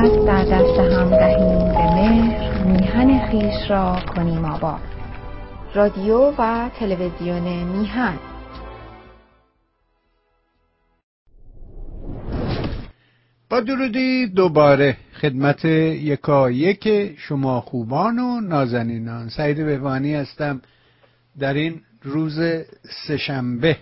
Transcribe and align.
دست 0.00 0.26
در 0.26 0.44
دست 0.44 0.78
هم 0.78 1.10
دهیم 1.10 1.58
به 1.58 1.94
مهر 1.94 2.64
میهن 2.64 3.30
خویش 3.30 3.70
را 3.70 4.00
کنیم 4.14 4.44
آباد. 4.44 4.80
رادیو 5.74 6.34
و 6.38 6.70
تلویزیون 6.78 7.64
میهن. 7.64 8.18
با 13.50 13.60
درودی 13.60 14.26
دوباره 14.26 14.96
خدمت 15.20 15.64
یکا 15.64 16.50
یک 16.50 17.14
شما 17.18 17.60
خوبان 17.60 18.18
و 18.18 18.40
نازنینان. 18.40 19.28
سعید 19.28 19.56
بهبانی 19.56 20.14
هستم 20.14 20.62
در 21.38 21.54
این 21.54 21.80
روز 22.02 22.40
سهشنبه. 23.06 23.76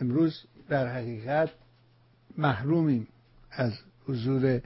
امروز 0.00 0.44
در 0.68 0.86
حقیقت 0.86 1.50
محرومیم 2.38 3.06
از 3.50 3.72
حضور 4.08 4.60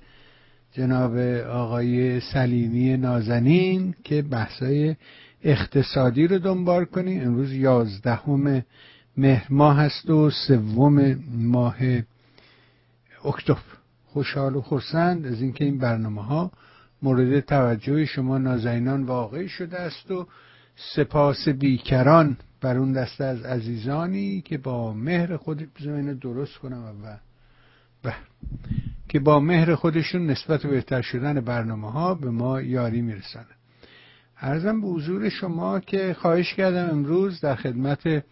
جناب 0.73 1.17
آقای 1.47 2.21
سلیمی 2.21 2.97
نازنین 2.97 3.95
که 4.05 4.23
بحثای 4.23 4.97
اقتصادی 5.43 6.27
رو 6.27 6.39
دنبال 6.39 6.85
کنیم 6.85 7.23
امروز 7.23 7.53
یازدهم 7.53 8.65
مهر 9.17 9.47
ماه 9.51 9.77
هست 9.77 10.11
و 10.11 10.31
سوم 10.31 11.15
ماه 11.35 11.77
اکتبر. 13.25 13.63
خوشحال 14.07 14.57
و 14.57 14.61
خرسند 14.61 15.27
از 15.27 15.43
اینکه 15.43 15.65
این 15.65 15.79
برنامه 15.79 16.25
ها 16.25 16.51
مورد 17.03 17.41
توجه 17.41 18.05
شما 18.05 18.39
نازنینان 18.39 19.03
واقع 19.03 19.47
شده 19.47 19.79
است 19.81 20.11
و 20.11 20.27
سپاس 20.97 21.49
بیکران 21.49 22.37
بر 22.61 22.77
اون 22.77 22.93
دسته 22.93 23.25
از 23.25 23.43
عزیزانی 23.43 24.41
که 24.41 24.59
با 24.59 24.93
مهر 24.93 25.37
خود 25.37 25.69
اینو 25.81 26.15
درست 26.15 26.59
کنم 26.59 26.95
و 27.05 27.32
به. 28.03 28.15
که 29.09 29.21
با 29.21 29.41
مهر 29.41 29.75
خودشون 29.75 30.27
نسبت 30.27 30.67
بهتر 30.67 31.03
شدن 31.03 31.41
برنامه 31.41 31.93
ها 31.93 32.15
به 32.15 32.31
ما 32.31 32.61
یاری 32.61 33.03
می‌رسند 33.03 33.47
ارزم 34.41 34.81
به 34.81 34.87
حضور 34.87 35.29
شما 35.29 35.81
که 35.81 36.17
خواهش 36.19 36.55
کردم 36.55 36.91
امروز 36.91 37.41
در 37.41 37.55
خدمت 37.55 38.25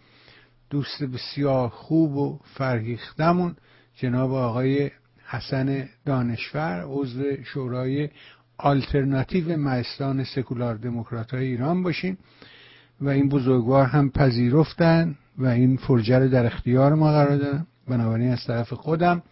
دوست 0.70 1.02
بسیار 1.02 1.68
خوب 1.68 2.16
و 2.16 2.40
فرهیختمون 2.44 3.56
جناب 3.96 4.32
آقای 4.32 4.90
حسن 5.26 5.88
دانشور 6.06 6.84
عضو 6.86 7.42
شورای 7.44 8.08
آلترناتیو 8.58 9.56
مهستان 9.56 10.24
سکولار 10.24 10.74
دموکرات 10.74 11.34
های 11.34 11.46
ایران 11.46 11.82
باشیم 11.82 12.18
و 13.00 13.08
این 13.08 13.28
بزرگوار 13.28 13.86
هم 13.86 14.10
پذیرفتن 14.10 15.16
و 15.38 15.46
این 15.46 15.76
فرجه 15.76 16.18
رو 16.18 16.28
در 16.28 16.46
اختیار 16.46 16.94
ما 16.94 17.12
قرار 17.12 17.36
دادن. 17.36 17.66
بنابراین 17.88 18.32
از 18.32 18.44
طرف 18.46 18.72
خودم 18.72 19.22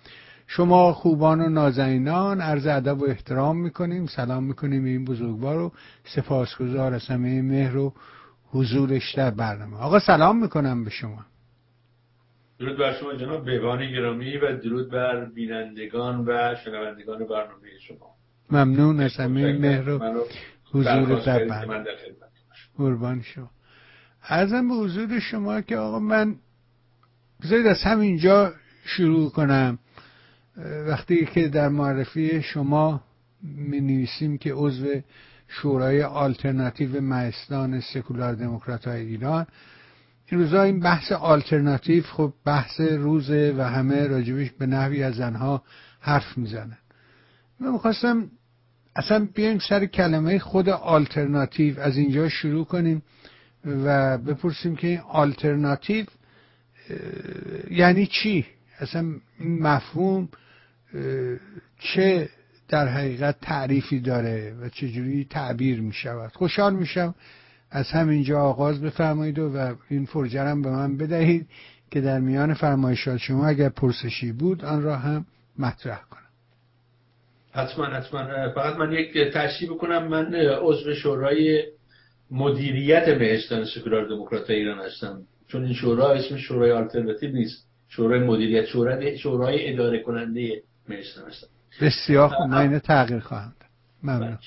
شما 0.51 0.93
خوبان 0.93 1.41
و 1.41 1.49
نازنینان 1.49 2.41
عرض 2.41 2.67
ادب 2.67 2.99
و 2.99 3.05
احترام 3.05 3.57
می‌کنیم 3.57 4.07
سلام 4.07 4.45
می‌کنیم 4.45 4.85
این 4.85 5.05
بزرگوار 5.05 5.57
رو 5.57 5.73
سپاسگزار 6.05 6.95
از 6.95 7.07
همه 7.07 7.43
مهر 7.43 7.77
و 7.77 7.95
حضورش 8.51 9.15
در 9.15 9.31
برنامه. 9.31 9.77
آقا 9.77 9.99
سلام 9.99 10.43
می‌کنم 10.43 10.85
به 10.85 10.91
شما. 10.91 11.25
درود 12.59 12.79
بر 12.79 12.93
شما 12.93 13.15
جناب 13.15 13.45
بیوان 13.45 13.93
گرامی 13.93 14.37
و 14.37 14.57
درود 14.57 14.91
بر 14.91 15.25
بینندگان 15.25 16.25
و 16.27 16.55
شنوندگان 16.65 17.19
برنامه 17.19 17.69
شما. 17.89 18.15
ممنون 18.51 19.01
از 19.01 19.17
همه 19.17 19.59
مهر 19.59 19.89
و 19.89 20.25
حضور 20.73 21.21
در 21.27 21.45
برنامه. 21.45 21.85
قربان 22.77 23.23
شما. 23.23 23.51
ارزم 24.29 24.69
به 24.69 24.75
حضور 24.75 25.19
شما 25.19 25.61
که 25.61 25.77
آقا 25.77 25.99
من 25.99 26.37
بذارید 27.43 27.67
از 27.67 27.83
همینجا 27.83 28.53
شروع 28.85 29.31
کنم. 29.31 29.79
وقتی 30.87 31.27
که 31.27 31.49
در 31.49 31.69
معرفی 31.69 32.43
شما 32.43 33.01
می 33.43 33.81
نویسیم 33.81 34.39
که 34.39 34.53
عضو 34.55 34.87
شورای 35.49 36.03
آلترناتیو 36.03 37.01
مهستان 37.01 37.81
سکولار 37.81 38.35
دموکرات 38.35 38.89
های 38.89 39.01
ایران 39.01 39.47
این 40.27 40.41
روزا 40.41 40.63
این 40.63 40.81
بحث 40.81 41.13
آلترناتیو 41.13 42.03
خب 42.03 42.33
بحث 42.45 42.81
روزه 42.81 43.55
و 43.59 43.63
همه 43.63 44.07
راجبش 44.07 44.51
به 44.51 44.67
نحوی 44.67 45.03
از 45.03 45.15
زنها 45.15 45.63
حرف 46.01 46.39
می‌زنن. 46.39 46.79
من 47.61 47.73
می‌خواستم 47.73 48.31
اصلا 48.97 49.29
بیایم 49.35 49.59
سر 49.59 49.87
کلمه 49.87 50.39
خود 50.39 50.69
آلترناتیو 50.69 51.81
از 51.81 51.97
اینجا 51.97 52.29
شروع 52.29 52.65
کنیم 52.65 53.03
و 53.65 54.19
بپرسیم 54.19 54.77
که 54.77 54.87
این 54.87 55.01
آلترناتیو 55.09 56.07
یعنی 57.71 58.07
چی؟ 58.07 58.47
اصلا 58.81 59.13
این 59.39 59.63
مفهوم 59.63 60.29
چه 61.79 62.29
در 62.69 62.89
حقیقت 62.89 63.37
تعریفی 63.41 64.01
داره 64.01 64.55
و 64.61 64.69
چجوری 64.69 65.27
تعبیر 65.31 65.81
می 65.81 65.93
شود 65.93 66.33
خوشحال 66.35 66.75
میشم 66.75 67.15
از 67.71 67.91
همینجا 67.91 68.41
آغاز 68.41 68.81
بفرمایید 68.81 69.39
و 69.39 69.75
این 69.89 70.05
فرجرم 70.05 70.63
به 70.63 70.71
من 70.71 70.97
بدهید 70.97 71.47
که 71.91 72.01
در 72.01 72.21
میان 72.21 72.55
فرمایشات 72.55 73.17
شما 73.17 73.47
اگر 73.47 73.69
پرسشی 73.69 74.33
بود 74.33 74.65
آن 74.65 74.83
را 74.83 74.97
هم 74.97 75.27
مطرح 75.59 76.01
کنم. 76.11 76.19
حتما 77.53 77.85
حتما. 77.85 78.53
فقط 78.55 78.77
من 78.77 78.93
یک 78.93 79.33
تشریح 79.33 79.71
بکنم. 79.71 80.09
من 80.09 80.35
عضو 80.35 80.95
شورای 80.95 81.65
مدیریت 82.31 83.09
بهشتان 83.09 83.65
سکولار 83.65 84.09
دموکرات 84.09 84.51
ایران 84.51 84.79
هستم. 84.79 85.23
چون 85.49 85.65
این 85.65 85.75
شورا 85.75 86.13
اسم 86.13 86.37
شورای 86.37 86.73
آلترناتیو 86.73 87.31
نیست. 87.31 87.67
شورای 87.89 88.21
مدیریت 88.21 88.65
شورای 88.65 89.19
شورای 89.19 89.73
اداره 89.73 90.03
کننده 90.03 90.63
هستم 90.97 91.49
بسیار 91.81 92.29
خوب 92.29 92.47
من 92.47 92.59
اینو 92.59 92.79
تغییر 92.79 93.21
خواهم 93.21 93.55
ممنون. 94.03 94.39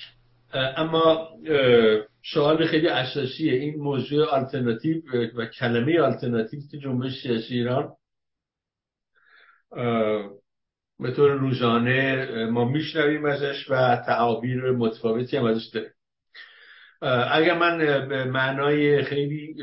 اما 0.53 1.29
سوال 2.33 2.65
خیلی 2.67 2.87
اساسیه. 2.87 3.53
این 3.53 3.75
موضوع 3.75 4.25
آلترناتیو 4.25 5.01
و 5.35 5.45
کلمه 5.45 5.99
آلترناتیو 5.99 6.59
که 6.71 6.77
جنبش 6.77 7.21
سیاسی 7.23 7.53
ایران 7.53 7.93
به 10.99 11.11
طور 11.15 11.31
روزانه 11.31 12.25
ما 12.45 12.65
میشنویم 12.65 13.25
ازش 13.25 13.65
و 13.69 13.95
تعابیر 14.05 14.71
متفاوتی 14.71 15.37
هم 15.37 15.45
ازش 15.45 15.65
داریم. 15.65 15.91
اگر 17.31 17.57
من 17.57 17.77
به 18.07 18.23
معنای 18.23 19.03
خیلی 19.03 19.55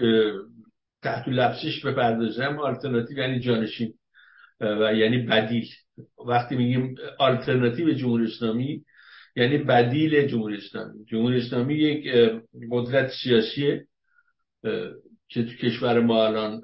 تحت 1.02 1.28
لفظش 1.28 1.86
بپردازم 1.86 2.58
آلترناتیو 2.58 3.18
یعنی 3.18 3.40
جانشین 3.40 3.94
و 4.60 4.94
یعنی 4.94 5.18
بدیل. 5.18 5.68
وقتی 6.26 6.56
میگیم 6.56 6.94
آلترناتیو 7.18 7.92
جمهوری 7.92 8.24
اسلامی 8.24 8.84
یعنی 9.36 9.58
بدیل 9.58 10.26
جمهوری 10.26 10.56
اسلامی. 10.56 11.04
جمهوری 11.04 11.38
اسلامی 11.38 11.74
یک 11.74 12.12
قدرت 12.70 13.10
سیاسیه 13.22 13.86
که 15.28 15.42
تو 15.44 15.54
کشور 15.62 16.00
ما 16.00 16.26
الان 16.26 16.62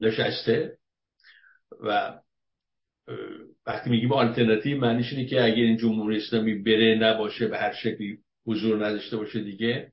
نشسته 0.00 0.78
و 1.80 2.18
وقتی 3.66 3.90
میگیم 3.90 4.12
آلترناتیو 4.12 4.80
معنیش 4.80 5.12
اینه 5.12 5.24
که 5.24 5.44
اگر 5.44 5.62
این 5.62 5.76
جمهوری 5.76 6.16
اسلامی 6.16 6.54
بره 6.54 6.98
نباشه 7.00 7.48
به 7.48 7.58
هر 7.58 7.72
شکلی 7.72 8.18
حضور 8.46 8.86
نداشته 8.86 9.16
باشه 9.16 9.40
دیگه 9.40 9.92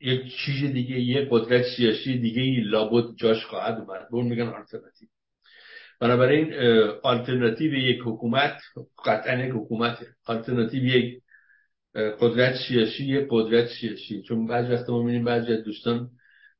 یک 0.00 0.36
چیز 0.36 0.72
دیگه 0.72 1.00
یک 1.00 1.28
قدرت 1.30 1.64
سیاسی 1.76 2.18
دیگه 2.18 2.68
لابد 2.70 3.16
جاش 3.16 3.44
خواهد 3.44 3.78
اومد. 3.78 4.08
بهش 4.10 4.22
میگن 4.22 4.48
آلترناتیو. 4.48 5.08
بنابراین 6.00 6.54
آلترناتیو 7.02 7.74
یک 7.74 8.00
حکومت 8.04 8.60
قطعا 9.04 9.44
یک 9.44 9.52
حکومت 9.54 9.98
آلترناتیو 10.26 10.84
یک 10.84 11.22
قدرت 11.94 12.54
سیاسی 12.68 13.04
یک 13.04 13.26
قدرت 13.30 13.68
سیاسی. 13.80 14.22
چون 14.22 14.46
بعضی 14.46 14.72
وقتا 14.72 14.92
ما 14.92 14.98
می‌بینیم 15.02 15.24
بعضی 15.24 15.52
از 15.52 15.64
دوستان 15.64 16.10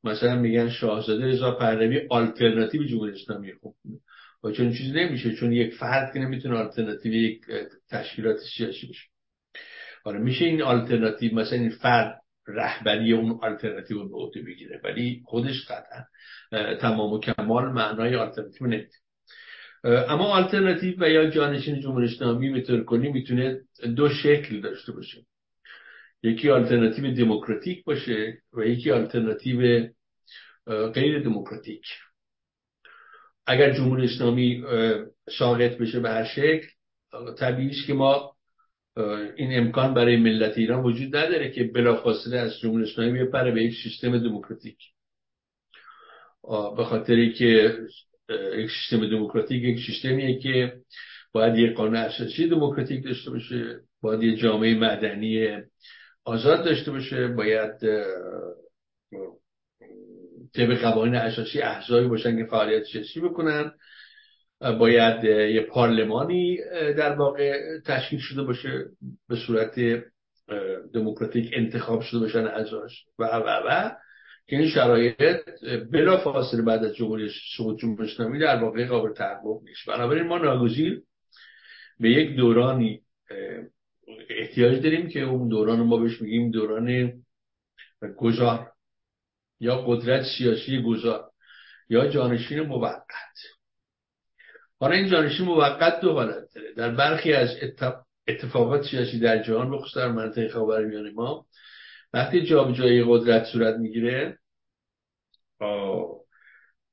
مثلا 0.05 0.35
میگن 0.35 0.69
شاهزاده 0.69 1.27
رضا 1.27 1.51
پهلوی 1.51 2.07
آلترناتیو 2.11 2.85
جمهوری 2.85 3.13
اسلامی 3.13 3.53
خب 3.63 3.75
و 4.45 4.51
چون 4.51 4.73
چیزی 4.73 4.93
نمیشه 4.93 5.35
چون 5.35 5.53
یک 5.53 5.75
فرد 5.75 6.13
که 6.13 6.19
نمی‌تونه 6.19 6.57
آلترناتیو 6.57 7.15
یک 7.15 7.41
تشکیلات 7.91 8.37
سیاسی 8.57 8.87
بشه 8.87 9.09
آره 10.05 10.19
میشه 10.19 10.45
این 10.45 10.63
آلترناتیو 10.63 11.35
مثلا 11.35 11.59
این 11.59 11.71
فرد 11.71 12.21
رهبری 12.49 13.13
اون 13.13 13.39
آلترناتیو 13.43 13.99
رو 13.99 14.09
به 14.09 14.17
عهده 14.17 14.43
بگیره 14.43 14.81
ولی 14.85 15.23
خودش 15.25 15.67
قطعا 15.71 16.05
تمام 16.75 17.13
و 17.13 17.21
کمال 17.21 17.73
معنای 17.73 18.17
آلترناتیو 18.17 18.67
نمیده 18.67 18.89
اما 19.85 20.25
آلترناتیو 20.25 20.95
و 20.99 21.09
یا 21.09 21.31
جانشین 21.31 21.81
جمهوری 21.81 22.07
اسلامی 22.07 22.51
به 22.51 22.61
طور 22.61 22.85
کلی 22.85 23.13
می‌تونه 23.13 23.61
دو 23.97 24.09
شکل 24.09 24.61
داشته 24.61 24.93
باشه. 24.93 25.27
یکی 26.23 26.51
آلترناتیو 26.51 27.15
دموکراتیک 27.15 27.85
باشه 27.85 28.43
و 28.53 28.63
یکی 28.63 28.91
آلترناتیو 28.91 29.89
غیر 30.95 31.23
دموکراتیک. 31.23 31.85
اگر 33.47 33.73
جمهوری 33.73 34.05
اسلامی 34.05 34.65
ساقط 35.39 35.79
بشه 35.79 36.01
به 36.01 36.11
هر 36.11 36.25
شکل 36.25 36.67
طبیعیش 37.39 37.87
که 37.87 37.95
ما 37.95 38.37
این 39.37 39.59
امکان 39.59 39.95
برای 39.95 40.17
ملت 40.17 40.59
ایران 40.59 40.85
وجود 40.85 41.17
نداره 41.17 41.51
که 41.51 41.65
بلافاصله 41.65 42.39
از 42.39 42.59
جمهوری 42.59 42.85
اسلامی 42.85 43.25
بپره 43.25 43.51
به 43.51 43.63
یک 43.63 43.75
سیستم 43.83 44.19
دموکراتیک. 44.19 44.79
به 46.77 46.85
خاطری 46.85 47.33
که 47.33 47.79
یک 48.29 48.71
سیستم 48.71 49.11
دموکراتیک 49.11 49.63
یک 49.63 49.87
سیستمیه 49.87 50.39
که 50.39 50.73
باید 51.33 51.59
یه 51.59 51.73
قانون 51.73 51.97
اساسی 51.97 52.49
دموکراتیک 52.49 53.05
داشته 53.05 53.31
باشه 53.31 53.81
باید 54.03 54.23
یه 54.23 54.37
جامعه 54.37 54.75
مدنی 54.75 55.49
آزاد 56.25 56.65
داشته 56.65 56.91
باشه 56.91 57.29
باید 57.29 57.73
طبق 60.55 60.81
قوانین 60.81 61.15
اساسی 61.15 61.61
احزابی 61.61 62.09
باشن 62.09 62.37
که 62.37 62.45
فعالیت 62.45 62.85
سیاسی 62.85 63.21
بکنن. 63.21 63.73
باید 64.61 65.25
یه 65.25 65.61
پارلمانی 65.61 66.59
در 66.97 67.13
واقع 67.13 67.81
تشکیل 67.87 68.19
شده 68.19 68.43
باشه 68.43 68.85
به 69.29 69.37
صورت 69.37 69.75
دموکراتیک 70.95 71.51
انتخاب 71.53 72.01
شده 72.01 72.21
باشن 72.21 72.47
اعضاش 72.47 73.05
و 73.19 73.25
و 73.25 73.49
و 73.69 73.91
که 74.49 74.57
این 74.57 74.69
شرایط 74.69 75.17
بلا 75.93 76.17
فاصله 76.17 76.63
بعد 76.63 76.85
از 76.85 76.95
جمهوری 76.95 77.31
سقوط 77.57 77.81
جمهوری 77.81 78.13
اسلامی 78.13 78.39
در 78.39 78.63
واقع 78.63 78.87
قابل 78.87 79.13
تحقق 79.13 79.63
نیست. 79.63 79.87
بنابراین 79.87 80.27
ما 80.27 80.39
ناگزیر 80.39 81.03
به 82.01 82.11
یک 82.11 82.37
دورانی 82.37 83.01
احتیاج 84.31 84.83
داریم 84.83 85.09
که 85.09 85.21
اون 85.21 85.49
دوران 85.49 85.81
ما 85.81 85.97
بهش 85.97 86.23
میگیم 86.23 86.51
دوران 86.51 87.13
گذار 88.17 88.73
یا 89.61 89.77
قدرت 89.87 90.23
سیاسی 90.39 90.83
گذار 90.83 91.31
یا 91.89 92.09
جانشین 92.09 92.61
موقت. 92.61 93.37
حالا 94.81 94.95
این 94.95 95.09
جانشین 95.09 95.47
موقت 95.47 96.01
دو 96.01 96.13
حالت 96.13 96.55
داره. 96.55 96.73
در 96.77 96.91
برخی 96.91 97.33
از 97.33 97.49
اتفاقات 98.29 98.85
سیاسی 98.85 99.21
در 99.21 99.43
جهان 99.43 99.71
بخصوص 99.71 99.97
در 99.97 100.09
منطقه 100.13 100.49
خاورمیانه 100.49 101.11
ما 101.11 101.47
وقتی 102.13 102.47
جابجایی 102.47 103.05
قدرت 103.07 103.45
صورت 103.45 103.77
می‌گیره 103.77 104.39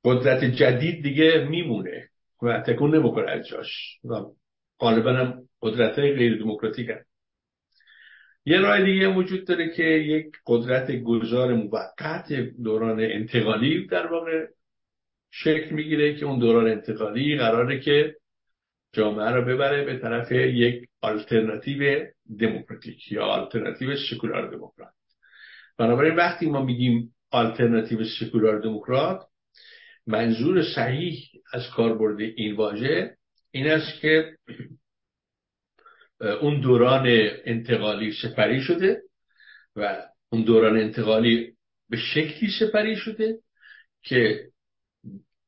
قدرت 0.04 0.44
جدید 0.44 1.02
دیگه 1.02 1.46
میمونه 1.50 2.08
و 2.42 2.60
تکون 2.60 2.96
نمی‌کنه 2.96 3.30
از 3.30 3.46
جاش 3.46 3.98
و 4.04 4.14
غالبا 4.78 5.12
هم 5.12 5.48
قدرت 5.62 5.98
های 5.98 6.14
غیر 6.14 6.38
دموکراتیک 6.38 6.88
هم. 6.88 7.04
یه 8.44 8.60
راه 8.60 8.84
دیگه 8.84 9.08
وجود 9.08 9.46
داره 9.46 9.68
که 9.68 9.82
یک 9.82 10.26
قدرت 10.46 10.92
گذار 10.92 11.54
موقت 11.54 12.32
دوران 12.64 13.00
انتقالی 13.00 13.86
در 13.86 14.06
واقع 14.06 14.46
شکل 15.30 15.74
می‌گیره 15.74 16.16
که 16.16 16.26
اون 16.26 16.38
دوران 16.38 16.70
انتقالی 16.70 17.36
قراره 17.36 17.80
که 17.80 18.16
جامعه 18.92 19.30
رو 19.30 19.44
ببره 19.44 19.84
به 19.84 19.98
طرف 19.98 20.32
یک 20.32 20.88
آلترناتیو 21.00 22.06
دموکراتیک 22.40 23.12
یا 23.12 23.24
آلترناتیو 23.24 23.96
سکولار 24.10 24.50
دموکرات 24.50 24.92
بنابراین 25.78 26.16
وقتی 26.16 26.46
ما 26.46 26.62
میگیم 26.62 27.14
آلترناتیو 27.30 28.04
سکولار 28.04 28.60
دموکرات 28.60 29.26
منظور 30.06 30.62
صحیح 30.74 31.18
از 31.52 31.70
کاربرد 31.76 32.20
این 32.20 32.56
واژه 32.56 33.16
این 33.50 33.66
است 33.66 34.00
که 34.00 34.36
اون 36.40 36.60
دوران 36.60 37.06
انتقالی 37.44 38.12
سپری 38.22 38.60
شده 38.60 39.02
و 39.76 40.06
اون 40.28 40.42
دوران 40.42 40.76
انتقالی 40.76 41.52
به 41.90 41.96
شکلی 41.96 42.50
سپری 42.60 42.96
شده 42.96 43.38
که 44.02 44.48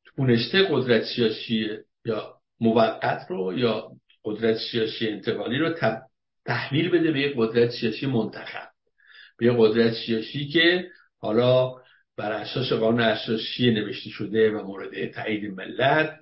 تونسته 0.05 0.67
قدرت 0.71 1.03
سیاسی 1.15 1.67
یا 2.05 2.39
موقت 2.59 3.25
رو 3.29 3.59
یا 3.59 3.91
قدرت 4.23 4.57
سیاسی 4.71 5.07
انتقالی 5.07 5.57
رو 5.57 5.75
تحویل 6.45 6.89
بده 6.89 7.11
به 7.11 7.19
یک 7.19 7.33
قدرت 7.37 7.69
سیاسی 7.69 8.05
منتخب. 8.05 8.68
به 9.39 9.55
قدرت 9.57 9.93
سیاسی 10.05 10.45
که 10.45 10.87
حالا 11.17 11.75
بر 12.17 12.31
اساس 12.31 12.73
قانون 12.73 12.99
اساسی 13.01 13.71
نوشته 13.71 14.09
شده 14.09 14.51
و 14.51 14.67
مورد 14.67 15.11
تایید 15.11 15.53
ملت 15.53 16.19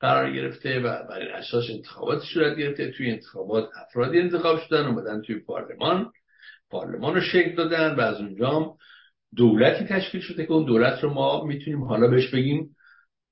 قرار 0.00 0.32
گرفته 0.32 0.78
و 0.78 0.82
بر 0.82 1.22
اساس 1.22 1.64
انتخابات 1.70 2.22
صورت 2.34 2.58
گرفته. 2.58 2.90
توی 2.90 3.10
انتخابات 3.10 3.68
افرادی 3.76 4.18
انتخاب 4.18 4.60
شدن 4.60 4.86
اومدن 4.86 5.22
توی 5.22 5.38
پارلمان. 5.38 6.12
پارلمان 6.70 7.14
رو 7.14 7.20
شکل 7.20 7.54
دادن 7.54 7.94
و 7.94 8.00
از 8.00 8.20
اونجام 8.20 8.76
دولتی 9.36 9.84
تشکیل 9.84 10.20
شده 10.20 10.46
که 10.46 10.52
اون 10.52 10.64
دولت 10.64 11.04
رو 11.04 11.10
ما 11.10 11.44
می‌تونیم 11.44 11.84
حالا 11.84 12.06
بهش 12.06 12.34
بگیم 12.34 12.76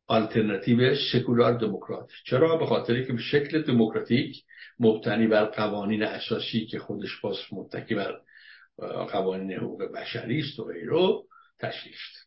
آلترناتیو 0.07 0.95
سکولار 1.13 1.59
دموکرات 1.59 2.11
چرا؟ 2.25 2.57
به 2.57 2.67
خاطر 2.67 3.03
که 3.03 3.13
به 3.13 3.19
شکل 3.19 3.63
دموکراتیک 3.63 4.37
مبتنی 4.81 5.27
بر 5.27 5.45
قوانین 5.45 6.03
اساسی 6.03 6.67
که 6.67 6.79
خودش 6.79 7.21
باز 7.21 7.37
متکی 7.53 7.95
بر 7.95 8.21
قوانین 8.87 9.53
حقوق 9.53 9.83
بشری 9.93 10.41
است 10.41 10.59
و 10.59 10.65
غیره 10.65 11.25
شده 11.83 12.19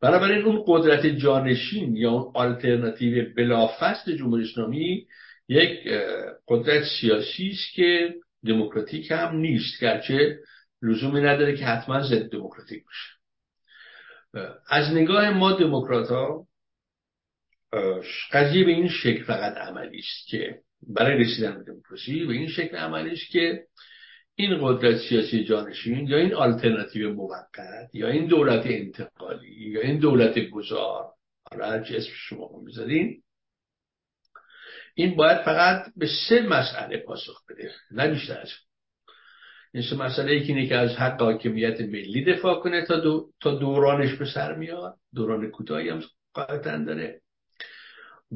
بنابراین 0.00 0.44
اون 0.44 0.64
قدرت 0.66 1.06
جانشین 1.06 1.96
یا 1.96 2.10
اون 2.10 2.32
آلترناتیو 2.34 3.34
بلافصل 3.36 4.16
جمهوری 4.16 4.44
اسلامی 4.44 5.06
یک 5.48 5.88
قدرت 6.48 6.84
سیاسی 7.00 7.48
است 7.48 7.74
که 7.74 8.14
دموکراتیک 8.46 9.10
هم 9.10 9.36
نیست 9.36 9.80
گرچه 9.80 10.38
لزومی 10.82 11.20
نداره 11.20 11.56
که 11.56 11.64
حتما 11.64 12.02
ضد 12.02 12.30
دموکراتیک 12.30 12.84
باشه. 12.84 13.16
از 14.68 14.94
نگاه 14.94 15.30
ما 15.30 15.52
دموکرات 15.52 16.08
ها 16.08 16.46
قضیه 18.32 18.64
به 18.64 18.70
این 18.70 18.88
شکل 18.88 19.24
فقط 19.24 19.56
عملی 19.56 19.98
است 19.98 20.28
که 20.28 20.60
برای 20.82 21.24
رسیدن 21.24 21.58
به 21.58 21.64
دموکراسی 21.64 22.24
به 22.24 22.32
این 22.32 22.48
شکل 22.48 22.76
عملی 22.76 23.10
است 23.10 23.30
که 23.30 23.66
این 24.38 24.58
قدرت 24.60 24.98
سیاسی 25.08 25.44
جانشین 25.44 26.06
یا 26.06 26.16
این 26.16 26.34
آلترناتیو 26.34 27.12
موقت 27.14 27.90
یا 27.92 28.08
این 28.08 28.26
دولت 28.26 28.66
انتقالی 28.66 29.70
یا 29.70 29.80
این 29.80 29.98
دولت 29.98 30.38
گذار؟ 30.38 31.12
حالا 31.50 31.66
هر 31.66 31.78
اسم 31.78 32.10
شما 32.14 32.60
می‌ذارین. 32.64 33.22
این 34.94 35.16
باید 35.16 35.38
فقط 35.38 35.92
به 35.96 36.08
سه 36.28 36.40
مسئله 36.40 36.96
پاسخ 36.96 37.44
بده 37.48 37.70
نه 37.90 38.08
بیشتر 38.08 38.40
از 38.40 38.48
این 39.74 39.82
سه 39.82 39.96
مسئله 39.96 40.36
یکی 40.36 40.68
که 40.68 40.76
از 40.76 40.90
حق 40.90 41.22
حاکمیت 41.22 41.80
ملی 41.80 42.24
دفاع 42.24 42.60
کنه 42.60 42.86
تا, 42.86 43.00
دو، 43.00 43.30
تا 43.40 43.54
دورانش 43.54 44.14
به 44.14 44.26
سر 44.34 44.54
میاد. 44.54 44.94
دوران 45.14 45.50
کوتاهی 45.50 45.88
هم 45.88 46.02
قاعدتا 46.34 46.84
داره. 46.84 47.20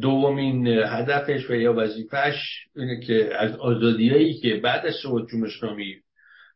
دومین 0.01 0.67
هدفش 0.67 1.51
و 1.51 1.55
یا 1.55 1.75
وظیفش 1.77 2.67
اینه 2.77 3.01
که 3.01 3.37
از 3.39 3.57
آزادیایی 3.57 4.35
که 4.35 4.57
بعد 4.57 4.87
از 4.87 4.95
سقوط 5.03 5.31
جمهوری 5.31 5.53
اسلامی 5.53 5.97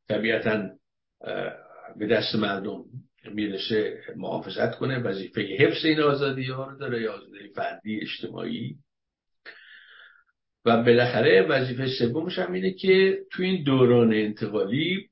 طبیعتا 0.09 0.69
به 1.97 2.07
دست 2.07 2.35
مردم 2.35 2.85
می‌رسه 3.25 4.01
محافظت 4.17 4.75
کنه 4.75 4.99
وظیفه 4.99 5.41
حفظ 5.41 5.85
این 5.85 6.01
آزادی 6.01 6.45
ها 6.45 6.71
رو 6.71 6.79
داره 6.79 7.03
یا 7.03 7.13
آزادی 7.13 7.49
فردی 7.55 8.01
اجتماعی. 8.01 8.77
و 10.65 10.83
بالاخره 10.83 11.43
وظیفه 11.43 11.87
سومش 11.87 12.39
هم 12.39 12.53
اینه 12.53 12.73
که 12.73 13.19
تو 13.33 13.43
این 13.43 13.65
دوران 13.65 14.13
انتقالی 14.15 15.09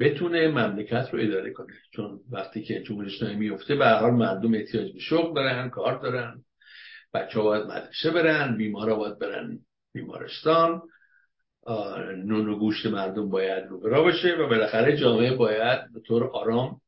بتونه 0.00 0.48
مملکت 0.48 1.08
رو 1.12 1.20
اداره 1.20 1.50
کنه. 1.52 1.72
چون 1.96 2.20
وقتی 2.32 2.62
که 2.62 2.82
جمهوری 2.82 3.14
اسلامی 3.14 3.36
میفته 3.36 3.74
به 3.74 3.88
حال 3.88 4.10
مردم 4.10 4.54
احتیاج 4.54 4.92
به 4.92 4.98
شغل 4.98 5.34
دارن 5.34 5.70
کار 5.70 5.98
دارن. 5.98 6.44
بچه 7.14 7.40
ها 7.40 7.44
باید 7.44 7.64
مدرسه 7.64 8.10
برن 8.10 8.56
بیمار 8.56 8.90
ها 8.90 8.96
باید 8.96 9.18
برن 9.18 9.58
بیمارستان. 9.92 10.82
نون 12.24 12.48
و 12.48 12.58
گوشت 12.58 12.86
مردم 12.86 13.28
باید 13.28 13.66
رو 13.66 13.80
برا 13.80 14.02
باشه 14.02 14.34
و 14.34 14.48
بالاخره 14.48 14.96
جامعه 14.96 15.36
باید 15.36 15.92
به 15.92 16.00
طور 16.00 16.24
آرام 16.24 16.80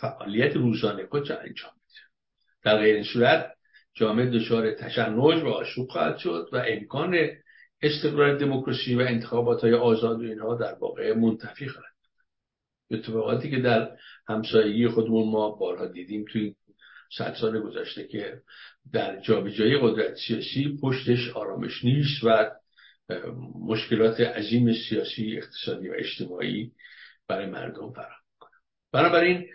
فعالیت 0.00 0.56
روزانه 0.56 1.06
خود 1.06 1.32
انجام 1.32 1.70
بده. 1.70 2.00
در 2.64 2.78
غیر 2.78 2.94
این 2.94 3.04
صورت 3.04 3.52
جامعه 3.94 4.30
دچار 4.30 4.74
تشنج 4.74 5.42
و 5.42 5.48
آشوب 5.48 5.88
خواهد 5.88 6.18
شد 6.18 6.48
و 6.52 6.62
امکان 6.68 7.16
استقرار 7.82 8.36
دموکراسی 8.36 8.94
و 8.94 9.00
انتخابات 9.00 9.60
های 9.60 9.74
آزاد 9.74 10.20
و 10.20 10.22
اینها 10.22 10.54
در 10.54 10.74
واقع 10.74 11.12
منتفی 11.12 11.68
خواهد 11.68 11.90
اتفاقاتی 12.90 13.50
که 13.50 13.58
در 13.58 13.90
همسایگی 14.28 14.88
خودمون 14.88 15.30
ما 15.30 15.50
بارها 15.50 15.86
دیدیم 15.86 16.24
توی 16.32 16.54
صد 17.16 17.34
سال 17.40 17.60
گذشته 17.60 18.06
که 18.06 18.40
در 18.92 19.20
جابجایی 19.20 19.78
قدرت 19.82 20.14
سیاسی 20.14 20.78
پشتش 20.82 21.28
آرامش 21.28 21.84
نیست 21.84 22.24
و 22.24 22.50
مشکلات 23.66 24.20
عظیم 24.20 24.72
سیاسی 24.88 25.36
اقتصادی 25.36 25.88
و 25.88 25.94
اجتماعی 25.96 26.72
برای 27.28 27.46
مردم 27.46 27.92
فراهم 27.92 28.22
کنه 28.40 28.50
بنابراین 28.92 29.46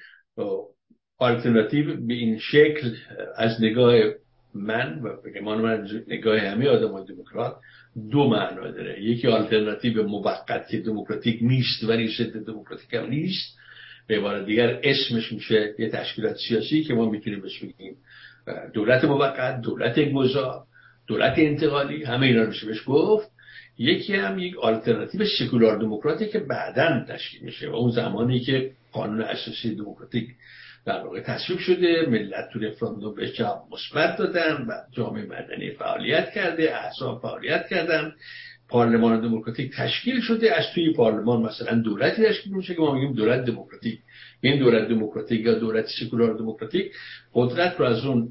آلترناتیو 1.18 2.08
به 2.08 2.14
این 2.14 2.40
شکل 2.40 2.96
از 3.36 3.64
نگاه 3.64 3.96
من 4.56 5.00
و 5.00 5.22
بگمان 5.22 5.62
من 5.62 5.88
نگاه 6.08 6.40
همه 6.40 6.70
آدم 6.70 7.06
دموکرات 7.06 7.56
دو 8.12 8.30
معنا 8.30 8.72
داره. 8.72 9.04
یکی 9.04 9.28
آلترناتیو 9.28 10.04
موقت 10.08 10.68
که 10.68 10.80
دموکراتیک 10.80 11.40
نیست 11.42 11.84
ولی 11.84 12.08
ضد 12.18 12.46
دموکراتیک 12.46 12.94
هم 12.94 13.06
نیست. 13.06 13.58
به 14.08 14.18
عبارت 14.18 14.46
دیگر 14.46 14.80
اسمش 14.84 15.32
میشه 15.32 15.76
یه 15.80 15.90
تشکیلات 15.90 16.36
سیاسی 16.48 16.84
که 16.84 16.94
ما 16.94 17.10
می‌تونیم 17.10 17.42
بهش 17.42 17.60
بگیم 17.60 17.98
دولت 18.74 19.06
موقت 19.06 19.62
دولت 19.62 20.12
گذار 20.12 20.64
دولت 21.08 21.34
انتقالی 21.38 22.04
همه 22.04 22.26
اینا 22.26 22.46
میشه 22.46 22.68
بهش 22.68 22.84
گفت. 22.86 23.36
یکی 23.78 24.16
هم 24.16 24.40
یک 24.40 24.58
آلترناتیو 24.58 25.26
سکولار 25.40 25.78
دموکراتی 25.78 26.28
که 26.28 26.40
بعدا 26.40 27.06
تشکیل 27.10 27.42
میشه 27.42 27.70
و 27.70 27.76
اون 27.76 27.92
زمانی 27.92 28.40
که 28.40 28.72
قانون 28.92 29.22
اساسی 29.22 29.76
دموکراتیک 29.76 30.30
در 30.86 31.04
واقع 31.04 31.20
تصویب 31.20 31.60
شده 31.60 32.06
ملت 32.10 32.50
تو 32.54 32.60
رفراندوم 32.60 33.16
به 33.16 33.30
جواب 33.30 33.68
مثبت 33.72 34.18
دادن 34.18 34.66
و 34.68 34.74
جامعه 34.92 35.26
مدنی 35.26 35.72
فعالیت 35.72 36.32
کرده 36.32 36.76
احزاب 36.76 37.22
فعالیت 37.22 37.68
کردن. 37.68 38.16
پارلمان 38.70 39.22
دموکراتیک 39.22 39.72
تشکیل 39.76 40.22
شده 40.22 40.56
از 40.56 40.64
توی 40.76 40.94
پارلمان 40.94 41.42
مثلا 41.42 41.82
دولتی 41.82 42.24
تشکیل 42.26 42.54
میشه 42.54 42.76
که 42.76 42.82
ما 42.82 42.94
میگیم 42.94 43.14
دولت 43.14 43.46
دموکراتیک. 43.46 44.00
این 44.42 44.60
دولت 44.60 44.88
دموکراتیک 44.88 45.46
یا 45.46 45.60
دولت 45.60 45.86
سکولار 46.00 46.38
دموکراتیک 46.38 46.92
قدرت 47.34 47.80
رو 47.80 47.86
از 47.86 48.06
اون 48.06 48.30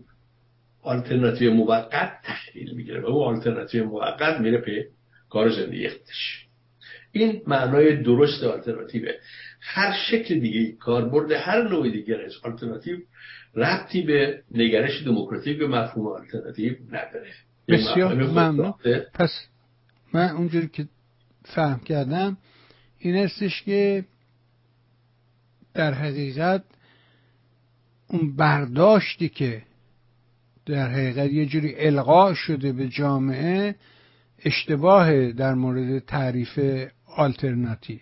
آلترناتیو 0.83 1.53
موقت 1.53 2.13
تحویل 2.25 2.75
می‌گیره 2.75 3.01
و 3.01 3.07
اون 3.07 3.37
آلترناتیو 3.37 3.85
موقت 3.85 4.41
میره 4.41 4.59
به 4.59 4.89
کار 5.31 5.51
زندگی 5.51 5.89
خودش. 5.89 6.47
این 7.13 7.43
معنای 7.47 8.03
درست 8.03 8.45
آلترناتیوه. 8.45 9.13
هر 9.61 9.97
شکل 10.11 10.41
دیگه 10.41 10.73
کاربرد 10.73 11.33
هر 11.33 11.69
نوع 11.69 11.91
دیگر 11.91 12.21
از 12.21 12.33
آلترناتیو 12.45 12.97
ربطی 13.55 14.03
به 14.03 14.43
نگرش 14.51 15.03
دموکراتیک 15.03 15.59
به 15.59 15.67
مفهوم 15.67 16.07
آلترناتیو 16.07 16.75
نداره. 16.91 17.31
بسیار 17.69 18.15
ممنون. 18.15 18.75
پس 19.15 19.31
من 20.15 20.29
اونجوری 20.29 20.69
که 20.69 20.89
فهم 21.45 21.81
کردم 21.81 22.37
این 22.99 23.17
استش 23.17 23.63
که 23.63 24.05
در 25.75 25.95
حقیقت 25.95 26.65
اون 28.09 28.37
برداشتی 28.37 29.29
که 29.29 29.63
در 30.67 30.89
حقیقت 30.89 31.31
یه 31.31 31.47
جوری 31.47 31.75
القا 31.79 32.35
شده 32.35 32.73
به 32.73 32.89
جامعه 32.89 33.75
اشتباه 34.45 35.33
در 35.33 35.55
مورد 35.55 35.99
تعریف 35.99 36.61
آلترناتیو. 37.17 37.99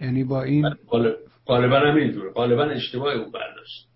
یعنی 0.00 0.24
با 0.24 0.42
این 0.42 0.74
غالبا 1.46 1.78
هم 1.78 1.96
اینجوره. 1.96 2.30
غالبا 2.30 2.64
اشتباه 2.64 3.14
اون 3.14 3.30
برداشت. 3.30 3.88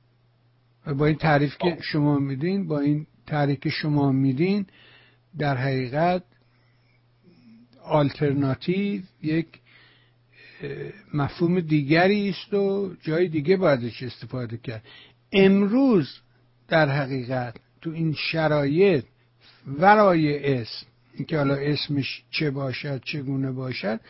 با 0.99 1.07
این 1.07 1.16
تعریف 1.16 1.59
که 1.59 1.78
شما 1.81 2.19
میدین 2.19 2.69
با 2.69 2.81
این 2.81 3.07
تعریف 3.26 3.61
که 3.61 3.71
شما 3.71 4.12
میدین 4.12 4.66
در 5.38 5.57
حقیقت 5.57 6.23
آلترناتیو 7.85 9.03
یک 9.23 9.47
مفهوم 11.14 11.61
دیگری 11.61 12.29
است 12.29 12.55
و 12.55 12.95
جای 13.03 13.29
دیگه 13.29 13.57
بایدش 13.57 14.03
استفاده 14.03 14.57
کرد. 14.57 14.83
امروز 15.33 16.21
در 16.69 16.88
حقیقت 16.88 17.57
تو 17.81 17.91
این 17.91 18.12
شرایط 18.12 19.05
ورای 19.79 20.55
اسم 20.55 20.87
اینکه 21.14 21.37
حالا 21.37 21.55
اسمش 21.55 22.23
چه 22.31 22.50
باشد 22.50 23.03
چگونه 23.05 23.53
باشد 23.53 24.00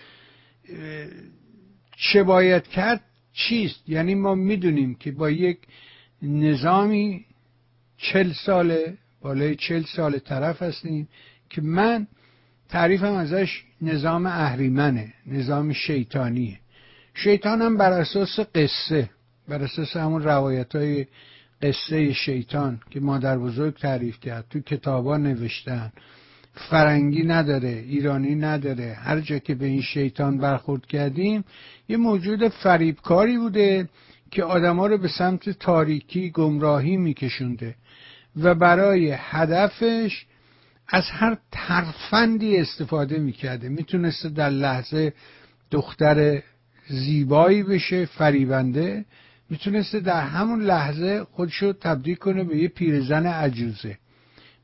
چه 1.97 2.23
باید 2.23 2.69
کرد 2.69 3.00
چیست؟ 3.33 3.88
یعنی 3.88 4.14
ما 4.14 4.35
می‌دونیم 4.35 4.95
که 4.95 5.12
با 5.12 5.31
یک 5.31 5.59
نظامی 6.23 7.25
چل 7.97 8.33
ساله 8.33 8.99
بالای 9.21 9.57
چل 9.57 9.83
سال 9.83 10.19
طرف 10.19 10.62
هستیم 10.62 11.09
که 11.50 11.62
من 11.62 12.07
تعریفم 12.68 13.12
ازش 13.12 13.62
نظام 13.83 14.26
اهریمنه 14.26 15.12
نظام 15.26 15.73
شیطانیه. 15.73 16.59
شیطان 17.14 17.62
هم 17.62 17.76
بر 17.76 17.92
اساس 17.92 18.40
قصه 18.40 19.11
بر 19.49 19.62
اساس 19.62 19.97
همون 19.97 20.23
روایت 20.23 20.76
های 20.76 21.06
قصه 21.62 22.12
شیطان 22.12 22.80
که 22.90 23.00
مادر 23.00 23.38
بزرگ 23.38 23.76
تعریف 23.76 24.21
کرد. 24.21 24.44
تو 24.50 24.61
کتابا 24.61 25.16
نوشتن 25.16 25.92
فرنگی 26.54 27.23
نداره 27.23 27.68
ایرانی 27.68 28.35
نداره. 28.35 28.94
هر 28.94 29.21
جا 29.21 29.38
که 29.38 29.54
به 29.54 29.66
این 29.66 29.83
شیطان 29.83 30.38
برخورد 30.38 30.87
کردیم 30.87 31.44
یه 31.88 31.97
موجود 31.97 32.49
فریبکاری 32.49 33.38
بوده 33.38 33.88
که 34.30 34.44
آدما 34.44 34.87
رو 34.87 34.99
به 34.99 35.09
سمت 35.09 35.50
تاریکی 35.50 36.30
گمراهی 36.30 36.97
میکشونده 36.97 37.75
و 38.37 38.54
برای 38.54 39.14
هدفش 39.18 40.26
از 40.88 41.05
هر 41.11 41.37
ترفندی 41.53 42.57
استفاده 42.57 43.19
می‌کرده. 43.19 43.69
می‌تونسته 43.69 44.29
در 44.29 44.50
لحظه 44.50 45.12
دختر 45.71 46.43
زیبایی 46.88 47.62
بشه 47.62 48.05
فریبنده. 48.05 49.05
می‌تونسته 49.50 50.00
در 50.00 50.21
همون 50.21 50.62
لحظه 50.62 51.25
خودشو 51.25 51.73
تبدیل 51.73 52.14
کنه 52.14 52.45
به 52.45 52.57
یه 52.57 52.69
پیرزن 52.69 53.26
عجوزه. 53.26 53.99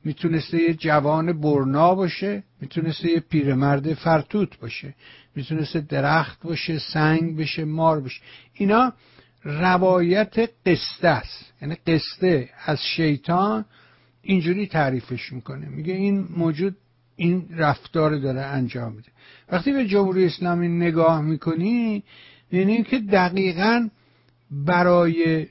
می‌تونسته 0.04 0.62
یه 0.62 0.74
جوان 0.74 1.40
برنا 1.40 1.94
باشه. 1.94 2.42
می‌تونسته 2.60 3.10
یه 3.10 3.20
پیرمرد 3.20 3.94
فرتوت 3.94 4.58
باشه. 4.58 4.94
می‌تونسته 5.34 5.80
درخت 5.80 6.42
باشه 6.42 6.78
سنگ 6.78 7.36
بشه 7.36 7.64
مار 7.64 8.00
باشه 8.00 8.20
اینا 8.54 8.92
روایت 9.44 10.50
قصه 10.66 11.08
است. 11.08 11.52
یعنی 11.62 11.76
قصه 11.86 12.48
از 12.66 12.78
شیطان 12.96 13.64
اینجوری 14.22 14.66
تعریفش 14.66 15.32
می‌کنه. 15.32 15.68
میگه 15.68 15.94
این 15.94 16.28
موجود 16.36 16.76
این 17.16 17.48
رفتار 17.56 18.16
داره 18.16 18.40
انجام 18.40 18.92
میده. 18.92 19.08
وقتی 19.52 19.72
به 19.72 19.86
جمهوری 19.86 20.24
اسلامی 20.24 20.68
نگاه 20.68 21.20
می‌کنی 21.20 22.02
می‌بینیم 22.50 22.84
که 22.84 22.98
دقیقا 22.98 23.88
برای 24.50 25.46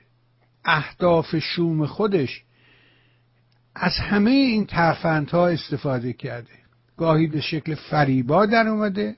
اهداف 0.66 1.36
شوم 1.40 1.86
خودش 1.86 2.44
از 3.76 3.94
همه 3.98 4.32
این 4.32 4.66
ترفندها 4.66 5.48
استفاده 5.48 6.14
کرده. 6.14 6.50
گاهی 6.98 7.28
به 7.28 7.42
شکل 7.42 7.76
فریبا 7.76 8.46
در 8.46 8.68
اومده 8.68 9.16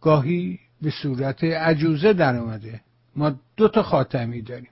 گاهی 0.00 0.58
به 0.82 0.90
صورت 0.90 1.44
عجوزه 1.44 2.12
در 2.12 2.36
اومده. 2.36 2.80
ما 3.16 3.40
دو 3.56 3.68
تا 3.68 3.82
خاتمی 3.82 4.42
داریم. 4.42 4.70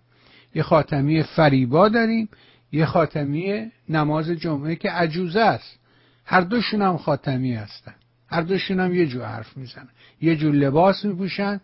یه 0.55 0.63
خاتمی 0.63 1.23
فریبا 1.23 1.89
داریم 1.89 2.29
یه 2.73 2.87
خاتمی 2.87 3.71
نماز 3.89 4.31
جمعه 4.31 4.77
که 4.77 4.91
عجوزه 4.91 5.41
است. 5.41 5.79
هر 6.25 6.41
دوشون 6.41 6.83
هم 6.83 6.97
خاتمی 6.97 7.55
هستن. 7.55 7.95
هر 8.29 8.43
دوشون 8.43 8.81
هم 8.81 8.95
یه 8.95 9.07
جور 9.07 9.25
حرف 9.25 9.57
می‌زنن. 9.57 9.89
یه 10.21 10.37
جور 10.37 10.55
لباس 10.55 11.05
میپوشن 11.05 11.61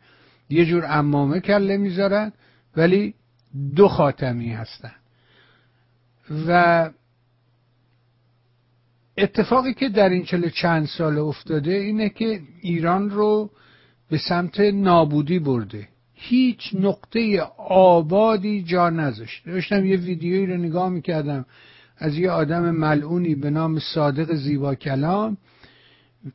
یه 0.50 0.64
جور 0.64 0.84
امامه 0.88 1.40
کله 1.40 1.76
می‌ذارن 1.76 2.32
ولی 2.76 3.14
دو 3.76 3.88
خاتمی 3.88 4.52
هستن. 4.52 4.94
و 6.46 6.90
اتفاقی 9.18 9.74
که 9.74 9.88
در 9.88 10.08
این 10.08 10.24
چله 10.24 10.50
چند 10.50 10.86
سال 10.86 11.18
افتاده 11.18 11.72
اینه 11.72 12.08
که 12.08 12.40
ایران 12.60 13.10
رو 13.10 13.50
به 14.08 14.18
سمت 14.18 14.60
نابودی 14.60 15.38
برده. 15.38 15.88
هیچ 16.24 16.70
نقطه 16.80 17.40
آبادی 17.68 18.62
جا 18.62 18.90
نذاشت 18.90 19.46
داشتم 19.46 19.86
یه 19.86 19.96
ویدیویی 19.96 20.46
رو 20.46 20.56
نگاه 20.56 20.88
می‌کردم 20.88 21.44
از 21.98 22.18
یه 22.18 22.30
آدم 22.30 22.70
ملعونی 22.70 23.34
به 23.34 23.50
نام 23.50 23.78
صادق 23.78 24.34
زیبا 24.34 24.74
کلام 24.74 25.36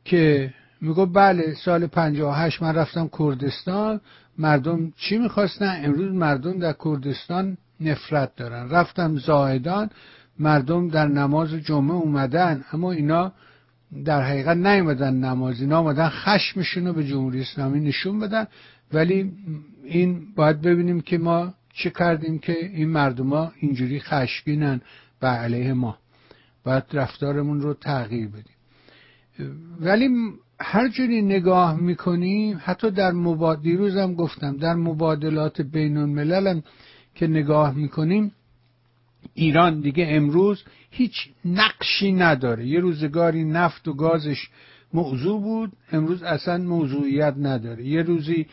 که 0.04 0.54
میگو 0.80 1.06
بله 1.06 1.54
سال 1.54 1.86
58 1.86 2.62
من 2.62 2.74
رفتم 2.74 3.10
کردستان. 3.18 4.00
مردم 4.38 4.92
چی 4.96 5.18
می‌خواستن؟ 5.18 5.80
امروز 5.84 6.12
مردم 6.12 6.58
در 6.58 6.74
کردستان 6.84 7.56
نفرت 7.80 8.36
دارن. 8.36 8.70
رفتم 8.70 9.16
زاهدان 9.16 9.90
مردم 10.38 10.88
در 10.88 11.08
نماز 11.08 11.54
جمعه 11.54 11.94
اومدن 11.94 12.64
اما 12.72 12.92
اینا 12.92 13.32
در 14.04 14.22
حقیقت 14.22 14.56
نیومدن 14.56 15.14
نماز 15.14 15.60
اینا 15.60 15.78
آمدن 15.78 16.08
خشمشون 16.08 16.86
رو 16.86 16.92
به 16.92 17.04
جمهوری 17.04 17.40
اسلامی 17.40 17.80
نشون 17.80 18.20
بدن 18.20 18.46
ولی 18.92 19.32
این 19.88 20.34
باید 20.36 20.60
ببینیم 20.60 21.00
که 21.00 21.18
ما 21.18 21.54
چه 21.74 21.90
کردیم 21.90 22.38
که 22.38 22.52
این 22.52 22.88
مردم 22.88 23.52
اینجوری 23.60 24.00
خشمگینن 24.00 24.80
به 25.20 25.26
علیه 25.26 25.72
ما. 25.72 25.98
باید 26.64 26.84
رفتارمون 26.92 27.60
رو 27.60 27.74
تغییر 27.74 28.28
بدیم. 28.28 28.58
ولی 29.80 30.08
هر 30.60 30.88
جوری 30.88 31.22
نگاه 31.22 31.80
می‌کنیم 31.80 32.60
حتی 32.64 32.90
در 32.90 33.12
مباد... 33.12 33.62
دیروزم 33.62 34.14
گفتم 34.14 34.56
در 34.56 34.74
مبادلات 34.74 35.60
بین 35.60 35.96
الملل 35.96 36.60
که 37.14 37.26
نگاه 37.26 37.74
می‌کنیم 37.74 38.32
ایران 39.34 39.80
دیگه 39.80 40.06
امروز 40.08 40.64
هیچ 40.90 41.28
نقشی 41.44 42.12
نداره. 42.12 42.66
یه 42.66 42.80
روزگاری 42.80 43.44
نفت 43.44 43.88
و 43.88 43.94
گازش 43.94 44.48
موضوع 44.94 45.40
بود 45.40 45.72
امروز 45.92 46.22
اصلا 46.22 46.58
موضوعیت 46.58 47.34
نداره. 47.38 47.86
یه 47.86 48.02
روزی 48.02 48.46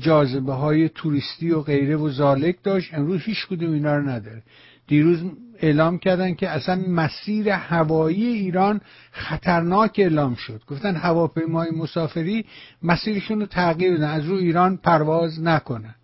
جاذبه 0.00 0.52
های 0.52 0.88
توریستی 0.88 1.50
و 1.50 1.60
غیره 1.60 1.96
و 1.96 2.08
زالک 2.08 2.56
داشت. 2.62 2.94
امروز 2.94 3.22
هیچ 3.22 3.46
کدوم 3.46 3.72
اینا 3.72 3.96
رو 3.96 4.08
نداره. 4.08 4.42
دیروز 4.86 5.22
اعلام 5.58 5.98
کردن 5.98 6.34
که 6.34 6.48
اصلا 6.48 6.74
مسیر 6.88 7.48
هوایی 7.48 8.26
ایران 8.26 8.80
خطرناک 9.12 9.94
اعلام 9.98 10.34
شد. 10.34 10.62
گفتن 10.66 10.96
هواپیمای 10.96 11.70
مسافری 11.70 12.44
مسیرشون 12.82 13.40
رو 13.40 13.46
تغییر 13.46 13.96
بدن 13.96 14.10
از 14.10 14.24
رو 14.24 14.34
ایران 14.36 14.76
پرواز 14.76 15.42
نکنن 15.42 15.94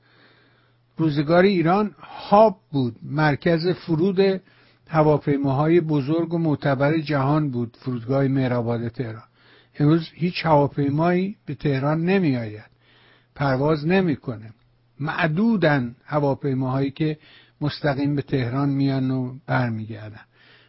روزگار 0.96 1.42
ایران 1.42 1.94
هاب 2.00 2.56
بود. 2.72 2.96
مرکز 3.02 3.68
فرود 3.68 4.40
هواپیماهای 4.88 5.80
بزرگ 5.80 6.34
و 6.34 6.38
معتبر 6.38 6.98
جهان 6.98 7.50
بود 7.50 7.76
فرودگاه 7.80 8.28
مهرآباد 8.28 8.88
تهران. 8.88 9.22
امروز 9.78 10.08
هیچ 10.14 10.46
هواپیمایی 10.46 11.36
به 11.46 11.54
تهران 11.54 12.04
نمی 12.04 12.36
آید 12.36 12.69
پرواز 13.40 13.86
نمی‌کنه. 13.86 14.50
معدودن 15.00 15.94
هواپیماهایی 16.04 16.90
که 16.90 17.18
مستقیم 17.60 18.16
به 18.16 18.22
تهران 18.22 18.68
میان 18.68 19.10
و 19.10 19.34
برمیگردن. 19.46 20.20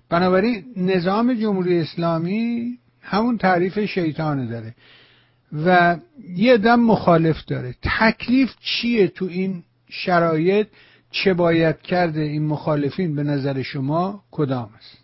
بنابراین 0.09 0.65
نظام 0.77 1.33
جمهوری 1.33 1.79
اسلامی 1.79 2.77
همون 3.01 3.37
تعریف 3.37 3.79
شیطانه 3.79 4.45
داره 4.45 4.75
و 5.65 5.97
یه 6.35 6.57
دم 6.57 6.79
مخالف 6.79 7.45
داره. 7.45 7.75
تکلیف 7.81 8.49
چیه 8.61 9.07
تو 9.07 9.25
این 9.25 9.63
شرایط؟ 9.89 10.67
چه 11.11 11.33
باید 11.33 11.81
کرده 11.81 12.21
این 12.21 12.45
مخالفین 12.45 13.15
به 13.15 13.23
نظر 13.23 13.61
شما 13.61 14.23
کدام 14.31 14.69
است؟ 14.77 14.97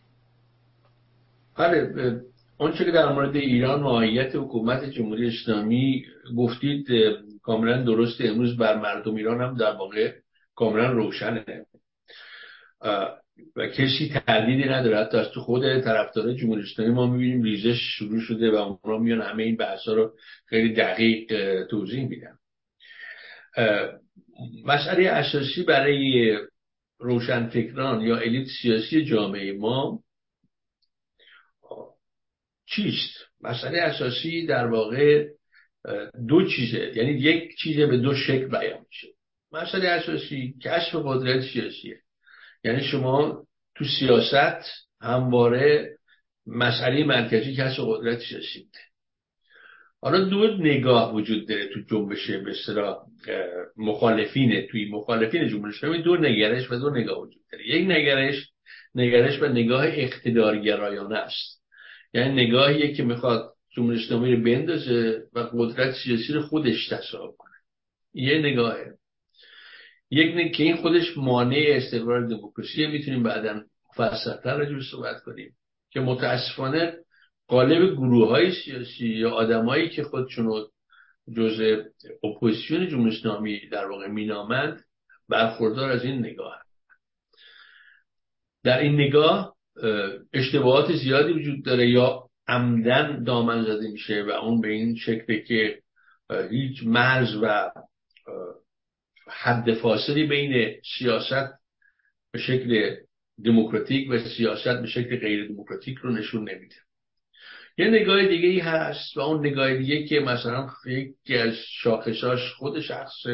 بله 1.58 2.22
آنچه 2.58 2.86
که 2.86 2.92
در 2.92 3.14
مورد 3.14 3.36
ایران 3.36 3.82
ماهیت 3.82 4.36
حکومت 4.36 4.84
جمهوری 4.86 5.28
اسلامی 5.28 6.06
گفتید 6.38 6.88
کاملا 7.48 7.84
درست 7.84 8.22
امروز 8.22 8.58
بر 8.58 8.76
مردم 8.76 9.16
ایران 9.16 9.42
هم 9.42 9.58
در 9.58 9.72
واقع 9.72 10.14
کاملا 10.56 10.92
روشنه. 10.92 11.66
و 13.56 13.68
کسی 13.68 14.10
تردیدی 14.10 14.70
نداره. 14.70 14.98
حتی 14.98 15.18
از 15.18 15.32
تو 15.32 15.42
خود 15.42 15.82
طرفدار 15.82 16.34
جمهوری 16.34 16.62
اسلامی 16.62 16.92
ما 16.92 17.08
می‌بینیم 17.08 17.44
ریزش 17.44 17.80
شروع 17.82 18.22
شده 18.22 18.52
و 18.52 18.56
اونا 18.56 18.98
میان 18.98 19.22
همه 19.22 19.44
این 19.44 19.56
بحث 19.56 19.88
رو 19.88 20.14
خیلی 20.46 20.74
دقیق 20.74 21.32
توضیح 21.66 22.08
میدن. 22.08 22.38
مسئله 24.66 25.10
اساسی 25.10 25.64
برای 25.64 26.38
روشنفکران 27.00 28.02
یا 28.02 28.18
الیت 28.18 28.48
سیاسی 28.62 29.06
جامعه 29.06 29.54
ما 29.54 30.00
چیست؟ 32.66 33.28
مسئله 33.42 33.80
اساسی 33.80 34.46
در 34.46 34.68
واقع 34.68 35.37
دو 36.28 36.48
چیزه. 36.48 36.92
یعنی 36.96 37.12
یک 37.12 37.58
چیزه 37.58 37.86
به 37.86 37.98
دو 37.98 38.16
شکل 38.16 38.48
بیان 38.48 38.80
میشه. 38.88 39.08
مسئله 39.52 39.88
اساسی 39.90 40.54
کشف 40.64 40.96
قدرت 40.96 41.42
سیاسیه. 41.54 42.00
یعنی 42.64 42.84
شما 42.84 43.44
تو 43.76 43.86
سیاست 44.00 44.66
همواره 45.02 45.98
مسئله 46.48 47.04
مرکزی 47.04 47.56
کسب 47.56 47.84
قدرت 47.84 48.20
سیاسی 48.20 48.68
حالا 50.02 50.26
دو 50.26 50.58
نگاه 50.58 51.16
وجود 51.16 51.48
داره 51.48 51.68
تو 51.68 51.80
جنبش 51.80 52.32
به 52.32 52.52
اصطلاح 52.52 52.98
مخالفین 53.78 54.68
توی 54.72 54.92
مخالفین 54.92 55.48
جمهوری 55.48 55.74
اسلامی 55.78 56.02
دو 56.02 56.18
نگرش 56.18 56.72
و 56.72 56.76
دو 56.76 56.90
نگاه 56.90 57.22
وجود 57.22 57.42
داره. 57.52 57.68
یک 57.68 57.88
نگرش 57.88 58.50
نگرش 58.96 59.42
و 59.42 59.46
نگاه 59.46 59.86
اقتدارگرایانه 59.88 61.18
است. 61.18 61.64
یعنی 62.14 62.46
نگاهیه 62.46 62.94
که 62.94 63.04
می‌خواد 63.04 63.54
جمهوری 63.78 64.04
اسلامی 64.04 64.36
رو 64.36 64.44
بندازه 64.44 65.24
و 65.34 65.40
قدرت 65.40 65.96
سیاسی 66.04 66.34
رو 66.34 66.42
خودش 66.42 66.88
تصاحب 66.88 67.36
کنه. 67.38 67.56
یه 68.14 68.38
نگاهه. 68.38 68.98
یک 70.12 70.56
که 70.56 70.64
این 70.64 70.76
خودش 70.76 71.18
مانع 71.18 71.66
استقرار 71.70 72.28
دموکراسی 72.28 72.88
می‌تونیم 72.88 73.24
بعدا 73.24 73.64
مفصلتر 73.90 74.58
راجع 74.58 74.80
صحبت 74.92 75.24
کنیم 75.24 75.58
که 75.90 76.00
متاسفانه 76.00 76.94
قالب 77.48 77.92
گروه 77.92 78.30
های 78.30 78.52
سیاسی 78.52 79.08
یا 79.08 79.32
آدمایی 79.32 79.90
که 79.90 80.04
خودشون 80.04 80.66
جزء 81.38 81.84
اپوزیسیون 82.24 82.88
جمهوری 82.88 83.18
اسلامی 83.18 83.70
در 83.70 83.86
واقع 83.86 84.08
مینامند 84.08 84.84
برخوردار 85.30 85.92
از 85.92 86.04
این 86.04 86.20
نگاه 86.20 86.62
در 88.64 88.80
این 88.80 89.02
نگاه 89.02 89.56
اشتباهات 90.34 90.96
زیادی 90.96 91.34
وجود 91.34 91.66
داره 91.66 91.90
یا 91.90 92.27
عمدن 92.48 93.24
دامن 93.24 93.64
زده 93.64 93.88
میشه 93.92 94.24
و 94.24 94.30
اون 94.30 94.62
به 94.62 94.68
این 94.68 94.96
شکله 94.96 95.42
که 95.42 95.82
هیچ 96.50 96.84
مرز 96.84 97.36
و 97.44 97.72
حد 99.30 99.74
فاصلی 99.74 100.24
بین 100.28 100.82
سیاست 100.98 101.54
به 102.32 102.40
شکل 102.40 102.96
دموکراتیک 103.46 104.10
و 104.12 104.20
سیاست 104.20 104.82
به 104.82 104.88
شکل 104.88 105.20
غیر 105.20 105.48
دموکراتیک 105.48 105.98
رو 105.98 106.12
نشون 106.12 106.50
نمیده. 106.50 106.76
یه 107.78 107.88
نگاه 107.88 108.26
دیگه 108.26 108.48
ای 108.48 108.60
هست 108.60 109.18
و 109.18 109.20
اون 109.20 109.48
نگاه 109.48 109.78
دیگه 109.78 110.08
که 110.08 110.20
مثلا 110.20 110.70
یکی 110.86 111.38
از 111.38 111.54
شاخصاش 111.68 112.54
خود 112.54 112.82
شخص 112.82 113.26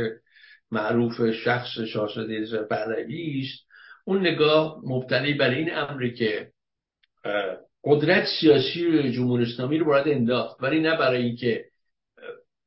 معروف 0.72 1.32
شخص 1.32 1.80
شاهزاده 1.80 2.64
پهلوی 2.70 3.42
است. 3.42 3.68
اون 4.06 4.28
نگاه 4.28 4.82
مبتنی 4.84 5.34
بر 5.34 5.50
این 5.50 5.74
امری 5.74 6.14
که 6.14 6.52
قدرت 7.84 8.26
سیاسی 8.40 9.12
جمهوری 9.12 9.44
اسلامی 9.44 9.78
رو 9.78 9.86
باید 9.86 10.08
انداخت 10.08 10.64
ولی 10.64 10.80
نه 10.80 10.98
برای 10.98 11.24
اینکه 11.24 11.66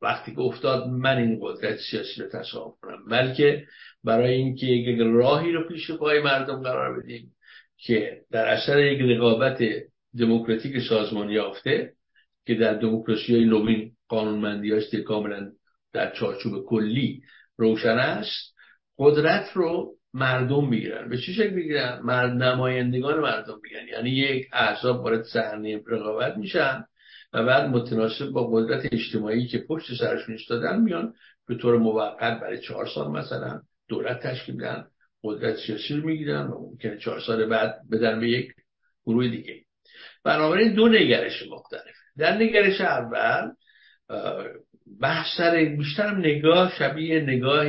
وقتی 0.02 0.35
که 0.35 0.40
افتاد 0.40 0.88
من 0.88 1.16
این 1.16 1.38
قدرت 1.42 1.79
سیاسی 1.90 2.22
رو 2.22 2.29
تصاحب 2.29 2.74
کنم 2.83 3.05
بلکه 3.11 3.66
برای 4.05 4.35
اینکه 4.35 4.66
یک 4.66 4.98
راهی 5.00 5.52
رو 5.52 5.68
پیش 5.68 5.90
پای 5.90 6.22
مردم 6.22 6.62
قرار 6.62 7.00
بدیم 7.00 7.33
که 7.76 8.20
در 8.31 8.46
اثر 8.46 8.79
یک 8.79 9.00
رقابت 9.00 9.62
دموکراتیک 10.18 10.79
سازمان 10.88 11.31
یافته 11.31 11.92
که 12.46 12.55
در 12.55 12.74
دموکراسی 12.74 13.35
های 13.35 13.44
نوین 13.44 13.92
قانونمندی 14.09 15.02
کاملا 15.02 15.52
در 15.92 16.11
چارچوب 16.11 16.64
کلی 16.66 17.22
روشن 17.57 17.98
است 17.98 18.55
قدرت 18.98 19.52
رو 19.55 19.95
مردم 20.16 20.70
بگیرن 20.70 21.09
به 21.09 21.18
چه 21.18 21.33
شکل 21.33 21.55
بگیرن 21.55 22.00
مرد 22.05 22.33
نمایندگان 22.33 23.20
مردم 23.20 23.61
بگیرن 23.64 23.88
یعنی 23.88 24.11
یک 24.11 24.48
احزاب 24.52 25.00
وارد 25.00 25.22
صحنه 25.24 25.81
رقابت 25.87 26.37
میشن 26.37 26.85
و 27.33 27.44
بعد 27.44 27.70
متناسب 27.70 28.31
با 28.31 28.50
قدرت 28.50 28.88
اجتماعی 28.92 29.46
که 29.46 29.59
پشت 29.59 29.94
سرشون 29.94 30.35
ایستادن 30.35 30.81
میان 30.81 31.14
به 31.48 31.55
طور 31.55 31.79
موقت 31.79 32.40
برای 32.40 32.59
چهار 32.59 32.87
سال 32.87 33.11
مثلا 33.11 33.61
دولت 33.88 34.20
تشکیل 34.20 34.55
میدن 34.55 34.85
قدرت 35.24 35.57
سیاسی 35.57 35.96
رو 35.96 36.07
می‌گیرن 36.07 36.46
و 36.46 36.70
ممکنه 36.70 36.98
چهار 36.98 37.20
سال 37.20 37.46
بعد 37.46 37.74
بدن 37.92 38.20
به 38.20 38.31
یک 38.31 38.52
گروه 39.07 39.29
دیگه. 39.29 39.55
بنابراین 40.24 40.74
دو 40.74 40.88
نگرش 40.88 41.42
مختلف. 41.50 41.94
در 42.18 42.37
نگرش 42.37 42.81
اول 42.81 43.50
بحث 45.00 45.26
سر 45.38 45.64
بیشتر 45.64 46.14
نگاه 46.14 46.72
شبیه 46.79 47.20
نگاه 47.20 47.66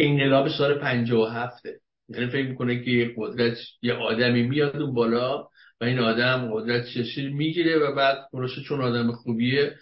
انقلاب 0.00 0.48
سال 0.48 0.78
57 0.78 1.62
یعنی 2.08 2.26
فکر 2.26 2.48
می‌کنه 2.48 2.84
که 2.84 3.14
قدرت 3.16 3.56
یه 3.82 3.94
آدمی 3.94 4.42
میاد 4.42 4.76
اون 4.76 4.94
بالا 4.94 5.48
و 5.80 5.84
این 5.84 5.98
آدم 5.98 6.50
قدرت 6.54 6.84
سیاسی 6.84 7.28
می‌گیره 7.28 7.78
و 7.78 7.94
بعد 7.94 8.16
خلاصه 8.32 8.62
چون 8.68 8.80
آدم 8.80 9.12
خوبیه 9.12 9.76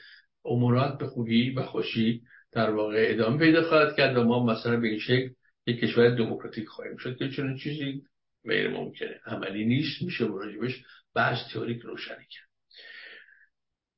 امورات 0.44 0.98
به 0.98 1.06
خوبی 1.06 1.50
و 1.50 1.62
خوشی 1.62 2.22
در 2.52 2.70
واقع 2.70 3.06
ادامه 3.10 3.38
پیدا 3.38 3.62
خواهد 3.62 3.96
کرد 3.96 4.16
و 4.16 4.24
ما 4.24 4.46
مثلا 4.46 4.76
به 4.76 4.88
این 4.88 4.98
شکل 4.98 5.30
یک 5.66 5.80
کشور 5.80 6.10
دموکراتیک 6.10 6.68
خواهیم 6.68 6.96
شد 6.96 7.16
که 7.16 7.28
چون 7.28 7.56
چیزی 7.56 8.02
غیر 8.44 8.68
ممکنه. 8.68 9.20
عملی 9.26 9.64
نیست 9.64 10.02
میشه 10.02 10.24
راجبش 10.26 10.84
بحث 11.14 11.38
تئوریک 11.52 11.80
روشنی 11.80 12.24
کرد. 12.30 12.48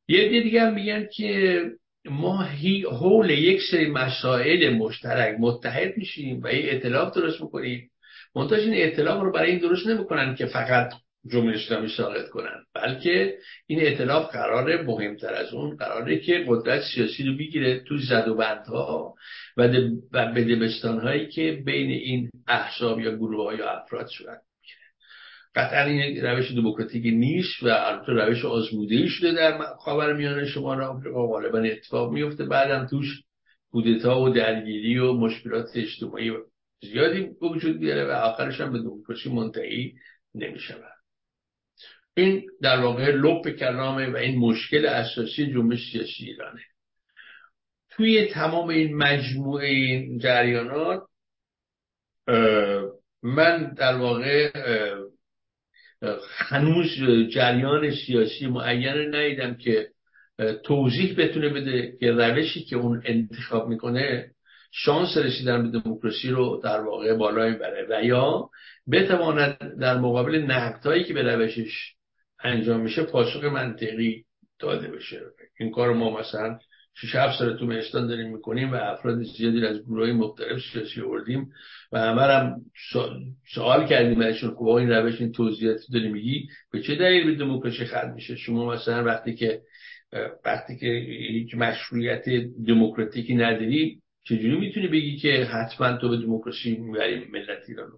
یه 0.09 0.43
دیگه 0.43 0.63
هم 0.63 0.75
میگن 0.75 1.09
که 1.15 1.63
ما 2.05 2.43
حول 2.91 3.31
یک 3.31 3.61
سری 3.71 3.91
مسائل 3.91 4.75
مشترک 4.75 5.37
متحد 5.41 5.97
میشیم 5.97 6.41
و 6.45 6.53
یه 6.53 6.73
اطلاف 6.73 7.15
درست 7.15 7.41
می‌کنیم. 7.41 7.91
منتها 8.37 8.59
این 8.59 8.73
اطلاف 8.75 9.23
رو 9.23 9.33
برای 9.33 9.51
این 9.51 9.59
درست 9.59 9.87
نمی‌کنن 9.87 10.35
که 10.35 10.47
فقط 10.47 10.93
جمهوری 11.27 11.55
اسلامی 11.55 11.89
ساقط 11.89 12.29
کنن 12.29 12.65
بلکه 12.75 13.39
این 13.67 13.79
اطلاف 13.83 14.33
قراره 14.33 14.83
مهمتر 14.83 15.35
از 15.35 15.53
اون 15.55 15.77
قراره 15.77 16.19
که 16.19 16.45
قدرت 16.49 16.83
سیاسی 16.95 17.25
رو 17.25 17.37
بگیره 17.37 17.81
تو 17.81 17.97
زد 17.99 18.29
و 18.29 18.35
بندها 18.35 19.15
و, 19.57 19.69
هایی 20.85 21.29
که 21.29 21.63
بین 21.65 21.91
این 21.91 22.31
احزاب 22.49 23.01
یا 23.01 23.17
گروه 23.17 23.45
ها 23.45 23.55
یا 23.55 23.71
افراد 23.71 24.07
صورت 24.07 24.41
قطعا 25.55 25.85
این 25.85 26.25
روش 26.25 26.53
دموکراتیکی 26.53 27.11
نیست 27.11 27.63
و 27.63 27.67
البته 27.67 28.13
روش 28.13 28.45
آزموده 28.45 29.07
شده 29.07 29.33
در 29.33 29.59
خاور 29.79 30.13
میانه 30.13 30.47
شمال 30.47 30.83
آمریکا 30.83 31.27
غالبا 31.27 31.59
اتفاق 31.59 32.13
میفته 32.13 32.45
بعدم 32.45 32.87
توش 32.87 33.23
کودتا 33.73 34.21
و 34.21 34.29
درگیری 34.29 34.99
و 34.99 35.13
مشکلات 35.13 35.69
اجتماعی 35.75 36.33
زیادی 36.83 37.29
وجود 37.43 37.79
بیاره 37.79 38.05
و 38.05 38.11
آخرش 38.11 38.61
هم 38.61 38.73
به 38.73 38.79
دموکراسی 38.79 39.31
منتهی 39.31 39.95
نمی‌شود. 40.35 40.93
این 42.15 42.47
در 42.63 42.81
واقع 42.81 43.11
لپ 43.11 43.49
کلامه 43.49 44.11
و 44.11 44.17
این 44.17 44.39
مشکل 44.39 44.87
اساسی 44.87 45.53
جنبش 45.53 45.93
سیاسی 45.93 46.25
ایرانه. 46.25 46.61
توی 47.91 48.27
تمام 48.27 48.69
این 48.69 48.97
مجموعه 48.97 49.69
این 49.69 50.19
جریانات 50.19 51.03
من 53.23 53.75
در 53.75 53.97
واقع 53.97 54.51
هنوز 56.39 56.87
جریان 57.31 57.91
سیاسی 57.91 58.47
معین 58.47 59.15
ندیدم 59.15 59.55
که 59.55 59.89
توضیح 60.65 61.15
بتونه 61.19 61.49
بده 61.49 61.97
که 62.01 62.13
روشی 62.13 62.65
که 62.65 62.77
اون 62.77 63.03
انتخاب 63.05 63.69
می‌کنه 63.69 64.31
شانس 64.73 65.17
رسیدن 65.17 65.71
به 65.71 65.81
دموکراسی 65.81 66.29
رو 66.29 66.61
در 66.65 66.81
واقع 66.81 67.15
بالا 67.15 67.49
می‌بره. 67.49 67.87
و 67.91 68.05
یا 68.05 68.51
بتواند 68.93 69.79
در 69.81 69.99
مقابل 69.99 70.39
نقدهایی 70.39 71.05
که 71.05 71.15
به 71.15 71.23
روشش 71.23 71.95
انجام 72.45 72.81
میشه 72.81 73.03
پاسخ 73.03 73.45
منطقی 73.45 74.25
داده 74.59 74.89
بشه. 74.89 75.21
این 75.61 75.71
کار 75.71 75.93
ما 75.93 76.21
مثلا 76.21 76.59
شش 77.01 77.15
هفت 77.15 77.39
سال 77.39 77.57
تو 77.59 77.67
مهستان 77.67 78.07
داریم 78.07 78.33
می‌کنیم 78.33 78.73
و 78.73 78.75
افراد 78.75 79.23
زیادی 79.23 79.67
از 79.67 79.85
گروه 79.85 80.13
مختلف 80.13 80.61
سیاسی 80.73 81.01
آوردیم 81.01 81.53
و 81.93 82.01
همه 82.01 82.23
هم 82.23 82.57
سوال 83.55 83.87
کردیم 83.87 84.21
ازشون 84.21 84.51
خب 84.51 84.65
این 84.65 84.91
روش 84.91 85.21
این 85.21 85.33
توضیحاتی 85.33 85.93
داری 85.93 86.09
میگی؟ 86.09 86.49
به 86.73 86.83
چه 86.83 86.95
دلیل 86.95 87.27
به 87.27 87.35
دموکراسی 87.35 87.85
ختم 87.85 88.13
میشه؟ 88.15 88.37
شما 88.37 88.75
مثلا 88.75 89.05
وقتی 89.05 89.35
که 89.35 89.63
وقتی 90.45 90.77
که 90.77 90.87
هیچ 91.31 91.55
مشروعیت 91.55 92.25
دموکراتیکی 92.67 93.35
نداری 93.35 94.01
چجوری 94.25 94.57
می‌تونی 94.57 94.89
بگی 94.89 95.17
که 95.17 95.45
حتما 95.45 95.97
تو 95.97 96.09
به 96.09 96.17
دموکراسی 96.17 96.77
می‌بری 96.77 97.25
ملت 97.33 97.63
ایرانو 97.69 97.97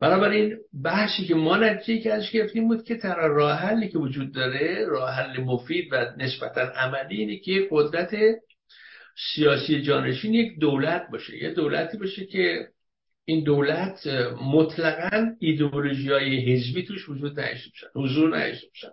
بنابراین 0.00 0.56
بحثی 0.82 1.24
که 1.24 1.34
ما 1.34 1.56
نتیجه 1.56 2.02
که 2.02 2.12
ازش 2.12 2.30
گرفتیم 2.30 2.68
بود 2.68 2.84
که 2.84 2.96
تنها 2.96 3.26
راه 3.26 3.58
حلی 3.58 3.88
که 3.88 3.98
وجود 3.98 4.32
داره 4.32 4.86
راه 4.86 5.10
حل 5.10 5.40
مفید 5.40 5.88
و 5.92 5.96
نسبتا 6.16 6.60
عملی 6.60 7.16
اینه 7.16 7.38
که 7.38 7.68
قدرت 7.70 8.14
سیاسی 9.34 9.82
جانشین 9.82 10.34
یک 10.34 10.58
دولت 10.58 11.06
باشه. 11.12 11.42
یه 11.42 11.50
دولتی 11.50 11.98
باشه 11.98 12.26
که 12.26 12.68
این 13.24 13.44
دولت 13.44 14.06
مطلقا 14.42 15.36
ایدئولوژی 15.38 16.12
های 16.12 16.52
حزبی 16.52 16.82
توش 16.82 17.08
وجود 17.08 17.40
نهشته 17.40 17.70
باشن 17.70 17.86
حضور 17.94 18.38
نهشته 18.38 18.66
باشن. 18.68 18.88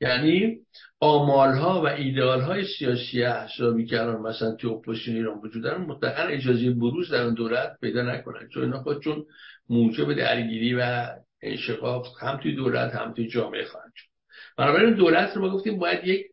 یعنی 0.00 0.58
آمالها 1.00 1.82
و 1.82 1.86
ایدئال 1.86 2.64
سیاسی 2.78 3.22
احزابی 3.22 3.86
که 3.86 3.96
مثلا 3.98 4.54
تو 4.54 4.68
اپوزیسیون 4.68 5.16
ایران 5.16 5.38
وجود 5.38 5.62
دارن 5.62 5.80
مطلقا 5.80 6.22
اجازه 6.22 6.70
بروز 6.70 7.10
در 7.10 7.22
اون 7.22 7.34
دولت 7.34 7.80
پیدا 7.80 8.02
نکنن 8.02 8.48
چون 8.48 8.62
اینا 8.62 8.82
خودشون 8.82 9.26
موجب 9.68 10.14
درگیری 10.14 10.74
و 10.74 11.06
انشقاق 11.42 12.06
هم 12.20 12.36
توی 12.36 12.54
دولت 12.54 12.94
هم 12.94 13.12
توی 13.12 13.28
جامعه 13.28 13.64
خواهند 13.64 13.92
شد. 13.94 14.08
بنابراین 14.58 14.94
دولت 14.94 15.36
رو 15.36 15.42
ما 15.42 15.50
گفتیم 15.50 15.78
باید 15.78 16.04
یک 16.04 16.26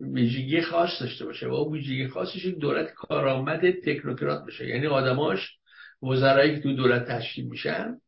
ویژگی 0.00 0.60
خاص 0.60 1.00
داشته 1.00 1.24
باشه 1.24 1.48
و 1.48 1.52
اون 1.52 1.72
ویژگی 1.72 2.08
خاصش 2.08 2.44
یک 2.44 2.58
دولت 2.58 2.94
کارآمد 2.94 3.70
تکنوکرات 3.70 4.44
باشه. 4.44 4.68
یعنی 4.68 4.86
آدماش 4.86 5.58
وزرایی 6.02 6.54
که 6.54 6.60
توی 6.60 6.74
دولت 6.74 7.08
تشکیل 7.08 7.44
میشن 7.44 8.00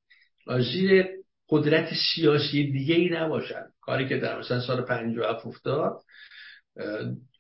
زیر 0.47 1.07
قدرت 1.51 1.89
سیاسی 2.15 2.73
دیگه 2.73 2.95
ای 2.95 3.09
نباشن. 3.09 3.63
کاری 3.81 4.09
که 4.09 4.17
در 4.17 4.39
مثلا 4.39 4.61
سال 4.61 4.83
57 4.83 5.47
افتاد 5.47 5.93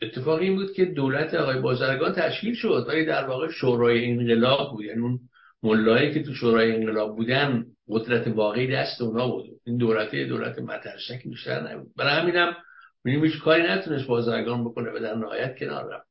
اتفاقی 0.03 0.45
این 0.45 0.57
بود 0.57 0.73
که 0.73 0.85
دولت 0.85 1.35
آقای 1.35 1.61
بازرگان 1.61 2.13
تشکیل 2.13 2.55
شد 2.55 2.85
ولی 2.89 3.05
در 3.05 3.25
واقع 3.25 3.51
شورای 3.51 4.11
انقلاب 4.11 4.71
بود. 4.71 4.85
یعنی 4.85 5.01
اون 5.01 5.19
ملایی 5.63 6.15
که 6.15 6.23
تو 6.23 6.35
شورای 6.35 6.77
انقلاب 6.77 7.17
بودن 7.17 7.65
قدرت 7.89 8.27
واقعی 8.29 8.67
دست 8.67 9.01
اونا 9.01 9.29
بود. 9.29 9.47
این 9.67 9.77
دولت 9.77 10.15
دولت 10.15 10.59
مترسک 10.59 11.23
بیشتر 11.25 11.73
نبود. 11.73 11.91
برای 11.97 12.21
همینم 12.21 12.57
می‌بینیم 13.05 13.27
هیچ 13.27 13.43
کاری 13.43 13.63
نتونست 13.63 14.07
بازرگان 14.07 14.65
بکنه 14.65 14.91
و 14.91 14.99
در 14.99 15.15
نهایت 15.15 15.59
کنار 15.59 15.95
رفت. 15.95 16.11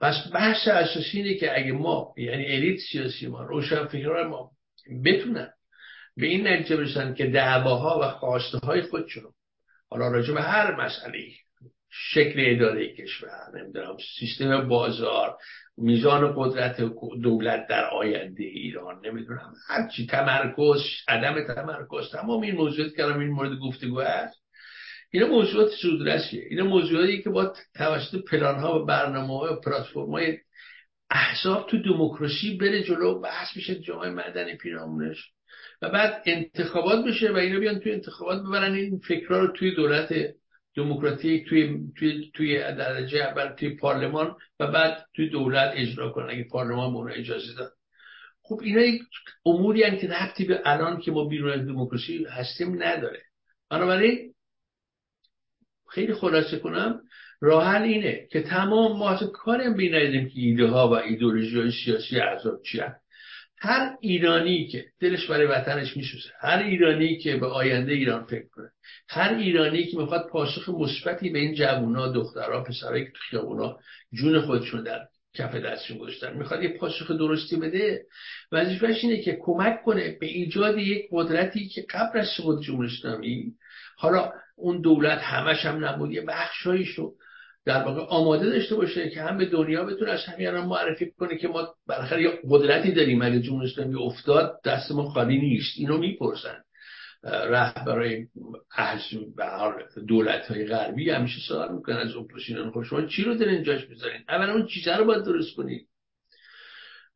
پس 0.00 0.14
بحث 0.34 0.68
اساسی 0.68 1.18
اینه 1.18 1.34
که 1.34 1.58
اگه 1.58 1.72
ما 1.72 2.14
یعنی 2.16 2.46
الیت 2.46 2.78
سیاسی 2.78 3.26
ما 3.26 3.42
روشن 3.42 3.84
فکران 3.84 4.26
ما 4.26 4.50
بتونن 5.04 5.52
به 6.16 6.26
این 6.26 6.48
نتیجه 6.48 6.76
برسن 6.76 7.14
که 7.14 7.26
دعواها 7.26 8.00
و 8.02 8.08
خواسته 8.10 8.58
های 8.58 8.82
خودشون 8.82 9.32
حالا 9.90 10.08
راجع 10.08 10.34
به 10.34 10.42
هر 10.42 10.84
مسئله 10.84 11.18
شکل 11.90 12.44
اداره 12.46 12.94
کشور 12.94 13.50
نمی‌دونم 13.54 13.96
سیستم 14.18 14.68
بازار 14.68 15.36
میزان 15.76 16.34
قدرت 16.36 16.80
دولت 17.22 17.66
در 17.68 17.84
آینده 17.84 18.44
ایران 18.44 19.06
نمی‌دونم 19.06 19.54
هرچی 19.68 20.06
تمرکز 20.06 20.80
عدم 21.08 21.54
تمرکز. 21.54 22.10
تمام 22.12 22.42
این 22.42 22.54
موضوعات 22.54 22.94
که 22.96 23.04
این 23.04 23.30
مورد 23.30 23.58
گفتگو 23.58 24.00
هست 24.00 24.40
اینا 25.12 25.26
موضوعات 25.26 25.70
سودرسیه. 25.82 26.46
اینا 26.50 26.64
موضوعاتی 26.64 27.22
که 27.22 27.30
با 27.30 27.54
توسط 27.74 28.24
پلان 28.30 28.58
ها 28.58 28.82
و 28.82 28.84
برنامه 28.84 29.38
های 29.38 29.52
و 29.52 29.60
پلتفرم 29.60 30.36
احزاب 31.10 31.66
تو 31.66 31.82
دموکراسی 31.82 32.56
بره 32.56 32.82
جلو 32.82 33.20
بحث 33.20 33.56
میشه 33.56 33.74
جامعه 33.74 34.10
مدنی 34.10 34.56
پیرامونش. 34.56 35.32
و 35.82 35.90
بعد 35.90 36.22
انتخابات 36.26 37.04
بشه 37.04 37.32
و 37.32 37.36
اینا 37.36 37.60
بیان 37.60 37.78
توی 37.78 37.92
انتخابات 37.92 38.42
ببرن. 38.42 38.74
این 38.74 38.98
فکرها 38.98 39.38
رو 39.38 39.46
توی 39.46 39.74
دولت 39.74 40.34
دموکراتیک 40.76 41.48
توی 41.48 41.78
توی 41.96 42.30
توی 42.34 42.58
درجه 42.58 43.18
اول 43.18 43.48
توی 43.48 43.76
پارلمان 43.76 44.36
و 44.60 44.66
بعد 44.66 45.06
توی 45.14 45.28
دولت 45.28 45.72
اجرا 45.76 46.10
کنن. 46.10 46.30
اگه 46.30 46.44
پارلمان 46.44 47.04
به 47.04 47.18
اجازه 47.18 47.54
داد. 47.58 47.72
خب 48.42 48.60
اینا 48.62 48.80
یک 48.80 49.02
اموری 49.46 49.82
هستند 49.82 50.00
که 50.00 50.08
ربطی 50.08 50.44
به 50.44 50.62
الان 50.64 51.00
که 51.00 51.10
ما 51.10 51.24
بیرون 51.24 51.60
از 51.60 51.66
دموکراسی 51.66 52.24
هستیم 52.24 52.82
نداره. 52.82 53.22
بنابراین 53.70 54.34
خیلی 55.88 56.14
خلاصه 56.14 56.58
کنم 56.58 57.02
راه 57.40 57.82
اینه 57.82 58.26
که 58.30 58.42
تمام 58.42 58.98
ما 58.98 59.16
کاریم 59.32 59.76
بین 59.76 60.28
که 60.28 60.40
ایده 60.40 60.66
ها 60.66 60.88
و 60.88 60.92
ایدولوژی 60.92 61.60
های 61.60 61.70
سیاسی 61.84 62.18
عذاب 62.18 62.62
چی 62.62 62.80
هر 63.62 63.96
ایرانی 64.00 64.66
که 64.66 64.84
دلش 65.00 65.26
برای 65.26 65.46
وطنش 65.46 65.96
میسوزه 65.96 66.30
هر 66.40 66.58
ایرانی 66.58 67.18
که 67.18 67.36
به 67.36 67.46
آینده 67.46 67.92
ایران 67.92 68.24
فکر 68.24 68.48
کنه 68.48 68.70
هر 69.08 69.34
ایرانی 69.34 69.86
که 69.86 69.98
می‌خواد 69.98 70.28
پاسخ 70.28 70.68
مثبتی 70.68 71.30
به 71.30 71.38
این 71.38 71.54
جوونا 71.54 72.08
دخترها 72.08 72.62
پسرایی 72.62 73.04
که 73.04 73.10
تو 73.10 73.18
خیابونا 73.30 73.78
جون 74.12 74.40
خودشون 74.40 74.82
در 74.82 75.00
کف 75.34 75.54
دستشون 75.54 75.98
گذاشتن 75.98 76.36
می‌خواد 76.36 76.62
یه 76.62 76.68
پاسخ 76.68 77.10
درستی 77.10 77.56
بده. 77.56 78.06
وظیفهش 78.52 79.04
اینه 79.04 79.22
که 79.22 79.38
کمک 79.40 79.82
کنه 79.82 80.16
به 80.20 80.26
ایجاد 80.26 80.78
یک 80.78 81.08
قدرتی 81.10 81.68
که 81.68 81.86
قبل 81.90 82.18
از 82.18 82.26
سقوط 82.36 82.64
جمهوری 82.64 82.88
اسلامی 82.88 83.52
حالا 83.96 84.32
اون 84.56 84.80
دولت 84.80 85.18
همش 85.18 85.66
هم 85.66 85.84
نبود 85.84 86.12
یه 86.12 86.20
بخشایشو 86.20 87.14
در 87.70 87.82
واقع 87.82 88.00
آماده 88.00 88.50
داشته 88.50 88.74
باشه 88.74 89.10
که 89.10 89.22
هم 89.22 89.38
به 89.38 89.44
دنیا 89.44 89.84
بتونه 89.84 90.10
از 90.10 90.24
همین 90.24 90.50
معرفی 90.50 91.10
کنه 91.10 91.36
که 91.36 91.48
ما 91.48 91.74
بالاخره 91.86 92.22
یه 92.22 92.38
قدرتی 92.50 92.92
داریم. 92.92 93.22
اگه 93.22 93.40
جمهوری 93.40 93.70
اسلامی 93.70 93.94
افتاد 93.94 94.60
دستمون 94.64 95.08
خالی 95.08 95.38
نیست. 95.38 95.72
اینو 95.76 95.98
می‌پرسن. 95.98 96.62
رهبرای 97.24 98.26
دولت 100.08 100.46
های 100.46 100.66
غربی 100.66 101.10
همیشه 101.10 101.40
سوال 101.48 101.74
می‌کنن 101.74 101.96
از 101.96 102.16
اپوزیسیون. 102.16 102.70
خب 102.70 102.82
شما 102.82 103.02
چی 103.02 103.24
رو 103.24 103.34
در 103.34 103.48
اینجاش 103.48 103.88
می‌ذارین؟ 103.88 104.20
اولا 104.28 104.52
اون 104.52 104.66
چیزا 104.66 104.96
رو 104.96 105.04
باید 105.04 105.24
درست 105.24 105.56
کنید 105.56 105.86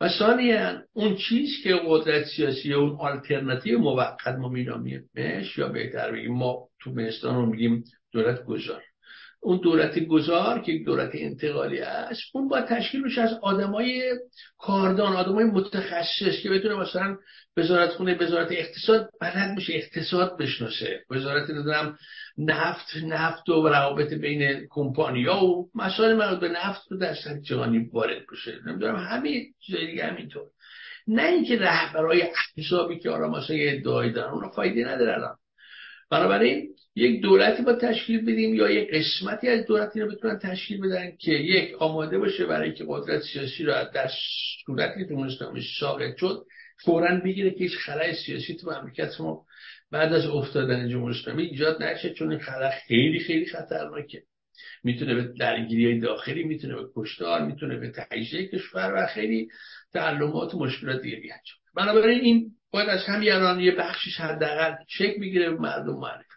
و 0.01 0.09
ثانیا 0.09 0.83
اون 0.93 1.17
چیز 1.17 1.49
که 1.63 1.81
قدرت 1.87 2.25
سیاسی 2.25 2.75
اون 2.75 2.97
آلترناتیو 3.01 3.79
موقت 3.79 4.35
ما 4.39 4.49
مینامیمش 4.49 5.59
یا 5.59 5.69
بهتر 5.69 6.13
بگیم 6.13 6.35
ما 6.35 6.69
تو 6.81 6.91
مهستان 6.91 7.35
رو 7.35 7.47
میگیم 7.47 7.85
دولت 8.13 8.45
گذار. 8.45 8.83
اون 9.45 9.61
دولت 9.61 9.99
گذار 9.99 10.61
که 10.61 10.79
دولت 10.87 11.11
انتقالی 11.15 11.81
است 11.81 12.23
اون 12.33 12.49
باید 12.49 12.65
تشکیل 12.65 13.05
بشه 13.05 13.21
از 13.23 13.39
آدمای 13.43 14.19
کاردان 14.59 15.17
آدمای 15.17 15.45
متخصص 15.45 16.43
که 16.43 16.51
بتونه 16.51 16.75
مثلا 16.75 17.17
وزارت 17.57 17.91
خونه 17.91 18.15
وزارت 18.15 18.53
اقتصاد 18.53 19.11
بلد 19.21 19.55
میشه 19.57 19.73
اقتصاد 19.75 20.39
بشناسه. 20.39 21.05
وزارت 21.11 21.51
نظرم 21.51 21.99
نفت 22.39 22.97
نفت 23.03 23.49
و 23.49 23.69
روابط 23.69 24.13
بین 24.13 24.67
کمپانیا 24.71 25.45
و 25.45 25.71
مسائل 25.75 26.17
مربوط 26.17 26.41
به 26.41 26.49
نفت 26.49 26.93
رو 26.93 26.99
در 26.99 27.15
سطح 27.15 27.41
جهانی 27.41 27.79
وارد 27.93 28.23
بشه. 28.33 28.59
نمی‌دونم 28.67 28.97
همه 28.97 29.45
چیزای 29.61 29.87
دیگه 29.87 30.05
همینطور. 30.05 30.47
نه 31.09 31.23
اینکه 31.23 31.59
رهبرای 31.59 32.23
احزابی 32.57 32.99
که 32.99 33.11
آرام 33.11 33.39
مثلا 33.39 33.57
ادعایی 33.61 34.13
دارن 34.13 34.33
اون 34.33 34.49
فایده 34.49 34.85
نداره 34.89 35.13
الان. 35.13 35.37
بنابراین 36.11 36.69
یک 36.97 37.23
دولتی 37.23 37.63
با 37.63 37.73
تشکیل 37.73 38.23
بدیم 38.23 38.55
یا 38.55 38.71
یک 38.71 38.91
قسمتی 38.95 39.49
از 39.49 39.67
دولتی 39.67 40.01
رو 40.01 40.11
بتونن 40.11 40.39
تشکیل 40.39 40.81
بدن 40.81 41.17
که 41.19 41.33
یک 41.33 41.75
آماده 41.83 42.19
باشه 42.19 42.47
برای 42.47 42.75
که 42.75 42.85
قدرت 42.89 43.23
سیاسی 43.23 43.65
را 43.65 43.85
در 43.85 44.11
صورتی 44.67 45.07
که 45.07 45.15
اسلامی 45.15 45.63
ساقط 45.81 46.17
شد 46.17 46.47
فورا 46.85 47.21
بگیره 47.25 47.51
که 47.51 47.59
هیچ 47.59 47.77
خلای 47.77 48.15
سیاسی 48.15 48.55
تو 48.55 48.71
مملکت 48.71 49.21
ما 49.21 49.45
بعد 49.91 50.13
از 50.13 50.27
افتادن 50.27 50.89
جمهوری 50.89 51.19
اسلامی 51.19 51.43
ایجاد 51.43 51.83
نشه 51.83 52.11
چون 52.11 52.31
این 52.31 52.41
خلا 52.41 52.71
خیلی 52.71 53.21
خیلی 53.21 53.47
خطرناکه. 53.47 54.23
می‌تونه 54.85 55.15
به 55.15 55.33
درگیری 55.39 56.01
داخلی 56.01 56.45
می‌تونه 56.45 56.75
به 56.75 56.89
کشتار 56.97 57.47
می‌تونه 57.47 57.77
به 57.77 57.91
تجزیه 57.91 58.49
کشور 58.49 58.93
و 58.97 59.07
خیلی 59.07 59.49
تعلمات 59.93 60.55
و 60.55 60.59
مشکلات 60.59 61.03
دیگه 61.03 61.17
بیاد 61.17 61.41
بنابراین 61.77 62.21
این 62.21 62.51
باید 62.71 62.89
از 62.89 63.01
الان 63.09 63.61
یه 63.61 63.75
بخشش 63.75 64.21
حداقل 64.21 64.75
چک 64.89 65.21
بگیره 65.21 65.51
مردم 65.51 65.95
معرفی 65.95 66.35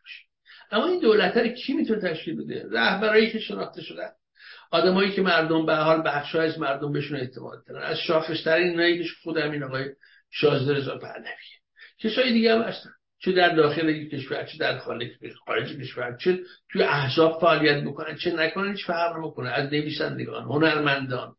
اما 0.72 0.88
این 0.88 1.00
دولت 1.00 1.38
رو 1.38 1.48
کی 1.48 1.74
می‌تونه 1.74 2.02
تشکیل 2.02 2.44
بده؟ 2.44 2.66
رهبرایی 2.72 3.32
که 3.32 3.40
شناخته 3.40 3.82
شدن. 3.82 4.10
آدمایی 4.72 5.12
که 5.12 5.22
مردم 5.22 5.66
به 5.66 5.76
حال 5.76 6.02
بخش 6.06 6.36
از 6.36 6.60
مردم 6.60 6.92
بهشون 6.92 7.18
اعتماد 7.18 7.64
دارن. 7.68 7.84
از 7.84 7.98
شاخصترین 7.98 8.70
اینایی 8.70 9.04
که 9.04 9.10
خود 9.24 9.38
همین 9.38 9.64
آقای 9.64 9.86
شازده 10.32 10.74
رضا 10.74 10.98
پهلوی. 10.98 11.28
کسای 12.00 12.34
دیگه 12.34 12.56
هم 12.56 12.62
هستن. 12.62 12.90
چه 13.20 13.32
در 13.32 13.56
داخل 13.56 14.08
کشور 14.08 14.44
چه 14.44 14.58
در 14.58 14.78
خارج 14.78 15.78
کشور 15.78 16.18
چه 16.18 16.40
توی 16.72 16.84
احزاب 16.84 17.42
فعالیت 17.42 17.84
بکنن. 17.84 18.16
چه 18.16 18.34
نکنن 18.34 18.72
هیچ 18.72 18.86
فرق 18.86 19.18
نمی‌کنه. 19.18 19.50
از 19.50 19.74
نویسندگان 19.74 20.44
هنرمندان 20.44 21.34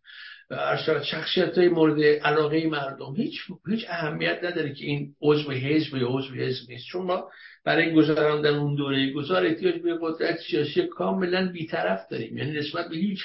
شخصیت 1.05 1.59
های 1.59 1.69
مورد 1.69 2.03
علاقه 2.03 2.67
مردم 2.67 3.15
هیچ 3.17 3.41
هیچ 3.69 3.87
اهمیت 3.89 4.39
نداره 4.45 4.75
که 4.75 4.85
این 4.85 5.15
عضو 5.23 5.51
حزب 5.51 5.97
یا 5.97 6.09
عضو 6.09 6.35
حزب 6.35 6.71
نیست. 6.71 6.87
چون 6.87 7.07
ما 7.07 7.31
برای 7.69 7.95
گذراندن 7.95 8.55
اون 8.55 8.75
دوره 8.75 9.13
گذار 9.13 9.47
احتیاج 9.47 9.75
به 9.75 9.99
قدرت 10.03 10.39
سیاسی 10.51 10.87
کاملا 10.87 11.53
بیطرف 11.53 12.01
داریم. 12.11 12.37
یعنی 12.37 12.53
نسبت 12.59 12.89
به 12.89 12.97
هیچ 12.97 13.19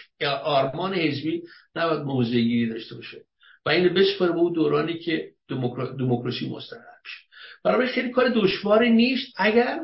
آرمان 0.43 0.93
حزبی 0.93 1.43
نباید 1.75 2.01
موضعی 2.01 2.69
داشته 2.69 2.95
باشه 2.95 3.17
و 3.65 3.69
این 3.69 3.93
بسپره 3.93 4.31
به 4.31 4.37
اون 4.37 4.53
دورانی 4.53 4.99
که 4.99 5.31
دموکراسی 5.99 6.49
مستقر 6.49 6.79
بشه 6.79 7.19
برای 7.63 7.87
خیلی 7.87 8.09
کار 8.09 8.29
دشواری 8.29 8.89
نیست 8.89 9.33
اگر 9.37 9.79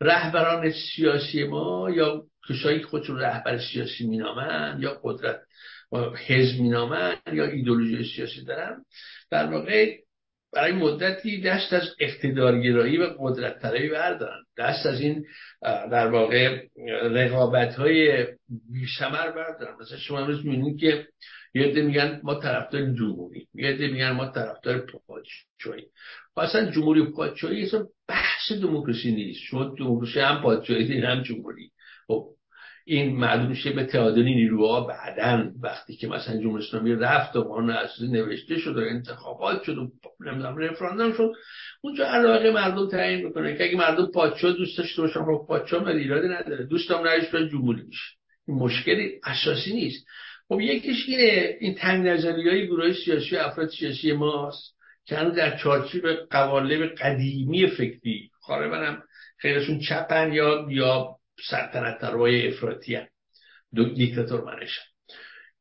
رهبران 0.00 0.70
سیاسی 0.70 1.44
ما 1.44 1.90
یا 1.90 2.24
کسایی 2.48 2.80
که 2.80 2.86
خودشون 2.86 3.18
رهبر 3.18 3.58
سیاسی 3.58 4.06
مینامن 4.06 4.78
یا 4.80 5.00
قدرت 5.04 5.40
حزب 6.26 6.60
مینامن 6.60 7.16
یا 7.32 7.44
ایدولوژی 7.44 8.04
سیاسی 8.16 8.44
دارن 8.44 8.84
در 9.30 9.46
واقع 9.46 9.96
برای 10.52 10.72
مدتی 10.72 11.40
دست 11.40 11.72
از 11.72 11.82
اقتدارگرایی 12.00 12.98
و 12.98 13.06
قدرت 13.18 13.62
طلبی 13.62 13.88
بردارن. 13.88 14.44
دست 14.58 14.86
از 14.86 15.00
این 15.00 15.26
در 15.66 16.06
واقع 16.06 16.62
رقابت 17.02 17.74
های 17.74 18.26
بیشمر 18.72 19.30
بردارن. 19.30 19.74
مثلا 19.80 19.98
شما 19.98 20.18
امروز 20.18 20.46
می‌بینید 20.46 20.80
که 20.80 21.06
یه 21.54 21.62
عده 21.62 21.82
میگن 21.82 22.20
ما 22.22 22.34
طرفدار 22.34 22.82
جمهوری 22.82 23.48
یه 23.54 23.68
عده 23.68 23.88
میگن 23.88 24.10
ما 24.10 24.26
طرفدار 24.26 24.86
پادشاهی 25.06 25.86
اصلا 26.36 26.70
جمهوری 26.70 27.04
پادشاهی 27.04 27.62
اصلا 27.62 27.86
بحث 28.08 28.52
دموکراسی 28.52 29.12
نیست. 29.12 29.40
شما 29.40 29.74
دموکراسی 29.78 30.20
هم 30.20 30.42
پادشاهی 30.42 31.00
هم 31.00 31.22
جمهوری. 31.22 31.70
خب 32.06 32.26
این 32.88 33.16
معلوم 33.16 33.48
میشه 33.48 33.70
به 33.70 33.84
تعادل 33.84 34.22
نیروها 34.22 34.80
بعدا 34.80 35.50
وقتی 35.62 35.96
که 35.96 36.08
مثلا 36.08 36.40
جمهوری 36.40 36.64
اسلامی 36.64 36.94
رفت 36.94 37.36
و 37.36 37.42
قانون 37.42 37.70
اساسی 37.70 38.08
نوشته 38.08 38.58
شد 38.58 38.76
و 38.76 38.80
انتخابات 38.80 39.62
شد 39.62 39.78
و 39.78 39.90
نمی‌دونم 40.20 40.56
رفراندوم 40.56 41.12
شد 41.12 41.32
اونجا 41.80 42.06
علاقه 42.06 42.50
مردم 42.50 42.88
تعیین 42.88 43.26
می‌کنه 43.26 43.56
که 43.56 43.64
اگه 43.64 43.76
مردم 43.76 44.06
پادشاه 44.06 44.52
دوست 44.52 44.78
داشته 44.78 45.02
باشن 45.02 45.24
خب 45.24 45.44
پادشاه 45.48 45.84
من 45.84 45.96
ایرادی 45.96 46.28
نداره 46.28 46.66
دوستم 46.66 47.02
رئیس 47.02 47.34
جمهوری 47.50 47.82
میشه. 47.82 48.04
این 48.48 48.56
مشکلی 48.56 49.20
اساسی 49.24 49.72
نیست. 49.72 50.06
خب 50.48 50.60
یکیش 50.60 51.08
اینه 51.08 51.56
این 51.60 51.74
تنگ 51.74 52.06
نظری 52.06 52.48
های 52.48 52.66
گروه 52.66 52.92
سیاسی 52.92 53.36
و 53.36 53.38
افراد 53.38 53.68
سیاسی 53.68 54.12
ماست 54.12 54.74
که 55.06 55.16
هنوز 55.16 55.34
در 55.34 55.56
چارچوب 55.56 56.02
قوالب 56.30 56.94
قدیمی 56.94 57.66
فکری 57.66 58.30
خاره 58.40 58.86
هم 58.86 59.02
خیلیشون 59.38 59.80
چپن 59.80 60.32
یا 60.32 60.66
یا 60.70 61.17
سلطنت 61.50 62.00
طلبای 62.00 62.48
افراطی 62.48 62.94
هم. 62.94 63.06
دو 63.74 63.84
دیکتاتور 63.84 64.44
منشن 64.44 64.82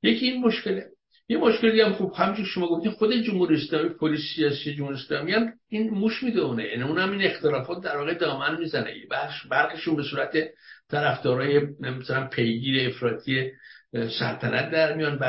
یکی 0.04 0.26
این 0.26 0.42
مشکله. 0.42 0.86
یه 1.30 1.38
مشکلی 1.38 1.82
هم 1.82 1.94
خوب 1.94 2.14
همچون 2.14 2.46
شما 2.46 2.68
گفتین 2.68 2.92
خود 2.92 3.14
جمهوری 3.14 3.56
اسلامی 3.56 3.90
پلیس 3.90 4.20
سیاسی 4.36 4.76
جمهوری 4.76 4.96
اسلامی 4.96 5.32
هم 5.32 5.54
این 5.70 5.90
موش 5.90 6.24
می‌دونه 6.24 6.64
یعنی 6.64 6.84
اون 6.84 7.00
این 7.00 7.22
اختلافات 7.22 7.84
در 7.84 7.98
واقع 7.98 8.14
دامن 8.14 8.60
می‌زنه. 8.60 8.94
بخش 9.12 9.48
برقشون 9.48 9.96
به 9.96 10.04
صورت 10.04 10.38
طرفدارای 10.90 11.60
مثلا 11.80 12.28
پیگیر 12.28 12.90
افراطی 12.90 13.52
سلطنت 13.92 14.72
در 14.72 14.96
میان 14.96 15.20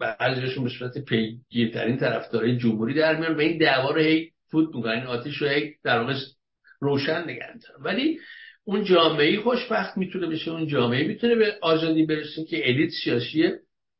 بعضیشون 0.00 0.64
به 0.64 0.70
صورت 0.78 0.98
پیگیرترین 0.98 1.96
طرفدارای 1.96 2.56
جمهوری 2.56 2.94
در 2.94 3.16
میان 3.16 3.36
و 3.36 3.40
این 3.40 3.58
دعوا 3.58 3.90
رو 3.90 4.00
هی 4.00 4.30
فوت 4.50 4.74
می‌کنن 4.74 4.92
این 4.92 5.06
آتیش 5.06 5.36
رو 5.36 5.48
هی 5.48 5.74
در 5.84 5.98
واقع 5.98 6.14
روشن 6.80 7.24
نگه 7.24 7.46
ولی 7.80 8.18
اون 8.64 8.84
جامعه 8.84 9.40
خوشبخت 9.40 9.96
می‌تونه 9.98 10.26
بشه 10.26 10.50
اون 10.50 10.66
جامعه 10.66 11.06
می‌تونه 11.06 11.34
به 11.34 11.54
آزادی 11.62 12.06
برسه 12.06 12.44
که 12.44 12.68
الیت 12.68 12.90
سیاسی 13.04 13.50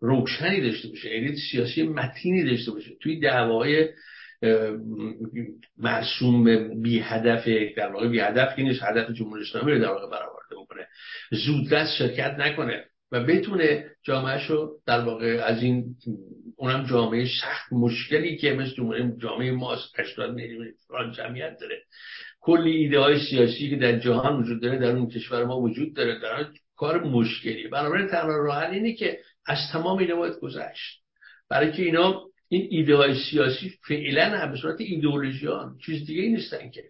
روشنی 0.00 0.60
داشته 0.60 0.88
باشه 0.88 1.08
الیت 1.12 1.34
سیاسی 1.50 1.82
متینی 1.82 2.44
داشته 2.44 2.70
باشه. 2.72 2.90
توی 3.00 3.20
دعوای 3.20 3.88
مرسوم 5.78 6.68
بی 6.82 6.98
هدف 6.98 7.48
در 7.76 7.92
واقع 7.92 8.08
بی 8.08 8.20
هدف 8.20 8.56
که 8.56 8.62
نیست 8.62 8.82
هدف 8.82 9.10
جمهوری 9.10 9.42
اسلامی 9.42 9.72
رو 9.72 9.78
در 9.78 9.90
واقع 9.90 10.10
برآورده 10.10 10.56
بکنه. 10.56 10.86
زودرس 11.30 11.88
شرکت 11.98 12.36
نکنه 12.38 12.84
و 13.12 13.24
بتونه 13.24 13.84
جامعهش 14.02 14.50
رو 14.50 14.80
در 14.86 15.00
واقع 15.00 15.42
از 15.44 15.62
این 15.62 15.84
اونم 16.56 16.86
جامعه 16.86 17.24
سخت 17.40 17.72
مشکلی 17.72 18.36
که 18.36 18.52
مثل 18.52 19.10
جامعه 19.22 19.52
ماست 19.52 20.00
80 20.00 20.34
میلیون 20.34 20.72
جمعیت 21.16 21.56
داره. 21.60 21.82
کلی 22.44 22.70
ایده 22.70 22.98
های 22.98 23.20
سیاسی 23.30 23.70
که 23.70 23.76
در 23.76 23.98
جهان 23.98 24.42
وجود 24.42 24.62
داره 24.62 24.78
در 24.78 24.90
اون 24.90 25.08
کشور 25.08 25.44
ما 25.44 25.60
وجود 25.60 25.94
داره 25.94 26.18
در 26.18 26.46
کار 26.76 27.04
مشکلی. 27.04 27.68
بنابراین 27.68 28.06
تنها 28.06 28.36
راه 28.36 28.70
اینه 28.70 28.94
که 28.94 29.18
از 29.46 29.58
تمام 29.72 29.98
اینا 29.98 30.16
باید 30.16 30.34
گذشت. 30.34 31.00
برای 31.50 31.72
که 31.72 31.82
اینا 31.82 32.22
این 32.48 32.68
ایده 32.70 32.96
های 32.96 33.14
سیاسی 33.30 33.72
فعلا 33.88 34.38
هم 34.38 34.50
به 34.50 34.56
صورت 34.56 34.80
ایدئولوژیان 34.80 35.78
چیز 35.86 36.06
دیگه 36.06 36.22
ای 36.22 36.28
نیستن 36.28 36.70
که. 36.70 36.84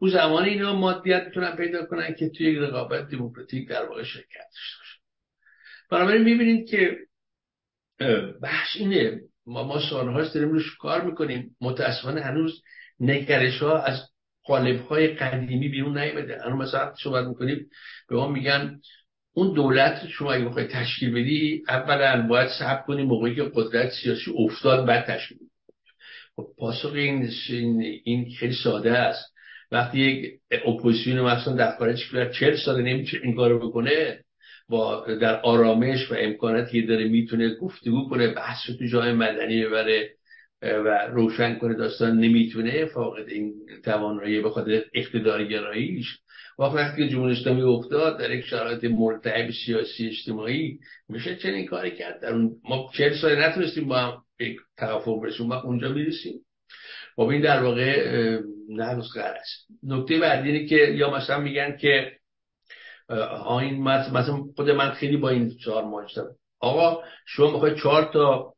اون 0.00 0.10
زمان 0.10 0.44
اینا 0.44 0.76
مادیت 0.76 1.22
می‌تونن 1.26 1.56
پیدا 1.56 1.86
کنن 1.86 2.14
که 2.14 2.28
توی 2.28 2.52
یک 2.52 2.58
رقابت 2.58 3.08
دموکراتیک 3.08 3.68
در 3.68 3.84
واقع 3.84 4.02
شرکت 4.02 4.46
داشته 4.54 4.78
باشن 4.78 5.00
بنابراین 5.90 6.22
می‌بینید 6.22 6.68
که 6.70 6.96
بحث 8.42 8.68
اینه. 8.76 9.20
ما 9.46 9.62
ما 9.62 9.80
سالهاست 9.90 10.34
داریم 10.34 10.50
روش 10.50 10.76
کار 10.76 11.04
می‌کنیم. 11.04 11.56
متاسفانه 11.60 12.20
هنوز 12.20 12.62
نگرش 13.00 13.62
ها 13.62 13.78
از 13.78 14.15
قالب 14.46 14.80
های 14.80 15.06
قدیمی 15.06 15.68
بیرون 15.68 15.98
نیامده. 15.98 16.44
الان 16.44 16.58
مثلا 16.58 16.94
صحبت 17.02 17.26
می‌کنیم 17.26 17.66
به 18.08 18.16
ما 18.16 18.28
میگن 18.28 18.80
اون 19.34 19.54
دولت 19.54 20.06
شما 20.08 20.32
اگه 20.32 20.44
بخوای 20.44 20.64
تشکیل 20.66 21.10
بدی 21.10 21.62
اولا 21.68 22.26
باید 22.28 22.48
صبر 22.58 22.82
کنی 22.86 23.02
موقعی 23.02 23.34
که 23.34 23.50
قدرت 23.54 23.90
سیاسی 24.02 24.32
افتاد 24.38 24.86
بعد 24.86 25.06
تشکیل 25.06 25.38
خب 26.36 26.46
پاسخ 26.58 26.92
این 26.92 27.30
این 28.04 28.30
خیلی 28.38 28.54
ساده 28.64 28.92
است. 28.92 29.32
وقتی 29.72 29.98
یک 29.98 30.40
اپوزیسیون 30.50 31.20
مثلا 31.20 31.54
در 31.54 31.76
خارج 31.78 31.96
کشور 31.96 32.32
40 32.32 32.56
سال 32.56 32.82
نمی‌تونه 32.82 33.22
این 33.22 33.36
کارو 33.36 33.68
بکنه 33.68 34.20
با 34.68 35.06
در 35.20 35.40
آرامش 35.40 36.10
و 36.10 36.14
امکاناتی 36.18 36.80
که 36.80 36.86
داره 36.86 37.08
می‌تونه 37.08 37.54
گفتگو 37.54 38.08
کنه 38.08 38.28
بحث 38.28 38.58
تو 38.78 38.86
جای 38.86 39.12
مدنی 39.12 39.64
ببره. 39.64 40.15
و 40.62 41.08
روشن 41.12 41.58
کنه 41.58 41.74
داستان 41.74 42.20
نمی‌تونه 42.20 42.84
فاقد 42.86 43.28
این 43.28 43.54
توانایی 43.84 44.40
به 44.40 44.50
خاطر 44.50 44.84
اقتدارگراییش 44.94 46.18
وقتی 46.58 47.08
جمهوری 47.08 47.32
اسلامی 47.32 47.62
افتاد 47.62 48.18
در 48.18 48.30
یک 48.30 48.44
شرایط 48.44 48.84
مرتعب 48.84 49.50
سیاسی 49.50 50.06
اجتماعی 50.06 50.78
میشه 51.08 51.36
چنین 51.36 51.66
کاری 51.66 51.90
کرد؟ 51.90 52.20
در 52.22 52.32
اون 52.32 52.50
ما 52.64 52.90
چهل 52.94 53.14
سال 53.14 53.38
نتونستیم 53.38 53.88
با 53.88 53.98
هم 53.98 54.22
یک 54.40 54.56
توافق 54.78 55.22
برسیم 55.22 55.50
وقت 55.50 55.64
اونجا 55.64 55.88
می‌رسیم. 55.88 56.40
خب 57.16 57.22
این 57.22 57.40
در 57.40 57.62
واقع 57.62 58.40
نقص 58.68 59.16
است. 59.16 59.66
نکته 59.82 60.18
بعدی 60.18 60.50
اینه 60.50 60.66
که 60.66 60.76
یا 60.76 61.16
مثلا 61.16 61.40
میگن 61.40 61.76
که 61.76 62.12
این 63.60 63.82
مثلا 63.82 64.36
خود 64.56 64.70
من 64.70 64.90
خیلی 64.90 65.16
با 65.16 65.28
این 65.28 65.56
چهار 65.64 65.84
ماجرا 65.84 66.24
آقا 66.60 67.02
شما 67.26 67.52
می‌خوای 67.52 67.80
چهار 67.80 68.10
تا 68.12 68.55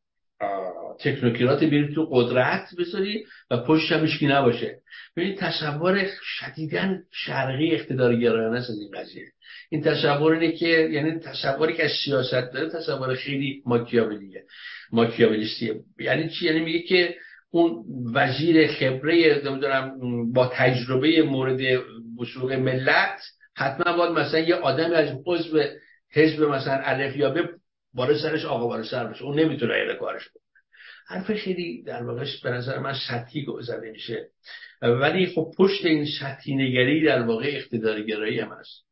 تکنوکرات 1.01 1.64
بیاری 1.64 1.94
تو 1.94 2.09
قدرت 2.12 2.68
بذاری 2.79 3.24
و 3.51 3.57
پشت 3.57 3.92
هم 3.92 4.33
نباشه. 4.33 4.79
ببینید 5.16 5.38
تصور 5.38 6.09
شدیدا 6.22 6.96
شرقی 7.12 7.74
اقتدارگرایانه 7.74 8.59
از 8.59 8.70
این 8.70 8.90
قضیه. 9.01 9.24
این 9.70 9.83
تصور 9.83 10.33
اینه 10.33 10.53
که 10.53 10.68
یعنی 10.68 11.18
تصوری 11.18 11.74
که 11.74 11.85
از 11.85 11.90
سیاست 12.05 12.53
داره 12.53 12.68
تصور 12.70 13.14
خیلی 13.14 13.62
ماکیاولیه. 13.66 14.44
ماکیاولیستیه 14.92 15.74
یعنی 15.98 16.29
چی؟ 16.29 16.46
یعنی 16.46 16.61
میگه 16.61 16.83
که 16.83 17.14
اون 17.51 17.85
وزیر 18.14 18.66
خبره 18.66 19.42
نمی‌دونم 19.44 19.92
با 20.33 20.46
تجربه 20.55 21.22
مورد 21.22 21.61
بزرگ 22.18 22.53
ملت 22.53 23.20
حتما 23.57 23.96
باید 23.96 24.12
مثلا 24.12 24.40
یه 24.40 24.55
آدمی 24.55 24.94
از 24.94 25.09
عضو 25.27 25.62
حزب 26.12 26.42
مثلا 26.42 26.81
الفیابه 26.85 27.48
باره 27.94 28.18
سرش 28.18 28.44
آقا 28.44 28.66
باره 28.66 28.83
سر 28.83 29.07
بشه 29.07 29.22
اون 29.22 29.40
نمی‌تونه 29.40 29.74
ایره 29.74 29.94
کارش 29.94 30.29
کنه 30.29 30.42
حرف 31.07 31.33
خیلی 31.33 31.83
در 31.83 32.03
واقعش 32.03 32.40
به 32.42 32.51
نظر 32.51 32.79
من 32.79 32.94
سطحی 33.09 33.46
زده 33.61 33.90
میشه. 33.90 34.29
ولی 34.83 35.27
خب 35.27 35.51
پشت 35.59 35.87
این 35.87 36.07
سطحی 36.20 36.55
نگری 36.55 37.05
در 37.05 37.22
واقع 37.22 37.46
اقتدارگرایی 37.46 38.40
هم 38.40 38.53
هست. 38.53 38.85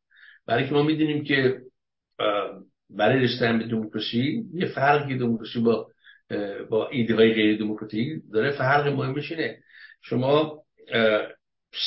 برای 0.47 0.67
که 0.67 0.73
ما 0.73 0.83
می‌دونیم 0.83 1.23
که 1.23 1.61
برای 2.89 3.19
رسیدن 3.19 3.59
به 3.59 3.65
دموکراسی 3.65 4.43
یه 4.53 4.65
فرقی 4.65 5.17
دموکراسی 5.17 5.59
با 5.59 5.87
با 6.69 6.89
ایده 6.89 7.15
های 7.15 7.33
غیر 7.33 7.57
دموکراتیک 7.59 8.21
داره. 8.33 8.51
فرق 8.51 8.87
مهمش 8.87 9.31
اینه. 9.31 9.57
شما 10.01 10.63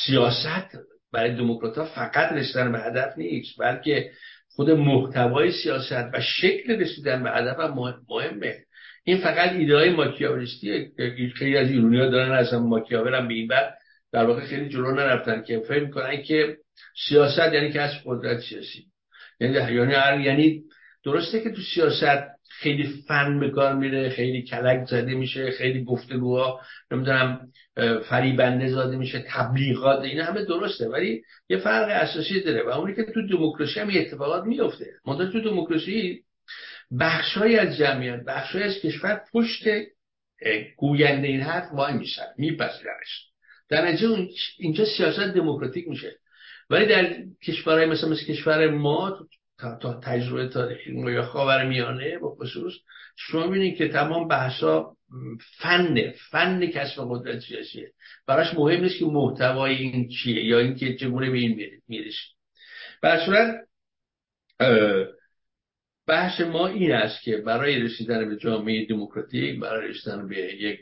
سیاست 0.05 0.77
برای 1.13 1.35
دموکرات 1.35 1.83
فقط 1.83 2.31
رسیدن 2.31 2.71
به 2.71 2.79
هدف 2.79 3.17
نیست 3.17 3.59
بلکه 3.59 4.11
خود 4.55 4.69
محتوای 4.69 5.51
سیاست 5.51 6.09
و 6.13 6.21
شکل 6.21 6.81
رسیدن 6.81 7.23
به 7.23 7.31
هدف 7.31 7.59
هم 7.59 7.93
مهمه. 8.09 8.55
این 9.03 9.17
فقط 9.17 9.51
ایده 9.51 9.75
های 9.75 9.89
ماکیاولیستیه 9.89 10.91
خیلی 11.35 11.57
از 11.57 11.69
ایرونی 11.69 11.99
ها 11.99 12.09
دارن 12.09 12.31
اصلا 12.31 12.59
ماکیاول 12.59 13.15
هم 13.15 13.27
به 13.27 13.33
این 13.33 13.47
بعد 13.47 13.73
در 14.11 14.25
واقع 14.25 14.41
خیلی 14.41 14.69
جلو 14.69 14.91
نرفتن 14.91 15.43
که 15.43 15.59
فکر 15.59 15.83
می‌کنن 15.83 16.21
که 16.21 16.57
سیاست 17.07 17.53
یعنی 17.53 17.77
از 17.77 17.91
قدرت 18.05 18.39
سیاسی. 18.39 18.85
یعنی 19.39 19.75
یعنی 19.75 20.23
یعنی 20.23 20.63
درسته 21.05 21.39
که 21.39 21.51
تو 21.51 21.61
سیاست 21.75 22.40
خیلی 22.61 23.03
فن 23.07 23.39
به 23.39 23.49
کار 23.49 23.75
میره 23.75 24.09
خیلی 24.09 24.41
کلک 24.41 24.85
زده 24.85 25.13
میشه 25.13 25.51
خیلی 25.51 25.83
گفتگوها 25.83 26.61
نمی‌دونم 26.91 27.47
فریبنده 28.09 28.67
زاده 28.67 28.97
میشه 28.97 29.25
تبلیغات 29.27 30.03
این 30.03 30.19
همه 30.19 30.45
درسته 30.45 30.89
ولی 30.89 31.21
یه 31.49 31.57
فرق 31.57 31.89
اساسی 31.89 32.41
داره 32.41 32.63
و 32.63 32.69
اونی 32.69 32.95
که 32.95 33.03
تو 33.03 33.27
دموکراسی 33.27 33.79
هم 33.79 33.89
اتفاقات 33.95 34.43
میفته 34.43 34.85
منتها 35.05 35.31
تو 35.31 35.41
دموکراسی 35.41 36.23
بخشای 36.99 37.59
از 37.59 37.77
جمعیت 37.77 38.23
بخشای 38.23 38.63
از 38.63 38.75
کشور 38.75 39.21
پشت 39.33 39.63
گوینده 40.77 41.27
این 41.27 41.41
حرف 41.41 41.73
وای 41.73 41.93
میشن 41.93 42.27
میپذیرنش. 42.37 43.27
در 43.69 43.97
اینجا 44.59 44.85
سیاست 44.97 45.19
دموکراتیک 45.19 45.87
میشه. 45.87 46.15
ولی 46.69 46.85
در 46.85 47.15
کشورهای 47.43 47.85
مثل 47.85 48.09
مثل 48.09 48.25
کشور 48.25 48.69
ما 48.69 49.27
تا 49.81 49.99
تجربه 50.03 50.47
تاریخی 50.47 50.91
یا 50.91 51.23
خاور 51.23 51.67
میانه 51.67 52.17
با 52.17 52.35
خصوص 52.35 52.73
شما 53.15 53.47
بینید 53.47 53.77
که 53.77 53.87
تمام 53.87 54.27
بحثا 54.27 54.95
فن 55.59 56.11
فن 56.11 56.67
کسب 56.67 57.01
قدرت 57.09 57.39
سیاسیه 57.39 57.91
براش 58.27 58.53
مهم 58.53 58.81
نیست 58.81 58.99
که 58.99 59.05
محتوای 59.05 59.75
این 59.75 60.09
چیه 60.09 60.45
یا 60.45 60.59
اینکه 60.59 60.95
چگونه 60.95 61.29
به 61.29 61.37
این 61.37 61.81
می‌رسه 61.87 62.17
به 63.01 63.19
صورت 63.25 63.67
بحث 66.07 66.41
ما 66.41 66.67
این 66.67 66.91
است 66.91 67.21
که 67.21 67.37
برای 67.37 67.79
رسیدن 67.79 68.29
به 68.29 68.37
جامعه 68.37 68.85
دموکراتیک 68.85 69.59
برای 69.59 69.87
رسیدن 69.87 70.27
به 70.27 70.37
یک 70.37 70.79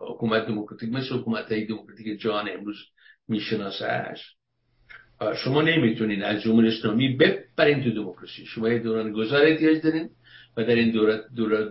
حکومت 0.00 0.46
دموکراتیک 0.46 0.92
مثل 0.92 1.14
حکومت 1.14 1.52
های 1.52 1.66
دموکراتیک 1.66 2.20
جهان 2.20 2.48
امروز 2.50 2.76
میشناسهش 3.28 4.36
شما 5.44 5.62
نمی‌تونین 5.62 6.22
از 6.22 6.42
جمهوری 6.42 6.68
اسلامی 6.68 7.16
ببرین 7.16 7.84
تو 7.84 7.90
دموکراسی. 7.90 8.46
شما 8.46 8.68
یه 8.68 8.78
دوران 8.78 9.12
گذار 9.12 9.46
احتیاج 9.46 9.82
دارین 9.82 10.08
و 10.56 10.64
در 10.64 10.74
این 10.74 10.90
دوران, 10.90 11.20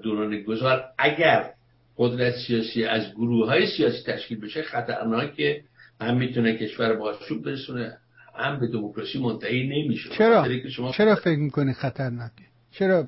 دوران 0.04 0.42
گذار 0.42 0.84
اگر 0.98 1.50
قدرت 1.98 2.34
سیاسی 2.48 2.86
از 2.86 3.14
گروه 3.14 3.48
های 3.48 3.68
سیاسی 3.68 4.04
تشکیل 4.12 4.40
بشه 4.40 4.62
خطرناکه 4.62 5.64
هم 6.02 6.18
می‌تونه 6.18 6.58
کشور 6.58 6.94
با 6.94 7.10
آشوب 7.10 7.44
برسونه 7.44 7.98
هم 8.36 8.60
به 8.60 8.68
دموکراسی 8.68 9.20
منتهی 9.20 9.68
نمیشه. 9.68 10.10
چرا؟ 10.10 10.48
شما 10.70 10.92
چرا 10.92 11.16
فکر 11.16 11.40
می‌کنی 11.40 11.74
خطرناکه 11.74 12.44
چرا 12.72 13.08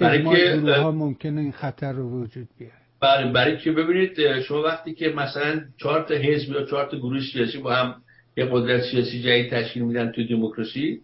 برای 0.00 0.22
که 0.22 0.72
ها 0.72 0.90
ممکنه 0.90 1.40
این 1.40 1.52
خطر 1.52 1.92
رو 1.92 2.22
وجود 2.22 2.48
بیاره؟ 2.58 2.74
برای 3.00 3.32
برای 3.32 3.58
که 3.58 3.72
ببینید 3.72 4.40
شما 4.40 4.62
وقتی 4.62 4.94
که 4.94 5.08
مثلا 5.08 5.60
چهار 5.76 6.02
تا 6.02 6.14
حزب 6.14 6.52
یا 6.52 6.66
چهار 6.66 6.90
تا 6.90 6.98
گروه 6.98 7.20
سیاسی 7.32 7.58
با 7.58 7.74
هم 7.74 7.94
یه 8.38 8.48
قدرت 8.50 8.82
سیاسی 8.82 9.22
جدید 9.22 9.50
تشکیل 9.50 9.82
میدن 9.82 10.12
تو 10.12 10.26
دموکراسی. 10.26 11.00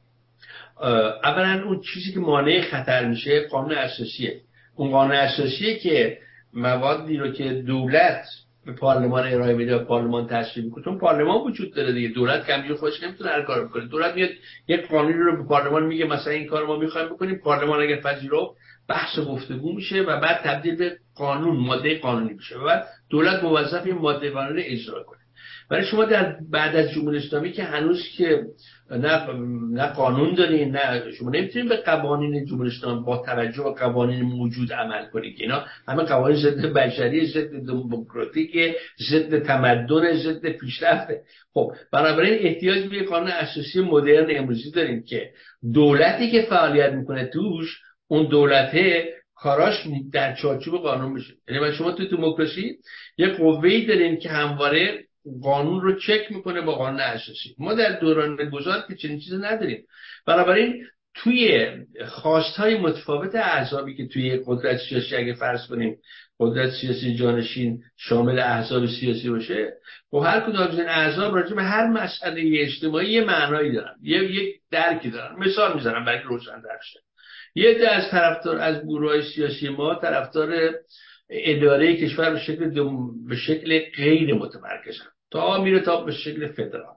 اولا 1.24 1.64
اون 1.64 1.80
چیزی 1.80 2.12
که 2.12 2.20
مانع 2.20 2.60
خطر 2.60 3.08
میشه 3.08 3.46
قانون 3.50 3.72
اساسیه. 3.72 4.40
اون 4.76 4.90
قانون 4.90 5.16
اساسیه 5.16 5.78
که 5.78 6.18
موادی 6.52 7.16
رو 7.16 7.32
که 7.32 7.52
دولت 7.52 8.24
به 8.66 8.72
پارلمان 8.72 9.26
ارائه 9.26 9.54
میده 9.54 9.76
و 9.76 9.84
پارلمان 9.84 10.26
تصویب 10.26 10.64
می‌کنه. 10.64 10.84
چون 10.84 10.98
پارلمان 10.98 11.40
وجود 11.46 11.74
داره 11.74 11.92
دیگه. 11.92 12.08
دولت 12.08 12.46
کمجور 12.46 12.76
خودش 12.76 13.02
نمی‌تونه 13.02 13.30
هر 13.30 13.42
کار 13.42 13.64
بکنه. 13.64 13.86
دولت 13.86 14.14
میاد 14.14 14.30
یک 14.68 14.88
قانونی 14.88 15.18
رو 15.18 15.36
به 15.36 15.48
پارلمان 15.48 15.86
میگه 15.86 16.04
مثلا 16.04 16.32
این 16.32 16.46
کار 16.46 16.66
ما 16.66 16.76
می‌خوایم 16.76 17.08
بکنیم. 17.08 17.38
پارلمان 17.38 17.82
اگر 17.82 18.00
پذیرفت 18.00 18.50
بحث 18.88 19.18
گفتگو 19.18 19.72
میشه 19.72 20.00
و 20.00 20.20
بعد 20.20 20.40
تبدیل 20.44 20.76
به 20.76 20.96
قانون 21.14 21.56
ماده 21.56 21.98
قانونی 21.98 22.34
میشه. 22.34 22.58
و 22.58 22.64
بعد 22.64 22.86
دولت 23.10 23.42
موظف 23.42 23.86
این 23.86 23.94
ماده 23.94 24.30
قانونی 24.30 24.62
اجرا 24.62 25.02
کنه. 25.02 25.18
برای 25.70 25.84
شما 25.84 26.04
در 26.04 26.36
بعد 26.50 26.76
از 26.76 26.90
جمهوری 26.90 27.18
اسلامی 27.18 27.52
که 27.52 27.62
هنوز 27.62 28.02
که 28.16 28.42
نه 28.90 29.32
نه 29.72 29.86
قانون 29.86 30.34
دارین 30.34 30.70
نه 30.76 31.10
شما 31.18 31.30
نمی‌تونید 31.30 31.68
به 31.68 31.76
قوانین 31.76 32.46
جمهوری 32.46 32.70
اسلامی 32.70 33.04
با 33.04 33.22
توجه 33.26 33.62
به 33.62 33.70
قوانین 33.70 34.22
موجود 34.22 34.72
عمل 34.72 35.06
کنید 35.06 35.36
اینا 35.40 35.64
همه 35.88 36.02
قوانین 36.02 36.36
ضد 36.36 36.66
بشری 36.66 37.26
ضد 37.26 37.66
دموکراتیک 37.66 38.76
ضد 39.10 39.38
تمدن 39.42 40.12
ضد 40.12 40.48
پیشرفته. 40.48 41.20
خب 41.52 41.72
بنابراین 41.92 42.46
احتیاج 42.46 42.88
به 42.88 43.02
قانون 43.02 43.28
اساسی 43.28 43.80
مدرن 43.80 44.26
امروزی 44.38 44.70
داریم 44.70 45.02
که 45.02 45.30
دولتی 45.74 46.30
که 46.30 46.42
فعالیت 46.42 46.92
می‌کنه 46.92 47.24
توش 47.24 47.80
اون 48.08 48.28
دولته 48.28 49.08
کاراش 49.34 49.86
در 50.12 50.34
چارچوب 50.34 50.82
قانون 50.82 51.14
بشه 51.14 51.32
یعنی 51.48 51.72
شما 51.72 51.92
تو 51.92 52.04
دموکراسی 52.06 52.76
یه 53.18 53.28
قوه‌ای 53.28 53.86
دارین 53.86 54.16
که 54.16 54.28
همواره 54.28 55.03
قانون 55.42 55.80
رو 55.80 55.98
چک 55.98 56.32
می‌کنه 56.32 56.60
با 56.60 56.74
قانون 56.74 57.00
اساسی. 57.00 57.54
ما 57.58 57.74
در 57.74 57.98
دوران 58.00 58.50
گذار 58.50 58.84
که 58.88 58.94
چنین 58.94 59.18
چیزی 59.18 59.36
نداریم. 59.36 59.84
بنابراین 60.26 60.84
توی 61.14 61.68
خواستهای 62.06 62.78
متفاوت 62.78 63.34
احزابی 63.34 63.96
که 63.96 64.06
توی 64.06 64.40
قدرت 64.46 64.80
سیاسی 64.88 65.16
اگه 65.16 65.34
فرض 65.34 65.66
کنیم 65.66 65.96
قدرت 66.40 66.70
سیاسی 66.70 67.14
جانشین 67.14 67.82
شامل 67.96 68.38
احزاب 68.38 68.86
سیاسی 68.86 69.30
باشه 69.30 69.72
و 70.12 70.18
خب 70.18 70.24
هر 70.26 70.40
کدوم 70.40 70.56
از 70.56 70.78
این 70.78 70.88
احزاب 70.88 71.34
راجع 71.34 71.54
به 71.54 71.62
هر 71.62 71.86
مسئله 71.86 72.60
اجتماعی 72.60 73.10
یه 73.10 73.24
معنایی 73.24 73.72
دارن. 73.72 73.94
یه 74.02 74.24
یک 74.32 74.60
درکی 74.70 75.10
دارن. 75.10 75.36
مثال 75.38 75.74
می‌زنم 75.74 76.04
برای 76.04 76.22
روشن 76.22 76.60
در 76.60 76.78
یه 77.54 77.74
ده 77.74 77.90
از 77.90 78.10
طرفدار 78.10 78.58
از 78.58 78.82
گروه 78.82 79.22
سیاسی 79.22 79.68
ما 79.68 79.94
طرفدار 79.94 80.74
اداره 81.30 81.96
کشور 81.96 82.30
به 82.30 82.38
شکل 82.38 82.70
به 83.28 83.36
شکل 83.36 83.80
غیر 83.96 84.34
متمرکزن. 84.34 85.13
تا 85.34 85.62
میره 85.62 85.80
تا 85.80 86.04
به 86.04 86.12
شکل 86.12 86.46
فدرال. 86.46 86.94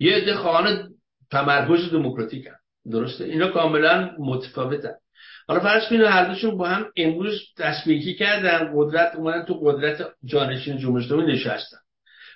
یه 0.00 0.16
عده 0.16 0.34
خواهان 0.34 0.88
تمرکز 1.30 1.90
دموکراتیک. 1.92 2.44
درسته؟ 2.92 3.24
اینا 3.24 3.48
کاملا 3.48 4.10
متفاوتن. 4.18 4.94
حالا 5.48 5.60
فرض 5.60 5.88
کنید 5.88 6.00
هر 6.00 6.28
دوشون 6.28 6.56
با 6.56 6.68
هم 6.68 6.86
امروز 6.96 7.40
دستبیکی 7.58 8.14
کردن 8.14 8.72
قدرت 8.74 9.14
اومدن 9.14 9.44
تو 9.44 9.54
قدرت 9.54 10.12
جانشین 10.24 10.78
جمهوری 10.78 11.04
اسلامی 11.04 11.32
نشستن 11.32 11.76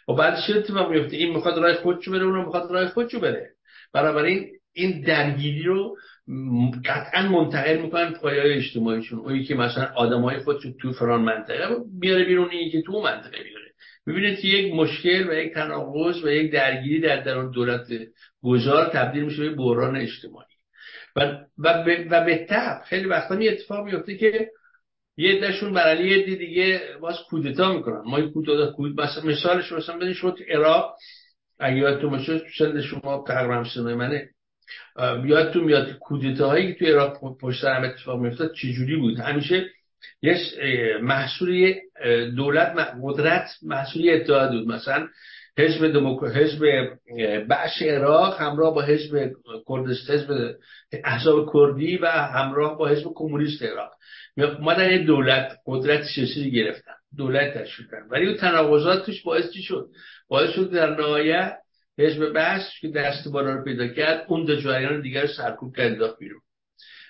و 0.09 0.13
بعد 0.13 0.39
چه 0.47 0.57
اتفاق 0.57 0.91
میفته 0.91 1.17
این 1.17 1.35
می‌خواد 1.35 1.59
راه 1.59 1.75
خودشو 1.75 2.13
بره 2.13 2.25
اونم 2.25 2.45
می‌خواد 2.45 2.71
راه 2.71 2.89
خودشو 2.89 3.21
بره. 3.21 3.51
بنابراین 3.93 4.51
این 4.73 5.01
درگیری 5.01 5.63
رو 5.63 5.97
قطعا 6.85 7.29
منتقل 7.29 7.77
می‌کنن 7.77 8.13
پایای 8.13 8.55
اجتماعیشون. 8.55 9.19
اونی 9.19 9.45
که 9.45 9.55
مثلا 9.55 9.89
آدمای 9.97 10.39
خودشو 10.39 10.73
تو 10.81 10.93
فران 10.93 11.21
منطقه 11.21 11.77
بیاره 12.01 12.25
بیرون 12.25 12.51
اینی 12.51 12.71
که 12.71 12.83
تو 12.83 13.03
منطقه 13.03 13.43
بیاره. 13.43 13.60
ببینید 14.11 14.39
که 14.39 14.49
یک 14.49 14.75
مشکل 14.75 15.31
و 15.31 15.35
یک 15.35 15.55
تناقض 15.55 16.25
و 16.25 16.29
یک 16.29 16.53
درگیری 16.53 17.01
در 17.01 17.21
درون 17.21 17.51
دولت 17.51 17.87
گذار 18.43 18.87
تبدیل 18.87 19.25
میشه 19.25 19.43
به 19.43 19.55
بحران 19.55 19.97
اجتماعی. 19.97 20.47
و 21.17 21.21
و 21.59 21.85
به, 21.85 22.07
و 22.11 22.25
به 22.25 22.47
تب 22.49 22.81
خیلی 22.85 23.07
وقتا 23.07 23.37
می 23.37 23.49
اتفاق 23.49 23.85
میفته 23.85 24.17
که 24.17 24.51
یه 25.17 25.41
دشون 25.41 25.73
بر 25.73 25.83
علی 25.83 26.09
یه 26.09 26.37
دیگه 26.37 26.81
باز 27.01 27.17
کودتا 27.31 27.73
می‌کنن. 27.73 28.03
ما 28.05 28.21
کودتا 28.21 28.73
کود 28.73 29.01
مثلا 29.01 29.25
مثالش 29.25 29.73
مثلا 29.73 29.99
بدین 29.99 30.13
شما 30.13 30.31
تو 30.31 30.45
عراق. 30.49 30.97
اگه 31.59 31.77
یادتون 31.77 32.11
باشه 32.11 32.43
سند 32.59 32.81
شما 32.81 33.25
تقریبا 33.29 33.65
سنه 33.65 33.95
منه. 33.95 34.31
یادتون 35.25 35.65
میاد 35.65 35.93
کودتاهایی 35.93 36.75
که 36.75 36.79
تو 36.79 36.87
عراق 36.87 37.39
پشت 37.41 37.65
هم 37.65 37.85
اتفاق 37.85 38.21
میافتاد 38.21 38.55
چجوری 38.55 38.97
بود؟ 38.97 39.21
همیشه 39.21 39.67
یه 40.23 40.39
محصولی 41.03 41.81
دولت 42.37 42.75
قدرت 43.03 43.49
محصولی 43.63 44.11
اتحاد 44.11 44.51
بود 44.51 44.69
مثلا 44.69 45.09
حزب 45.59 45.93
دموکر... 45.93 46.27
حزب 46.27 46.89
بخش 47.51 47.83
عراق 47.83 48.41
همراه 48.41 48.75
با 48.75 48.83
حزب 48.83 49.33
کردستان 49.69 50.17
حزب 50.17 50.55
احزاب 51.05 51.53
کردی 51.53 51.97
و 51.97 52.07
همراه 52.07 52.79
با 52.79 52.89
حزب 52.89 53.13
کمونیست 53.15 53.63
عراق. 53.63 53.91
یه 54.37 54.99
دولت 54.99 55.59
قدرت 55.67 56.05
سیاسی 56.15 56.51
گرفتن. 56.51 56.93
دولت 57.17 57.59
تشکیل 57.59 57.87
کردن. 57.91 58.09
ولی 58.09 58.27
اون 58.27 58.37
تناقضات 58.37 59.07
توش 59.07 59.23
باعث 59.23 59.51
چی 59.51 59.63
شد؟ 59.63 59.89
باعث 60.29 60.51
شد 60.51 60.71
در 60.71 60.91
نهایت 60.97 61.57
حزب 61.99 62.33
بحث 62.33 62.63
که 62.81 62.89
دست 62.89 63.29
بالا 63.29 63.55
رو 63.55 63.65
پیدا 63.65 63.89
کرد 63.89 64.25
اون 64.29 64.45
دو 64.45 64.57
جریان 64.57 65.01
دیگر 65.01 65.27
سرکوب 65.27 65.77
کرد 65.77 66.19
بیرون. 66.19 66.41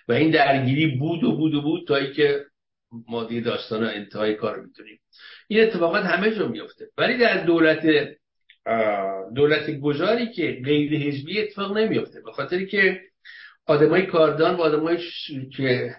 و 0.09 0.12
این 0.12 0.31
درگیری 0.31 0.87
بود 0.87 1.24
و 1.24 1.37
بود 1.37 1.55
و 1.55 1.62
بود 1.62 1.88
تا 1.88 2.05
که 2.05 2.40
ما 3.09 3.24
دیگه 3.24 3.40
داستان 3.40 3.85
انتهای 3.85 4.35
کار 4.35 4.61
می‌تونیم. 4.61 4.98
این 5.48 5.61
اتفاقات 5.61 6.05
همه 6.05 6.35
جا 6.35 6.48
میفته 6.48 6.88
ولی 6.98 7.18
در 7.18 7.44
دولت 7.44 7.87
دولت 9.35 9.70
گذاری 9.70 10.33
که 10.33 10.61
غیر 10.64 10.94
حزبی 10.94 11.40
اتفاق 11.40 11.79
نمیفته 11.79 12.20
به 12.20 12.33
خاطری 12.33 12.66
که 12.66 13.00
آدمای 13.66 14.07
کاردان 14.07 14.55
و 14.57 14.61
آدمای 14.61 14.98
که 15.57 15.94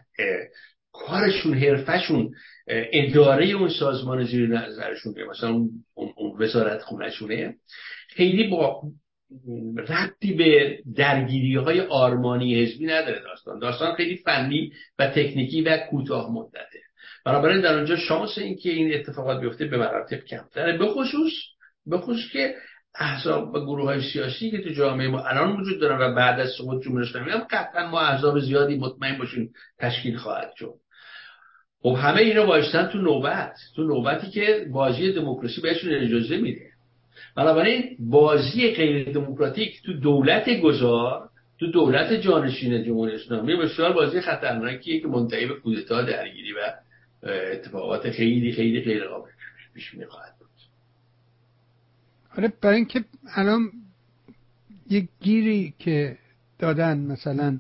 کارشون 0.92 1.54
حرفشون 1.54 2.32
اداره 2.68 3.50
اون 3.50 3.70
سازمان 3.70 4.24
زیر 4.24 4.48
نظرشون 4.48 5.14
مثلا 5.30 5.50
اون, 5.50 6.14
اون 6.16 6.44
وزارت 6.44 6.82
خونهشونه. 6.82 7.56
خیلی 8.10 8.48
با 8.48 8.84
ربطی 9.78 10.34
به 10.34 10.80
درگیری 10.96 11.56
های 11.56 11.82
آرمانی 11.82 12.64
حزبی 12.64 12.86
نداره 12.86 13.20
داستان. 13.20 13.60
داستان 13.60 13.96
خیلی 13.96 14.16
فنی 14.18 14.72
و 15.00 15.08
تکنیکی 15.08 15.62
و 15.62 15.78
کوتاه 15.78 16.32
مدته. 16.34 16.81
بنابراین 17.26 17.62
در 17.62 17.74
اونجا 17.76 17.96
شانس 17.96 18.38
این 18.38 18.58
که 18.58 18.70
این 18.70 18.94
اتفاقات 18.94 19.42
بیفته 19.42 19.66
به 19.66 19.78
مراتب 19.78 20.18
کمتره. 20.18 20.78
به 20.78 20.86
خصوص 20.86 21.32
به 21.86 21.98
خصوص 21.98 22.32
که 22.34 22.56
احزاب 22.96 23.54
و 23.54 23.60
گروه 23.60 23.86
های 23.86 24.02
سیاسی 24.02 24.52
که 24.52 24.62
تو 24.62 24.70
جامعه 24.70 25.08
ما 25.08 25.20
الان 25.20 25.62
وجود 25.62 25.82
دارن 25.82 26.02
و 26.02 26.16
بعد 26.16 26.40
از 26.40 26.50
سقوط 26.58 26.84
جمهوری 26.84 27.06
اسلامی 27.06 27.32
هم 27.32 27.48
قطعا 27.52 27.90
ما 27.90 28.00
احزاب 28.00 28.40
زیادی 28.40 28.76
مطمئن 28.76 29.18
باشیم 29.18 29.54
تشکیل 29.80 30.18
خواهد 30.18 30.52
شد. 30.58 30.74
خب 31.82 31.98
همه 32.02 32.22
اینا 32.22 32.48
وایستن 32.48 32.88
تو 32.88 32.98
نوبت. 32.98 33.54
تو 33.76 33.84
نوبتی 33.84 34.30
که 34.30 34.66
بازی 34.72 35.14
دموکراسی 35.14 35.62
بهشون 35.62 35.94
اجازه 35.94 36.38
میده. 36.38 36.72
بنابراین 37.36 37.98
بازی 38.00 38.72
غیر 38.72 39.12
دموکراتیک 39.12 39.82
تو 39.86 39.94
دولت 39.94 40.62
گذار 40.62 41.30
تو 41.60 41.68
دولت 41.68 42.14
جانشین 42.14 42.84
جمهوری 42.84 43.16
اسلامی 43.16 43.56
بسیار 43.56 43.94
بازی 43.94 44.22
خطرناکیه 44.22 45.00
که 45.00 45.08
منتهی 45.08 45.46
به 45.46 45.54
کودتا 45.54 46.02
درگیری 46.02 46.52
و 46.52 46.58
اتفاقات 47.24 48.12
خیلی 48.12 48.52
خیلی 48.52 48.82
غیر 48.82 49.08
قابل 49.08 49.30
پیش 49.74 49.94
می‌خواهد 49.94 50.36
بود. 50.40 50.50
آره 52.38 52.54
برای 52.62 52.76
اینکه 52.76 53.04
الان 53.36 53.72
یک 54.90 55.08
گیری 55.20 55.74
که 55.80 56.18
دادن 56.60 56.98
مثلا 56.98 57.60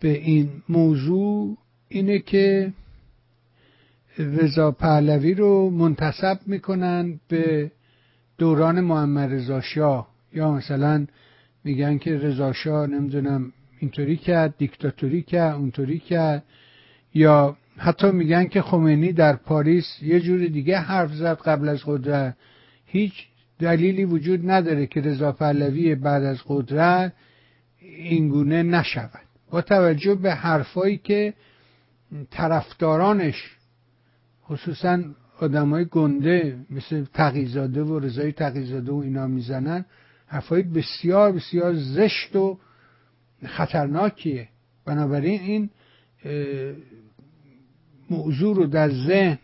به 0.00 0.08
این 0.08 0.62
موضوع 0.68 1.58
اینه 1.88 2.18
که 2.18 2.72
رضا 4.18 4.70
پهلوی 4.70 5.34
رو 5.34 5.70
منتصب 5.70 6.38
می‌کنن 6.46 7.20
به 7.28 7.70
دوران 8.38 8.80
محمد 8.80 9.32
رضا 9.32 9.60
شاه. 9.60 10.08
یا 10.32 10.52
مثلا 10.52 11.06
میگن 11.64 11.98
که 11.98 12.18
رضا 12.18 12.52
شاه 12.52 12.86
نمی‌دونم 12.86 13.52
اینطوری 13.78 14.16
کرد 14.16 14.54
دیکتاتوری 14.58 15.22
کرد 15.22 15.54
اونطوری 15.54 15.98
کرد. 15.98 16.44
یا 17.14 17.56
حتی 17.78 18.10
میگن 18.10 18.44
که 18.44 18.62
خمینی 18.62 19.12
در 19.12 19.36
پاریس 19.36 20.02
یه 20.02 20.20
جور 20.20 20.46
دیگه 20.46 20.78
حرف 20.78 21.14
زد 21.14 21.38
قبل 21.38 21.68
از 21.68 21.82
قدرت. 21.86 22.36
هیچ 22.86 23.12
دلیلی 23.58 24.04
وجود 24.04 24.50
نداره 24.50 24.86
که 24.86 25.00
رضا 25.00 25.32
پهلوی 25.32 25.94
بعد 25.94 26.24
از 26.24 26.38
قدرت 26.46 27.12
اینگونه 27.80 28.62
نشود. 28.62 29.26
با 29.50 29.62
توجه 29.62 30.14
به 30.14 30.34
حرفایی 30.34 30.96
که 30.96 31.34
طرفدارانش 32.30 33.56
خصوصا 34.44 35.02
آدمای 35.40 35.84
گنده 35.84 36.56
مثل 36.70 37.04
تقیزاده 37.14 37.82
و 37.82 37.98
رضای 37.98 38.32
تقیزاده 38.32 38.92
و 38.92 38.96
اینا 38.96 39.26
می‌زنن 39.26 39.84
حرفای 40.26 40.62
بسیار 40.62 41.32
بسیار 41.32 41.74
زشت 41.74 42.36
و 42.36 42.58
خطرناکیه. 43.46 44.48
بنابراین 44.84 45.40
این 45.40 45.70
موضوع 48.10 48.56
رو 48.56 48.66
در 48.66 48.90
ذهن 48.90 49.38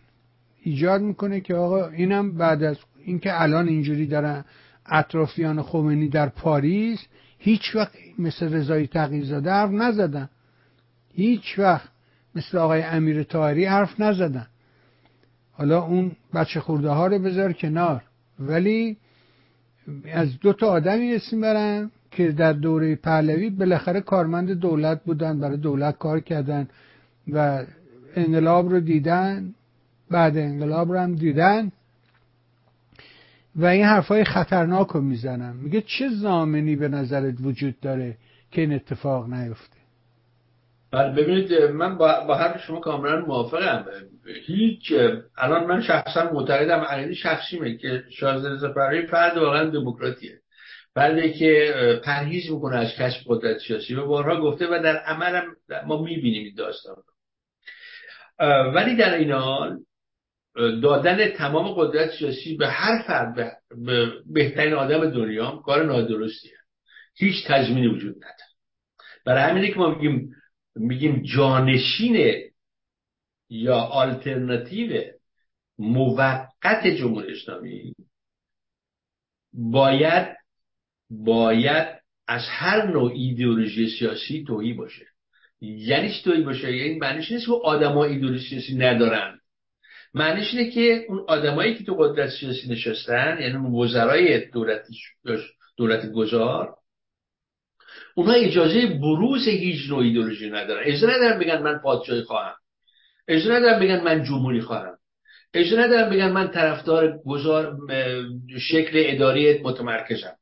ایجاد 0.62 1.02
می‌کنه 1.02 1.40
که 1.40 1.54
آقا 1.54 1.88
اینم 1.88 2.32
بعد 2.32 2.62
از 2.62 2.76
اینکه 3.04 3.42
الان 3.42 3.68
اینجوری 3.68 4.06
دارن 4.06 4.44
اطرافیان 4.86 5.62
خمینی 5.62 6.08
در 6.08 6.28
پاریس 6.28 6.98
هیچ 7.38 7.74
وقت 7.74 7.92
مثل 8.18 8.54
رضای 8.54 8.86
تقیزاده 8.86 9.50
حرف 9.50 9.70
نزدن. 9.70 10.28
هیچ 11.14 11.58
وقت 11.58 11.88
مثل 12.34 12.58
آقای 12.58 12.82
امیر 12.82 13.22
تاهری 13.22 13.64
حرف 13.64 14.00
نزدن. 14.00 14.46
حالا 15.52 15.82
اون 15.82 16.12
بچه 16.34 16.60
خورده 16.60 16.88
ها 16.90 17.06
رو 17.06 17.18
بذار 17.18 17.52
کنار. 17.52 18.02
ولی 18.38 18.96
از 20.12 20.40
دو 20.40 20.52
تا 20.52 20.66
آدمی 20.66 21.14
اسم 21.14 21.40
برن 21.40 21.90
که 22.10 22.32
در 22.32 22.52
دوره 22.52 22.96
پهلوی 22.96 23.50
بالاخره 23.50 24.00
کارمند 24.00 24.50
دولت 24.50 25.04
بودن 25.04 25.40
برای 25.40 25.56
دولت 25.56 25.98
کار 25.98 26.20
کردن 26.20 26.68
و 27.32 27.64
انقلاب 28.16 28.68
رو 28.68 28.80
دیدن 28.80 29.54
بعد 30.10 30.36
انقلاب 30.36 30.92
رو 30.92 30.98
هم 30.98 31.14
دیدن 31.14 31.72
و 33.56 33.66
این 33.66 33.84
حرفای 33.84 34.24
خطرناک 34.24 34.88
رو 34.88 35.00
می‌زنن. 35.00 35.56
میگه 35.56 35.80
چه 35.80 36.08
زامنی 36.08 36.76
به 36.76 36.88
نظرت 36.88 37.34
وجود 37.40 37.80
داره 37.80 38.16
که 38.50 38.60
این 38.60 38.72
اتفاق 38.72 39.28
نیفته؟ 39.28 39.76
بله 40.90 41.12
ببینید 41.12 41.52
من 41.52 41.98
با, 41.98 42.36
حرف 42.36 42.60
شما 42.60 42.80
کاملا 42.80 43.20
موافقم. 43.20 43.84
هیچ 44.46 44.92
الان 45.38 45.66
من 45.66 45.82
شخصا 45.82 46.30
معتقدم 46.32 46.80
عقیده 46.80 47.14
شخصیمه 47.14 47.76
که 47.76 48.04
شاهزاده 48.10 48.56
زفری 48.56 49.06
فرد 49.06 49.36
واقعا 49.36 49.70
دموکراتیه. 49.70 50.38
فردی 50.94 51.32
که 51.32 51.74
پرهیز 52.04 52.50
می‌کنه 52.50 52.76
از 52.76 52.92
کشف 52.92 53.22
قدرت 53.26 53.58
سیاسی 53.58 53.94
و 53.94 54.06
بارها 54.06 54.40
گفته 54.40 54.66
و 54.66 54.82
در 54.82 54.96
عمل 54.96 55.40
ما 55.86 56.02
می‌بینیم 56.02 56.44
این 56.44 56.54
داستان 56.56 56.96
ولی 58.74 58.97
در 58.97 59.14
این 59.14 59.32
حال 59.32 59.78
دادن 60.82 61.28
تمام 61.28 61.74
قدرت 61.74 62.11
سیاسی 62.11 62.57
به 62.57 62.68
هر 62.68 63.03
فرد 63.07 63.57
به 63.87 64.12
بهترین 64.26 64.74
آدم 64.74 65.11
دنیا 65.11 65.51
کار 65.51 65.87
نادرستیه 65.87 66.57
هیچ 67.14 67.47
تضمینی 67.47 67.87
وجود 67.87 68.16
نداره. 68.16 68.55
برای 69.26 69.43
همینه 69.43 69.68
که 69.68 69.76
ما 69.78 69.95
میگیم 69.95 70.35
میگیم 70.76 71.22
جانشین 71.22 72.43
یا 73.51 73.76
آلترناتیو 73.76 75.05
موقت 75.78 76.87
جمهوری 76.87 77.32
اسلامی 77.32 77.95
باید 79.53 80.37
باید 81.11 81.89
از 82.28 82.43
هر 82.49 82.87
نوع 82.87 83.12
ایدئولوژی 83.12 83.91
سیاسی 83.99 84.45
تویی 84.47 84.72
باشه. 84.72 85.07
یعنی 85.64 86.12
چی 86.12 86.22
تویی 86.22 86.42
باشه؟ 86.42 86.76
یعنی 86.76 86.98
معنیش 86.98 87.32
نیست 87.32 87.46
که 87.46 87.52
آدما 87.52 88.04
ایدئولوژی 88.04 88.48
سیاسی 88.48 88.74
ندارن. 88.74 89.40
معنیش 90.14 90.54
اینه 90.54 90.70
که 90.70 91.04
اون 91.08 91.24
آدمایی 91.28 91.74
که 91.74 91.84
تو 91.84 91.94
قدرت 91.94 92.30
سیاسی 92.30 92.68
نشستن 92.68 93.38
یعنی 93.40 93.54
اون 93.54 93.74
وزرای 93.74 94.46
دولت 94.50 94.86
دولت 95.76 96.12
گذار 96.12 96.74
اونها 98.14 98.32
اجازه 98.32 98.86
بروز 98.86 99.48
هیچ 99.48 99.90
نوع 99.90 99.98
ایدولوژی 99.98 100.50
ندارن. 100.50 100.82
اجازه 100.86 101.06
ندارن 101.06 101.38
بگن 101.38 101.62
من 101.62 101.78
پادشاهی 101.78 102.22
خواهم. 102.22 102.54
اجازه 103.28 103.52
ندارن 103.54 103.80
بگن 103.80 104.00
من 104.00 104.24
جمهوری 104.24 104.60
خواهم. 104.60 104.98
اجازه 105.54 105.82
ندارن 105.82 106.10
بگن 106.10 106.32
من 106.32 106.48
طرفدار 106.50 107.18
گذار 107.26 107.76
شکل 108.58 109.02
اداری 109.06 109.62
متمرکزم. 109.62 110.36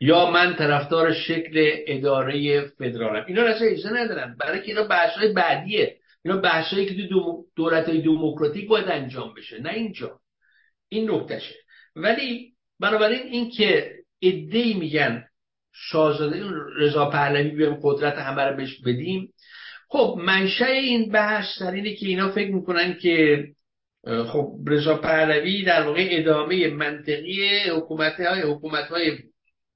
یا 0.00 0.30
من 0.30 0.54
طرفدار 0.54 1.12
شکل 1.12 1.70
اداره 1.86 2.60
فدرالم. 2.60 3.24
اینا 3.28 3.42
اصلا 3.42 3.66
اجازه 3.66 3.96
ندارن. 3.96 4.36
برای 4.40 4.60
که 4.60 4.66
اینا 4.66 4.82
بحث‌های 4.82 5.32
بعدیه. 5.32 5.96
اینا 6.24 6.36
بحثایی 6.36 6.86
که 6.86 7.08
تو 7.08 7.44
دولت 7.56 7.88
های 7.88 8.02
دموکراتیک 8.02 8.68
باید 8.68 8.88
انجام 8.88 9.34
بشه. 9.34 9.60
نه 9.62 9.70
اینجا. 9.70 10.20
این 10.88 11.10
نکتهشه. 11.10 11.54
ولی 11.96 12.52
بنابراین 12.80 13.22
این 13.22 13.50
که 13.50 13.92
ادهی 14.22 14.74
میگن 14.74 15.24
شاهزاده 15.72 16.42
رضا 16.76 17.10
پهلوی 17.10 17.50
بیایم 17.50 17.78
قدرت 17.82 18.14
همه 18.14 18.42
رو 18.42 18.56
بهش 18.56 18.80
بدیم. 18.86 19.32
خب 19.88 20.18
منشأ 20.18 20.66
این 20.66 21.12
بحث 21.12 21.62
در 21.62 21.70
اینه 21.70 21.94
که 21.94 22.06
اینا 22.06 22.28
فکر 22.28 22.54
می‌کنن 22.54 22.94
که 22.94 23.44
خب 24.26 24.58
رضا 24.66 24.96
پهلوی 24.96 25.64
در 25.64 25.82
واقع 25.82 26.08
ادامه 26.10 26.68
منطقی 26.68 27.48
حکومت 27.70 28.20
های 28.20 28.42
حکومت 28.42 28.84
های 28.84 29.18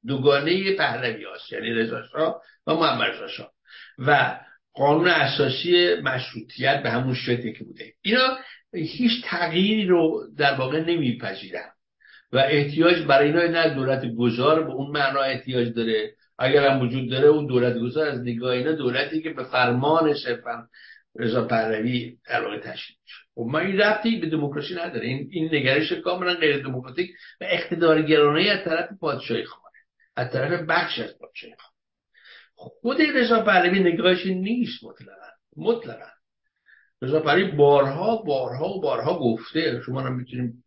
دوگانه 0.06 0.76
پهلوی 0.76 1.24
هاست 1.24 1.52
یعنی 1.52 1.70
رضا 1.70 2.02
شاه 2.12 2.42
و 2.66 2.74
محمد 2.74 3.10
رضا 3.10 3.28
شاه. 3.28 3.52
و 3.98 4.38
قانون 4.74 5.08
اساسی 5.08 5.94
مشروطیت 5.94 6.82
به 6.82 6.90
همون 6.90 7.14
شکلی 7.14 7.52
که 7.52 7.64
بوده. 7.64 7.92
اینا 8.02 8.38
هیچ 8.74 9.24
تغییری 9.24 9.86
رو 9.86 10.26
در 10.38 10.54
واقع 10.54 10.80
نمیپذیرن. 10.80 11.72
و 12.32 12.38
احتیاج 12.38 13.02
برای 13.02 13.26
اینا 13.26 13.46
نه 13.46 13.74
دولت 13.74 14.04
گذار 14.18 14.62
به 14.62 14.72
اون 14.72 14.90
معنا 14.90 15.20
احتیاج 15.20 15.68
داره. 15.68 16.12
اگر 16.38 16.68
هم 16.68 16.80
وجود 16.80 17.10
داره 17.10 17.28
اون 17.28 17.46
دولت 17.46 17.78
گذار 17.78 18.08
از 18.08 18.20
نگاه 18.20 18.50
اینا 18.50 18.72
دولتی 18.72 19.22
که 19.22 19.30
به 19.30 19.44
فرمان 19.44 20.14
صرفا 20.14 20.68
رضا 21.16 21.44
پهلوی 21.44 22.16
در 22.28 22.44
واقع 22.44 22.58
تشکیل 22.58 22.96
میشه 23.02 23.16
خب 23.34 23.46
ما 23.50 23.58
این 23.58 23.80
ربطی 23.80 24.20
به 24.20 24.26
دموکراسی 24.26 24.74
نداره. 24.74 25.06
این 25.06 25.48
نگرش 25.52 25.92
کاملا 25.92 26.34
غیر 26.34 26.62
دموکراتیک 26.62 27.10
و 27.40 27.44
اقتدارگرانه 27.50 28.50
از 28.50 28.64
طرف 28.64 28.88
پادشاهی 29.00 29.44
از 30.16 30.32
طرف 30.32 30.60
بخش 30.68 30.98
از 30.98 31.18
پادشاهی 31.18 31.54
خود 32.54 33.02
رضا 33.02 33.42
پهلوی 33.42 33.80
نگاهش 33.80 34.26
نیست 34.26 34.84
مطلقا 34.84 35.28
مطلقا. 35.56 36.10
رضا 37.02 37.20
پهلوی 37.20 37.50
بارها 37.50 38.16
بارها 38.16 38.68
و 38.68 38.80
بارها 38.80 39.18
گفته 39.18 39.80
شما 39.86 40.00
هم 40.00 40.16
می‌تونیم 40.16 40.64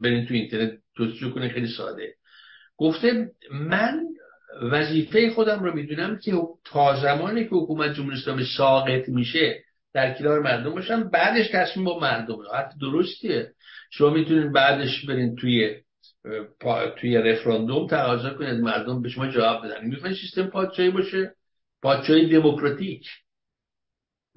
برین 0.00 0.26
تو 0.26 0.34
اینترنت 0.34 0.78
جستجو 0.98 1.30
کنه 1.30 1.48
خیلی 1.48 1.68
ساده. 1.76 2.14
گفته 2.76 3.30
من 3.50 4.00
وظیفه 4.62 5.30
خودم 5.30 5.64
رو 5.64 5.74
می‌دونم 5.74 6.18
که 6.18 6.32
تا 6.64 7.00
زمانی 7.02 7.44
که 7.44 7.50
حکومت 7.50 7.94
جمهوری 7.94 8.16
اسلامی 8.16 8.44
ساقط 8.56 9.08
میشه 9.08 9.64
در 9.94 10.14
کنار 10.14 10.40
مردم 10.40 10.70
باشم 10.70 11.10
بعدش 11.10 11.48
تصمیم 11.52 11.84
با 11.84 11.98
مردم 11.98 12.36
حرف 12.54 12.72
درستیه. 12.80 13.52
شما 13.90 14.10
می‌تونید 14.10 14.52
بعدش 14.52 15.06
برین 15.06 15.36
توی 15.36 15.76
توی 16.96 17.16
رفراندوم 17.16 17.86
تقاضا 17.86 18.30
کنید 18.30 18.60
مردم 18.60 19.02
به 19.02 19.08
شما 19.08 19.28
جواب 19.28 19.66
بدن. 19.66 19.86
می‌خواین 19.86 20.14
سیستم 20.14 20.46
پادشاهی 20.46 20.90
باشه؟ 20.90 21.34
پادشاهی 21.82 22.28
دموکراتیک. 22.28 23.06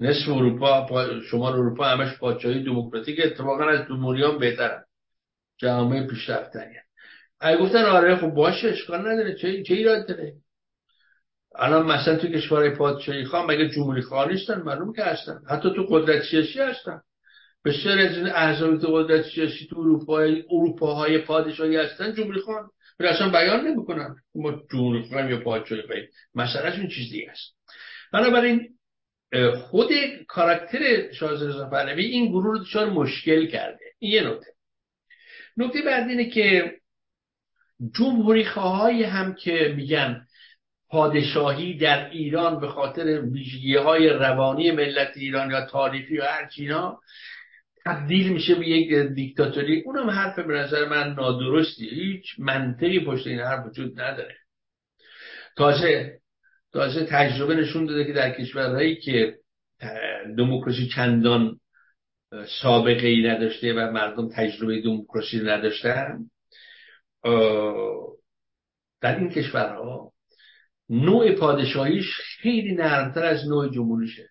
نصف 0.00 0.28
اروپا 0.28 0.86
شمال 1.30 1.52
اروپا 1.52 1.84
همش 1.84 2.18
پادشاهی 2.18 2.64
دموکراتیک 2.64 3.20
اتفاقا 3.24 3.64
از 3.64 3.88
جمهوری 3.88 4.24
هم 4.24 4.38
بهترن. 4.38 4.84
جامعه 5.58 6.06
پیشرفتنی 6.06 6.74
اگه 7.40 7.58
گفتن 7.58 7.84
آره 7.84 8.16
خب 8.16 8.28
باشه 8.28 8.68
اشکال 8.68 9.00
نداره. 9.00 9.34
چه 9.34 9.62
چه 9.62 9.74
ایراد 9.74 10.08
داره؟ 10.08 10.34
الان 11.54 11.86
مثلا 11.86 12.16
تو 12.16 12.28
کشورهای 12.28 12.70
پادشاهی 12.70 13.24
خواهم 13.24 13.50
مگه 13.50 13.68
جمهوری 13.68 14.02
خواه 14.02 14.28
نیستن؟ 14.28 14.62
معلوم 14.62 14.92
که 14.92 15.02
هستن. 15.02 15.40
حتی 15.50 15.74
تو 15.76 15.86
قدرت 15.90 16.22
سیاسی 16.22 16.60
هستن. 16.60 17.00
بسیار 17.66 17.98
از 17.98 18.16
این 18.16 18.26
احزاب 18.26 18.78
تو 18.78 18.86
قدرت 18.86 19.24
سیاسی 19.24 19.66
تو 19.70 19.80
اروپا 19.80 20.18
اروپاهای 20.50 21.18
پادشاهی 21.18 21.76
هستن 21.76 22.14
جمهوری 22.14 22.40
ولی 23.00 23.08
اصلا 23.08 23.30
بیان 23.30 23.66
نمی‌کنن. 23.66 24.16
ما 24.34 24.62
جمهوری 24.72 25.02
خواهیم 25.02 25.30
یا 25.30 25.40
پادشاهی 25.40 25.82
خواهیم. 25.82 26.08
مسئلهشون 26.34 26.88
چیز 26.88 27.10
دیگه 27.10 27.30
است. 27.30 27.56
بنابراین 28.12 28.68
خود 29.56 29.88
کاراکتر 30.28 31.12
شاهزاده 31.12 31.48
رضا 31.48 31.70
پهلوی 31.70 32.04
این 32.04 32.28
گروه 32.28 32.44
رو 32.44 32.58
دچار 32.58 32.90
مشکل 32.90 33.46
کرده. 33.46 33.84
این 33.98 34.12
یه 34.12 34.22
نکته. 34.22 34.52
نکته 35.56 35.82
بعد 35.82 36.08
اینه 36.08 36.30
که 36.30 36.76
جمهوری 37.94 38.44
خواهایی 38.44 39.02
هم 39.02 39.34
که 39.34 39.74
میگن 39.76 40.26
پادشاهی 40.88 41.78
در 41.78 42.10
ایران 42.10 42.60
به 42.60 42.68
خاطر 42.68 43.20
ویژگی 43.20 43.76
های 43.76 44.08
روانی 44.08 44.70
ملت 44.70 45.16
ایران 45.16 45.50
یا 45.50 45.66
تاریخی 45.66 46.14
یا 46.14 46.24
هر 46.24 46.48
چینا 46.48 47.00
تبدیل 47.86 48.32
میشه 48.32 48.54
به 48.54 48.68
یک 48.68 48.94
دیکتاتوری. 48.94 49.82
اونم 49.86 50.10
حرف 50.10 50.38
به 50.38 50.54
نظر 50.54 50.88
من 50.88 51.12
نادرستی 51.12 51.88
هیچ 51.88 52.24
منطقی 52.38 53.04
پشت 53.04 53.26
این 53.26 53.38
حرف 53.38 53.66
وجود 53.66 54.00
نداره. 54.00 54.36
تازه 55.56 56.18
تازه 56.72 57.04
تجربه 57.04 57.54
نشون 57.54 57.86
داده 57.86 58.04
که 58.04 58.12
در 58.12 58.30
کشورهایی 58.30 58.96
که 58.96 59.38
دموکراسی 60.38 60.88
چندان 60.94 61.60
سابقه 62.62 63.06
ای 63.06 63.28
نداشته 63.28 63.72
و 63.72 63.90
مردم 63.92 64.28
تجربه 64.28 64.82
دموکراسی 64.82 65.40
نداشتن 65.40 66.18
در 69.00 69.18
این 69.18 69.30
کشورها 69.30 70.12
نوع 70.88 71.32
پادشاهیش 71.32 72.06
خیلی 72.40 72.74
نرمتر 72.74 73.24
از 73.24 73.48
نوع 73.48 73.70
جمهوریشه. 73.70 74.28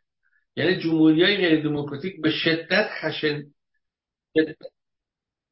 یعنی 0.55 0.75
جمهوری 0.75 1.23
های 1.23 1.37
غیر 1.37 1.63
دموکراتیک 1.63 2.21
به 2.21 2.31
شدت 2.31 2.89
خشن 3.01 3.43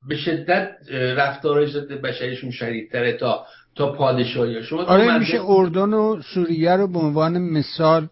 به 0.08 0.18
شدت 0.18 0.72
رفتارهای 0.92 1.68
ضد 1.68 1.92
بشریشون 1.92 2.52
شدیدتره 2.52 3.14
تا 3.14 3.46
تا 3.76 3.92
پادشاهی. 3.92 4.64
شما 4.64 4.84
آره 4.84 5.18
میشه 5.18 5.42
اردن 5.46 5.94
و 5.94 6.22
سوریه 6.22 6.72
رو 6.72 6.88
به 6.88 7.00
عنوان 7.00 7.38
مثال 7.38 8.08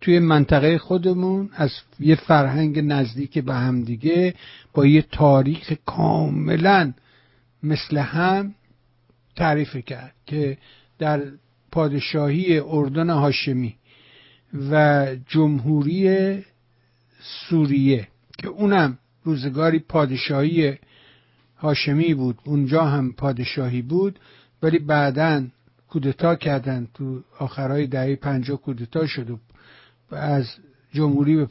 توی 0.00 0.18
منطقه 0.18 0.78
خودمون 0.78 1.50
از 1.54 1.70
یه 2.00 2.14
فرهنگ 2.14 2.78
نزدیک 2.78 3.38
به 3.38 3.54
هم 3.54 3.84
دیگه 3.84 4.34
با 4.72 4.86
یه 4.86 5.02
تاریخ 5.02 5.72
کاملا 5.86 6.92
مثل 7.62 7.96
هم 7.96 8.54
تعریف 9.36 9.76
کرد 9.76 10.14
که 10.26 10.58
در 10.98 11.22
پادشاهی 11.72 12.58
اردن 12.58 13.10
هاشمی. 13.10 13.76
و 14.54 15.06
جمهوری 15.28 16.38
سوریه 17.48 18.08
که 18.38 18.48
اونم 18.48 18.98
روزگاری 19.24 19.78
پادشاهی 19.78 20.78
هاشمی 21.58 22.14
بود. 22.14 22.38
اونجا 22.44 22.84
هم 22.84 23.12
پادشاهی 23.12 23.82
بود 23.82 24.18
ولی 24.62 24.78
بعدا 24.78 25.44
کودتا 25.88 26.34
کردن 26.34 26.88
تو 26.94 27.20
آخرهای 27.38 27.86
دهه 27.86 28.16
پنجاه 28.16 28.60
کودتا 28.60 29.06
شد 29.06 29.30
و 29.30 30.14
از 30.14 30.46
جمهوری 30.92 31.46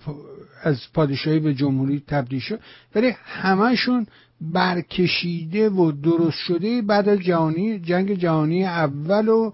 از 0.63 0.79
پادشاهی 0.93 1.39
به 1.39 1.53
جمهوری 1.53 2.03
تبدیل 2.07 2.39
شد. 2.39 2.59
ولی 2.95 3.11
همهشون 3.23 4.07
برکشیده 4.41 5.69
و 5.69 5.91
درست 5.91 6.37
شده 6.37 6.81
بعد 6.81 7.09
از 7.09 7.19
جهانی 7.19 7.79
جنگ 7.79 8.13
جهانی 8.13 8.65
اول 8.65 9.27
و 9.27 9.53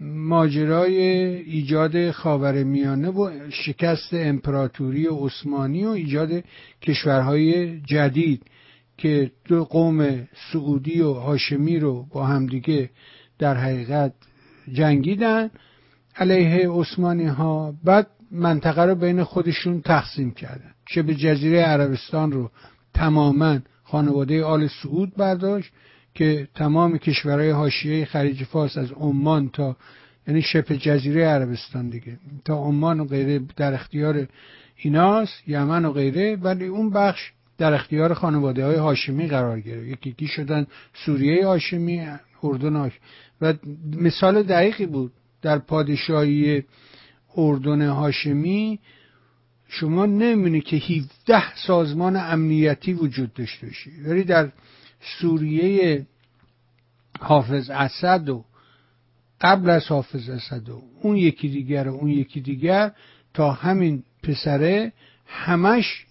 ماجرای 0.00 0.96
ایجاد 1.36 2.10
خاور 2.10 2.62
میانه 2.64 3.08
و 3.08 3.30
شکست 3.50 4.08
امپراتوری 4.14 5.08
عثمانی 5.10 5.84
و 5.84 5.88
ایجاد 5.88 6.44
کشورهای 6.82 7.80
جدید 7.80 8.42
که 8.98 9.30
دو 9.44 9.64
قوم 9.64 10.28
سعودی 10.52 11.00
و 11.00 11.12
هاشمی 11.12 11.78
رو 11.78 12.06
با 12.12 12.26
همدیگه 12.26 12.90
در 13.38 13.54
حقیقت 13.54 14.12
جنگیدن 14.72 15.50
علیه 16.16 16.68
عثمانی 16.70 17.26
ها 17.26 17.74
بعد 17.84 18.06
منطقه 18.30 18.82
رو 18.82 18.94
بین 18.94 19.24
خودشون 19.24 19.80
تقسیم 19.82 20.30
کردن. 20.30 20.72
چه 20.90 21.02
به 21.02 21.14
جزیره 21.14 21.62
عربستان 21.62 22.32
رو 22.32 22.50
تماما 22.94 23.58
خانواده 23.82 24.44
آل 24.44 24.68
سعود 24.82 25.16
برداشت 25.16 25.72
که 26.18 26.48
تمام 26.54 26.98
کشورهای 26.98 27.50
حاشیه 27.50 28.04
خلیج 28.04 28.44
فارس 28.44 28.78
از 28.78 28.92
عمان 28.92 29.48
تا 29.48 29.76
یعنی 30.28 30.42
شبه 30.42 30.76
جزیره 30.76 31.24
عربستان 31.24 31.88
دیگه 31.88 32.18
تا 32.44 32.54
عمان 32.54 33.00
و 33.00 33.04
غیره 33.04 33.40
در 33.56 33.74
اختیار 33.74 34.26
ایناست 34.76 35.48
یمن 35.48 35.84
و 35.84 35.92
غیره 35.92 36.36
ولی 36.36 36.66
اون 36.66 36.90
بخش 36.90 37.32
در 37.58 37.74
اختیار 37.74 38.14
خانواده 38.14 38.64
های 38.64 38.76
هاشمی 38.76 39.26
قرار 39.26 39.60
گرفت. 39.60 39.86
یکی 39.86 40.10
یکی 40.10 40.26
شدن 40.26 40.66
سوریه 40.94 41.46
هاشمی 41.46 42.06
اردن 42.42 42.76
هاشمی 42.76 43.00
و 43.40 43.54
مثال 43.96 44.42
دقیقی 44.42 44.86
بود 44.86 45.12
در 45.42 45.58
پادشاهی 45.58 46.64
اردن 47.36 47.88
هاشمی 47.88 48.78
شما 49.68 50.06
نمی‌بینی 50.06 50.60
که 50.60 50.76
17 50.76 51.56
سازمان 51.66 52.16
امنیتی 52.16 52.92
وجود 52.92 53.34
داشته 53.34 53.66
باشی 53.66 53.90
ولی 54.06 54.24
در 54.24 54.48
سوریه 55.00 56.06
حافظ 57.20 57.70
اسد 57.70 58.28
و 58.28 58.44
قبل 59.40 59.70
از 59.70 59.86
حافظ 59.86 60.28
اسد 60.28 60.68
و 60.68 60.82
اون 61.02 61.16
یکی 61.16 61.48
دیگر 61.48 61.88
و 61.88 61.94
اون 61.94 62.10
یکی 62.10 62.40
دیگر 62.40 62.92
تا 63.34 63.52
همین 63.52 64.02
پسره 64.22 64.92
همش 65.26 66.06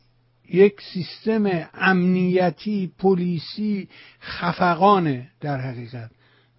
یک 0.49 0.81
سیستم 0.93 1.69
امنیتی 1.73 2.91
پلیسی 2.99 3.87
خفقانه 4.21 5.27
در 5.41 5.57
حقیقت. 5.57 6.11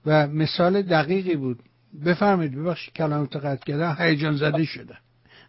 و 0.06 0.26
مثال 0.26 0.82
دقیقی 0.82 1.36
بود. 1.36 1.58
بفرمایید 2.06 2.58
ببخشید 2.58 2.94
کلامت 2.94 3.36
قطع 3.36 3.64
کردم 3.64 3.96
هیجان 3.98 4.36
زده 4.36 4.64
شده. 4.64 4.96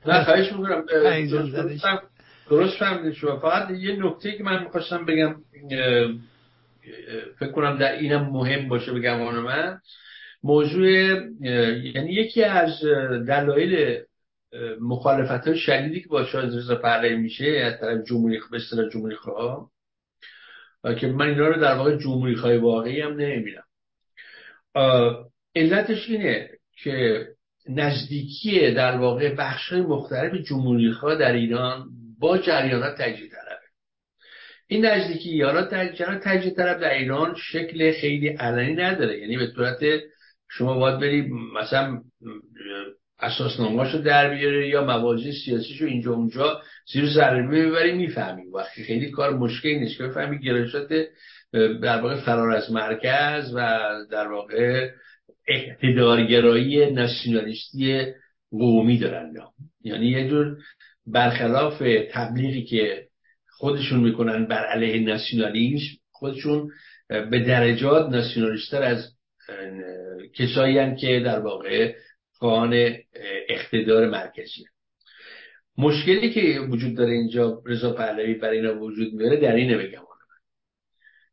نه 0.05 0.23
خواهش 0.23 0.51
می‌کنم. 0.53 0.83
درست 2.49 2.77
فهمیدید 2.77 3.13
شما. 3.13 3.39
فقط 3.39 3.71
یه 3.71 3.95
نکته 3.95 4.37
که 4.37 4.43
من 4.43 4.63
می‌خواستم 4.63 5.05
بگم 5.05 5.35
فکر 7.39 7.51
کنم 7.51 7.77
در 7.77 7.91
اینم 7.91 8.29
مهم 8.29 8.67
باشه 8.67 8.91
به 8.91 8.99
گمان 8.99 9.39
من. 9.39 9.79
موضوع 10.43 10.87
یعنی 11.95 12.13
یکی 12.13 12.43
از 12.43 12.81
دلایل 13.27 14.01
مخالفت 14.81 15.47
های 15.47 15.57
شدیدی 15.57 16.01
که 16.01 16.07
با 16.07 16.25
شاید 16.25 16.55
رضا 16.55 16.75
پهلوی 16.75 17.15
میشه 17.15 17.45
از 17.45 17.79
طرف 17.79 18.07
جمهوری 18.07 18.39
به 18.51 18.59
جمهوری 18.93 19.15
خواه 19.15 19.71
که 20.99 21.07
من 21.07 21.27
اینا 21.27 21.47
رو 21.47 21.61
در 21.61 21.75
واقع 21.75 21.97
جمهوری 21.97 22.35
خواه 22.35 22.57
واقعی 22.57 23.01
هم 23.01 23.13
نمی‌بینم. 23.13 23.63
علتش 25.55 26.09
اینه 26.09 26.49
که 26.83 27.27
نزدیکی 27.69 28.71
در 28.71 28.97
واقع 28.97 29.35
بخش 29.35 29.73
مختلف 29.73 30.33
جمهوری 30.33 30.91
خواه 30.91 31.15
در 31.15 31.31
ایران 31.31 31.89
با 32.19 32.37
جریانات 32.37 32.97
طلبه 32.97 33.48
این 34.71 34.85
نزدیکی 34.85 35.29
یارا 35.29 35.65
تجزیه 35.65 36.49
طلب 36.51 36.79
در 36.79 36.93
ایران 36.93 37.35
شکل 37.51 37.91
خیلی 37.91 38.27
علنی 38.27 38.75
نداره؟ 38.75 39.19
یعنی 39.19 39.37
به 39.37 39.47
صورت 39.55 39.79
شما 40.49 40.79
باید 40.79 40.99
برید 40.99 41.31
مثلا 41.61 42.01
اساسنامه‌اشو 43.19 43.97
در 43.97 44.35
بیاره 44.35 44.67
یا 44.67 44.85
موازی 44.85 45.31
سیاسیشو 45.31 45.85
اینجا 45.85 46.13
اونجا 46.13 46.61
زیر 46.93 47.05
ذره 47.09 47.47
ببری 47.47 47.91
می‌فهمی. 47.91 48.47
وقتی 48.47 48.83
خیلی 48.83 49.11
کار 49.11 49.37
مشکلی 49.37 49.79
نیست 49.79 49.97
که 49.97 50.03
بفهمی 50.03 50.39
گرایشات 50.39 50.89
در 51.53 52.01
واقع 52.01 52.15
فرار 52.15 52.51
از 52.51 52.71
مرکز 52.71 53.53
و 53.55 53.79
در 54.11 54.27
واقع 54.27 54.89
اقتدارگرایی 55.47 56.91
ناسیونالیستی 56.91 58.05
قومی 58.51 58.97
دارن. 58.97 59.33
یعنی 59.83 60.07
یه 60.07 60.29
جور 60.29 60.57
برخلاف 61.07 61.83
تبلیغی 62.11 62.63
که 62.63 63.08
خودشون 63.59 63.99
می‌کنن 63.99 64.45
بر 64.45 64.65
علیه 64.65 65.05
ناسیونالیسم 65.05 65.97
خودشون 66.11 66.71
به 67.07 67.39
درجات 67.39 68.09
ناسیونالیستر 68.09 68.83
از 68.83 69.13
کسایی 70.35 70.95
که 70.95 71.19
در 71.25 71.39
واقع 71.39 71.93
خواهان 72.31 72.95
اقتدار 73.49 74.09
مرکزی 74.09 74.65
مشکلی 75.77 76.33
که 76.33 76.59
وجود 76.69 76.95
داره 76.95 77.11
اینجا 77.11 77.61
رضا 77.65 77.93
پهلوی 77.93 78.33
برای 78.33 78.57
اینا 78.57 78.79
وجود 78.79 79.13
میاره 79.13 79.37
در 79.37 79.55
اینه 79.55 79.77
بگم 79.77 80.01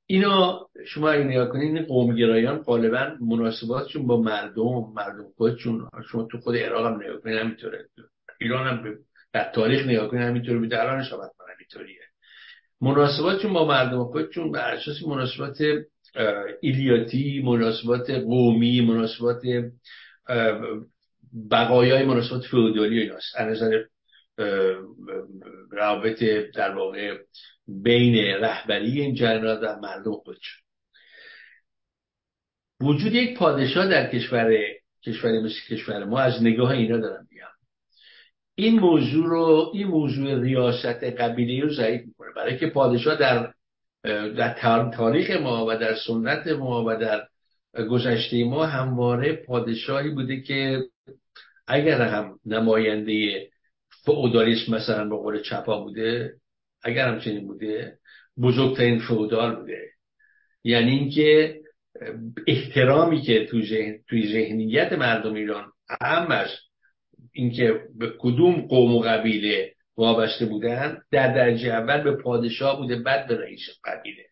اینا 0.06 0.66
شما 0.86 1.10
اگه 1.10 1.24
نگاه 1.24 1.48
کنید 1.48 1.76
این 1.76 1.86
قومگرایان 1.86 2.58
غالبا 2.58 3.16
مناسباتشون 3.20 4.06
با 4.06 4.22
مردم 4.22 4.92
مردم 4.96 5.24
خودشون 5.36 5.88
شما 6.10 6.28
تو 6.30 6.38
خود 6.38 6.56
عراق 6.56 6.86
هم 6.86 7.02
نگاه 7.02 7.20
کنید 7.20 7.38
همینطوره. 7.38 7.88
ایران 8.40 8.66
هم 8.66 8.94
در 9.32 9.52
تاریخ 9.54 9.86
نگاه 9.86 10.08
کنید 10.08 10.22
همینطوره. 10.22 10.58
بوده 10.58 10.82
الانش 10.82 11.12
هم 11.12 11.18
همینطوریه 11.54 12.05
مناسباتشون 12.80 13.52
با 13.52 13.64
مردم 13.64 14.04
خودشون 14.04 14.52
بر 14.52 14.74
اساس 14.74 15.02
مناسبات 15.02 15.58
ایلیاتی 16.60 17.42
مناسبات 17.42 18.10
قومی 18.10 18.80
مناسبات 18.80 19.42
بقایای 21.50 22.04
مناسبات 22.04 22.42
فئودالی 22.42 23.00
ایناست 23.00 23.36
از 23.36 23.48
نظر 23.48 23.84
روابط 25.70 26.22
در 26.54 26.74
واقع 26.74 27.18
بین 27.68 28.16
رهبری 28.16 29.00
این 29.00 29.14
جریانات 29.14 29.60
و 29.62 29.80
مردم 29.80 30.12
خودشون 30.12 30.62
وجود 32.80 33.14
یک 33.14 33.38
پادشاه 33.38 33.88
در 33.88 34.10
کشور 34.10 34.56
کشور 35.06 35.40
مثل 35.40 35.60
کشور 35.68 36.04
ما 36.04 36.20
از 36.20 36.42
نگاه 36.42 36.70
اینا 36.70 36.98
دارم 36.98 37.26
میگم. 37.30 37.46
این 38.54 38.78
موضوع 38.78 39.26
رو 39.26 39.70
این 39.74 39.86
موضوع 39.86 40.40
ریاست 40.40 41.04
قبیله 41.04 41.64
رو 41.64 41.74
ضعیف 41.74 42.02
برای 42.36 42.58
که 42.58 42.66
پادشاه 42.66 43.16
در 43.16 43.52
در 44.36 44.90
تاریخ 44.96 45.30
ما 45.30 45.66
و 45.68 45.76
در 45.76 45.94
سنت 46.06 46.46
ما 46.46 46.84
و 46.84 46.96
در 46.96 47.28
گذشته 47.90 48.44
ما 48.44 48.66
همواره 48.66 49.32
پادشاهی 49.32 50.10
بوده 50.10 50.40
که 50.40 50.82
اگر 51.66 52.02
هم 52.02 52.38
نماینده 52.46 53.48
فئودالیسم 54.04 54.74
مثلا 54.74 55.08
به 55.08 55.16
قول 55.16 55.42
چپا 55.42 55.80
بوده 55.80 56.34
اگر 56.82 57.08
همچنین 57.08 57.46
بوده 57.46 57.98
بزرگترین 58.42 58.98
فئودال 58.98 59.56
بوده. 59.56 59.88
یعنی 60.64 60.90
اینکه 60.90 61.60
احترامی 62.46 63.22
که 63.22 63.46
توی 64.08 64.32
ذهنیت 64.32 64.92
مردم 64.92 65.34
ایران 65.34 65.72
همش 66.00 66.48
اینکه 67.32 67.80
به 67.98 68.12
کدوم 68.18 68.60
قوم 68.60 68.94
و 68.94 69.00
قبیله 69.00 69.75
وابسته 69.96 70.46
بودن 70.46 70.98
در 71.12 71.34
درجه 71.34 71.68
اول 71.68 72.02
به 72.02 72.16
پادشاه 72.16 72.76
بوده 72.76 72.96
بعد 72.96 73.28
به 73.28 73.36
رئیس 73.36 73.60
قبیله. 73.84 74.24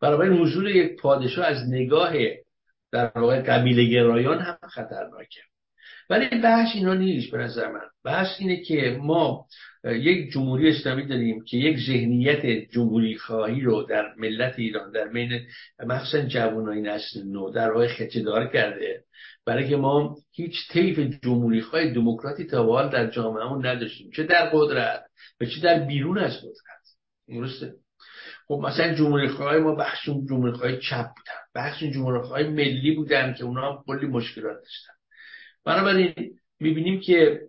بنابراین 0.00 0.32
حضور 0.32 0.68
یک 0.68 1.00
پادشاه 1.00 1.46
از 1.46 1.68
نگاه 1.68 2.12
در 2.92 3.12
واقع 3.14 3.42
قبیله 3.42 3.84
گرایان 3.84 4.38
هم 4.38 4.58
خطرناکه. 4.70 5.40
ولی 6.10 6.40
بحث 6.42 6.68
اینا 6.74 6.94
نیست 6.94 7.30
به 7.32 7.38
نظر 7.38 7.72
من. 7.72 7.80
بحث 8.04 8.28
اینه 8.38 8.62
که 8.62 8.98
ما 9.02 9.46
یک 9.84 10.32
جمهوری 10.32 10.68
اسلامی 10.68 11.06
داریم 11.06 11.44
که 11.44 11.56
یک 11.56 11.78
ذهنیت 11.86 12.70
جمهوری 12.70 13.16
خواهی 13.18 13.60
رو 13.60 13.82
در 13.82 14.14
ملت 14.16 14.58
ایران 14.58 14.90
در 14.90 15.08
بین 15.08 15.40
مخصوصا 15.86 16.22
جوانای 16.22 16.80
نسل 16.80 17.22
نو 17.24 17.50
در 17.50 17.72
واقع 17.72 17.86
خچه 17.86 18.24
کرده. 18.52 19.04
برای 19.46 19.68
که 19.68 19.76
ما 19.76 20.16
هیچ 20.32 20.54
طیف 20.70 20.98
جمهوری 21.24 21.60
خواهی 21.60 21.92
دموکراتی 21.92 22.44
تا 22.44 22.88
در 22.88 23.10
جامعهمون 23.10 23.66
نداشتیم. 23.66 24.10
چه 24.10 24.22
در 24.22 24.50
قدرت؟ 24.52 25.05
و 25.40 25.44
چه 25.44 25.60
در 25.62 25.78
بیرون 25.78 26.18
از 26.18 26.32
قدرت 26.38 26.86
درسته؟ 27.28 27.74
خب 28.48 28.60
مثلا 28.64 28.94
جمهوری 28.94 29.28
خواهی 29.28 29.60
ما 29.60 29.74
بخشون 29.74 30.26
جمهوری 30.26 30.52
خواهی 30.52 30.78
چپ 30.78 31.06
بودن. 31.06 31.40
بخشون 31.54 31.90
جمهوری 31.90 32.20
خواهی 32.20 32.48
ملی 32.48 32.94
بودن 32.94 33.34
که 33.34 33.44
اونا 33.44 33.72
هم 33.72 33.82
کلی 33.86 34.06
مشکلات 34.06 34.56
داشتن. 34.56 34.92
بنابراین 35.64 36.14
می‌بینیم 36.60 37.00
که 37.00 37.40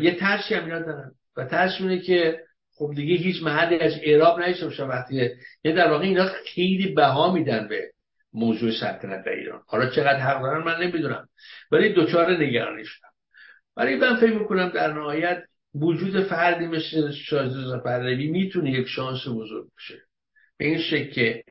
یه 0.00 0.16
ترسی 0.20 0.54
هم 0.54 0.68
دارن. 0.68 1.12
و 1.36 1.44
ترس 1.44 1.72
اینه 1.80 1.98
که 1.98 2.40
خب 2.74 2.92
دیگه 2.94 3.14
هیچ 3.14 3.42
محلی 3.42 3.78
از 3.78 3.92
اعراب 4.02 4.40
نشته 4.40 4.64
باشه 4.64 4.84
وقتی 4.84 5.30
یه 5.64 5.72
در 5.72 5.90
واقع 5.90 6.04
اینا 6.04 6.28
خیلی 6.54 6.94
بها 6.94 7.32
میدن 7.32 7.68
به 7.68 7.90
موضوع 8.32 8.70
سلطنت 8.80 9.24
در 9.24 9.32
ایران. 9.32 9.62
حالا 9.66 9.90
چقدر 9.90 10.18
حق 10.18 10.42
دارن 10.42 10.64
من 10.64 10.82
نمی‌دونم. 10.82 11.28
ولی 11.70 11.92
دوچار 11.92 12.42
نگرانی 12.42 12.84
شدم. 12.84 13.08
ولی 13.76 13.96
من 13.96 14.16
فکر 14.16 14.32
می‌کنم 14.32 14.68
در 14.68 14.92
نهایت 14.92 15.44
وجود 15.80 16.22
فردی 16.22 16.66
مثل 16.66 17.12
شازده 17.12 17.78
پهلوی 17.78 18.26
می‌تونه 18.26 18.70
یک 18.70 18.86
شانس 18.88 19.28
بزرگ 19.28 19.64
باشه 19.72 19.94
به 20.58 20.66
این 20.66 20.78
شکل 20.78 21.10
که 21.10 21.42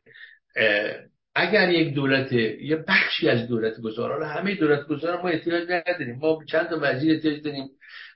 اگر 1.36 1.70
یک 1.70 1.94
دولت 1.94 2.34
یه 2.34 2.84
بخشی 2.88 3.30
از 3.30 3.48
دولت 3.48 3.82
گذارا 3.82 4.28
همه 4.28 4.56
دولت 4.56 4.88
گذارا 4.88 5.22
ما 5.22 5.30
احتیاج 5.30 5.64
نداریم. 5.70 6.16
ما 6.22 6.40
چند 6.52 6.68
تا 6.68 6.80
وزیر 6.82 7.12
احتیاج 7.12 7.42
داریم 7.42 7.70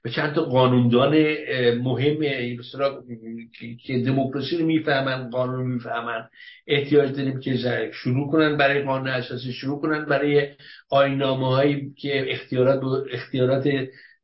به 0.04 0.10
چند 0.10 0.34
تا 0.34 0.42
قانوندان 0.42 1.14
مهم 1.74 2.20
که 3.86 4.00
دموکراسی 4.00 4.58
رو 4.58 4.66
می‌فهمن 4.66 5.30
قانون 5.30 5.56
رو 5.56 5.68
می‌فهمن 5.68 6.30
احتیاج 6.68 7.16
داریم 7.16 7.40
که 7.40 7.58
شروع 7.94 8.32
کنن 8.32 8.58
برای 8.58 8.84
قانون 8.84 9.08
اساسی 9.08 9.54
شروع 9.54 9.82
کنن 9.82 10.06
برای 10.06 10.48
آینامه 10.90 11.48
هایی 11.48 11.94
که 11.98 12.32
اختیارات 12.32 12.82
اختیارات 13.12 13.68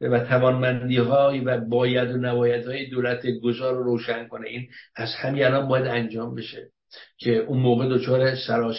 و 0.01 0.19
توانمندی 0.19 0.97
های 0.97 1.39
و 1.39 1.57
باید 1.57 2.11
و 2.11 2.17
نباید 2.17 2.65
های 2.65 2.89
دولت 2.89 3.27
گذار 3.43 3.73
رو 3.73 3.83
روشن 3.83 4.27
کنه. 4.27 4.47
این 4.49 4.67
از 4.95 5.09
همین 5.15 5.43
الان 5.43 5.67
باید 5.67 5.85
انجام 5.85 6.35
بشه 6.35 6.69
که 7.17 7.37
اون 7.37 7.59
موقع 7.59 7.89
دچار 7.89 8.35
سراس 8.35 8.77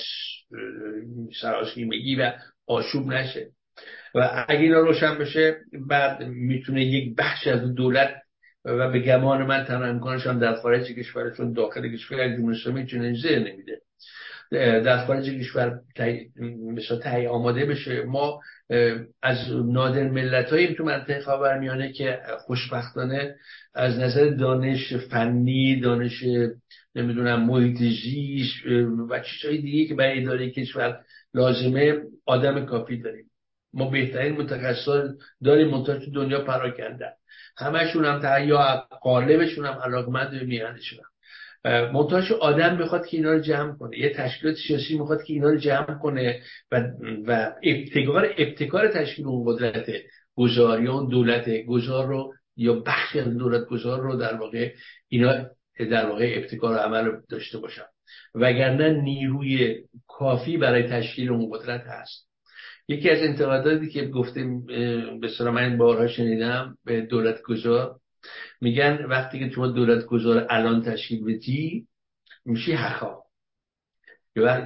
سراسیمگی 1.41 2.17
و 2.17 2.33
آشوب 2.67 3.07
نشه. 3.07 3.51
و 4.15 4.45
اگه 4.49 4.61
اینا 4.61 4.81
روشن 4.81 5.19
بشه 5.19 5.57
بعد 5.89 6.23
می‌تونه 6.23 6.85
یک 6.85 7.17
بخش 7.19 7.47
از 7.47 7.75
دولت 7.75 8.15
و 8.65 8.91
به 8.91 9.01
گمان 9.01 9.43
من 9.43 9.65
تنها 9.65 9.85
امکانشان 9.85 10.39
در 10.39 10.55
خارج 10.55 10.87
کشورشون 10.87 11.53
داخل 11.53 11.93
کشور 11.93 12.37
جمهوری 12.37 12.57
اسلامی 12.57 12.87
چنین 12.87 13.17
نمیده 13.25 13.81
در 14.51 15.07
خارج 15.07 15.31
کشور 15.31 15.81
مثلا 16.77 17.31
آماده 17.31 17.65
بشه. 17.65 18.03
ما 18.03 18.41
از 19.23 19.53
نادر 19.53 20.09
ملت 20.09 20.51
هاییم 20.51 20.75
تو 20.75 20.85
منطقه 20.85 21.21
خاورمیانه 21.21 21.93
که 21.93 22.21
خوشبختانه 22.39 23.37
از 23.75 23.99
نظر 23.99 24.31
دانش 24.31 24.93
فنی 24.93 25.81
دانش 25.81 26.25
نمی‌دونم 26.95 27.43
محیط 27.43 27.81
و 29.11 29.21
چیزهای 29.21 29.59
دیگه 29.59 29.89
که 29.89 29.95
برای 29.95 30.23
اداره 30.23 30.51
کشور 30.51 31.01
لازمه 31.35 31.95
آدم 32.27 32.67
کافی 32.67 33.03
داریم. 33.03 33.31
ما 33.73 33.91
بهترین 33.91 34.33
متخصص 34.33 34.89
داریم 35.45 35.69
منتها 35.69 35.99
تو 35.99 36.11
دنیا 36.11 36.45
پراکنده. 36.45 37.13
همشون 37.59 38.05
هم 38.05 38.49
یا 38.49 38.89
قالبشون 39.03 39.67
هم 39.67 39.79
علاقمند 39.79 40.31
به 40.31 40.45
میهنشون 40.45 40.99
منتهاش 41.67 42.33
آدم 42.33 42.77
می‌خواد 42.79 43.07
که 43.07 43.17
اینا 43.17 43.33
رو 43.33 43.41
جمع 43.41 43.77
کنه. 43.79 43.99
یه 43.99 44.13
تشکیلات 44.15 44.57
سیاسی 44.57 44.99
می‌خواد 44.99 45.23
که 45.23 45.33
اینا 45.33 45.49
رو 45.51 45.57
جمع 45.57 45.99
کنه 46.03 46.41
و, 46.73 46.91
و 47.27 47.53
ابتکار 47.63 48.35
ابتکار 48.39 48.89
تشکیل 48.89 49.27
اون 49.27 49.45
قدرت 49.47 49.87
گذاریان 50.37 51.09
دولت 51.09 51.65
گذار 51.67 52.07
رو 52.07 52.33
یا 52.57 52.75
بخشی 52.75 53.21
از 53.21 53.37
دولت 53.37 53.67
گذار 53.67 54.01
رو 54.01 54.17
در 54.17 54.35
واقع 54.35 54.73
اینا 55.09 55.47
در 55.91 56.07
واقع 56.07 56.35
ابتکار 56.37 56.79
عمل 56.79 57.11
داشته 57.29 57.59
باشن. 57.59 57.85
وگرنه 58.35 59.03
نیروی 59.03 59.85
کافی 60.09 60.57
برای 60.57 60.83
تشکیل 60.83 61.31
اون 61.31 61.51
قدرت 61.51 61.81
هست. 61.87 62.27
یکی 62.89 63.11
از 63.11 63.23
انتقاداتی 63.23 63.89
که 63.89 64.05
گفتیم 64.05 64.67
به 65.21 65.51
من 65.51 65.79
بارها 65.79 66.07
شنیدم 66.07 66.77
به 66.85 67.01
دولت 67.01 67.43
گذار 67.43 67.97
میگن 68.61 69.05
وقتی 69.05 69.39
که 69.39 69.51
شما 69.55 69.67
دولت 69.67 70.05
گذار 70.05 70.47
الان 70.51 70.83
تشکیل 70.83 71.25
بدی 71.25 71.87
میشی 72.45 72.73
حخا 72.73 73.27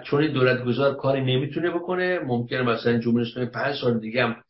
چون 0.04 0.32
دولت 0.32 0.64
گذار 0.64 0.94
کاری 0.94 1.20
نمی‌تونه 1.20 1.70
بکنه 1.70 2.18
ممکنه 2.18 2.62
مثلا 2.62 2.98
جمهوری 2.98 3.30
اسلامی 3.30 3.50
پنج 3.50 3.76
سال 3.76 4.00
دیگه 4.00 4.24
هم 4.24 4.42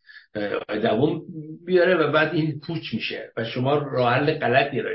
دوم 0.82 1.22
بیاره 1.64 1.96
و 1.96 2.12
بعد 2.12 2.34
این 2.34 2.61
پوچ 2.61 2.94
میشه 2.94 3.32
و 3.36 3.44
شما 3.44 3.78
راه 3.78 4.14
حل 4.14 4.38
غلطی 4.38 4.80
را 4.80 4.90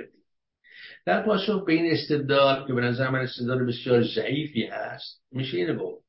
در 1.06 1.24
پاسخ 1.24 1.66
به 1.66 1.74
این 1.74 1.92
استدلال 1.92 2.68
که 2.68 2.74
به 2.74 2.82
نظر 2.82 3.10
من 3.10 3.20
استدلال 3.20 3.66
بسیار 3.66 4.04
ضعیفی 4.04 4.66
هست 4.66 5.24
میشه 5.32 5.58
اینه 5.58 5.74
بود 5.74 6.04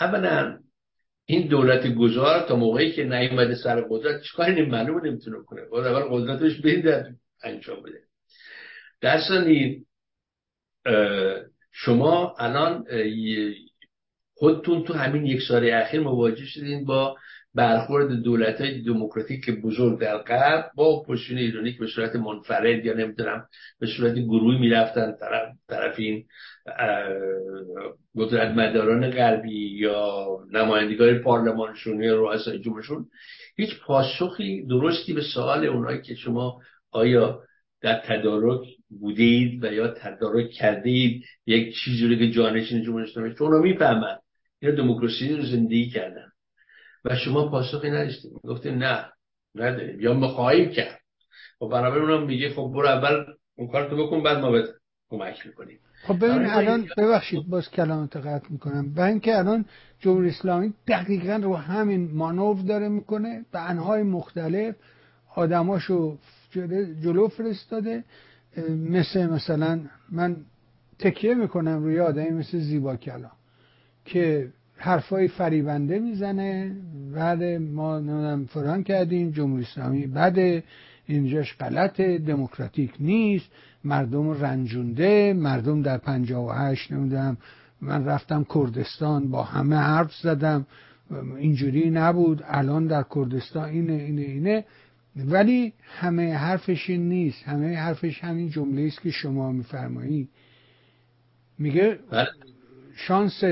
اولا 0.00 0.58
این 1.26 1.48
دولت 1.48 1.94
گذار 1.94 2.48
تا 2.48 2.56
موقعی 2.56 2.92
که 2.92 3.04
نیومده 3.04 3.54
سر 3.54 3.80
قدرت 3.90 4.22
چیکاری 4.22 4.62
معلومه 4.66 5.10
نمی‌تونه 5.10 5.36
کنه؟ 5.46 5.64
باید 5.64 5.86
اول 5.86 6.02
قدرتش 6.10 6.60
در 6.60 7.12
انجام 7.42 7.82
بده. 7.82 8.00
در 9.00 9.20
شما 11.72 12.34
الان 12.38 12.86
خودتون 14.34 14.84
تو 14.84 14.92
همین 14.94 15.26
یک 15.26 15.42
سال 15.48 15.70
اخیر 15.70 16.00
مواجه 16.00 16.44
شدین 16.44 16.84
با 16.84 17.16
برخورد 17.54 18.12
دولت 18.12 18.60
های 18.60 18.82
دموکراتیک 18.82 19.50
بزرگ 19.50 20.00
در 20.00 20.18
غرب 20.18 20.70
با 20.74 20.84
اپوزیسیون 20.86 21.38
ایرانی 21.38 21.72
که 21.72 21.78
به 21.78 21.86
صورت 21.86 22.16
منفرد 22.16 22.84
یا 22.84 22.94
نمی‌دونم 22.94 23.46
به 23.80 23.86
صورت 23.86 24.14
گروهی 24.14 24.58
می‌رفتن 24.58 25.12
طرف, 25.20 25.48
طرف 25.68 25.98
این 25.98 26.24
قدرت 28.16 28.50
مداران 28.56 29.10
غربی 29.10 29.78
یا 29.78 30.26
نمایندگان 30.52 31.18
پارلمانشون 31.18 32.02
یا 32.02 32.14
رؤسای 32.14 32.58
جمهورشون 32.58 33.06
هیچ 33.56 33.70
پاسخی 33.86 34.66
درستی 34.66 35.12
به 35.12 35.22
سوال 35.34 35.66
اونایی 35.66 36.02
که 36.02 36.14
شما 36.14 36.60
آیا 36.90 37.40
در 37.80 38.02
تدارک 38.04 38.68
بودید 39.00 39.64
و 39.64 39.72
یا 39.72 39.88
تدارک 39.88 40.50
کردید 40.50 41.24
یک 41.46 41.74
چیزی 41.74 42.08
رو 42.08 42.14
که 42.14 42.30
جانشین 42.30 42.82
جمهوری 42.82 43.04
اسلامی 43.10 43.34
چون 43.34 43.60
می‌فهمن 43.60 44.16
اینا 44.62 44.74
دموکراسی 44.74 45.36
رو 45.36 45.42
زندگی 45.42 45.90
کردن. 45.90 46.33
و 47.04 47.16
شما 47.16 47.48
پاسخی 47.48 47.90
نداشتید 47.90 48.32
گفته 48.32 48.70
نه 48.70 49.04
نداریم 49.54 50.00
یا 50.00 50.14
ما 50.14 50.28
خواهیم 50.28 50.70
کرد. 50.70 51.00
و 51.60 51.64
خب 51.64 51.70
بنابراین 51.70 52.10
اونم 52.10 52.26
میگه 52.26 52.50
خب 52.50 52.70
برو 52.74 52.86
اول 52.86 53.24
اون 53.56 53.68
کارتو 53.68 53.96
بکن 53.96 54.22
بعد 54.22 54.38
ما 54.38 54.50
بده 54.50 54.68
کمک 55.10 55.46
می‌کنیم. 55.46 55.78
خب 56.06 56.16
ببین 56.16 56.46
الان 56.46 56.88
ببخشید 56.96 57.48
باز 57.48 57.70
کلامت 57.70 58.16
قطع 58.16 58.46
می‌کنم. 58.50 58.92
و 58.96 59.00
اینکه 59.00 59.38
الان 59.38 59.64
جمهوری 60.00 60.28
اسلامی 60.28 60.74
دقیقا 60.88 61.40
رو 61.42 61.56
همین 61.56 62.10
مانور 62.14 62.56
داره 62.56 62.88
می‌کنه 62.88 63.44
به 63.52 63.70
انهای 63.70 64.02
مختلف 64.02 64.74
آدماشو 65.34 66.18
جلو 67.02 67.28
فرستاده. 67.28 68.04
مثل 68.68 69.26
مثلا 69.26 69.80
من 70.12 70.36
تکیه 70.98 71.34
می‌کنم 71.34 71.82
روی 71.84 72.00
آدمی 72.00 72.30
مثل 72.30 72.58
زیبا 72.58 72.96
کلا 72.96 73.30
که 74.04 74.48
حرفای 74.76 75.28
فریبنده 75.28 75.98
می‌زنه. 75.98 76.76
بعد 77.14 77.42
ما 77.60 77.98
نمی‌دونم 77.98 78.46
فران 78.46 78.82
کردیم 78.82 79.30
جمهوری 79.30 79.62
اسلامی 79.62 80.06
بعد 80.06 80.62
اینجاش 81.06 81.56
غلط 81.56 82.00
دموکراتیک 82.00 82.92
نیست 83.00 83.46
مردم 83.84 84.30
رنجونده 84.30 85.32
مردم 85.32 85.82
در 85.82 85.98
پنجاه 85.98 86.46
و 86.46 86.52
هشت 86.52 86.92
نمی‌دونم 86.92 87.36
من 87.80 88.04
رفتم 88.04 88.46
کردستان 88.54 89.30
با 89.30 89.42
همه 89.42 89.76
حرف 89.76 90.14
زدم 90.14 90.66
اینجوری 91.38 91.90
نبود 91.90 92.42
الان 92.46 92.86
در 92.86 93.04
کردستان 93.14 93.68
اینه 93.68 93.92
اینه 93.92 94.22
اینه. 94.22 94.64
ولی 95.16 95.72
همه 95.82 96.34
حرفش 96.34 96.90
این 96.90 97.08
نیست 97.08 97.42
همه 97.42 97.76
حرفش 97.76 98.24
همین 98.24 98.50
جمله 98.50 98.82
است 98.82 99.00
که 99.00 99.10
شما 99.10 99.52
میفرمایید 99.52 100.28
میگه 101.58 101.98
بله. 102.10 102.26
شانس 102.96 103.44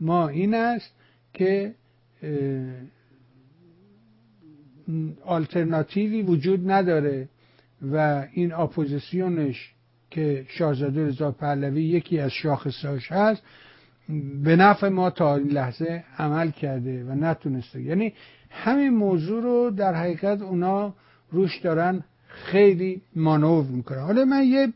ما 0.00 0.28
این 0.28 0.54
است 0.54 0.92
که 1.34 1.74
آلترناتیوی 5.24 6.22
وجود 6.22 6.70
نداره 6.70 7.28
و 7.92 8.26
این 8.32 8.52
اپوزیسیونش 8.52 9.74
که 10.10 10.44
شاهزاده 10.48 11.06
رضا 11.06 11.30
پهلوی 11.30 11.84
یکی 11.84 12.18
از 12.18 12.32
شاخصاش 12.32 13.12
هست 13.12 13.42
به 14.44 14.56
نفع 14.56 14.88
ما 14.88 15.10
تا 15.10 15.36
این 15.36 15.48
لحظه 15.48 16.04
عمل 16.18 16.50
کرده 16.50 17.04
و 17.04 17.14
نتونسته. 17.14 17.82
یعنی 17.82 18.12
همین 18.50 18.90
موضوع 18.90 19.42
رو 19.42 19.70
در 19.70 19.94
حقیقت 19.94 20.42
اونا 20.42 20.94
روش 21.30 21.58
دارن 21.58 22.04
خیلی 22.28 23.02
مانور 23.16 23.64
می‌کنن. 23.64 23.98
حالا 23.98 24.24
من 24.24 24.44
یه 24.44 24.72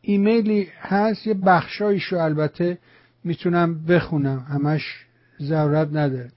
ایمیلی 0.00 0.68
هست 0.80 1.26
یه 1.26 1.34
بخشایش 1.34 2.04
رو 2.04 2.18
البته 2.18 2.78
می‌تونم 3.24 3.84
بخونم. 3.84 4.38
همش 4.38 4.82
ضرورت 5.42 5.88
نداره. 5.92 6.30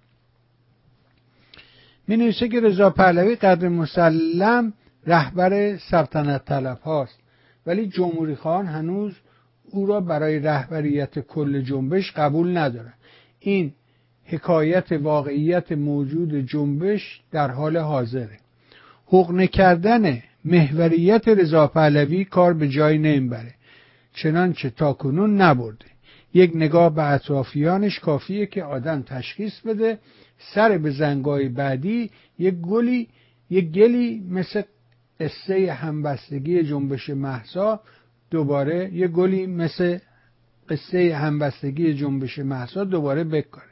می 2.08 2.18
نویسه 2.18 2.48
که 2.48 2.60
رضا 2.60 2.90
پهلوی 2.90 3.36
قدر 3.36 3.68
مسلم 3.68 4.74
رهبر 5.08 5.78
سلطنت 5.78 6.46
طلب 6.46 6.80
هاست. 6.80 7.20
ولی 7.66 7.88
جمهوری 7.88 8.36
خان 8.36 8.66
هنوز 8.66 9.14
او 9.72 9.86
را 9.86 10.02
برای 10.02 10.40
رهبریت 10.40 11.20
کل 11.20 11.62
جنبش 11.62 12.12
قبول 12.12 12.58
ندارد 12.58 12.94
این 13.40 13.74
حکایت 14.24 14.92
واقعیت 14.92 15.72
موجود 15.72 16.36
جنبش 16.36 17.22
در 17.32 17.52
حال 17.52 17.78
حاضره. 17.78 18.38
حق 19.08 19.46
کردن 19.46 20.24
محوریت 20.46 21.28
رضا 21.28 21.68
پهلوی 21.68 22.26
کار 22.26 22.54
به 22.54 22.70
جای 22.70 22.98
نمی‌بره. 22.98 23.54
چنانچه 24.14 24.70
تاکنون 24.70 25.42
نبرده. 25.42 25.86
یک 26.34 26.52
نگاه 26.56 26.96
به 26.96 27.04
اطرافیانش 27.04 28.00
کافیه 28.00 28.46
که 28.46 28.64
آدم 28.64 29.02
تشخیص 29.02 29.60
بده. 29.60 30.00
سر 30.54 30.78
به 30.78 30.92
زنگای 30.92 31.50
بعدی 31.50 32.12
یک 32.40 32.54
گلی 32.54 33.08
یک 33.50 33.72
گلی 33.72 34.24
مثل 34.30 34.62
قصه 35.20 35.74
همبستگی 35.74 36.64
جنبش 36.64 37.10
محسا. 37.10 37.80
دوباره 38.32 38.94
یک 38.94 39.12
گلی 39.12 39.48
مثل 39.48 39.98
قصه 40.70 41.16
همبستگی 41.16 41.94
جنبش 41.94 42.40
محسا 42.40 42.84
دوباره 42.84 43.24
بکاره 43.24 43.72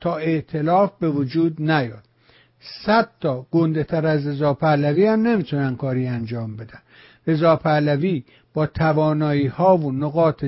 تا 0.00 0.16
ائتلاف 0.16 0.92
به 0.98 1.10
وجود 1.10 1.62
نیاد. 1.62 2.02
صد 2.86 3.08
تا 3.20 3.46
گنده 3.50 3.84
تر 3.84 4.06
از 4.06 4.26
رضا 4.26 4.54
پهلوی 4.54 5.06
هم 5.06 5.22
نمی‌تونن 5.26 5.76
کاری 5.76 6.06
انجام 6.06 6.56
بدن. 6.56 6.78
رضا 7.26 7.56
پهلوی 7.56 8.24
با 8.54 8.66
توانایی 8.66 9.46
ها 9.46 9.76
و 9.76 9.92
نقاط 9.92 10.44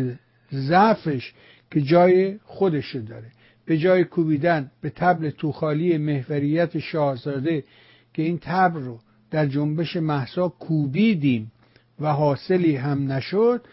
ضعفش 0.52 1.32
که 1.70 1.80
جای 1.80 2.38
خودش 2.44 2.96
داره. 2.96 3.30
به 3.66 3.78
جای 3.78 4.04
کوبیدن 4.04 4.70
به 4.80 4.90
تبل 4.90 5.30
توخالی 5.30 5.98
محوریت 5.98 6.78
شاهزاده 6.78 7.64
که 8.14 8.22
این 8.22 8.38
تبل 8.42 8.80
رو 8.80 8.98
در 9.30 9.46
جنبش 9.46 9.96
محسا 9.96 10.48
کوبیدیم 10.48 11.52
و 12.00 12.12
حاصلی 12.12 12.76
هم 12.76 13.12
نشد 13.12 13.64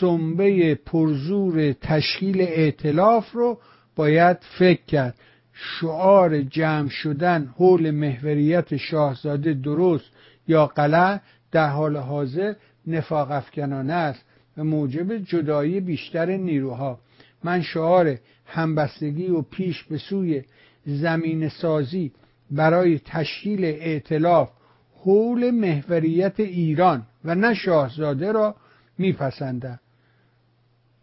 سنبه 0.00 0.74
پرزور 0.74 1.72
تشکیل 1.72 2.40
ائتلاف 2.40 3.32
رو 3.32 3.58
باید 3.96 4.36
فکر 4.58 4.84
کرد. 4.84 5.14
شعار 5.52 6.42
جمع 6.42 6.88
شدن 6.88 7.54
حول 7.56 7.90
محوریت 7.90 8.76
شاهزاده 8.76 9.54
درست 9.54 10.10
یا 10.48 10.66
غلط 10.66 11.20
در 11.52 11.68
حال 11.68 11.96
حاضر 11.96 12.54
نفاق 12.86 13.30
افکنانه 13.30 13.92
است. 13.92 14.24
و 14.56 14.64
موجب 14.64 15.16
جدایی 15.16 15.80
بیشتر 15.80 16.26
نیروها. 16.26 16.98
من 17.44 17.62
شعار 17.62 18.16
همبستگی 18.46 19.28
و 19.28 19.42
پیش 19.42 19.84
به 19.84 19.98
سوی 19.98 20.42
زمین 20.86 21.48
سازی 21.48 22.12
برای 22.50 22.98
تشکیل 22.98 23.64
ائتلاف 23.64 24.50
حول 24.94 25.50
محوریت 25.50 26.40
ایران 26.40 27.02
و 27.24 27.34
نه 27.34 27.54
شاهزاده 27.54 28.32
را 28.32 28.54
میپسندم. 28.98 29.80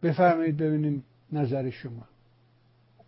بفرمایید 0.03 0.57
ببینیم 0.57 1.03
نظر 1.31 1.69
شما. 1.69 2.07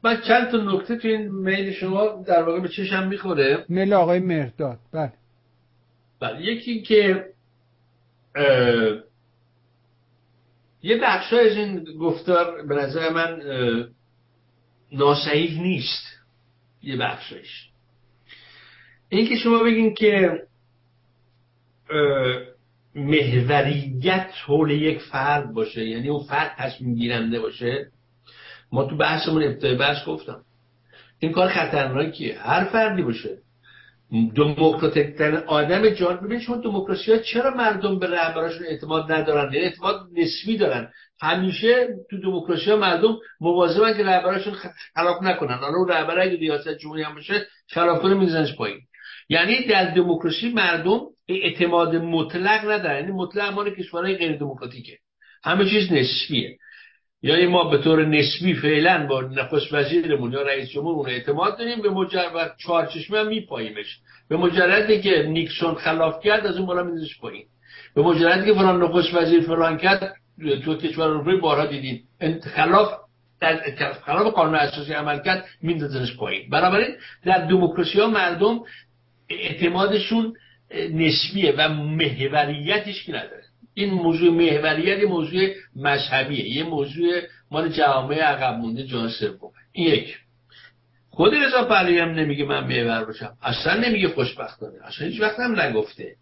من 0.03 0.21
چند 0.21 0.51
تا 0.51 0.57
نکته 0.57 0.95
تو 0.95 1.07
این 1.07 1.31
میل 1.31 1.71
شما 1.71 2.23
در 2.27 2.43
واقع 2.43 2.59
به 2.59 2.67
چشم 2.67 3.07
می‌خوره؟ 3.07 3.65
میل 3.69 3.93
آقای 3.93 4.19
مهرداد. 4.19 4.79
بله. 4.91 5.13
بله 6.19 6.41
یکی 6.41 6.81
که 6.81 7.25
یه 10.82 10.97
بخش 10.97 11.34
از 11.34 11.57
این 11.57 11.84
گفتار 11.99 12.67
به 12.67 12.75
نظر 12.75 13.09
من 13.09 13.41
ناسعیح 14.91 15.61
نیست. 15.61 16.03
یه 16.84 16.97
بخشش 16.97 17.69
این 19.09 19.30
که 19.30 19.36
شما 19.36 19.63
بگین 19.63 19.93
که 19.93 20.41
محوریت 22.95 24.32
حول 24.45 24.71
یک 24.71 25.01
فرد 25.01 25.53
باشه 25.53 25.86
یعنی 25.86 26.09
اون 26.09 26.23
فرد 26.23 26.55
تصمیم 26.57 26.95
گیرنده 26.95 27.39
باشه 27.39 27.91
ما 28.71 28.86
تو 28.86 28.97
بحثمون 28.97 29.43
ابتدای 29.43 29.75
بحث 29.75 30.05
گفتم. 30.05 30.41
این 31.19 31.32
کار 31.32 31.49
خطرناکیه. 31.49 32.39
هر 32.39 32.63
فردی 32.63 33.01
باشه. 33.01 33.38
دموکراتیک 34.12 35.18
ترین 35.18 35.36
آدم 35.36 35.89
جان 35.89 36.18
ببین 36.18 36.39
شما 36.39 36.57
دموکراسی 36.57 37.12
ها 37.12 37.18
چرا 37.18 37.55
مردم 37.55 37.99
به 37.99 38.07
رهبراشون 38.07 38.66
اعتماد 38.66 39.12
ندارن؟ 39.12 39.53
یعنی 39.53 39.66
اعتماد 39.66 39.95
نسبی 40.14 40.57
دارن. 40.57 40.91
همیشه 41.22 41.88
تو 42.10 42.18
دموکراسی 42.18 42.72
ها 42.72 42.78
مردم 42.78 43.18
مواظبن 43.41 43.97
که 43.97 44.03
رهبراشون 44.03 44.53
خلاف 44.95 45.24
نکنن. 45.24 45.57
حالا 45.57 45.78
اون 45.78 45.88
رهبر 45.88 46.20
اگه 46.20 46.38
ریاست 46.38 46.78
جمهوری 46.78 47.03
هم 47.03 47.16
باشه 47.16 47.47
خلاف 47.68 48.01
کنه 48.01 48.14
میزنش 48.14 48.55
پایین. 48.55 48.80
یعنی 49.30 49.68
در 49.68 49.93
دموکراسی 49.93 50.49
مردم 50.49 50.99
اعتماد 51.28 51.95
مطلق 51.95 52.72
ندارن. 52.72 52.95
یعنی 52.95 53.12
مطلق 53.12 53.53
مال 53.53 53.76
کشورهای 53.76 54.16
غیر 54.16 54.38
دموکراتیکه 54.38 54.97
همه 55.43 55.70
چیز 55.70 55.91
نسبیه. 55.91 56.57
یعنی 57.22 57.45
ما 57.45 57.70
به 57.70 57.78
طور 57.78 58.05
نسبی 58.05 58.53
فعلا 58.53 59.07
با 59.07 59.22
نخست 59.22 59.74
وزیرمون 59.74 60.32
یا 60.32 60.41
رئیس 60.41 60.70
جمهورمون 60.70 61.09
اعتماد 61.09 61.57
داریم 61.57 61.82
به 61.82 61.89
مجرد 61.89 62.55
چهارچشمه 62.57 63.20
هم 63.20 63.28
میپاییمش. 63.28 63.97
به 64.30 64.38
مجردی 64.38 65.01
که 65.01 65.24
نیکسون 65.24 65.76
خلاف 65.76 66.24
کرد 66.24 66.45
از 66.45 66.57
اون 66.57 66.65
بالا 66.65 66.84
میزش 66.84 67.20
پایین. 67.20 67.45
به 67.95 68.01
مجردی 68.01 68.45
که 68.45 68.53
فلان 68.53 68.84
نخست 68.84 69.13
وزیر 69.13 69.41
فلان 69.41 69.78
کرد 69.78 70.15
تو 70.65 70.76
کشور 70.76 71.07
روی 71.07 71.36
بارها 71.36 71.65
دیدین 71.65 72.01
خلاف 72.55 72.93
در 73.41 73.93
خلاف 73.93 74.34
قانون 74.34 74.55
اساسی 74.55 74.93
عمل 74.93 75.20
کرد 75.20 75.45
میندازنش 75.61 76.17
پایین. 76.17 76.49
بنابراین 76.49 76.95
در 77.26 77.47
دموکراسی 77.47 77.99
ها 77.99 78.07
مردم 78.07 78.59
اعتمادشون 79.30 80.34
نسبیه 80.93 81.53
و 81.57 81.70
محوریتش 81.70 83.03
که 83.03 83.11
نداره. 83.11 83.43
این 83.74 83.93
موضوع 83.93 84.30
محوریت 84.32 85.03
موضوع 85.03 85.49
مذهبیه 85.76 86.49
یه 86.49 86.63
موضوع 86.63 87.22
مال 87.51 87.70
جوامع 87.70 88.15
عقب 88.15 88.59
مونده 88.59 88.84
جان 88.84 89.09
سوم. 89.09 89.51
این 89.72 89.88
یک. 89.88 90.17
خود 91.09 91.34
رضا 91.36 91.63
پهلوی 91.63 91.99
هم 91.99 92.09
نمیگه 92.09 92.45
من 92.45 92.67
محور 92.67 93.05
باشم. 93.05 93.34
اصلا 93.41 93.80
نمیگه 93.80 94.07
خوشبختانه. 94.07 94.74
اصلا 94.84 95.07
هیچ 95.07 95.22
وقت 95.22 95.39
هم 95.39 95.61
نگفته. 95.61 96.15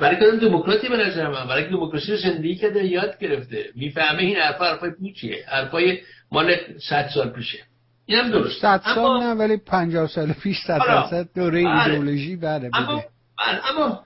برای 0.00 0.16
که 0.16 0.46
دموکراتی 0.46 0.88
به 0.88 0.96
نظر 0.96 1.28
من 1.28 1.48
برای 1.48 1.68
دموکراسی 1.68 2.12
رو 2.12 2.18
زندگی 2.18 2.54
کرده 2.54 2.86
یاد 2.86 3.18
گرفته. 3.18 3.64
می‌فهمه 3.74 4.22
این 4.22 4.36
حرفا 4.36 4.64
حرفای 4.64 4.90
پوچیه. 4.90 5.44
حرفای 5.48 5.98
مال 6.32 6.56
100 6.88 7.08
سال 7.14 7.30
پیشه. 7.30 7.58
اینم 8.06 8.30
درست 8.30 8.60
100 8.60 8.82
سال 8.94 9.22
نه 9.22 9.32
ولی 9.32 9.56
50 9.56 10.06
سال 10.06 10.32
پیش 10.32 10.56
100 10.66 10.78
درصد 10.78 11.28
دوره 11.34 11.64
بله. 11.64 11.82
ایدئولوژی 11.82 12.36
بله 12.36 12.70
بله، 12.70 13.04
اما 13.48 14.04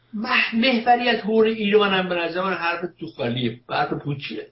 محوریت 0.53 1.21
هور 1.25 1.47
ایران 1.47 1.95
هم 1.95 2.09
به 2.09 2.15
نظر 2.15 2.43
من 2.43 2.55
حرف 2.55 2.81
تو 3.01 3.07
خالیه 3.07 3.61
حرف 3.71 3.93
پوچیه. 3.93 4.47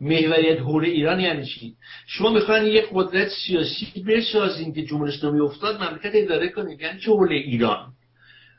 محوریت 0.00 0.60
حول 0.60 0.84
ایران 0.84 1.20
یعنی 1.20 1.46
چی؟ 1.46 1.74
شما 2.06 2.30
می‌خواین 2.30 2.64
یک 2.66 2.84
قدرت 2.92 3.28
سیاسی 3.28 4.04
بسازین 4.06 4.72
که 4.74 4.82
جمهوری 4.82 5.12
اسلامی 5.12 5.40
افتاد 5.40 5.82
مملکت 5.82 6.10
اداره 6.14 6.48
کنید. 6.48 6.80
یعنی 6.80 7.00
چه 7.00 7.10
حول 7.10 7.32
ایران؟ 7.32 7.92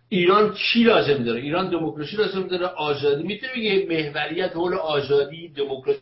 ایران 0.10 0.54
چی 0.54 0.84
لازم 0.84 1.24
داره؟ 1.24 1.42
ایران 1.42 1.70
دموکراسی 1.70 2.16
لازم 2.18 2.48
داره؟ 2.48 2.66
آزادی؟ 2.66 3.24
می‌تونه 3.24 3.52
بگه 3.56 3.86
محوریت 3.90 4.52
حول 4.52 4.74
آزادی 4.74 5.48
دموکراسی؟ 5.50 6.02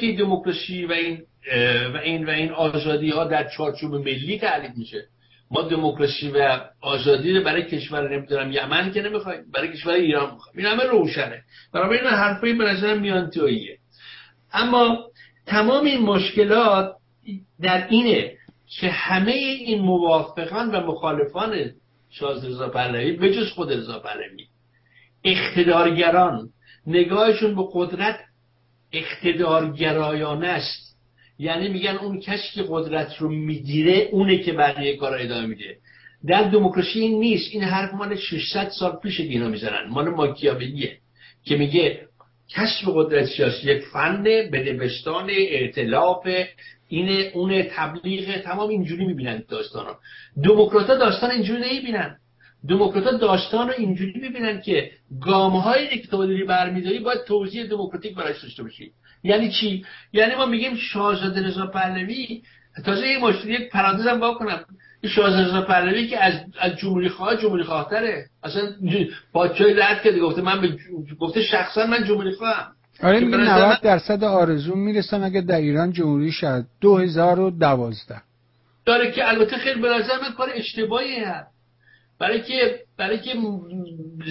که 0.00 0.12
دموکراسی 0.18 0.84
و 0.86 0.92
این 0.92 1.22
و 1.94 1.96
این 1.96 2.26
و 2.26 2.30
این 2.30 2.50
آزادی 2.50 3.10
ها 3.10 3.24
در 3.24 3.48
چارچوب 3.56 3.94
ملی 3.94 4.38
تعریف 4.38 4.70
میشه. 4.76 5.08
ما 5.50 5.62
دموکراسی 5.62 6.28
و 6.28 6.60
آزادی 6.80 7.34
رو 7.34 7.44
برای 7.44 7.62
کشور 7.62 8.16
نمی‌دونم 8.16 8.52
یمن 8.52 8.92
که 8.92 9.02
نمی‌خوایم 9.02 9.40
برای 9.54 9.72
کشور 9.72 9.92
ایران 9.92 10.34
می‌خوایم. 10.34 10.58
این 10.58 10.66
همه 10.66 10.84
روشنه. 10.90 11.42
برای 11.72 11.98
این 11.98 12.08
حرفایی 12.08 12.52
به 12.52 12.64
نظرم 12.64 13.00
میانتوییه. 13.00 13.78
اما 14.52 15.10
تمام 15.46 15.84
این 15.84 16.02
مشکلات 16.02 16.96
در 17.60 17.88
اینه 17.88 18.32
که 18.66 18.88
همه 18.88 19.32
این 19.32 19.82
موافقان 19.82 20.70
و 20.70 20.80
مخالفان 20.80 21.70
شاه 22.10 22.46
رضا 22.46 22.68
پهلوی 22.68 23.12
به 23.12 23.34
جز 23.34 23.50
خود 23.50 23.72
رضا 23.72 23.98
پهلوی 23.98 24.46
اقتدارگران 25.24 26.48
نگاهشون 26.86 27.54
به 27.54 27.62
قدرت 27.72 28.20
اقتدارگرایانه 28.92 30.48
است. 30.48 30.87
یعنی 31.38 31.68
میگن 31.68 31.96
اون 31.96 32.20
کسی 32.20 32.48
که 32.54 32.64
قدرت 32.68 33.16
رو 33.16 33.28
می‌گیره 33.28 34.08
اونه 34.12 34.38
که 34.38 34.52
بقیه 34.52 34.96
کار 34.96 35.18
ادامه 35.20 35.46
میده. 35.46 35.76
در 36.26 36.42
دموکراسی 36.42 37.00
این 37.00 37.20
نیست. 37.20 37.50
این 37.52 37.62
حرف 37.62 37.94
مال 37.94 38.16
600 38.16 38.68
سال 38.68 38.96
پیش 39.02 39.20
اینا 39.20 39.48
می‌زنن. 39.48 39.88
مال 39.88 40.08
ماکیاولیه 40.08 40.98
که 41.44 41.56
میگه 41.56 42.08
کسب 42.48 42.92
قدرت 42.94 43.26
سیاسی 43.26 43.66
یک 43.66 43.82
فن 43.92 44.22
بدبستان 44.22 45.30
ائتلاف 45.30 46.28
اینه 46.88 47.30
اون 47.34 47.62
تبلیغ 47.62 48.40
تمام 48.42 48.68
اینجوری 48.68 49.06
می‌بینن 49.06 49.44
داستان 49.48 49.86
ها 49.86 49.98
دموکرات 50.44 50.86
داستان 50.86 51.30
اینجوری 51.30 51.60
نمی‌بینن. 51.60 52.16
دموکرات 52.68 53.20
داستان 53.20 53.68
رو 53.68 53.74
اینجوری 53.78 54.20
می‌بینن 54.20 54.60
که 54.60 54.90
گام 55.20 55.52
هایی 55.52 55.98
که 55.98 56.16
برمیداری 56.48 56.98
باید 56.98 57.24
توضیح 57.24 57.66
دموکراتیک 57.66 58.14
براش 58.14 58.42
داشته 58.42 58.62
باشی. 58.62 58.92
یعنی 59.22 59.52
چی؟ 59.52 59.84
یعنی 60.12 60.34
ما 60.34 60.46
میگیم 60.46 60.76
شاهزاده 60.76 61.46
رضا 61.46 61.66
پهلوی 61.66 62.42
تازه 62.84 63.08
یه 63.08 63.18
مشکلی 63.18 63.52
یک 63.52 63.70
پرانتزم 63.70 64.20
با 64.20 64.34
کنم. 64.34 64.64
شاهزاده 65.04 65.48
رضا 65.48 65.62
پهلوی 65.62 66.06
که 66.06 66.24
از 66.24 66.32
از 66.60 66.76
جمهوری 66.76 67.08
خواه 67.08 67.36
جمهوری 67.36 67.64
خواهتره 67.64 68.26
اصلا 68.42 68.62
پادشاهی 69.32 69.74
رد 69.74 70.02
کرده. 70.02 70.20
گفته 70.20 70.42
من 70.42 70.60
به 70.60 70.78
گفته 71.20 71.42
شخصا 71.42 71.86
من 71.86 72.04
جمهوری 72.04 72.34
خواهم. 72.34 72.72
آره 73.02 73.20
میگه 73.20 73.36
90 73.36 73.80
درصد 73.80 74.24
آرزو 74.24 74.74
می‌رسم 74.74 75.22
اگه 75.22 75.40
در 75.40 75.56
ایران 75.56 75.92
جمهوری 75.92 76.32
شد 76.32 76.64
2012 76.80 78.16
داره 78.84 79.12
که 79.12 79.28
البته 79.28 79.56
خیلی 79.56 79.80
به 79.80 79.88
نظر 79.88 80.20
من 80.22 80.32
کار 80.32 80.48
اشتباهی 80.54 81.20
هست 81.20 81.50
برای 82.20 82.42
که 82.42 82.80
برای 82.98 83.18
که 83.18 83.34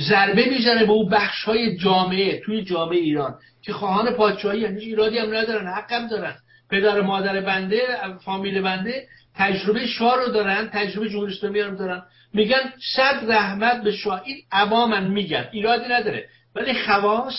ضربه 0.10 0.46
می‌زنه 0.50 0.86
به 0.86 0.92
اون 0.92 1.10
بخش 1.10 1.44
های 1.44 1.78
جامعه 1.78 2.40
توی 2.40 2.64
جامعه 2.64 2.98
ایران 2.98 3.36
که 3.62 3.74
خواهان 3.74 4.12
پادشاهی 4.12 4.66
هیچ 4.66 4.84
ایرادی 4.84 5.18
هم 5.18 5.36
ندارن 5.36 5.68
حق 5.68 5.92
هم 5.92 6.08
دارن. 6.08 6.36
پدر 6.70 7.02
مادر 7.02 7.42
بنده 7.42 7.82
فامیل 8.26 8.62
بنده 8.62 9.08
تجربه 9.36 9.86
شاه 9.86 10.16
رو 10.16 10.32
دارن 10.32 10.70
تجربه 10.74 11.10
جمهوری 11.10 11.34
اسلامی 11.34 11.60
هم 11.60 11.76
دارن. 11.76 12.04
میگن 12.34 12.74
صد 12.96 13.32
رحمت 13.32 13.84
به 13.84 13.92
شاه. 13.92 14.22
این 14.26 14.38
عوامن 14.52 15.08
میگن. 15.08 15.46
ایرادی 15.52 15.86
نداره. 15.90 16.30
ولی 16.56 16.74
خواص 16.74 17.36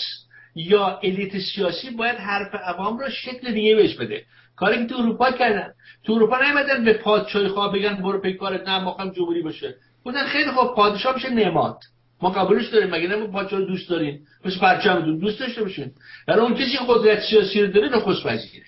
یا 0.55 0.99
الیت 1.03 1.37
سیاسی 1.39 1.89
باید 1.89 2.15
حرف 2.15 2.55
عوام 2.55 2.97
رو 2.97 3.09
شکل 3.09 3.51
دیگه 3.51 3.75
بهش 3.75 3.95
بده. 3.95 4.23
کاری 4.55 4.77
که 4.77 4.85
تو 4.85 4.95
اروپا 4.95 5.31
کردن. 5.31 5.73
تو 6.03 6.13
اروپا 6.13 6.37
نیومدن 6.41 6.85
به 6.85 6.93
پادشاهی 6.93 7.47
خواه 7.47 7.73
بگن 7.73 7.95
برو 7.95 8.21
پیکارت 8.21 8.67
نه 8.67 8.79
ما 8.79 9.11
جمهوری 9.15 9.41
باشه. 9.41 9.75
بودن 10.11 10.25
خیلی 10.25 10.51
خوب 10.51 10.75
پادشاه 10.75 11.15
میشه 11.15 11.29
نماد. 11.29 11.77
ما 12.21 12.29
قبولش 12.29 12.67
داریم 12.67 12.89
مگه 12.89 13.07
نه 13.07 13.27
پادشاه 13.27 13.61
دوست 13.61 13.89
دارین 13.89 14.19
مثل 14.45 14.59
پرچمتون 14.59 15.19
دوست 15.19 15.39
داشته 15.39 15.63
باشین. 15.63 15.91
در 16.27 16.39
اون 16.39 16.53
کسی 16.53 16.71
که 16.71 16.79
قدرت 16.87 17.19
سیاسی 17.19 17.61
رو 17.61 17.67
داره 17.67 17.89
نخست 17.89 18.25
وزیره. 18.25 18.65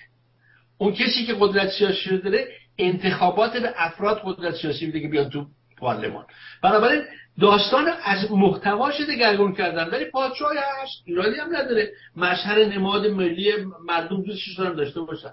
اون 0.78 0.92
کسی 0.92 1.26
که 1.26 1.36
قدرت 1.40 1.70
سیاسی 1.70 2.10
رو 2.10 2.16
داره 2.16 2.48
انتخابات 2.78 3.56
به 3.56 3.72
افراد 3.76 4.22
قدرت 4.24 4.54
سیاسی 4.54 4.86
میده 4.86 5.00
که 5.00 5.08
بیان 5.08 5.30
تو 5.30 5.46
پارلمان. 5.78 6.24
بنابراین 6.62 7.02
داستان 7.40 7.88
از 8.04 8.32
محتواش 8.32 9.00
دگرگون 9.00 9.54
کردن. 9.54 9.88
ولی 9.88 10.04
پادشاه 10.04 10.50
هست 10.82 11.02
ایرادی 11.04 11.36
هم 11.36 11.56
نداره. 11.56 11.92
مشهر 12.16 12.64
نماد 12.64 13.06
ملی 13.06 13.52
مردم 13.88 14.22
دوستش 14.22 14.58
دارن 14.58 14.76
داشته 14.76 15.00
باشن. 15.00 15.32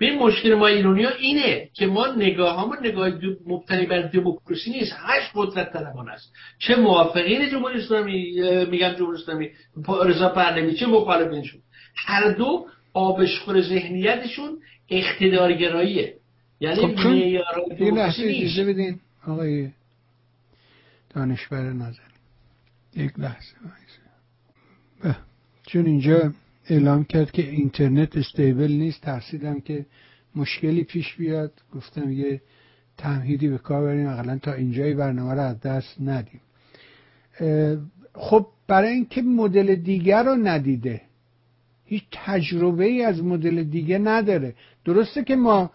این 0.00 0.18
مشکل 0.18 0.54
ما 0.54 0.66
ایرانی 0.66 1.04
ها 1.04 1.10
اینه 1.10 1.68
که 1.74 1.86
ما 1.86 2.06
نگاه 2.06 2.60
همون 2.60 2.76
نگاه 2.82 3.10
مبتنی 3.46 3.86
بر 3.86 4.02
دموکراسی 4.02 4.70
نیست. 4.70 4.92
هشت 4.98 5.30
قدرت 5.34 5.72
طلبان 5.72 6.08
است. 6.08 6.32
چه 6.58 6.76
موافقین 6.76 7.50
جمهوری 7.50 7.78
اسلامی 7.78 8.40
میگم 8.70 8.92
جمهوری 8.92 9.22
اسلامی 9.22 9.50
رضا 10.04 10.28
پهلوی 10.28 10.74
چه 10.74 10.86
مخالفینشون 10.86 11.60
هر 11.96 12.30
دو 12.30 12.66
آبشخور 12.94 13.60
ذهنیتشون 13.60 14.58
اقتدارگراییه. 14.90 16.14
یعنی 16.60 16.76
خب 16.76 16.94
چون 16.94 17.12
بدین 18.66 19.00
آقای 19.26 19.68
دانشور 21.18 21.72
نازنین. 21.72 22.18
یک 22.96 23.18
لحظه 23.18 23.54
چون 25.66 25.86
اینجا 25.86 26.32
اعلام 26.66 27.04
کرد 27.04 27.30
که 27.30 27.42
اینترنت 27.42 28.16
استیبل 28.16 28.72
نیست 28.72 29.00
ترسیدم 29.00 29.60
که 29.60 29.86
مشکلی 30.34 30.84
پیش 30.84 31.14
بیاد. 31.14 31.52
گفتم 31.74 32.12
یه 32.12 32.40
تمهیدی 32.96 33.48
به 33.48 33.58
کار 33.58 33.84
بریم 33.84 34.08
اقلا 34.08 34.38
تا 34.38 34.52
اینجای 34.52 34.94
برنامه 34.94 35.34
رو 35.34 35.40
از 35.40 35.60
دست 35.60 35.96
ندیم. 36.00 36.40
خب 38.14 38.46
برای 38.66 38.92
اینکه 38.92 39.22
مدل 39.22 39.74
دیگر 39.74 40.22
رو 40.22 40.34
ندیده. 40.34 41.00
هیچ 41.84 42.04
تجربه 42.12 42.84
ای 42.84 43.04
از 43.04 43.22
مدل 43.22 43.62
دیگه 43.62 43.98
نداره. 43.98 44.54
درسته 44.84 45.24
که 45.24 45.36
ما 45.36 45.70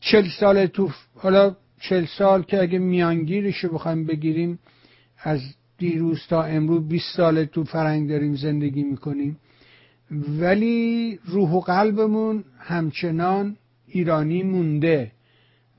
چل 0.00 0.28
سال 0.40 0.66
تو 0.66 0.90
حالا 1.14 1.56
چل 1.80 2.04
سال 2.18 2.42
که 2.42 2.62
اگه 2.62 2.78
میانگیرش 2.78 3.64
رو 3.64 3.74
بخوایم 3.74 4.04
بگیریم 4.04 4.58
از 5.18 5.40
دیروز 5.78 6.20
تا 6.28 6.42
امروز 6.42 6.88
20 6.88 7.16
سال 7.16 7.44
تو 7.44 7.64
فرنگ 7.64 8.08
داریم 8.08 8.34
زندگی 8.34 8.82
می‌کنیم. 8.82 9.36
ولی 10.40 11.18
روح 11.24 11.50
و 11.50 11.60
قلبمون 11.60 12.44
همچنان 12.58 13.56
ایرانی 13.86 14.42
مونده 14.42 15.12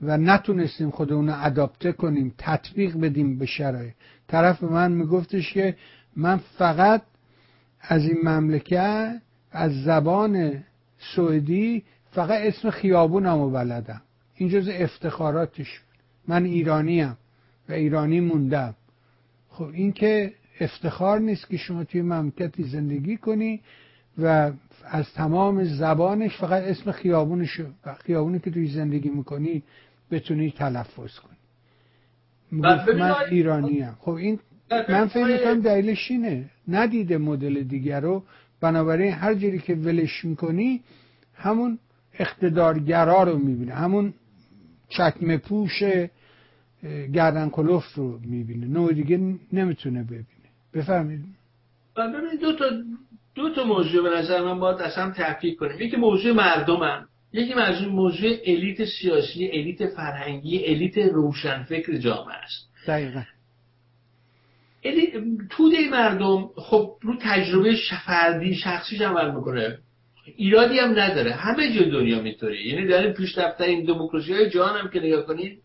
و 0.02 0.18
نتونستیم 0.18 0.90
خودمون 0.90 1.28
رو 1.28 1.44
اداپته 1.46 1.92
کنیم 1.92 2.34
تطبیق 2.38 2.96
بدیم 2.96 3.38
به 3.38 3.46
شرایط. 3.46 3.94
طرف 4.28 4.62
من 4.62 4.92
میگفتش 4.92 5.52
که 5.52 5.76
من 6.16 6.36
فقط 6.36 7.02
از 7.80 8.04
این 8.04 8.18
مملکت 8.24 9.22
از 9.52 9.82
زبان 9.82 10.64
سعودی 11.16 11.82
فقط 12.10 12.40
اسم 12.40 12.70
خیابونمو 12.70 13.50
بلدم. 13.50 14.02
این 14.34 14.48
جز 14.48 14.68
افتخاراتش 14.72 15.80
من 16.30 16.44
ایرانیم 16.44 17.16
و 17.68 17.72
ایرانی 17.72 18.20
موندم. 18.20 18.74
خب 19.48 19.64
این 19.64 19.92
که 19.92 20.32
افتخار 20.60 21.18
نیست 21.18 21.48
که 21.48 21.56
شما 21.56 21.84
توی 21.84 22.02
مملکتی 22.02 22.62
زندگی 22.62 23.16
کنی 23.16 23.60
و 24.18 24.52
از 24.84 25.12
تمام 25.14 25.64
زبانش 25.64 26.36
فقط 26.36 26.62
اسم 26.62 26.92
خیابونش 26.92 27.60
خیابونی 27.98 28.38
که 28.38 28.50
توی 28.50 28.66
زندگی 28.66 29.08
می‌کنی 29.08 29.62
بتونی 30.10 30.50
تلفظ 30.50 31.18
کنی. 31.18 31.36
من 32.52 33.14
ایرانی 33.30 33.80
هم. 33.80 33.96
خب 34.00 34.10
این 34.10 34.38
من 34.88 35.06
فکر 35.06 35.24
می‌کنم 35.24 35.60
دلیلش 35.60 36.10
اینه. 36.10 36.50
ندیده 36.68 37.18
مدل 37.18 37.62
دیگر 37.62 38.00
رو. 38.00 38.22
بنابراین 38.60 39.12
هر 39.12 39.34
جوری 39.34 39.58
که 39.58 39.74
ولش 39.74 40.24
می‌کنی 40.24 40.80
همون 41.34 41.78
اقتدارگرا 42.18 43.22
رو 43.22 43.38
می‌بینه 43.38 43.74
همون 43.74 44.14
چکمه 44.88 45.36
پوش 45.36 45.82
گردن 47.14 47.50
کلوف 47.50 47.94
رو 47.94 48.18
می‌بینه. 48.18 48.66
نوع 48.66 48.92
دیگه 48.92 49.16
نمی‌تونه 49.52 50.02
ببینه. 50.02 50.26
بفهمید 50.74 51.20
ببینید 51.96 52.40
دو 52.40 52.52
تا 52.52 52.64
دو 53.34 53.54
تا 53.54 53.64
موضوع 53.64 54.10
به 54.10 54.16
نظر 54.16 54.42
من 54.42 54.60
باید 54.60 54.78
اصلا 54.78 55.10
تحقیق 55.10 55.58
کنیم. 55.58 55.80
یکی 55.80 55.96
موضوع 55.96 56.32
مردمم 56.32 57.06
یکی 57.32 57.54
موضوع 57.54 57.88
موضوع 57.88 58.30
الیت 58.46 58.84
سیاسی 58.84 59.50
الیت 59.52 59.86
فرهنگی 59.86 60.64
الیت 60.66 60.98
روشنفکر 60.98 61.96
جامعه 61.96 62.36
است. 62.36 62.70
دقیقا. 62.86 63.22
توده 65.50 65.90
مردم 65.90 66.48
خب 66.56 66.96
رو 67.02 67.16
تجربه 67.20 67.76
فردی 68.06 68.54
شخصیش 68.54 69.00
عمل 69.00 69.34
می‌کنه. 69.34 69.78
ایرادی 70.36 70.78
هم 70.78 70.90
نداره. 70.90 71.32
همه 71.32 71.72
جای 71.72 71.90
دنیا 71.90 72.22
میطوری 72.22 72.68
یعنی 72.68 72.86
در 72.86 73.02
این 73.02 73.12
پیشرفت‌ترین 73.12 73.84
دموکراسی 73.84 74.32
های 74.32 74.50
جهان 74.50 74.80
هم 74.80 74.88
که 74.88 75.00
نگاه 75.00 75.26
کنید. 75.26 75.62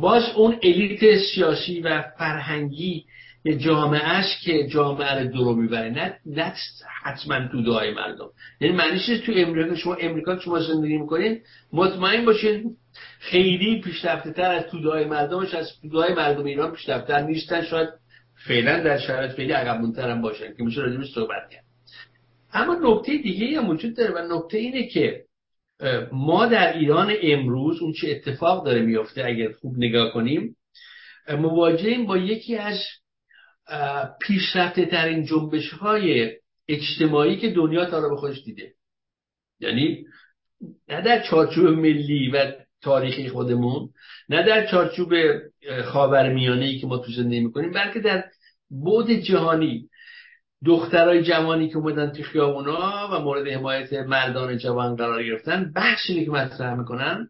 باز 0.00 0.22
اون 0.36 0.58
الیت 0.62 1.18
سیاسی 1.18 1.80
و 1.80 2.02
فرهنگی 2.18 3.04
یه 3.44 3.56
جامعه 3.56 4.04
است 4.04 4.40
که 4.42 4.66
جامعه 4.66 5.22
رو 5.22 5.28
درو 5.28 5.54
می‌بره. 5.54 5.90
نه 5.90 6.16
نه 6.26 6.52
حتما 7.02 7.48
تودهای 7.48 7.90
مردم. 7.90 8.30
یعنی 8.60 8.76
معنیش 8.76 9.06
تو 9.06 9.32
امریکا 9.36 9.74
شما 9.74 9.94
امریکا 9.94 10.38
شما 10.38 10.60
زندگی 10.60 10.96
می‌کنین 10.96 11.40
مطمئن 11.72 12.24
باشین 12.24 12.76
خیلی 13.18 13.80
پیشرفته 13.80 14.32
تر 14.32 14.54
از 14.54 14.64
تودهای 14.64 15.04
مردمش 15.04 15.54
از 15.54 15.70
تودهای 15.82 16.14
مردم 16.14 16.44
ایران 16.44 16.72
پیشرفته 16.72 17.20
نیستن. 17.20 17.62
شاید 17.62 17.88
فعلا 18.48 18.80
در 18.80 18.98
شرایط 18.98 19.32
فعلی 19.32 19.52
عقب 19.52 19.98
هم 19.98 20.22
باشن 20.22 20.54
که 20.56 20.62
میشه 20.62 20.80
راجبش 20.80 21.14
صحبت 21.14 21.50
کرد. 21.50 21.64
اما 22.52 22.76
نکته 22.82 23.16
دیگه 23.16 23.60
هم 23.60 23.68
وجود 23.68 23.96
داره 23.96 24.14
و 24.14 24.36
نکته 24.36 24.58
اینه 24.58 24.86
که 24.86 25.23
ما 26.12 26.46
در 26.46 26.76
ایران 26.76 27.14
امروز 27.22 27.82
اون 27.82 27.92
چه 27.92 28.10
اتفاق 28.10 28.64
داره 28.64 28.82
میفته 28.82 29.24
اگر 29.24 29.52
خوب 29.52 29.78
نگاه 29.78 30.12
کنیم 30.12 30.56
مواجهیم 31.28 32.06
با 32.06 32.16
یکی 32.16 32.56
از 32.56 32.80
پیشرفته 34.20 34.86
ترین 34.86 35.24
جنبش 35.24 35.70
های 35.70 36.32
اجتماعی 36.68 37.36
که 37.36 37.50
دنیا 37.50 37.84
تا 37.84 38.08
به 38.08 38.16
خودش 38.16 38.42
دیده. 38.44 38.74
یعنی 39.60 40.04
نه 40.88 41.02
در 41.02 41.22
چارچوب 41.22 41.66
ملی 41.66 42.30
و 42.30 42.52
تاریخی 42.82 43.28
خودمون 43.28 43.88
نه 44.28 44.42
در 44.42 44.66
چارچوب 44.66 45.14
خاورمیانه 45.84 46.64
ای 46.64 46.78
که 46.78 46.86
ما 46.86 46.98
تو 46.98 47.12
زندگی 47.12 47.40
می‌کنیم 47.40 47.72
بلکه 47.72 48.00
در 48.00 48.24
بود 48.70 49.10
جهانی 49.10 49.88
دخترای 50.66 51.22
جوانی 51.22 51.68
که 51.68 51.76
اومدن 51.76 52.10
تو 52.10 52.22
خیابونا 52.22 53.08
و 53.12 53.20
مورد 53.20 53.48
حمایت 53.48 53.92
مردان 53.92 54.58
جوان 54.58 54.96
قرار 54.96 55.24
گرفتن 55.24 55.72
بخشی 55.76 56.24
که 56.24 56.30
مطرح 56.30 56.74
می‌کنن 56.74 57.28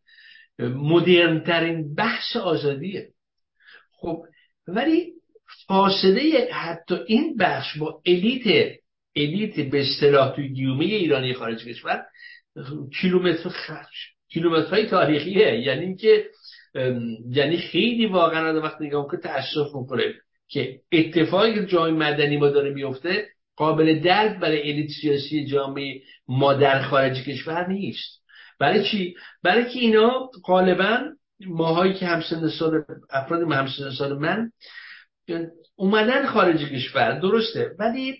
مدرن 0.58 1.94
بحث 1.94 2.36
آزادیه. 2.36 3.08
خب 3.92 4.22
ولی 4.68 5.12
فاصله 5.66 6.48
حتی 6.52 6.94
این 7.06 7.36
بخش 7.36 7.78
با 7.78 8.02
الیت 8.06 8.76
الیت 9.16 9.70
به 9.70 9.80
اصطلاح 9.80 10.34
توی 10.34 10.48
گیومه 10.48 10.84
ایرانی 10.84 11.34
خارج 11.34 11.64
کشور 11.64 12.04
کیلومتر 13.00 13.48
خرج 13.48 13.94
کیلومترهای 14.28 14.86
تاریخیه. 14.86 15.60
یعنی 15.60 15.84
اینکه 15.84 16.26
یعنی 17.30 17.56
خیلی 17.56 18.06
واقعا 18.06 18.60
وقتی 18.60 18.86
نگاه 18.86 19.10
که 19.10 19.16
تاسف 19.16 19.74
می‌کنه. 19.74 20.14
که 20.54 20.80
اتفاقی 20.92 21.54
که 21.54 21.66
جامعه 21.66 21.92
مدنی 21.92 22.36
ما 22.36 22.48
داره 22.48 22.70
میفته 22.70 23.28
قابل 23.56 24.00
درک 24.00 24.38
برای 24.38 24.70
الیت 24.70 24.90
سیاسی 25.00 25.46
جامعه 25.46 26.00
ما 26.28 26.54
در 26.54 26.82
خارج 26.82 27.24
کشور 27.24 27.68
نیست. 27.68 28.22
برای 28.60 28.84
چی؟ 28.84 29.14
برای 29.42 29.64
که 29.64 29.78
اینا 29.78 30.30
غالبا 30.44 31.00
ماهایی 31.46 31.94
که 31.94 32.06
همسن 32.06 32.48
سال 32.48 32.84
افراد 33.10 33.52
همسن 33.52 33.90
سال 33.90 34.18
من 34.18 34.50
اومدن 35.76 36.26
خارج 36.26 36.64
کشور 36.72 37.18
درسته 37.18 37.70
ولی 37.78 38.18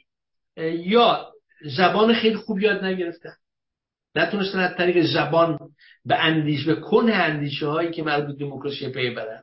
یا 0.87 1.33
زبان 1.77 2.15
خیلی 2.15 2.37
خوب 2.37 2.59
یاد 2.59 2.85
نگرفتن. 2.85 3.35
نتونستن 4.15 4.59
از 4.59 4.77
طریق 4.77 5.07
زبان 5.07 5.59
به 6.05 6.25
اندیش 6.25 6.67
به 6.67 6.75
کن 6.75 7.11
اندیشه 7.11 7.67
هایی 7.67 7.91
که 7.91 8.03
مربوط 8.03 8.39
دموکراسی 8.39 8.89
پی 8.89 9.11
برن 9.11 9.43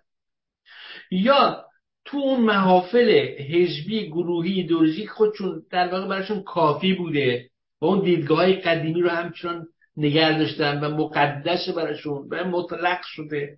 یا 1.12 1.71
تو 2.06 2.18
اون 2.18 2.40
محافل 2.40 3.10
حزبی 3.38 4.08
گروهی 4.08 4.54
ایدئولوژیک 4.54 5.10
خودشون 5.10 5.66
در 5.72 5.88
واقع 5.88 6.08
براشون 6.08 6.44
کافی 6.44 6.94
بوده 6.94 7.50
و 7.82 7.86
اون 7.86 8.00
دیدگاه 8.00 8.38
های 8.38 8.54
قدیمی 8.54 9.02
رو 9.02 9.10
همچنان 9.10 9.68
نگه 9.98 10.38
داشتن 10.38 10.84
و 10.84 10.90
مقدس 10.98 11.70
براشون 11.70 12.28
و 12.32 12.44
مطلق 12.44 13.02
شده. 13.04 13.58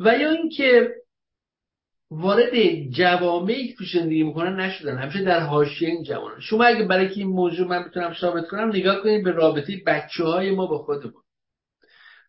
و 0.00 0.18
یا 0.18 0.30
اینکه 0.30 0.94
وارد 2.10 2.80
جوامعی 2.90 3.68
که 3.68 3.84
زندگی 3.92 4.22
می‌کنن 4.22 4.60
نشدن. 4.60 4.98
همیشه 4.98 5.22
در 5.22 5.40
حاشیه 5.40 5.88
این 5.88 6.02
جوانان. 6.02 6.40
شما 6.40 6.64
اگه 6.64 6.84
برای 6.84 7.08
که 7.08 7.14
این 7.20 7.28
موضوع 7.28 7.68
من 7.68 7.84
بتونم 7.84 8.14
ثابت 8.20 8.48
کنم 8.48 8.68
نگاه 8.68 9.02
کنید 9.02 9.24
به 9.24 9.30
رابطه 9.30 9.82
بچه 9.86 10.24
های 10.24 10.50
ما 10.50 10.66
با 10.66 10.78
خودمون. 10.78 11.22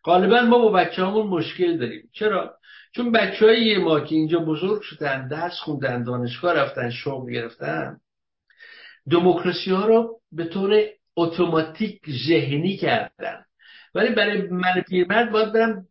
غالبا 0.04 0.40
ما 0.40 0.58
با 0.58 0.70
بچه 0.72 1.06
همون 1.06 1.26
مشکل 1.26 1.76
داریم. 1.78 2.10
چرا؟ 2.12 2.59
چون 2.92 3.12
بچه 3.12 3.78
ما 3.78 4.00
که 4.00 4.14
اینجا 4.14 4.38
بزرگ 4.38 4.82
شدن 4.82 5.28
درس 5.28 5.58
خوندن 5.58 6.02
دانشگاه 6.02 6.54
رفتن 6.54 6.90
شغل 6.90 7.32
گرفتن 7.32 8.00
دموکراسی 9.10 9.70
ها 9.70 9.86
رو 9.86 10.20
به 10.32 10.44
طور 10.44 10.84
اتوماتیک 11.16 12.00
ذهنی 12.28 12.76
کردن. 12.76 13.44
ولی 13.94 14.14
برای 14.14 14.42
من 14.42 14.82
پیرمرد 14.88 15.30
باید 15.30 15.52
برم 15.52 15.86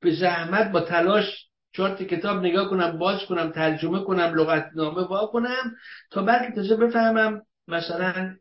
به 0.00 0.14
زحمت 0.14 0.72
با 0.72 0.80
تلاش 0.80 1.46
چهار 1.72 1.96
کتاب 1.96 2.38
نگاه 2.38 2.70
کنم 2.70 2.98
باز 2.98 3.20
کنم 3.28 3.50
ترجمه 3.50 4.04
کنم 4.04 4.34
لغتنامه 4.34 5.02
وا 5.02 5.26
کنم 5.26 5.76
تا 6.10 6.22
بعد 6.22 6.54
تازه 6.54 6.76
بفهمم 6.76 7.42
مثلا 7.68 8.36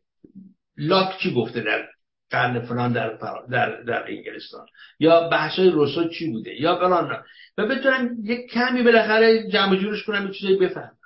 لاک 0.77 1.17
چی 1.17 1.33
گفته 1.33 1.61
در 1.61 1.87
قرن 2.35 2.59
فلان 2.59 2.93
در, 2.93 3.17
در, 3.49 3.81
در 3.81 4.05
انگلستان. 4.07 4.65
یا 4.99 5.29
بحثای 5.29 5.69
روسو 5.69 6.09
چی 6.09 6.31
بوده؟ 6.31 6.61
یا 6.61 6.75
فلان. 6.75 7.23
و 7.57 7.67
بتونم 7.67 8.17
یک 8.23 8.51
کمی 8.51 8.83
بالاخره 8.83 9.47
جمع 9.49 9.75
جورش 9.75 10.03
کنم 10.03 10.21
این 10.21 10.31
چیزایی 10.31 10.57
بفهمم. 10.57 10.97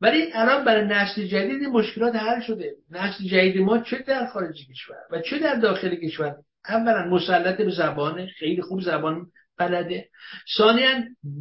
ولی 0.00 0.32
الان 0.34 0.64
برای 0.64 0.86
نسل 0.86 1.26
جدید 1.26 1.62
مشکلات 1.62 2.16
حل 2.16 2.40
شده. 2.40 2.74
نسل 2.90 3.24
جدید 3.24 3.58
ما 3.62 3.78
چه 3.78 3.98
در 3.98 4.26
خارج 4.26 4.56
کشور 4.70 4.96
و 5.10 5.20
چه 5.20 5.38
در 5.38 5.54
داخل 5.54 5.94
کشور؟ 5.94 6.34
اولا 6.68 7.04
مسلط 7.04 7.56
به 7.56 7.70
زبان 7.70 8.26
خیلی 8.26 8.62
خوب 8.62 8.80
زبان 8.80 9.26
بلده. 9.58 10.08
ثانیا 10.56 10.88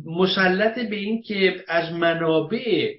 مسلط 0.06 0.80
به 0.80 0.96
این 0.96 1.22
که 1.22 1.64
از 1.68 1.92
منابع 1.92 2.96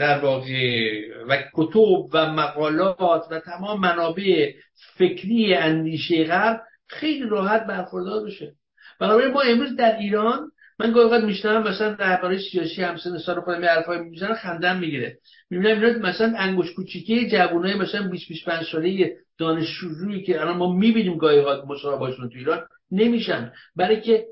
در 0.00 0.18
واقع 0.18 1.00
و 1.28 1.36
کتب 1.54 2.08
و 2.12 2.32
مقالات 2.32 3.26
و 3.30 3.40
تمام 3.40 3.80
منابع 3.80 4.52
فکری 4.96 5.54
اندیشه 5.54 6.24
غرب 6.24 6.60
خیلی 6.86 7.28
راحت 7.28 7.66
برخوردار 7.66 8.24
بشه 8.24 8.52
بنابراین 9.00 9.32
ما 9.32 9.40
امروز 9.40 9.76
در 9.76 9.96
ایران 9.98 10.50
من 10.78 10.92
گاهی 10.92 11.04
اوقات 11.04 11.24
میشنم 11.24 11.62
مثلا 11.62 11.96
رهبرای 11.98 12.38
سیاسی 12.38 12.82
همسن 12.82 13.18
سال 13.18 13.40
خودم 13.40 13.62
یه 13.62 13.68
حرفای 13.68 13.98
می‌زنن 13.98 14.34
خندم 14.34 14.78
می‌گیره. 14.78 15.18
می‌بینم 15.50 15.82
اینا 15.82 16.08
مثلا 16.08 16.34
انگوش 16.38 16.72
کوچیکی 16.72 17.30
جوونای 17.30 17.74
مثلا 17.74 18.08
20 18.08 18.28
25 18.28 18.64
ساله 18.72 19.16
دانشجویی 19.38 20.22
که 20.22 20.40
الان 20.40 20.56
ما 20.56 20.72
می‌بینیم 20.72 21.16
گاهی 21.16 21.38
اوقات 21.38 21.64
مصاحبهشون 21.64 22.28
تو 22.28 22.38
ایران 22.38 22.66
نمیشن. 22.90 23.52
برای 23.76 24.00
که 24.00 24.26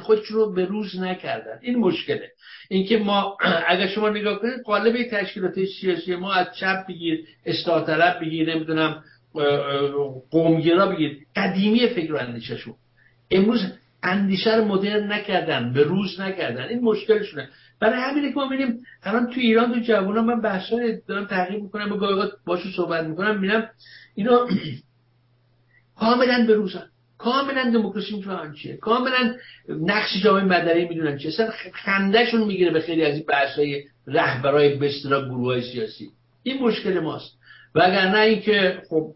خودشون 0.00 0.36
رو 0.36 0.52
به 0.52 0.64
روز 0.64 0.98
نکردن. 1.00 1.58
این 1.62 1.78
مشکله. 1.78 2.30
اینکه 2.68 2.98
ما 2.98 3.36
اگر 3.68 3.86
شما 3.86 4.08
نگاه 4.08 4.38
کنید 4.38 4.62
قالب 4.64 5.10
تشکیلات 5.10 5.64
سیاسی 5.80 6.16
ما 6.16 6.32
از 6.32 6.46
چپ 6.60 6.86
بگیر 6.88 7.24
اصلاح 7.46 7.86
طلب 7.86 8.20
بگیر 8.20 8.54
نمی‌دونم 8.54 9.04
قومگرا 10.30 10.86
بگیر 10.86 11.18
قدیمی 11.36 11.88
فکر 11.88 12.12
و 12.12 12.16
اندیشهشون. 12.16 12.74
امروز 13.30 13.60
اندیشه 14.02 14.56
رو 14.56 14.64
مدرن 14.64 15.12
نکردن 15.12 15.72
به 15.72 15.82
روز 15.82 16.20
نکردن. 16.20 16.68
این 16.68 16.80
مشکلشونه. 16.80 17.48
برای 17.80 18.00
همینه 18.00 18.28
که 18.28 18.34
ما 18.34 18.46
ببینیم 18.46 18.82
الان 19.02 19.26
تو 19.26 19.40
ایران 19.40 19.72
تو 19.72 19.80
جوونا 19.80 20.22
من 20.22 20.40
بحثا 20.40 20.76
دارم 21.06 21.26
تحقیق 21.26 21.62
می‌کنم 21.62 21.92
و 21.92 21.96
گاهی 21.96 22.30
باشو 22.46 22.68
صحبت 22.76 23.04
می‌کنم 23.04 23.34
می‌بینم 23.34 23.70
اینا 24.14 24.46
کاملا 26.00 26.44
به 26.46 26.54
روزن. 26.54 26.86
کاملا 27.18 27.70
دموکراسی 27.70 28.16
می‌فهمن 28.16 28.52
چیه؟ 28.52 28.76
کاملا 28.76 29.34
نقش 29.68 30.22
جامعه 30.24 30.44
مدنی 30.44 30.84
می‌دونن 30.84 31.18
چیه؟ 31.18 31.28
اصلا 31.30 31.50
خندهشون 31.72 32.44
می‌گیره 32.44 32.70
به 32.70 32.80
خیلی 32.80 33.04
از 33.04 33.14
این 33.14 33.24
بحثای 33.28 33.84
رهبرای 34.06 34.74
به 34.74 34.90
گروه 35.10 35.60
سیاسی. 35.60 36.08
این 36.42 36.62
مشکل 36.62 36.98
ماست. 36.98 37.38
و 37.74 37.80
اگر 37.82 38.08
نه 38.08 38.18
اینکه 38.18 38.82
خب 38.90 39.14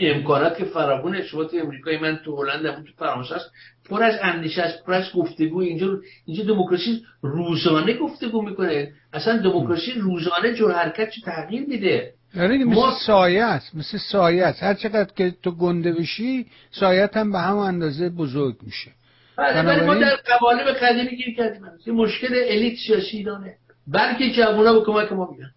امکانات 0.00 0.58
که 0.58 0.64
فراوونه 0.64 1.22
شما 1.22 1.44
تو 1.44 1.56
امریکای 1.56 1.98
من 1.98 2.20
تو 2.24 2.42
هلند 2.42 2.84
تو 2.84 2.92
فرانسه 2.98 3.34
است 3.34 3.50
پر 3.88 4.02
از 4.02 4.14
اندیشه 4.22 4.62
است 4.62 4.84
پر 4.84 4.92
از 4.92 5.12
گفتگو. 5.14 5.60
اینجا 5.60 6.00
اینجا 6.26 6.44
دموکراسی 6.44 7.02
روزانه 7.22 7.94
گفتگو 7.98 8.42
می‌کنه. 8.42 8.92
اصلا 9.12 9.36
دموکراسی 9.36 9.92
روزانه 9.92 10.54
جو 10.54 10.68
حرکت 10.68 11.10
چه 11.10 11.20
تغییر 11.20 11.66
میده. 11.68 12.12
یعنی 12.36 12.64
مثل 12.64 12.74
ما... 12.74 12.98
سایه 13.06 13.44
است 13.44 13.74
مثل 13.74 13.98
سایه 13.98 14.44
است. 14.44 14.62
هر 14.62 14.74
چقدر 14.74 15.12
که 15.16 15.34
تو 15.42 15.50
گنده 15.50 15.92
بشی 15.92 16.46
سایت 16.70 17.16
هم 17.16 17.32
به 17.32 17.38
هم 17.38 17.56
اندازه 17.56 18.08
بزرگ 18.08 18.56
میشه. 18.62 18.90
بله 19.36 19.62
بنابراین... 19.62 19.84
ما 19.84 19.94
در 19.94 20.16
قوالب 20.38 20.66
قدیمی 20.66 21.16
گیر 21.16 21.36
کردیم. 21.36 21.62
این 21.86 21.96
مشکل 21.96 22.34
الیت 22.48 22.78
سیاسی 22.86 23.16
ایرانه 23.16 23.56
بلکه 23.86 24.30
جوونا 24.30 24.72
به 24.72 24.84
کمک 24.84 25.12
ما 25.12 25.26
بیان 25.26 25.50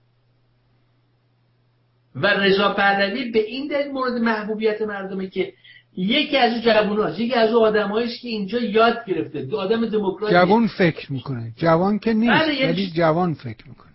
و 2.15 2.27
رضا 2.27 2.73
پهلوی 2.73 3.31
به 3.31 3.39
این 3.39 3.67
دلیل 3.67 3.91
مورد 3.91 4.13
محبوبیت 4.13 4.81
مردمه 4.81 5.27
که 5.27 5.53
یکی 5.97 6.37
از 6.37 6.51
اون 6.53 6.61
جواناست 6.61 7.19
یکی 7.19 7.33
از 7.33 7.49
اون 7.49 7.67
آدمایی 7.67 8.07
که 8.07 8.27
اینجا 8.27 8.59
یاد 8.59 9.05
گرفته. 9.07 9.55
آدم 9.55 9.85
دموکرات 9.85 10.31
جوان 10.31 10.67
فکر 10.67 11.11
می‌کنه. 11.13 11.53
جوان 11.57 11.99
که 11.99 12.13
نیست 12.13 12.43
بله 12.43 12.69
ولی 12.69 12.91
جوان 12.95 13.33
فکر 13.33 13.67
می‌کنه. 13.67 13.88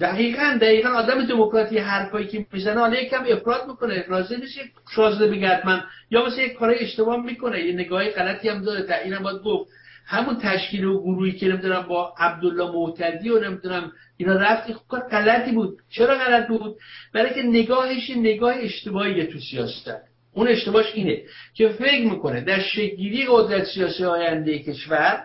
دقیقا 0.00 0.58
دقیقا 0.60 0.88
آدم 0.88 1.24
دموکراتی 1.24 1.78
حرفایی 1.78 2.26
که 2.26 2.46
می‌زنه 2.52 2.80
حالا 2.80 3.00
یکم 3.00 3.24
افراد 3.28 3.68
می‌کنه. 3.68 4.04
راضی 4.08 4.34
یک 4.34 4.70
شازده 4.94 5.28
بگه 5.28 5.66
من. 5.66 5.84
یا 6.10 6.26
مثلا 6.26 6.42
یک 6.42 6.52
کار 6.52 6.74
اشتباه 6.78 7.24
می‌کنه 7.24 7.64
یه 7.64 7.72
نگاه 7.72 8.08
غلطی 8.08 8.48
هم 8.48 8.62
داره. 8.62 8.82
تا 8.82 8.94
اینم 8.94 9.22
باید 9.22 9.42
گفت. 9.42 9.70
همون 10.06 10.36
تشکیل 10.42 10.84
و 10.84 11.02
گروهی 11.02 11.32
که 11.32 11.48
نمی‌دونم 11.48 11.82
با 11.82 12.14
عبدالله 12.18 12.70
معتدی 12.72 13.30
و 13.30 13.40
نمی‌دونم 13.40 13.92
اینا 14.16 14.34
رفت 14.34 14.72
کار 14.88 15.00
غلطی 15.00 15.52
بود. 15.52 15.78
چرا 15.90 16.14
غلط 16.18 16.48
بود؟ 16.48 16.76
برای 17.14 17.34
که 17.34 17.42
نگاهش 17.42 18.10
نگاه 18.10 18.54
اشتباهیه 18.58 19.26
تو 19.26 19.38
سیاست 19.38 19.90
اون 20.32 20.48
اشتباهش 20.48 20.92
اینه 20.94 21.22
که 21.54 21.68
فکر 21.68 22.04
می‌کنه 22.04 22.40
در 22.40 22.60
شگیری 22.60 23.26
قدرت 23.30 23.64
سیاسی 23.64 24.04
آینده 24.04 24.58
کشور 24.58 25.24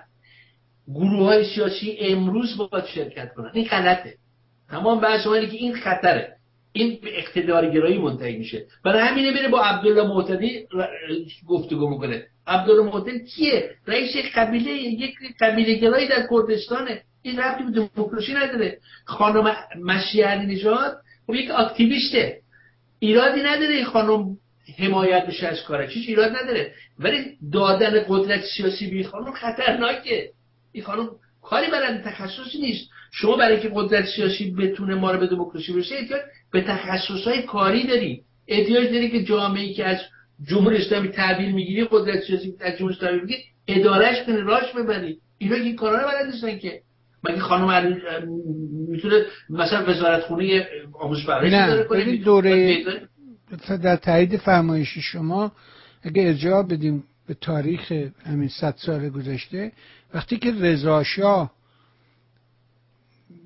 گروه 0.88 1.26
های 1.26 1.45
سیاسی 1.55 1.97
امروز 1.99 2.57
باید 2.57 2.86
شرکت 2.86 3.34
کنن. 3.34 3.51
این 3.53 3.65
غلطه. 3.65 4.13
تمام 4.70 4.99
بحث 4.99 5.24
که 5.24 5.57
این 5.57 5.76
خطره. 5.76 6.34
این 6.74 6.99
به 7.03 7.20
اقتدارگرایی 7.20 7.97
منتهی 7.97 8.38
میشه. 8.38 8.66
برای 8.86 9.07
همینه 9.07 9.32
میره 9.32 9.47
با 9.47 9.61
عبدالله 9.61 10.07
معتدی 10.07 10.68
گفتگو 11.47 11.89
می‌کنه. 11.89 12.24
عبدالله 12.47 12.84
معتدی 12.84 13.26
کیه؟ 13.26 13.70
رئیس 13.88 14.16
قبیله 14.36 14.72
یک 14.72 15.16
قبیله 15.39 15.74
گرایی 15.74 16.07
در 16.07 16.28
کردستانه. 16.32 17.01
این 17.22 17.39
ربطی 17.39 17.64
به 17.64 17.72
دموکراسی 17.72 18.34
نداره. 18.34 18.78
خانم 19.05 19.55
مشی 19.84 20.22
علی 20.22 20.55
نژاد 20.55 20.97
خب 21.28 21.36
یک 21.36 21.51
اکتیویسته. 21.51 22.39
ایرادی 22.99 23.41
نداره 23.41 23.74
این 23.74 23.86
خانم 23.86 24.38
حمایت 24.80 25.28
بشه 25.28 25.47
از 25.47 25.64
کاره 25.64 25.88
چیش 25.88 26.07
ایراد 26.07 26.32
نداره. 26.32 26.74
ولی 26.99 27.38
دادن 27.53 28.05
قدرت 28.07 28.41
سیاسی 28.57 28.88
به 28.88 29.03
خانم 29.03 29.32
خطرناکه. 29.32 30.30
این 30.72 30.84
خانم 30.84 31.09
کاری 31.41 31.72
برای 31.72 31.97
تخصصی 31.97 32.61
نیست. 32.61 32.89
شما 33.16 33.38
برای 33.38 33.59
که 33.59 33.72
قدرت 33.74 34.05
سیاسی 34.05 34.51
بتونه 34.51 34.95
ما 34.95 35.11
رو 35.11 35.20
به 35.20 35.28
دموکراسی 35.28 35.74
برسه 35.74 35.95
احتیاج 35.95 36.22
به 36.51 36.61
تخصص 36.61 37.28
های 37.28 37.41
کاری 37.41 37.88
داری. 37.88 38.24
احتیاج 38.47 38.91
داری 38.91 39.09
که 39.09 39.24
جامعه 39.24 39.74
که 39.74 39.86
از 39.86 39.97
جمهوری 40.47 40.78
اسلامی 40.78 41.07
تحویل 41.07 41.51
می‌گیری 41.51 41.88
قدرت 41.91 42.24
سیاسی 42.24 42.53
از 42.59 42.78
جمهوری 42.78 42.95
اسلامی 42.95 43.20
می‌گیری 43.22 43.43
ادارهش 43.68 44.24
کنی 44.26 44.38
راش 44.38 44.72
ببری. 44.72 45.18
اینا 45.38 45.55
این 45.55 45.76
کارا 45.76 46.01
رو 46.01 46.07
بلد 46.07 46.26
نیستن 46.26 46.57
که. 46.57 46.82
مگه 47.30 47.39
خانم 47.39 47.97
می‌تونه 48.89 49.26
مثلا 49.49 49.86
وزارت 49.88 50.24
خونه 50.24 50.68
آموزش 50.99 51.26
پرورش 51.26 51.53
نه 51.53 51.84
کنه؟ 51.84 52.18
دوره 52.18 52.84
در 53.84 53.95
تایید 53.95 54.38
فرمایش 54.38 54.97
شما 54.97 55.51
اگه 56.03 56.24
ارجاع 56.24 56.64
بدیم 56.64 57.03
به 57.28 57.34
تاریخ 57.34 57.91
همین 58.26 58.49
صد 58.49 58.76
سال 58.78 59.09
گذشته 59.09 59.72
وقتی 60.14 60.38
که 60.38 60.51
رضا 60.51 61.03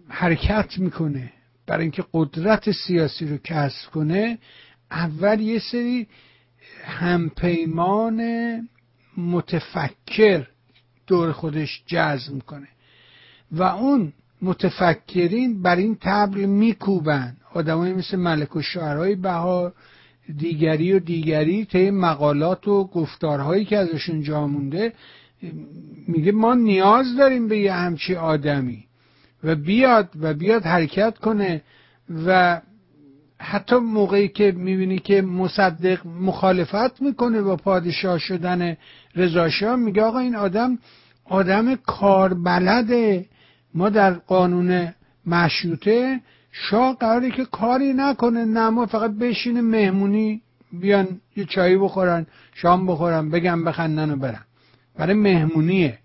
حرکت 0.10 0.78
می‌کنه. 0.78 1.32
برای 1.68 1.82
اینکه 1.82 2.04
قدرت 2.14 2.72
سیاسی 2.72 3.28
رو 3.28 3.38
کسب 3.44 3.92
کنه 3.92 4.38
اول 4.92 5.40
یه 5.40 5.60
سری 5.72 6.08
همپیمان 6.84 8.22
متفکر 9.18 10.48
دور 11.08 11.32
خودش 11.32 11.84
جذب 11.88 12.34
می‌کنه. 12.34 12.68
و 13.52 13.64
اون 13.64 14.14
متفکرین 14.42 15.62
بر 15.62 15.76
این 15.76 15.98
تبل 16.02 16.46
میکوبن. 16.46 17.38
آدمایی 17.54 17.94
مثل 17.94 18.18
ملک 18.18 18.56
و 18.56 18.62
شعرهای 18.62 19.16
بهار 19.16 19.74
دیگری 20.38 20.94
و 20.94 21.00
دیگری 21.00 21.66
طی 21.66 21.92
مقالات 21.92 22.68
و 22.68 22.84
گفتارهایی 22.84 23.66
که 23.66 23.78
ازشون 23.78 24.22
جا 24.22 24.48
مونده 24.48 24.94
میگه 26.08 26.32
ما 26.32 26.54
نیاز 26.54 27.16
داریم 27.18 27.48
به 27.48 27.60
یه 27.60 27.74
همچی 27.74 28.16
آدمی. 28.16 28.87
و 29.44 29.56
بیاد 29.56 30.10
و 30.22 30.34
بیاد 30.34 30.64
حرکت 30.64 31.18
کنه 31.18 31.62
و 32.26 32.62
حتی 33.40 33.76
موقعی 33.76 34.28
که 34.28 34.52
می‌بینی 34.52 35.00
که 35.00 35.22
مصدق 35.22 36.08
مخالفت 36.08 37.02
می‌کنه 37.02 37.42
با 37.42 37.56
پادشاه 37.56 38.18
شدن 38.20 38.78
رضاشاه 39.16 39.76
میگه 39.76 40.04
آقا 40.04 40.20
این 40.20 40.36
آدم 40.36 40.78
آدم 41.26 41.76
کاربلده 41.76 43.26
ما 43.74 43.90
در 43.90 44.14
قانون 44.14 44.94
مشروطه 45.26 46.20
شاه 46.52 46.96
قراره 47.00 47.32
که 47.32 47.46
کاری 47.46 47.94
نکنه 47.94 48.46
نه 48.46 48.70
ما 48.70 48.86
فقط 48.86 49.12
بشینه 49.12 49.62
مهمونی 49.62 50.42
بیان 50.74 51.08
یه 51.36 51.46
چایی 51.46 51.78
بخورن 51.78 52.26
شام 52.54 52.88
بخورن 52.88 53.30
بگم 53.30 53.64
بخندن 53.64 54.12
و 54.12 54.16
برن. 54.16 54.44
برای 54.98 55.14
مهمونیه 55.14 55.98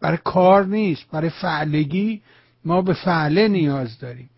برای 0.00 0.18
کار 0.24 0.66
نیست 0.66 1.10
برای 1.12 1.30
فعلگی. 1.30 2.22
ما 2.64 2.82
به 2.82 2.94
فعله 2.94 3.48
نیاز 3.48 3.98
داریم. 3.98 4.30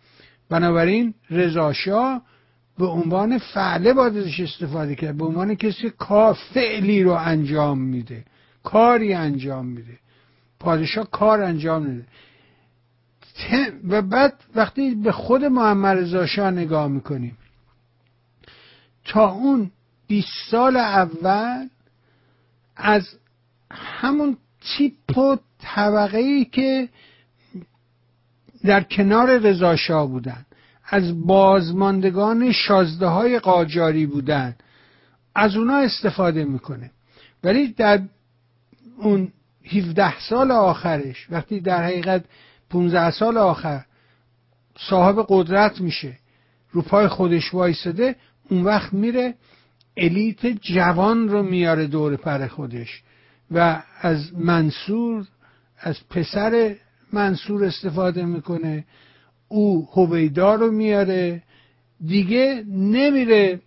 بنابراین 0.49 1.13
رضاشاه 1.29 2.21
به 2.77 2.85
عنوان 2.85 3.37
فعله 3.37 3.93
باید 3.93 4.17
ازش 4.17 4.39
استفاده 4.39 4.95
کرد 4.95 5.17
به 5.17 5.25
عنوان 5.25 5.55
کسی 5.55 5.89
کار 5.89 6.33
فعلی 6.53 7.03
رو 7.03 7.11
انجام 7.11 7.79
میده 7.79 8.25
کاری 8.63 9.13
انجام 9.13 9.65
میده. 9.65 9.99
پادشاه 10.59 11.11
کار 11.11 11.41
انجام 11.41 11.83
میده 11.83 12.05
و 13.87 14.01
بعد 14.01 14.33
وقتی 14.55 14.95
به 14.95 15.11
خود 15.11 15.43
محمد 15.43 15.97
رضا 15.97 16.49
نگاه 16.49 16.87
می‌کنیم 16.87 17.37
تا 19.05 19.31
اون 19.31 19.71
20 20.07 20.27
سال 20.51 20.77
اول 20.77 21.67
از 22.75 23.07
همون 23.71 24.37
تیپ 24.77 25.17
و 25.17 25.37
طبقه 25.59 26.17
ای 26.17 26.45
که 26.45 26.89
در 28.63 28.83
کنار 28.83 29.37
رضاشاه 29.37 30.07
بودن. 30.07 30.45
از 30.85 31.25
بازماندگان 31.25 32.51
شازده 32.51 33.07
های 33.07 33.39
قاجاری 33.39 34.05
بودن. 34.05 34.55
از 35.35 35.55
اونا 35.55 35.77
استفاده 35.77 36.45
می‌کنه. 36.45 36.91
ولی 37.43 37.67
در 37.67 38.01
اون 38.97 39.31
17 39.65 40.19
سال 40.19 40.51
آخرش 40.51 41.27
وقتی 41.29 41.59
در 41.59 41.83
حقیقت 41.83 42.23
15 42.69 43.11
سال 43.11 43.37
آخر 43.37 43.85
صاحب 44.77 45.25
قدرت 45.29 45.81
میشه 45.81 46.17
رو 46.71 46.81
پای 46.81 47.07
خودش 47.07 47.53
وایساده 47.53 48.15
اون 48.49 48.63
وقت 48.63 48.93
میره 48.93 49.35
الیت 49.97 50.47
جوان 50.47 51.29
رو 51.29 51.43
میاره 51.43 51.87
دور 51.87 52.15
پر 52.15 52.47
خودش. 52.47 53.03
و 53.51 53.83
از 54.01 54.33
منصور 54.37 55.25
از 55.79 55.97
پسر 56.09 56.75
منصور 57.13 57.65
استفاده 57.65 58.25
می‌کنه 58.25 58.85
او 59.47 59.87
هویدا 59.93 60.55
رو 60.55 60.71
میاره 60.71 61.43
دیگه 62.05 62.63
نمیره 62.69 63.59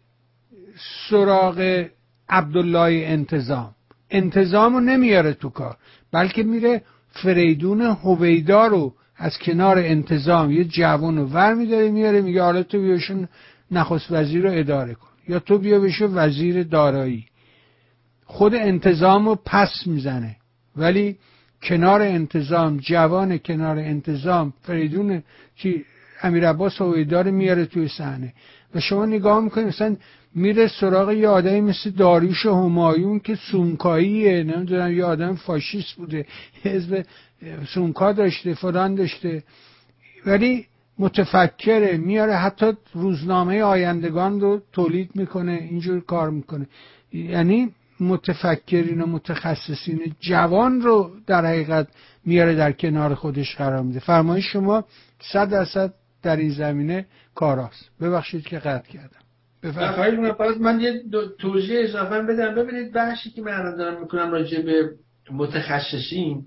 سراغ 1.10 1.86
عبدالله 2.28 3.06
انتظام. 3.06 3.74
انتظام 4.10 4.74
رو 4.74 4.80
نمیاره 4.80 5.32
تو 5.32 5.48
کار 5.50 5.76
بلکه 6.12 6.42
میره 6.42 6.82
فریدون 7.10 7.80
هویدا 7.80 8.66
رو 8.66 8.94
از 9.16 9.38
کنار 9.38 9.78
انتظام 9.78 10.50
یه 10.50 10.64
جوان 10.64 11.18
رو 11.18 11.24
ور 11.26 11.54
میداره 11.54 11.90
میاره 11.90 12.20
میگه 12.20 12.42
حالا 12.42 12.62
تو 12.62 12.80
بیاشون 12.80 13.28
نخست 13.70 14.06
وزیر 14.10 14.42
رو 14.42 14.58
اداره 14.58 14.94
کن. 14.94 15.08
یا 15.28 15.38
تو 15.38 15.58
بیا 15.58 15.80
بشو 15.80 16.06
وزیر 16.06 16.62
دارایی. 16.62 17.26
خود 18.24 18.54
انتظام 18.54 19.28
رو 19.28 19.38
پس 19.44 19.86
می‌زنه. 19.86 20.36
ولی 20.76 21.16
کنار 21.62 22.02
انتظام 22.02 22.76
جوان 22.76 23.38
کنار 23.38 23.78
انتظام 23.78 24.52
فریدون 24.62 25.22
چی 25.56 25.84
امیر 26.22 26.48
عباس 26.48 26.80
میاره 26.80 27.66
توی 27.66 27.88
صحنه. 27.88 28.32
و 28.74 28.80
شما 28.80 29.06
نگاه 29.06 29.40
می‌کنید 29.40 29.66
مثلا 29.66 29.96
میره 30.34 30.68
سراغ 30.68 31.10
یه 31.10 31.28
آدمی 31.28 31.60
مثل 31.60 31.90
داریوش 31.90 32.46
همایون 32.46 33.18
که 33.18 33.34
سونکاییه 33.34 34.42
نمی‌دونم 34.42 34.92
یه 34.92 35.04
آدم 35.04 35.34
فاشیست 35.34 35.94
بوده 35.96 36.26
حزب 36.62 37.04
سونکا 37.66 38.12
داشته 38.12 38.54
فلان 38.54 38.94
داشته. 38.94 39.42
ولی 40.26 40.66
متفکره 40.98 41.96
میاره 41.96 42.34
حتی 42.34 42.72
روزنامه 42.94 43.62
آیندگان 43.62 44.40
رو 44.40 44.62
تولید 44.72 45.10
می‌کنه 45.14 45.52
اینجور 45.52 46.00
کار 46.00 46.30
می‌کنه. 46.30 46.66
یعنی 47.12 47.72
متفکرین 48.00 49.00
و 49.00 49.06
متخصصین 49.06 50.14
جوان 50.20 50.80
رو 50.80 51.10
در 51.26 51.46
حقیقت 51.46 51.88
میاره 52.24 52.54
در 52.54 52.72
کنار 52.72 53.14
خودش 53.14 53.56
قرار 53.56 53.82
میده. 53.82 54.00
فرمایش 54.00 54.44
شما 54.52 54.84
صد 55.32 55.50
درصد 55.50 55.94
در 56.22 56.36
این 56.36 56.50
زمینه 56.50 57.06
کاراست 57.34 57.90
ببخشید 58.00 58.46
که 58.46 58.58
قطع 58.58 58.92
کردم. 58.92 59.20
بفرمایید. 59.62 60.60
من 60.60 60.80
یه 60.80 61.02
توضیح 61.38 61.80
اضافه 61.80 62.22
بدم. 62.22 62.54
ببینید 62.54 62.92
بحثی 62.92 63.30
که 63.30 63.42
من 63.42 63.76
دارم 63.76 64.00
می‌کنم 64.00 64.30
راجع 64.30 64.62
به 64.62 64.90
متخصصین 65.30 66.44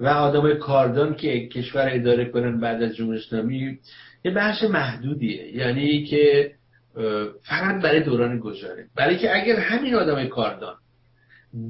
و 0.00 0.08
آدم 0.08 0.58
کاردان 0.58 1.14
که 1.14 1.48
کشور 1.48 1.88
اداره 1.92 2.30
کنن 2.30 2.60
بعد 2.60 2.82
از 2.82 2.96
جمهوری 2.96 3.18
اسلامی 3.18 3.78
یه 4.24 4.30
بحث 4.30 4.62
محدودیه. 4.62 5.56
یعنی 5.56 6.04
که 6.04 6.52
فقط 7.42 7.82
برای 7.82 8.02
دوران 8.02 8.38
گذاره 8.38 8.86
برای 8.96 9.18
که 9.18 9.36
اگر 9.36 9.56
همین 9.56 9.94
آدم 9.94 10.26
کاردان 10.26 10.74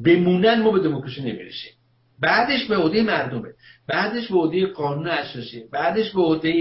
بمونن 0.05 0.63
ما 0.63 0.71
به 0.71 0.81
دموکراسی 0.81 1.21
نمی‌رسیم. 1.21 1.73
بعدش 2.21 2.67
به 2.67 2.77
عهده 2.77 3.03
مردمه. 3.03 3.49
بعدش 3.89 4.29
به 4.29 4.35
عهده 4.39 4.67
قانون 4.67 5.09
اساسی. 5.09 5.65
بعدش 5.73 6.13
به 6.13 6.21
عهده 6.21 6.53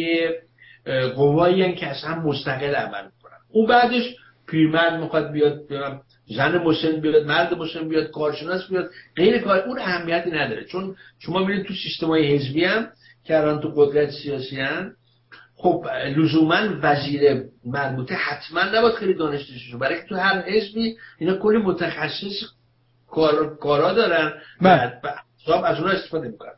قوایی 1.16 1.76
که 1.76 1.88
اصلا 1.88 2.16
مستقل 2.16 2.76
عمل 2.76 3.10
کنن 3.24 3.38
اون 3.50 3.68
بعدش 3.68 4.16
پیرمرد 4.48 5.00
می‌خواد 5.00 5.32
بیاد 5.32 5.60
زن 6.36 6.58
مسن 6.58 7.02
بیاد 7.02 7.26
مرد 7.26 7.54
مسن 7.54 7.90
بیاد 7.90 8.12
کارشناس 8.12 8.68
بیاد 8.70 8.90
غیر 9.16 9.38
کار. 9.38 9.60
اون 9.60 9.80
اهمیتی 9.80 10.32
نداره. 10.32 10.66
چون 10.66 10.96
شما 11.20 11.40
می‌بینید 11.40 11.66
تو 11.66 11.74
سیستم 11.74 12.08
های 12.08 12.36
حزبی 12.36 12.66
هم 12.66 12.88
که 13.24 13.38
الان 13.38 13.60
تو 13.62 13.70
قدرت 13.70 14.10
سیاسی 14.10 14.60
هم 14.60 14.92
خب 15.56 15.86
لزوما 16.18 16.80
وزیر 16.82 17.44
مربوطه 17.66 18.16
حتما 18.16 18.64
نباید 18.64 18.96
خیلی 18.96 19.14
دانشته 19.14 19.54
شده 19.54 19.78
برای 19.78 20.02
که 20.02 20.08
تو 20.08 20.16
هر 20.16 20.42
حزبی 20.42 20.98
اینا 21.18 21.38
کلی 21.38 21.58
متخصص 21.58 22.44
کار... 23.08 23.58
کارا 23.58 23.94
دارن 23.94 24.34
بله. 24.62 24.94
و 25.48 25.52
از 25.52 25.80
اونها 25.80 25.94
استفاده 25.94 26.28
می‌کنن. 26.28 26.52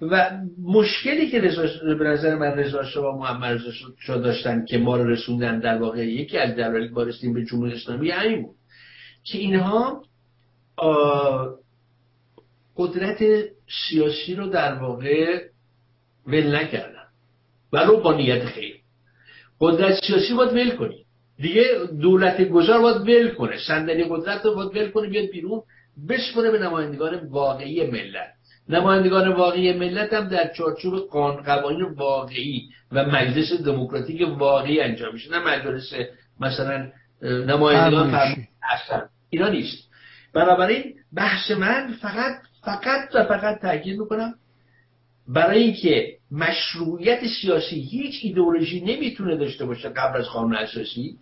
و 0.00 0.30
مشکلی 0.62 1.30
که 1.30 1.40
رضا 1.40 1.94
به 1.94 2.04
نظر 2.04 2.34
من 2.34 2.50
رضا 2.50 2.84
شاه 2.84 3.14
و 3.14 3.18
محمد 3.18 3.60
رضا 4.06 4.16
داشتن 4.16 4.64
که 4.64 4.78
ما 4.78 4.96
رو 4.96 5.10
رسوندن 5.10 5.58
در 5.60 5.78
واقع 5.78 6.06
یکی 6.06 6.38
از 6.38 6.56
دلایل 6.56 6.90
ما 6.90 7.02
رسیدیم 7.02 7.34
به 7.34 7.44
جمهوری 7.44 7.72
اسلامی 7.72 8.10
همین 8.10 8.42
بود 8.42 8.56
که 9.24 9.38
اینها 9.38 10.04
قدرت 12.76 13.44
سیاسی 13.88 14.34
رو 14.34 14.46
در 14.46 14.74
واقع 14.74 15.44
ول 16.26 16.56
نکردن 16.56 17.04
ولو 17.72 18.00
با 18.00 18.12
نیت 18.12 18.44
خیر. 18.44 18.83
قدرت 19.64 20.04
سیاسی 20.04 20.34
باید 20.34 20.52
ول 20.52 20.70
کنی. 20.70 21.04
دیگه 21.38 21.64
دولت 22.00 22.48
گذار 22.48 22.80
باید 22.80 22.96
ول 22.96 23.28
کنه. 23.28 23.56
صندلی 23.66 24.04
قدرت 24.08 24.44
رو 24.44 24.54
باید 24.54 24.76
ول 24.76 24.90
کنه 24.90 25.08
بیاد 25.08 25.30
بیرون 25.30 25.62
بسپره 26.08 26.50
به 26.50 26.58
نمایندگان 26.58 27.28
واقعی 27.28 27.90
ملت. 27.90 28.32
نمایندگان 28.68 29.28
واقعی 29.32 29.72
ملت 29.72 30.12
هم 30.12 30.28
در 30.28 30.52
چارچوب 30.56 31.10
قوانین 31.46 31.82
واقعی 31.82 32.62
و 32.92 33.04
مجلس 33.04 33.52
دموکراتیک 33.52 34.28
واقعی 34.38 34.80
انجام 34.80 35.12
میشه. 35.12 35.30
نه 35.30 35.38
مجلس 35.38 35.92
مثلا 36.40 36.90
نمایندگان 37.22 38.10
هستن 38.62 39.08
اینا 39.30 39.48
نیست. 39.48 39.90
بنابراین 40.34 40.94
بحث 41.16 41.50
من 41.50 41.94
فقط 42.02 42.34
فقط 42.64 43.14
و 43.14 43.24
فقط 43.24 43.60
تاکید 43.60 43.98
می‌کنم 43.98 44.34
برای 45.28 45.62
اینکه 45.62 46.16
مشروعیت 46.30 47.20
سیاسی 47.40 47.80
هیچ 47.80 48.20
ایدئولوژی 48.22 48.80
نمی‌تونه 48.80 49.36
داشته 49.36 49.64
باشه 49.64 49.88
قبل 49.88 50.18
از 50.18 50.26
قانون 50.26 50.54
اساسی 50.54 51.16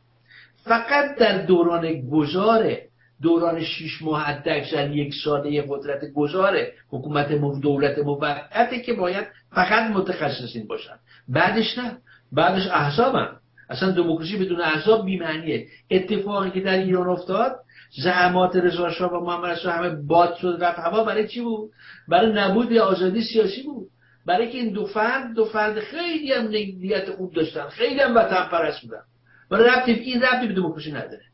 فقط 0.65 1.17
در 1.17 1.43
دوران 1.47 2.11
گذار 2.11 2.77
دوران 3.23 3.65
شیش 3.65 4.03
ماه 4.03 4.23
حداکثر 4.23 4.91
یک 4.91 5.15
ساله 5.25 5.65
قدرت 5.69 6.13
گذاره 6.15 6.73
حکومت 6.89 7.31
مو 7.31 7.61
دولت 7.61 7.99
موقته 7.99 8.81
که 8.81 8.93
باید 8.93 9.27
فقط 9.51 9.91
متخصصین 9.91 10.67
باشن. 10.67 10.95
بعدش 11.29 11.79
نه 11.79 11.99
بعدش 12.33 12.67
احزابن 12.67 13.29
اصلا 13.71 13.91
دموکراسی 13.91 14.37
بدون 14.37 14.61
احزاب 14.61 15.05
بی‌معنیه. 15.05 15.67
اتفاقی 15.91 16.51
که 16.51 16.61
در 16.61 16.79
ایران 16.79 17.09
افتاد 17.09 17.57
زحمات 18.03 18.57
رضا 18.57 18.91
شاه 18.91 19.13
و 19.13 19.25
محمد 19.25 19.59
همه 19.59 19.89
باد 19.89 20.37
شد 20.37 20.59
رفت 20.61 20.79
هوا 20.79 21.05
برای 21.05 21.29
چی 21.29 21.41
بود؟ 21.41 21.71
برای 22.09 22.33
نبود 22.33 22.73
آزادی 22.73 23.23
سیاسی 23.23 23.63
بود. 23.63 23.89
برای 24.27 24.51
که 24.51 24.59
این 24.59 24.73
دو 24.73 24.87
فرد 24.87 25.35
دو 25.35 25.45
فرد 25.45 25.81
خیلی 25.81 26.33
هم 26.33 26.49
نیت 26.49 27.11
خوب 27.11 27.35
داشتن 27.35 27.69
خیلی 27.69 28.01
هم 28.01 28.17
وطن 28.17 28.49
پرست 28.51 28.81
بودن. 28.81 29.03
برای 29.51 29.71
ربطی 29.71 29.93
این 29.93 30.23
ربطی 30.23 30.47
به 30.47 30.55
دموکراسی 30.55 30.93
نداره. 30.93 31.25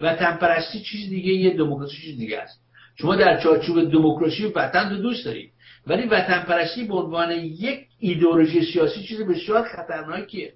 وطن 0.00 0.36
پرستی 0.36 0.80
چیز 0.80 1.08
دیگه 1.08 1.32
یه 1.32 1.56
دموکراسی 1.56 1.96
چیز 1.96 2.18
دیگه 2.18 2.38
است. 2.38 2.60
شما 2.96 3.16
در 3.16 3.40
چارچوب 3.40 3.92
دموکراسی 3.92 4.46
و 4.46 4.52
وطن 4.56 4.90
رو 4.90 4.96
دوست 4.96 5.24
دارید. 5.24 5.52
ولی 5.86 6.06
وطن 6.06 6.42
پرستی 6.42 6.84
به 6.84 6.94
عنوان 6.94 7.30
یک 7.30 7.86
ایدئولوژی 7.98 8.64
سیاسی 8.72 9.02
چیز 9.02 9.20
بسیار 9.20 9.62
خطرناکیه. 9.62 10.52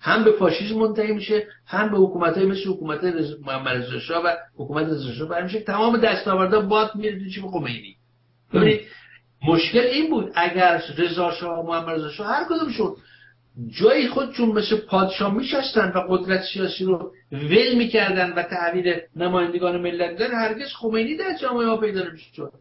هم 0.00 0.24
به 0.24 0.32
فاشیسم 0.32 0.74
منتهی 0.74 1.12
میشه 1.12 1.46
هم 1.66 1.90
به 1.90 1.96
حکومت 1.96 2.36
های 2.36 2.46
مثل 2.46 2.68
حکومت 2.68 3.04
محمد 3.46 3.76
رضا 3.76 4.22
و 4.24 4.36
حکومت 4.56 4.86
رضا 4.86 5.12
شاه 5.12 5.42
میشه 5.42 5.60
تمام 5.60 5.96
دستاوردها 5.96 6.60
باد 6.60 6.90
میره 6.94 7.30
چی 7.30 7.40
خمینی 7.40 7.96
ببینید 8.54 8.80
مشکل 9.48 9.78
این 9.78 10.10
بود 10.10 10.32
اگر 10.34 10.82
رضا 10.98 11.30
شاه 11.30 11.60
و 11.60 11.66
محمد 11.66 11.88
رضا 11.88 12.10
شاه 12.10 12.26
هر 12.26 12.44
کدومشون 12.44 12.96
جایی 13.80 14.08
خودشون 14.08 14.48
مثل 14.48 14.76
پادشاه 14.76 15.34
میشستن 15.34 15.92
و 15.94 16.00
قدرت 16.08 16.42
سیاسی 16.52 16.84
رو 16.84 17.12
ول 17.32 17.74
می‌کردن 17.74 18.32
و 18.32 18.42
تحویل 18.42 18.94
نمایندگان 19.16 19.80
ملت 19.80 20.18
دادن 20.18 20.34
هرگز 20.34 20.72
خمینی 20.72 21.16
در 21.16 21.36
جامعه 21.42 21.66
ما 21.66 21.76
پیدا 21.76 22.02
نمی‌شد. 22.02 22.52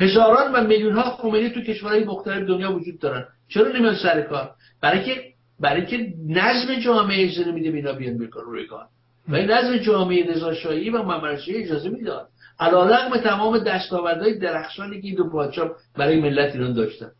هزاران 0.00 0.52
و 0.52 0.66
میلیون 0.66 0.92
ها 0.92 1.02
خمینی 1.02 1.50
تو 1.50 1.60
کشورهای 1.60 2.04
مختلف 2.04 2.48
دنیا 2.48 2.72
وجود 2.72 2.98
دارن. 2.98 3.24
چرا 3.48 3.68
نمیان 3.68 3.94
سر 3.94 4.22
کار؟ 4.22 4.50
برای 4.80 5.04
که 5.04 5.24
برای 5.60 5.86
که 5.86 6.12
نظم 6.28 6.74
جامعه 6.74 7.24
اجازه 7.24 7.50
نمیده 7.50 7.70
بینا 7.70 7.92
بیان 7.92 8.18
روی 8.18 8.66
کار. 8.66 8.86
و 9.28 9.34
این 9.34 9.50
نظم 9.50 9.76
جامعه 9.76 10.30
رضاشاهی 10.30 10.90
و 10.90 11.02
محمد 11.02 11.40
اجازه 11.48 11.88
می‌داد. 11.88 12.28
علیرغم 12.60 13.16
تمام 13.16 13.58
دستاوردهای 13.58 14.38
درخشانی 14.38 15.00
که 15.00 15.06
این 15.06 15.16
دو 15.16 15.30
پادشاه 15.30 15.70
برای 15.96 16.20
ملت 16.20 16.54
ایران 16.54 16.72
داشتن. 16.72 17.10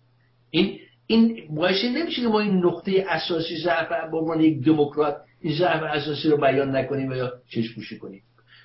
این 0.51 0.79
این 1.07 1.55
باعث 1.55 1.85
نمیشه 1.85 2.23
که 2.23 2.29
ما 2.29 2.41
این 2.41 2.65
نقطه 2.65 3.05
اساسی 3.09 3.57
ضعف 3.57 3.89
به 4.11 4.17
عنوان 4.17 4.41
یک 4.41 4.65
دموکرات 4.65 5.17
این 5.41 5.55
ضعف 5.59 5.83
اساسی 5.83 6.29
رو 6.29 6.37
بیان 6.37 6.77
نکنیم 6.77 7.11
و 7.11 7.15
یا 7.15 7.33
چشم 7.49 7.75
پوشی 7.75 7.99
کنیم. 7.99 8.23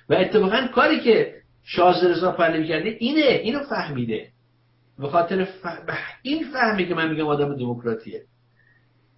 و 0.08 0.14
اتفاقا 0.14 0.66
کاری 0.74 1.00
که 1.00 1.34
شاه 1.64 2.08
رضا 2.08 2.32
پهلوی 2.32 2.68
کرده 2.68 2.96
اینه 2.98 3.24
اینو 3.24 3.60
فهمیده. 3.64 4.28
به 4.98 5.08
خاطر 5.08 5.48
این 6.22 6.44
فهمی 6.52 6.88
که 6.88 6.94
من 6.94 7.10
میگم 7.10 7.26
آدم 7.26 7.56
دموکراتیه. 7.56 8.22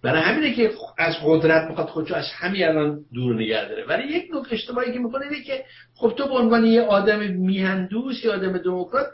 برای 0.03 0.21
همینه 0.21 0.53
که 0.53 0.71
از 0.97 1.15
قدرت 1.25 1.69
می‌خواد 1.69 1.87
خودشو 1.87 2.15
از 2.15 2.25
همین 2.33 2.63
الان 2.63 3.05
دور 3.13 3.35
نگه 3.35 3.69
داره. 3.69 3.85
ولی 3.85 4.07
یک 4.07 4.25
نکته 4.33 4.53
اشتباهی 4.53 4.93
که 4.93 4.99
می‌کنه 4.99 5.25
اینه 5.25 5.43
که 5.43 5.63
خب 5.95 6.13
تو 6.17 6.27
به 6.27 6.33
عنوان 6.33 6.65
یه 6.65 6.81
آدم 6.81 7.19
میهندوس 7.19 8.25
یا 8.25 8.33
آدم 8.33 8.57
دموکرات 8.57 9.07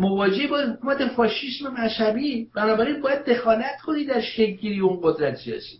مواجه 0.00 0.46
با 0.46 0.60
حکومت 0.60 1.06
فاشیسم 1.06 1.74
مذهبی 1.78 2.48
بنابراین 2.54 3.00
باید 3.00 3.24
دخالت 3.24 3.80
کنی 3.84 4.04
در 4.04 4.20
شکلی 4.20 4.80
اون 4.80 5.00
قدرت 5.02 5.36
سیاسی. 5.36 5.78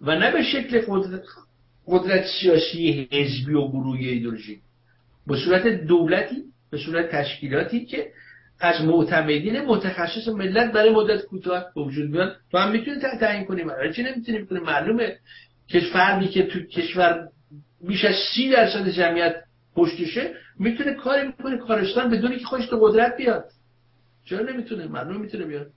و 0.00 0.14
نه 0.14 0.32
به 0.32 0.42
شکل 0.42 0.82
قدرت, 0.88 1.22
قدرت 1.86 2.24
سیاسی 2.40 3.08
حزبی 3.12 3.54
و 3.54 3.68
گروهی 3.68 4.08
ایدولوژی 4.08 4.60
به 5.26 5.36
صورت 5.36 5.66
دولتی 5.66 6.42
به 6.70 6.78
صورت 6.78 7.10
تشکیلاتی 7.10 7.84
که 7.84 8.10
از 8.60 8.84
معتمدین 8.84 9.60
متخصص 9.60 10.28
ملت 10.28 10.72
برای 10.72 10.90
مدت 10.90 11.24
کوتاه 11.24 11.64
به 11.74 11.80
وجود 11.82 12.12
بیان. 12.12 12.34
تو 12.50 12.58
هم 12.58 12.72
می‌تونی 12.72 13.00
تعیین 13.20 13.44
کنی. 13.44 13.64
برای 13.64 13.92
چی 13.92 14.02
نمی‌تونی 14.02 14.46
کنی 14.46 14.60
معلومه. 14.60 15.18
که 15.68 15.80
فردی 15.80 16.28
که 16.28 16.46
تو 16.46 16.60
کشور 16.60 17.28
بیش 17.88 18.04
از 18.04 18.14
سی 18.34 18.50
درصد 18.50 18.88
جمعیت 18.88 19.34
پشتشه 19.74 20.34
می‌تونه 20.58 20.94
کاری 20.94 21.26
می‌کنه 21.26 21.56
کارستان 21.58 22.10
بدونی 22.10 22.38
که 22.38 22.44
خودش 22.44 22.66
تو 22.66 22.78
قدرت 22.80 23.16
بیاد. 23.16 23.44
چرا 24.24 24.40
نمی‌تونه؟ 24.40 24.86
معلوم 24.86 25.20
می‌تونه 25.20 25.44
بیاد. 25.44 25.70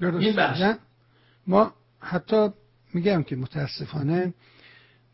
این 0.00 0.36
بحث. 0.36 0.76
ما 1.46 1.74
حتی 2.00 2.48
میگم 2.94 3.22
که 3.22 3.36
متاسفانه 3.36 4.34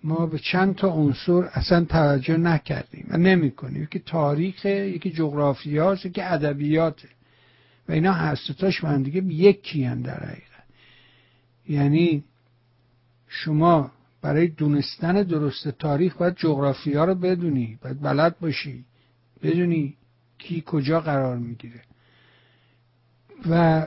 ما 0.06 0.26
به 0.26 0.38
چند 0.38 0.74
تا 0.74 0.88
عنصر 0.88 1.32
اصلا 1.52 1.84
توجه 1.84 2.36
نکردیم 2.36 3.06
و 3.08 3.16
نمی 3.16 3.50
کنیم 3.50 3.82
یکی 3.82 3.98
تاریخ 3.98 4.64
یکی 4.64 5.10
جغرافیاست 5.10 6.06
یکی 6.06 6.20
ادبیات 6.20 7.02
و 7.88 7.92
اینا 7.92 8.12
هستتاش 8.12 8.84
من 8.84 9.02
دیگه 9.02 9.24
یکی 9.24 9.84
هم 9.84 10.02
در 10.02 10.20
حقیقت. 10.20 10.64
یعنی 11.68 12.24
شما 13.28 13.92
برای 14.22 14.48
دونستن 14.48 15.22
درست 15.22 15.68
تاریخ 15.68 16.16
باید 16.16 16.36
جغرافیا 16.36 17.04
رو 17.04 17.14
بدونی 17.14 17.78
باید 17.82 18.00
بلد 18.00 18.38
باشی 18.38 18.84
بدونی 19.42 19.94
کی 20.38 20.62
کجا 20.66 21.00
قرار 21.00 21.36
می‌گیره. 21.36 21.80
و 23.50 23.86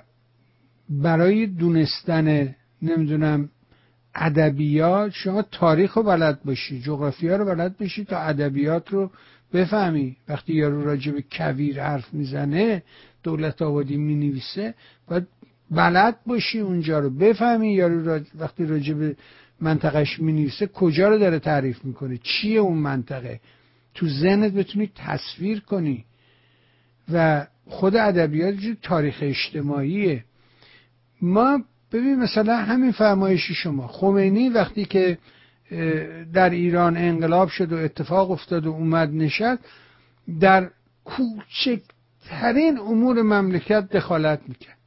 برای 0.90 1.48
دونستن 1.48 2.56
نمی‌دونم 2.82 3.50
ادبیات 4.15 5.11
شما 5.11 5.41
تاریخ 5.41 5.94
رو 5.94 6.03
بلد 6.03 6.44
باشی 6.44 6.81
جغرافیا 6.81 7.36
رو 7.36 7.45
بلد 7.45 7.77
باشی 7.77 8.06
تا 8.06 8.18
ادبیات 8.18 8.90
رو 8.90 9.11
بفهمی. 9.53 10.18
وقتی 10.27 10.53
یارو 10.53 10.84
راجع 10.84 11.11
به 11.11 11.23
کویر 11.31 11.84
حرف 11.84 12.14
می‌زنه 12.14 12.84
دولت 13.23 13.61
آبادی 13.61 13.98
می‌نویسه 13.98 14.73
باید 15.07 15.27
بلد 15.72 16.19
باشی 16.26 16.60
اونجا 16.60 16.99
رو. 16.99 17.10
بفهمی 17.10 17.73
یارو 17.73 18.19
وقتی 18.40 18.65
راجع 18.65 18.94
به 18.94 19.15
منطقهش 19.61 20.19
می‌نویسه 20.19 20.68
کجا 20.68 21.10
رو 21.10 21.18
داره 21.18 21.40
تعریف 21.40 21.86
می‌کنه؟ 21.86 22.19
چیه 22.23 22.60
اون 22.60 22.77
منطقه؟ 22.77 23.40
تو 23.94 24.07
ذهنت 24.07 24.53
بتونی 24.53 24.91
تصویر 24.95 25.60
کنی. 25.60 26.06
و 27.14 27.48
خود 27.65 27.95
ادبیات 27.95 28.56
تاریخ 28.81 29.18
اجتماعیه. 29.22 30.23
ما 31.22 31.64
ببین 31.91 32.20
مثلا 32.20 32.57
همین 32.57 32.91
فرمایشی 32.91 33.53
شما 33.53 33.88
خمینی 33.88 34.49
وقتی 34.49 34.86
که 34.86 35.18
در 36.34 36.49
ایران 36.49 36.98
انقلاب 36.98 37.49
شد 37.49 37.74
و 37.74 37.76
اتفاق 37.76 38.32
افتاد 38.32 38.66
و 38.66 38.70
اومد 38.70 39.10
نشد 39.14 39.60
در 40.40 40.70
کوچکترین 41.06 42.80
امور 42.80 43.22
مملکت 43.22 43.90
دخالت 43.90 44.40
می‌کرد. 44.48 44.78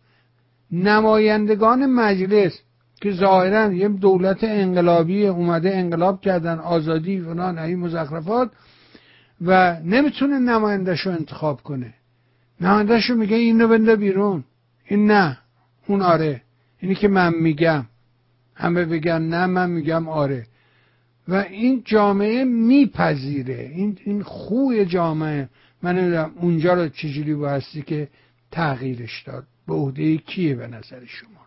نمایندگان 0.73 1.87
مجلس 1.87 2.61
که 3.01 3.13
ظاهرا 3.13 3.73
یه 3.73 3.89
دولت 3.89 4.45
انقلابی 4.45 5.27
اومده 5.27 5.77
انقلاب 5.77 6.21
کردن 6.21 6.59
آزادی 6.59 7.21
فلان 7.21 7.59
این 7.59 7.79
مزخرفات 7.79 8.51
و 9.41 9.81
نمی‌تونه 9.85 10.39
نمایندش 10.39 11.01
رو 11.01 11.13
انتخاب 11.13 11.63
کنه. 11.63 11.95
نمایندش 12.61 13.11
رو 13.11 13.17
میگه 13.17 13.37
اینو 13.37 13.69
بنده 13.69 13.97
بیرون. 13.97 14.45
این 14.87 15.11
نه. 15.11 15.39
اون 15.87 16.03
آره. 16.03 16.42
اینی 16.83 16.95
که 16.95 17.09
من 17.09 17.35
میگم. 17.35 17.87
همه 18.55 18.85
بگن 18.85 19.23
نه 19.23 19.47
من 19.47 19.71
میگم 19.71 20.09
آره. 20.09 20.47
و 21.29 21.35
این 21.35 21.83
جامعه 21.85 22.45
میپذیره. 22.45 23.71
این 23.75 23.99
این 24.05 24.23
خوی 24.23 24.85
جامعه. 24.85 25.49
من 25.83 25.99
نمی‌دونم 25.99 26.33
اونجا 26.37 26.75
رو 26.75 26.89
چجوری 26.89 27.35
بایستی 27.35 27.83
که 27.83 28.09
تغییرش 28.51 29.23
داد. 29.23 29.45
به 29.67 29.75
عهده 29.75 30.17
کیه 30.17 30.55
به 30.55 30.67
نظر 30.67 31.05
شما؟ 31.05 31.47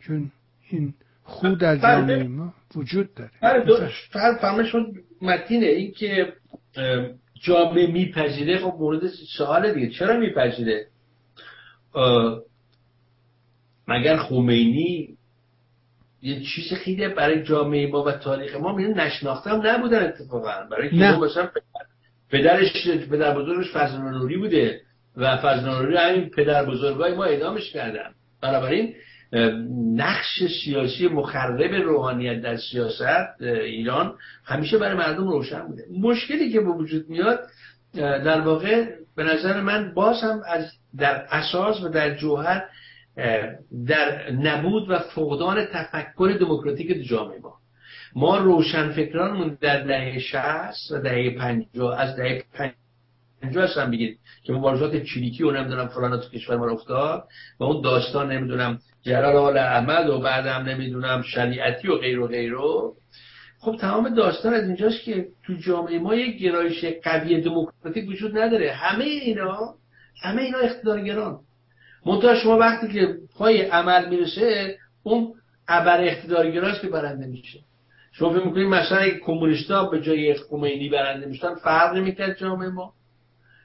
چون 0.00 0.30
این 0.70 0.94
خود 1.24 1.58
در 1.58 1.76
بله. 1.76 2.00
جامعه 2.00 2.22
ما 2.22 2.54
وجود 2.74 3.14
داره. 3.14 3.30
فقط 4.10 4.40
فهمشون 4.40 4.94
متینه 5.22 5.66
این 5.66 5.92
که 5.92 6.32
جامعه 7.42 7.86
میپذیره. 7.86 8.58
خب 8.58 8.76
مورد 8.78 9.08
سوال 9.36 9.74
دیگه 9.74 9.90
چرا 9.90 10.16
میپذیره؟ 10.20 10.86
مگر 13.88 14.16
خمینی 14.16 15.16
یه 16.22 16.40
چیز 16.40 16.72
خیلی 16.72 17.08
برای 17.08 17.42
جامعه 17.42 17.86
ما 17.86 18.02
و 18.02 18.12
تاریخ 18.12 18.56
ما؟ 18.56 18.76
میگن 18.76 19.00
نشناخته 19.00 19.50
هم 19.50 19.66
نبودن 19.66 20.04
اتفاقا. 20.04 20.66
برای 20.70 20.90
که 20.90 20.96
مثلا 20.96 21.48
پدرش 22.30 22.88
پدر 23.10 23.34
بزرگش 23.38 23.72
فضل 23.72 23.98
نوری 23.98 24.36
بوده 24.36 24.80
و 25.16 25.36
فضل 25.36 25.68
نوری 25.68 25.96
همین 25.96 26.30
پدر 26.30 26.64
بزرگای 26.64 27.14
ما 27.14 27.24
اعدامش 27.24 27.72
کردن. 27.72 28.10
بنابراین 28.42 28.94
نقش 29.94 30.42
سیاسی 30.64 31.08
مخرب 31.08 31.74
روحانیت 31.74 32.42
در 32.42 32.56
سیاست 32.56 33.42
ایران 33.42 34.14
همیشه 34.44 34.78
برای 34.78 34.96
مردم 34.96 35.28
روشن 35.28 35.66
بوده. 35.66 35.82
مشکلی 36.00 36.52
که 36.52 36.60
به 36.60 36.70
وجود 36.70 37.08
میاد 37.08 37.40
در 37.94 38.40
واقع 38.40 38.86
به 39.16 39.22
نظر 39.22 39.60
من 39.60 39.94
باز 39.94 40.22
هم 40.22 40.42
از 40.46 40.72
در 40.98 41.26
اساس 41.30 41.82
و 41.82 41.88
در 41.88 42.16
جوهر 42.16 42.64
در 43.86 44.30
نبود 44.30 44.90
و 44.90 44.98
فقدان 44.98 45.64
تفکر 45.64 46.36
دموکراتیک 46.40 47.08
جامعه 47.08 47.38
ما. 47.38 47.54
ما 48.14 48.38
روشن 48.38 48.92
فکرانمون 48.92 49.58
در 49.60 49.80
دهه 49.80 50.18
60 50.18 50.92
و 50.92 50.98
دهه 50.98 51.30
50 51.30 52.00
از 52.00 52.16
دهه 52.16 52.42
50 53.42 53.64
هستم 53.64 53.90
بگید 53.90 54.18
که 54.44 54.52
مبارزات 54.52 55.02
چریکی 55.02 55.44
و 55.44 55.50
نمی‌دونم 55.50 55.86
فلان 55.86 56.20
تو 56.20 56.28
کشور 56.28 56.56
ما 56.56 56.70
افتاد 56.70 57.24
و 57.60 57.64
اون 57.64 57.82
داستان 57.82 58.32
نمی‌دونم 58.32 58.78
جلال 59.02 59.36
آل 59.36 59.58
احمد 59.58 60.08
و 60.08 60.20
بعدم 60.20 60.68
نمی‌دونم 60.68 61.22
شریعتی 61.22 61.88
و 61.88 61.96
غیر 61.96 62.20
و 62.20 62.26
غیر 62.26 62.54
خب 63.58 63.76
تمام 63.76 64.14
داستان 64.14 64.54
از 64.54 64.64
اینجاست 64.64 65.02
که 65.04 65.28
تو 65.46 65.54
جامعه 65.54 65.98
ما 65.98 66.14
یک 66.14 66.38
گرایش 66.38 66.84
قوی 67.04 67.40
دموکراتیک 67.40 68.08
وجود 68.08 68.38
نداره. 68.38 68.72
همه 68.72 69.04
اینا 69.04 69.74
همه 70.22 70.42
اینا 70.42 70.58
اقتدارگران. 70.58 71.40
منتها 72.06 72.34
شما 72.34 72.58
وقتی 72.58 72.88
که 72.88 73.16
پای 73.34 73.62
عمل 73.62 74.08
می‌رسه 74.08 74.76
اون 75.02 75.34
ابر 75.68 76.04
اقتدارگراست 76.04 76.80
که 76.80 76.88
برنده 76.88 77.26
میشه. 77.26 77.58
شما 78.12 78.32
فکر 78.32 78.46
می‌کنید 78.46 78.66
مثلا 78.66 79.10
کمونیستا 79.26 79.84
به 79.84 80.00
جای 80.00 80.34
خمینی 80.34 80.88
برنده 80.88 81.26
میشتن 81.26 81.54
فرق 81.54 81.96
نمی‌کرد 81.96 82.38
جامعه 82.38 82.68
ما؟ 82.68 82.92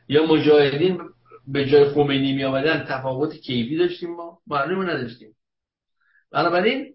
یا 0.10 0.26
مجاهدین 0.26 1.00
به 1.48 1.66
جای 1.66 1.86
خمینی 1.86 2.34
می 2.34 2.44
آمدن 2.44 2.86
تفاوت 2.90 3.36
کیفی 3.36 3.78
داشتیم 3.78 4.10
ما؟ 4.10 4.40
معلومه 4.48 4.94
نداشتیم. 4.94 5.30
بنابراین 6.32 6.94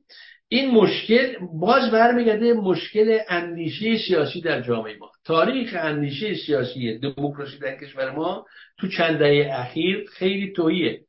این 0.49 0.71
مشکل 0.71 1.35
باز 1.53 1.91
برمیگرده 1.91 2.53
مشکل 2.53 3.19
اندیشه 3.29 3.99
سیاسی 3.99 4.41
در 4.41 4.61
جامعه 4.61 4.97
ما. 4.97 5.11
تاریخ 5.25 5.77
اندیشه 5.79 6.35
سیاسی 6.35 6.99
دموکراسی 6.99 7.59
در 7.59 7.77
کشور 7.77 8.11
ما 8.11 8.47
تو 8.79 8.89
چند 8.89 9.19
دهه 9.19 9.51
اخیر 9.61 10.05
خیلی 10.13 10.53
توییه 10.53 11.01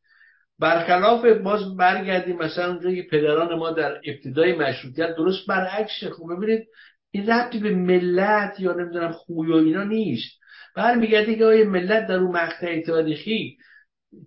برخلاف 0.64 1.26
باز 1.26 1.78
برگردیم 1.78 2.38
مثلا 2.38 2.68
اونجا 2.68 2.92
که 2.92 3.08
پدران 3.12 3.56
ما 3.56 3.72
در 3.72 4.02
ابتدای 4.06 4.54
مشروطیت 4.54 5.16
درست 5.16 5.48
برعکسه. 5.48 6.10
خب 6.10 6.24
ببینید 6.38 6.68
این 7.12 7.30
ربطی 7.30 7.60
به 7.60 7.70
ملت 7.70 8.60
یا 8.60 8.74
نمی‌دونم 8.74 9.12
خوی 9.12 9.52
و 9.52 9.56
اینا 9.56 9.84
نیست. 9.84 10.32
برمیگرده 10.76 11.36
که 11.36 11.46
آیا 11.46 11.66
ملت 11.66 12.08
در 12.08 12.16
اون 12.16 12.32
مقطع 12.32 12.82
تاریخی 12.82 13.58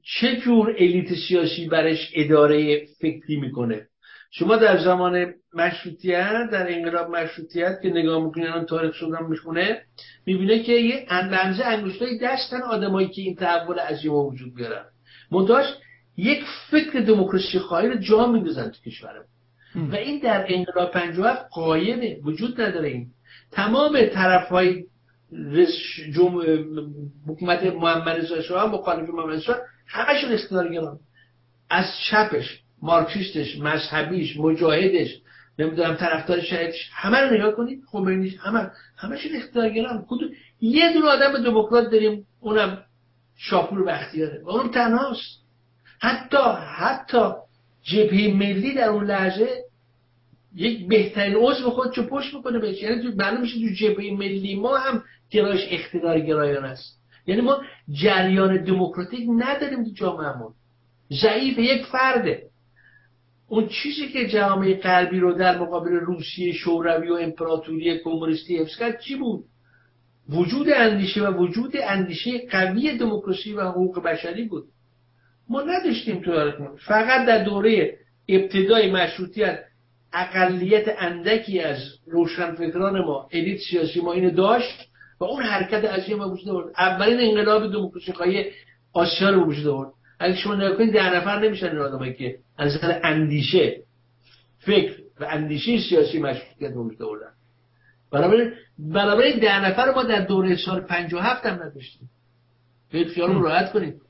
چه 0.02 0.36
جور 0.36 0.70
الیت 0.78 1.14
سیاسی 1.28 1.68
برش 1.68 2.12
اداره 2.14 2.84
فکری 3.00 3.36
می‌کنه؟ 3.36 3.86
شما 4.30 4.56
در 4.56 4.78
زمان 4.78 5.34
مشروطیت 5.54 6.50
در 6.52 6.72
انقلاب 6.72 7.16
مشروطیت 7.16 7.78
که 7.82 7.88
نگاه 7.88 8.24
می‌کنین 8.24 8.46
الان 8.46 8.66
تاریخ 8.66 8.94
شدن 8.94 9.26
می‌خونه 9.28 9.82
می‌بینه 10.26 10.62
که 10.62 10.72
یه 10.72 11.06
اندازه 11.08 11.64
انگشتای 11.64 12.18
دستن 12.18 12.62
آدمایی 12.62 13.08
که 13.08 13.22
این 13.22 13.34
تحول 13.34 13.78
عظیم 13.78 14.12
وجود 14.12 14.54
بیارن 14.54 14.84
منتهاش 15.30 15.66
یک 16.16 16.44
فکر 16.70 17.00
دموکراسی 17.00 17.58
خواهی 17.58 17.88
رو 17.88 17.94
جا 17.94 18.26
میندازن 18.26 18.70
تو 18.70 18.90
کشورم 18.90 19.24
و 19.74 19.94
این 19.94 20.20
در 20.20 20.46
انقلاب 20.48 20.90
57 20.90 21.48
قایمه 21.50 22.16
وجود 22.22 22.60
نداره 22.60 22.88
این. 22.88 23.06
تمام 23.50 24.06
طرف 24.06 24.48
های. 24.48 24.84
حکومت 27.26 27.62
محمد 27.62 28.08
رضا 28.08 28.42
شاه 28.42 28.72
مخالف 28.72 29.08
محمد 29.10 29.38
شاه 29.38 29.56
همشون 29.86 30.32
اقتدارگران 30.32 30.98
از 31.70 31.84
چپش 32.10 32.60
مارکسیستش 32.82 33.58
مذهبیش 33.58 34.36
مجاهدش 34.36 35.20
نمی‌دونم 35.58 35.94
طرفدار 35.94 36.40
شهیدش 36.40 36.90
همه 36.92 37.18
رو 37.18 37.34
نگاه 37.34 37.52
کنید 37.52 37.82
خمینیش 37.86 38.36
همه 38.40 38.70
همشون 38.96 39.36
اقتدارگران 39.36 40.06
یه 40.60 40.92
دونه 40.92 41.06
آدم 41.06 41.42
دموکرات 41.42 41.90
داریم 41.90 42.26
اونم 42.40 42.82
شاپور 43.36 43.84
بختیاره. 43.84 44.42
و 44.44 44.50
اونم 44.50 44.70
تنهاست. 44.70 45.45
حتی 46.00 46.36
حتی 46.78 47.30
جبهه 47.82 48.34
ملی 48.34 48.74
در 48.74 48.88
اون 48.88 49.04
لحظه 49.04 49.64
یک 50.54 50.88
بهترین 50.88 51.36
عضو 51.36 51.70
خودشو 51.70 52.06
پشت 52.06 52.34
می‌کنه 52.34 52.58
بهش. 52.58 52.82
یعنی 52.82 53.02
تو 53.02 53.08
معلوم 53.16 53.40
میشه 53.40 53.58
تو 53.60 53.74
جبهه 53.74 54.10
ملی 54.10 54.54
ما 54.54 54.76
هم 54.76 55.02
گرایش 55.30 55.60
اقتدار 55.70 56.20
گرایان 56.20 56.64
است. 56.64 57.00
یعنی 57.26 57.40
ما 57.40 57.62
جریان 57.92 58.64
دموکراتیک 58.64 59.28
نداریم 59.38 59.84
تو 59.84 59.90
جامعهمون. 59.94 60.52
ضعیف 61.22 61.58
یک 61.58 61.86
فرده. 61.86 62.42
اون 63.48 63.68
چیزی 63.68 64.08
که 64.08 64.26
جامعه 64.26 64.74
غربی 64.74 65.20
رو 65.20 65.32
در 65.32 65.58
مقابل 65.58 65.90
روسیه 65.90 66.52
شوروی 66.52 67.08
و 67.08 67.14
امپراتوری 67.14 67.98
کمونیستی 67.98 68.58
حفظ 68.58 68.76
کرد 68.76 69.00
چی 69.00 69.16
بود؟ 69.16 69.44
وجود 70.28 70.68
اندیشه 70.68 71.28
و 71.28 71.32
وجود 71.32 71.76
اندیشه 71.82 72.46
قوی 72.50 72.98
دموکراسی 72.98 73.52
و 73.52 73.60
حقوق 73.60 74.02
بشری 74.02 74.44
بود. 74.44 74.64
ما 75.48 75.62
نداشتیم 75.62 76.20
تو 76.20 76.52
فقط 76.76 77.26
در 77.26 77.44
دوره 77.44 77.98
ابتدای 78.28 78.90
مشروطیت 78.90 79.58
اقلیت 80.12 80.84
اندکی 80.98 81.60
از 81.60 81.78
روشنفکران 82.06 83.00
ما 83.00 83.28
الیت 83.32 83.58
سیاسی 83.70 84.00
ما 84.00 84.12
اینو 84.12 84.30
داشت 84.30 84.88
و 85.20 85.24
اون 85.24 85.42
حرکت 85.42 85.84
عظیم 85.84 86.18
ما 86.18 86.28
وجود 86.28 86.48
آورد. 86.48 86.74
اولین 86.78 87.20
انقلاب 87.20 87.72
دموکراسی 87.72 88.12
خواهی 88.12 88.44
آسیا 88.92 89.30
رو 89.30 89.44
وجود 89.44 89.66
آورد. 89.66 89.92
اگه 90.18 90.36
شما 90.36 90.54
نگاه 90.54 90.76
کنید 90.76 90.94
در 90.94 91.16
نفر 91.16 91.40
نمیشن 91.40 91.66
این 91.66 91.78
آدمایی 91.78 92.14
که 92.14 92.38
از 92.58 92.76
نظر 92.76 93.00
اندیشه 93.04 93.82
فکر 94.58 94.92
و 95.20 95.24
اندیشه 95.24 95.78
سیاسی 95.88 96.18
مشروطیت 96.18 96.76
وجود 96.76 97.02
آوردن. 97.02 97.30
بنابراین 98.12 98.52
بنابراین 98.78 99.38
در 99.38 99.60
نفر 99.60 99.94
ما 99.94 100.02
در 100.02 100.20
دوره 100.20 100.56
سال 100.56 100.80
57 100.80 101.46
هم 101.46 101.62
نداشتیم. 101.62 102.10
خیلی 102.90 103.10
خیال 103.10 103.42
راحت 103.42 103.72
کنید 103.72 104.05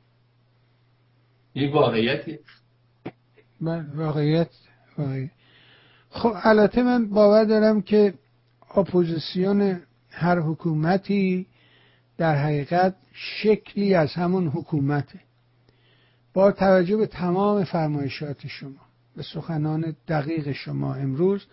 این 1.57 1.73
واقعیتی. 1.73 2.39
من 3.61 3.87
واقعیت 3.95 4.49
واقعیت 4.99 5.31
خب 6.11 6.33
البته 6.43 6.83
من 6.83 7.09
باور 7.09 7.45
دارم 7.45 7.83
که 7.83 8.15
اپوزیسیون 8.75 9.81
هر 10.11 10.41
حکومتی 10.41 11.47
در 12.19 12.35
حقیقت 12.35 12.95
شکلی 13.13 13.95
از 13.95 14.13
همون 14.13 14.47
حکومته. 14.47 15.21
با 16.35 16.53
توجه 16.53 16.97
به 16.97 17.07
تمام 17.07 17.65
فرمایشات 17.65 18.47
شما 18.47 18.87
به 19.17 19.23
سخنان 19.23 19.97
دقیق 20.09 20.53
شما 20.53 20.95
امروز 20.95 21.47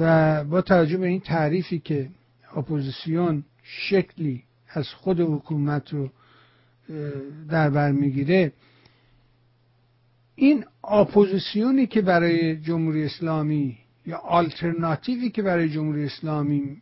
و 0.00 0.44
با 0.44 0.62
توجه 0.62 0.96
به 0.96 1.06
این 1.06 1.20
تعریفی 1.20 1.78
که 1.78 2.08
اپوزیسیون 2.56 3.44
شکلی 3.62 4.44
از 4.68 4.88
خود 4.88 5.20
حکومت 5.20 5.92
رو 5.92 6.10
در 7.48 7.70
بر 7.70 7.92
می‌گیره 7.92 8.52
این 10.34 10.64
اپوزیسیونی 10.84 11.86
که 11.86 12.02
برای 12.02 12.56
جمهوری 12.56 13.04
اسلامی 13.04 13.78
یا 14.06 14.18
آلترناتیوی 14.18 15.30
که 15.30 15.42
برای 15.42 15.68
جمهوری 15.68 16.04
اسلامی 16.04 16.76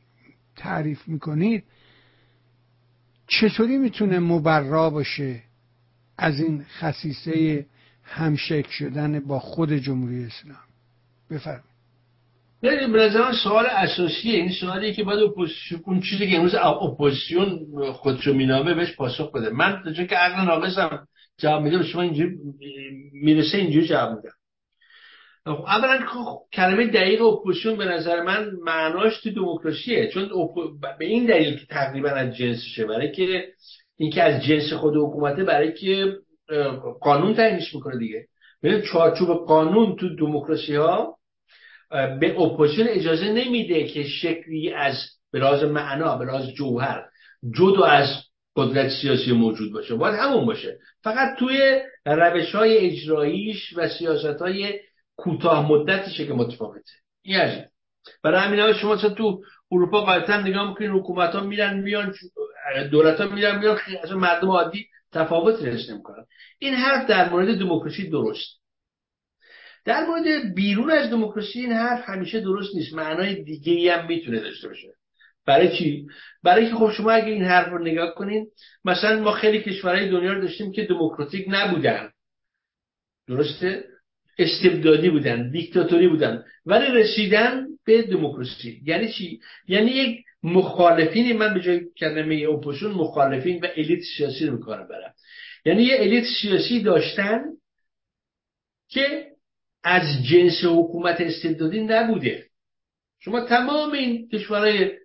تعریف 0.56 1.08
می‌کنید 1.08 1.64
چطوری 3.26 3.78
می‌تونه 3.78 4.18
مبرا 4.18 4.90
باشه 4.90 5.42
از 6.18 6.40
این 6.40 6.64
خصیصه 6.78 7.66
همشک 8.04 8.70
شدن 8.70 9.20
با 9.20 9.38
خود 9.38 9.72
جمهوری 9.72 10.24
اسلام؟ 10.24 10.56
بفرم 11.30 11.62
به 12.60 12.86
نظر 12.86 13.32
سوال 13.32 13.66
اساسیه. 13.66 14.34
این 14.34 14.52
سوالی 14.52 14.94
که 14.94 15.04
باید 15.04 15.30
اون 15.84 16.00
چیزی 16.00 16.30
که 16.30 16.36
امروز 16.36 16.54
اپوزیسیون 16.54 17.58
خودشو 17.92 18.34
مینامه 18.34 18.74
بهش 18.74 18.96
پاسخ 18.96 19.32
بده. 19.32 19.50
من 19.50 19.82
چون 19.96 20.06
که 20.06 20.16
عقل 20.16 20.44
ناقصم 20.44 21.06
جواب 21.40 21.62
میدم 21.62 21.82
شما 21.82 22.02
اینجوری 22.02 22.36
می‌رسه 23.12 23.58
اینجوری 23.58 23.86
جواب 23.86 24.16
میدم 24.16 24.34
خب، 25.44 25.64
اولا 25.66 26.06
خب، 26.06 26.38
کلمه 26.52 26.86
دقیق 26.86 27.22
اپوزیسیون 27.22 27.76
به 27.76 27.84
نظر 27.84 28.22
من 28.22 28.50
معناش 28.64 29.20
تو 29.20 29.30
دموکراسیه 29.30 30.08
چون 30.08 30.28
به 30.98 31.06
این 31.06 31.26
دلیل 31.26 31.56
که 31.56 31.66
تقریبا 31.66 32.08
از 32.08 32.36
جنسشه 32.36 32.86
برای 32.86 33.12
که 33.12 33.44
اینکه 33.96 34.22
از 34.22 34.42
جنس 34.42 34.72
خود 34.72 34.96
حکومته 34.96 35.44
برای 35.44 35.72
که 35.72 36.12
قانون 37.00 37.34
تعیینش 37.34 37.74
می‌کنه 37.74 37.98
دیگه. 37.98 38.26
ببین 38.62 38.82
چارچوب 38.82 39.46
قانون 39.46 39.96
تو 39.96 40.16
دموکراسی 40.16 40.74
ها 40.74 41.16
به 41.90 42.40
اپوزیسیون 42.40 42.88
اجازه 42.88 43.32
نمیده 43.32 43.84
که 43.84 44.02
شکلی 44.02 44.72
از 44.72 44.94
به 45.32 45.66
معنا 45.66 46.16
به 46.16 46.52
جوهر 46.52 47.04
جدا 47.58 47.84
از 47.84 48.08
قدرت 48.56 48.90
سیاسی 49.02 49.32
موجود 49.32 49.72
باشه. 49.72 49.94
باید 49.94 50.14
همون 50.14 50.46
باشه. 50.46 50.78
فقط 51.02 51.38
توی 51.38 51.80
روش 52.06 52.54
های 52.54 52.78
اجراییش 52.78 53.72
و 53.76 53.88
سیاست 53.88 54.42
های 54.42 54.80
کوتاه 55.16 55.72
مدتشه 55.72 56.26
که 56.26 56.32
متفاوته. 56.32 56.92
این 57.22 57.36
عجیب 57.36 57.64
برای 58.22 58.40
همین 58.40 58.72
شما 58.72 58.96
تو 58.96 59.42
اروپا 59.72 60.00
قاعدتا 60.00 60.40
نگاه 60.40 60.68
می‌کنین 60.68 60.90
حکومت 60.90 61.34
ها 61.34 61.40
میرن 61.40 61.80
میان 61.80 62.14
دولت 62.90 63.20
ها 63.20 63.28
میرن 63.28 63.58
میان 63.58 63.78
از 64.02 64.12
مردم 64.12 64.48
عادی 64.50 64.86
تفاوت 65.12 65.62
رسن 65.62 65.92
نمی‌کنن. 65.92 66.24
این 66.58 66.74
حرف 66.74 67.08
در 67.08 67.30
مورد 67.30 67.58
دموکراسی 67.58 68.10
درست. 68.10 68.60
در 69.84 70.06
مورد 70.06 70.54
بیرون 70.54 70.90
از 70.90 71.10
دموکراسی 71.10 71.60
این 71.60 71.72
حرف 71.72 72.08
همیشه 72.08 72.40
درست 72.40 72.74
نیست. 72.74 72.94
معنای 72.94 73.42
دیگه 73.42 73.96
هم 73.96 74.06
می‌تونه 74.06 74.40
داشته 74.40 74.68
باشه. 74.68 74.88
برای 75.50 75.78
چی؟ 75.78 76.06
برای 76.42 76.66
که 76.68 76.74
خب 76.74 76.90
شما 76.90 77.10
اگه 77.10 77.32
این 77.32 77.42
حرف 77.42 77.68
رو 77.68 77.78
نگاه 77.78 78.14
کنین 78.14 78.46
مثلا 78.84 79.20
ما 79.20 79.32
خیلی 79.32 79.60
کشورهای 79.60 80.10
دنیا 80.10 80.32
رو 80.32 80.40
داشتیم 80.40 80.72
که 80.72 80.84
دموکراتیک 80.84 81.46
نبودن. 81.48 82.10
درسته؟ 83.28 83.84
استبدادی 84.38 85.10
بودن 85.10 85.50
دیکتاتوری 85.50 86.08
بودن 86.08 86.44
ولی 86.66 86.86
رسیدن 86.86 87.66
به 87.84 88.02
دموکراسی. 88.02 88.80
یعنی 88.84 89.12
چی؟ 89.12 89.40
یعنی 89.68 89.90
یک 89.90 90.24
مخالفین 90.42 91.36
من 91.36 91.54
به 91.54 91.60
جای 91.60 91.80
کلمه 91.96 92.46
اپوزیسیون 92.48 92.92
مخالفین 92.92 93.60
و 93.60 93.66
الیت 93.76 94.00
سیاسی 94.16 94.46
رو 94.46 94.58
کار 94.58 94.86
برم 94.86 95.14
یعنی 95.64 95.82
یه 95.82 95.96
الیت 95.98 96.24
سیاسی 96.42 96.82
داشتن 96.82 97.44
که 98.88 99.26
از 99.84 100.02
جنس 100.30 100.64
حکومت 100.64 101.20
استبدادی 101.20 101.80
نبوده. 101.80 102.46
شما 103.18 103.40
تمام 103.40 103.92
این 103.92 104.28
کشورهای 104.28 104.99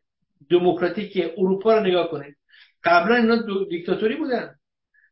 دموکراتیک 0.49 1.33
اروپا 1.37 1.73
رو 1.73 1.83
نگاه 1.83 2.09
کنید 2.09 2.37
قبلا 2.83 3.15
اینا 3.15 3.63
دیکتاتوری 3.69 4.15
بودن. 4.15 4.55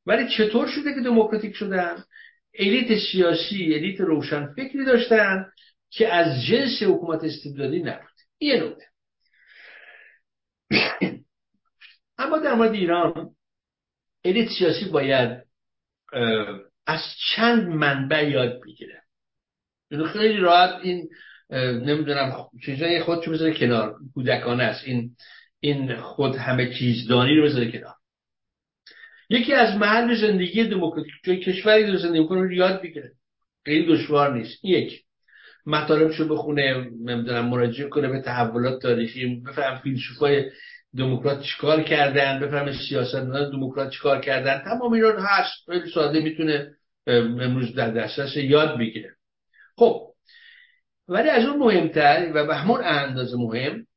ولی 0.06 0.30
چطور 0.38 0.68
شده 0.68 0.94
که 0.94 1.02
دموکراتیک 1.02 1.56
شدن؟ 1.56 2.04
الیت 2.60 3.00
سیاسی 3.12 3.76
الیت 3.76 4.00
روشن 4.00 4.54
فکری 4.54 4.86
داشتن 4.86 5.46
که 5.90 6.14
از 6.14 6.46
جنس 6.46 6.84
حکومت 6.84 7.24
استبدادی 7.24 7.80
نبود. 7.80 8.10
یه 8.40 8.64
نکته. 8.64 8.86
اما 12.18 12.38
در 12.38 12.54
مورد 12.54 12.74
ایران 12.74 13.36
الیت 14.26 14.50
سیاسی 14.58 14.86
باید 14.86 15.44
از 16.88 17.00
چند 17.36 17.68
منبع 17.68 18.30
یاد 18.30 18.62
بگیره. 18.66 19.04
یعنی 19.92 20.06
خیلی 20.06 20.38
راحت 20.38 20.80
این 20.84 21.10
نمی‌دونم 21.52 22.34
چیزای 22.66 23.00
خودشو 23.00 23.32
بذاره 23.32 23.54
کنار. 23.54 23.96
کودکانه 24.14 24.64
است. 24.64 24.88
این 24.88 25.12
این 25.60 25.96
خود 25.96 26.36
همه 26.36 26.74
چیزدانی 26.74 27.36
رو 27.36 27.44
بذاره 27.44 27.72
کنار. 27.72 27.96
یکی 29.30 29.54
از 29.54 29.78
محل 29.78 30.16
زندگی 30.16 30.64
دموکراتیک 30.64 31.14
جای 31.24 31.40
کشوری 31.40 31.84
داره 31.84 31.98
زندگی 31.98 32.26
کنه 32.28 32.42
رو 32.42 32.52
یاد 32.52 32.82
بگیره 32.82 33.12
خیلی 33.66 33.86
دشوار 33.86 34.34
نیست. 34.34 34.66
یک. 34.66 35.02
مطالبشو 35.66 36.28
بخونه 36.28 36.74
نمی‌دونم 37.06 37.46
مراجعه 37.46 37.90
کنه 37.90 38.08
به 38.08 38.22
تحولات 38.22 38.82
تاریخی 38.82 39.36
بفهم 39.36 39.78
فیلسوفای 39.78 40.52
دموکرات 40.98 41.42
چیکار 41.42 41.84
کردن 41.84 42.40
بفهم 42.40 42.72
سیاستمداران 42.90 43.52
دموکرات 43.52 43.90
چیکار 43.90 44.22
کردن. 44.22 44.62
تمام 44.66 44.94
اینا 44.94 45.10
هست. 45.20 45.54
خیلی 45.66 45.90
ساده 45.90 46.20
می‌تونه 46.20 46.72
امروز 47.08 47.76
در 47.76 47.92
دسترس 47.92 48.38
یاد 48.38 48.80
بگیره. 48.80 49.10
خب 49.76 50.13
ولی 51.08 51.30
از 51.30 51.46
اون 51.46 51.60
مهمتر 51.60 52.32
و 52.34 52.46
به 52.48 52.56
همون 52.56 52.82
اندازه 52.84 53.38
مهم 53.38 53.88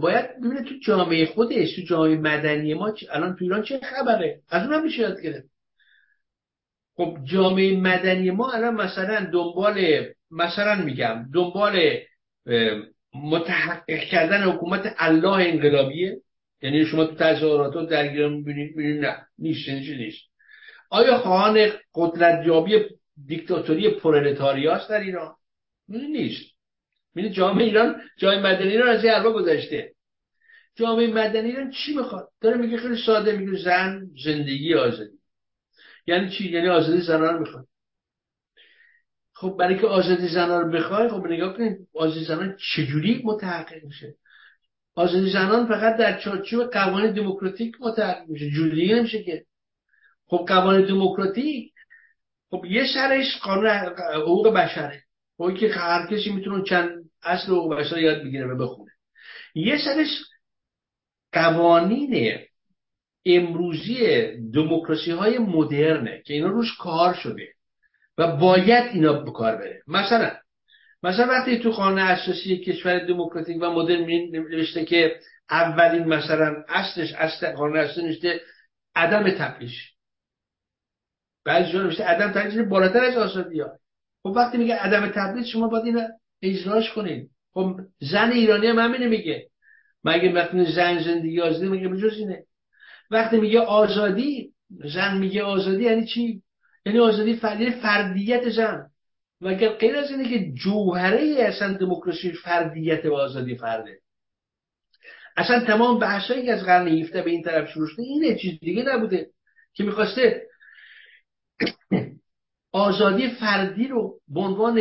باید 0.00 0.40
ببینه 0.40 0.62
تو 0.62 0.74
جامعه 0.86 1.26
خودش 1.26 1.76
تو 1.76 1.82
جامعه 1.82 2.16
مدنی 2.16 2.74
ما 2.74 2.94
الان 3.10 3.36
تو 3.36 3.44
ایران 3.44 3.62
چه 3.62 3.80
خبره؟ 3.80 4.40
از 4.48 4.62
اون 4.62 4.72
هم 4.72 4.84
میشه 4.84 5.02
یاد 5.02 5.20
گرفت. 5.20 5.48
خب 6.96 7.18
جامعه 7.24 7.76
مدنی 7.76 8.30
ما 8.30 8.52
الان 8.52 8.74
مثلا 8.74 9.30
دنبال 9.32 10.06
مثلا 10.30 10.84
میگم 10.84 11.26
دنبال 11.34 11.80
متحقق 13.14 14.04
کردن 14.04 14.42
حکومت 14.42 14.94
الله 14.98 15.48
انقلابیه. 15.48 16.20
یعنی 16.62 16.84
شما 16.84 17.04
تو 17.04 17.14
تظاهرات 17.14 17.88
درگیر 17.88 18.28
می‌بینید 18.28 19.04
نه 19.04 19.26
نیست 19.38 19.68
نیست؟ 19.68 20.22
آیا 20.90 21.18
خواهان 21.18 21.68
قدرت 21.94 22.46
یابی 22.46 22.84
دیکتاتوری 23.26 23.90
پرولتاریاست 23.90 24.90
در 24.90 25.00
ایران؟ 25.00 25.34
نیست. 25.98 26.52
میره 27.14 27.30
جامعه 27.30 27.64
ایران 27.64 28.00
جای 28.18 28.40
مدنی 28.40 28.68
ایران 28.68 28.88
از 28.88 29.04
یه 29.04 29.20
گذاشته 29.22 29.92
جامعه 30.74 31.06
مدنی 31.06 31.48
ایران 31.48 31.70
چی 31.70 31.96
می‌خواد؟ 31.96 32.28
داره 32.40 32.56
میگه 32.56 32.76
خیلی 32.76 32.96
ساده 33.06 33.36
میگه 33.36 33.58
زن 33.58 34.06
زندگی 34.24 34.74
آزادی. 34.74 35.18
یعنی 36.06 36.30
چی؟ 36.30 36.50
یعنی 36.50 36.68
آزادی 36.68 37.00
زنان 37.00 37.38
می‌خواد. 37.38 37.66
خب 39.34 39.56
برای 39.58 39.78
که 39.78 39.86
آزادی 39.86 40.28
زنان 40.28 40.62
رو 40.62 40.70
بخوای 40.70 41.08
خب 41.08 41.26
نگاه 41.26 41.56
کنید 41.56 41.88
آزادی 41.94 42.24
زنان 42.24 42.56
چجوری 42.74 43.22
متحقق 43.24 43.84
میشه؟ 43.84 44.14
آزادی 44.94 45.30
زنان 45.30 45.66
فقط 45.66 45.96
در 45.96 46.20
چارچوب 46.20 46.70
قوانین 46.70 47.12
دموکراتیک 47.12 47.74
متحقق 47.80 48.28
میشه. 48.28 48.50
جوری 48.50 48.94
نمیشه 48.94 49.22
که. 49.22 49.44
خب 50.26 50.44
قوانین 50.48 50.86
دموکراتیک 50.86 51.72
خب 52.50 52.64
یه 52.64 52.84
سرش 52.94 53.38
قانون 53.42 53.68
حقوق 54.14 54.54
بشره. 54.54 55.01
خب 55.42 55.54
که 55.54 55.68
هر 55.68 56.06
کسی 56.06 56.30
می‌تونه 56.30 56.64
چند 56.64 57.10
اصل 57.22 57.46
حقوق 57.46 57.74
بشر 57.74 57.98
یاد 57.98 58.22
بگیره 58.22 58.46
و 58.46 58.56
بخونه. 58.56 58.90
یه 59.54 59.78
سرش 59.84 60.08
قوانین 61.32 62.38
امروزی 63.26 64.26
دموکراسی 64.54 65.10
های 65.10 65.38
مدرنه 65.38 66.22
که 66.26 66.34
اینا 66.34 66.48
روش 66.48 66.76
کار 66.76 67.14
شده 67.14 67.48
و 68.18 68.36
باید 68.36 68.84
اینا 68.92 69.12
به 69.12 69.32
کار 69.32 69.56
بره. 69.56 69.82
مثلا 69.86 70.30
مثلا 71.02 71.26
وقتی 71.26 71.58
تو 71.58 71.70
قانون 71.70 71.98
اساسی 71.98 72.58
کشور 72.58 72.98
دموکراتیک 72.98 73.56
و 73.60 73.70
مدرن 73.70 74.06
نوشته 74.32 74.84
که 74.84 75.20
اولین 75.50 76.04
مثلا 76.04 76.64
اصلش 76.68 77.12
اصل 77.12 77.52
قانون 77.52 77.76
اساسی 77.76 78.02
نوشته 78.02 78.40
عدم 78.94 79.30
تپیش 79.30 79.92
بعضی 81.44 81.72
جا 81.72 81.82
نوشته 81.82 82.04
عدم 82.04 82.32
تپیش 82.32 82.58
بالاتر 82.58 83.04
از 83.04 83.16
آزادی 83.16 83.60
ها. 83.60 83.81
خب 84.22 84.28
وقتی 84.28 84.58
میگه 84.58 84.76
عدم 84.76 85.08
تبعیض 85.08 85.46
شما 85.46 85.68
باید 85.68 85.84
این 85.84 86.00
اجراش 86.42 86.92
کنید 86.92 87.30
خب 87.54 87.80
زن 88.00 88.30
ایرانی 88.32 88.66
هم 88.66 88.78
همینه 88.78 89.08
میگه. 89.08 89.48
مگه 90.04 90.32
وقتی 90.32 90.64
زن 90.64 91.02
زندگی 91.02 91.40
آزادی 91.40 91.68
میگه 91.68 91.88
بجز 91.88 92.18
اینه؟ 92.18 92.44
وقتی 93.10 93.36
میگه 93.40 93.60
آزادی 93.60 94.52
زن 94.84 95.18
میگه 95.18 95.42
آزادی 95.42 95.84
یعنی 95.84 96.06
چی؟ 96.06 96.42
یعنی 96.86 96.98
آزادی 96.98 97.36
فردی 97.36 97.70
فردیت 97.70 98.48
زن. 98.48 98.86
و 99.40 99.54
غیر 99.54 99.96
از 99.96 100.10
اینه 100.10 100.28
که 100.28 100.52
جوهره 100.52 101.36
اصلا 101.38 101.72
دموکراسی 101.72 102.32
فردیت 102.32 103.06
و 103.06 103.14
آزادی 103.14 103.56
فرده. 103.56 103.98
اصلا 105.36 105.60
تمام 105.60 105.98
بحثایی 105.98 106.44
که 106.44 106.52
از 106.52 106.64
قرن 106.64 106.88
17 106.88 107.22
به 107.22 107.30
این 107.30 107.42
طرف 107.42 107.70
شروع 107.70 107.88
شده 107.88 108.02
اینه 108.02 108.38
چیز 108.38 108.60
دیگه 108.60 108.82
نبوده 108.82 109.30
که 109.74 109.84
می‌خواسته 109.84 110.46
آزادی 112.72 113.28
فردی 113.28 113.88
رو 113.88 114.18
به 114.28 114.40
عنوان 114.40 114.74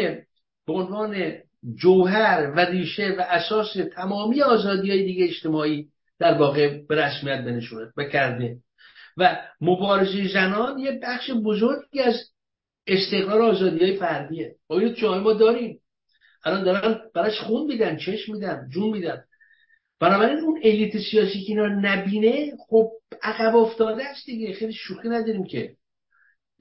به 0.67 0.73
عنوان 0.73 1.33
جوهر 1.75 2.53
و 2.55 2.59
ریشه 2.59 3.15
و 3.17 3.21
اساس 3.21 3.77
تمامی 3.95 4.41
آزادی 4.41 4.91
های 4.91 5.03
دیگه 5.03 5.25
اجتماعی 5.25 5.87
در 6.19 6.37
واقع 6.37 6.81
به 6.87 6.95
رسمیت 6.95 7.45
بنشونه 7.45 7.91
و 7.97 8.03
کرده. 8.03 8.57
و 9.17 9.37
مبارزه 9.61 10.27
زنان 10.33 10.79
یه 10.79 10.99
بخش 11.03 11.31
بزرگی 11.31 11.99
از 11.99 12.15
استقرار 12.87 13.41
آزادی 13.41 13.85
های 13.85 13.97
فردیه. 13.97 14.55
آیا 14.69 14.89
جای 14.89 15.19
ما 15.19 15.33
داریم؟ 15.33 15.79
الان 16.45 16.63
دارن 16.63 16.99
براش 17.15 17.39
خون 17.39 17.67
میدن 17.67 17.97
چشم 17.97 18.33
میدن 18.33 18.67
جون 18.73 18.89
میدن. 18.89 19.23
بنابراین 19.99 20.39
اون 20.39 20.61
الیت 20.63 20.97
سیاسی 20.97 21.41
که 21.41 21.51
اینا 21.51 21.67
نبینه 21.67 22.51
خب 22.67 22.91
عقب 23.23 23.55
افتاده 23.55 24.03
است 24.05 24.25
دیگه. 24.25 24.53
خیلی 24.53 24.73
شوخی 24.73 25.09
نداریم 25.09 25.45
که 25.45 25.75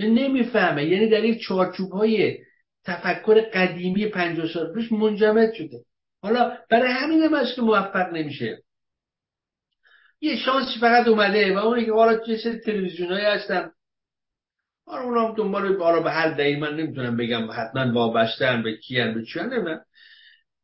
نمی‌فهمه. 0.09 0.85
یعنی 0.85 1.09
در 1.09 1.25
یک 1.25 1.41
چارچوب 1.41 1.93
های 1.93 2.39
تفکر 2.85 3.41
قدیمی 3.41 4.07
پنجاه 4.07 4.49
سال 4.49 4.75
پیش 4.75 4.93
منجمد 4.93 5.53
شده. 5.53 5.85
حالا 6.23 6.57
برای 6.71 6.93
همین 6.93 7.23
هم 7.23 7.45
که 7.57 7.63
موفق 7.63 8.13
نمیشه. 8.13 8.63
یه 10.21 10.37
شانسی 10.37 10.81
فقط 10.81 11.09
اومده 11.09 11.55
و 11.55 11.59
اونی 11.59 11.85
که 11.85 11.93
حالا 11.93 12.19
چه 12.27 12.37
سری 12.37 12.59
تلویزیون 12.59 13.13
هستن. 13.13 13.71
حالا 14.87 15.03
اونا 15.03 15.35
دنبال 15.35 15.77
بالا 15.77 16.01
به 16.01 16.11
هر 16.11 16.31
دلیل 16.31 16.59
من 16.59 16.77
نمی‌تونم 16.77 17.17
بگم 17.17 17.51
حتما 17.51 17.93
وابسته 17.93 18.63
به 18.65 18.77
کیان 18.77 19.15
به 19.15 19.25
چیان 19.25 19.55
نمیم 19.55 19.79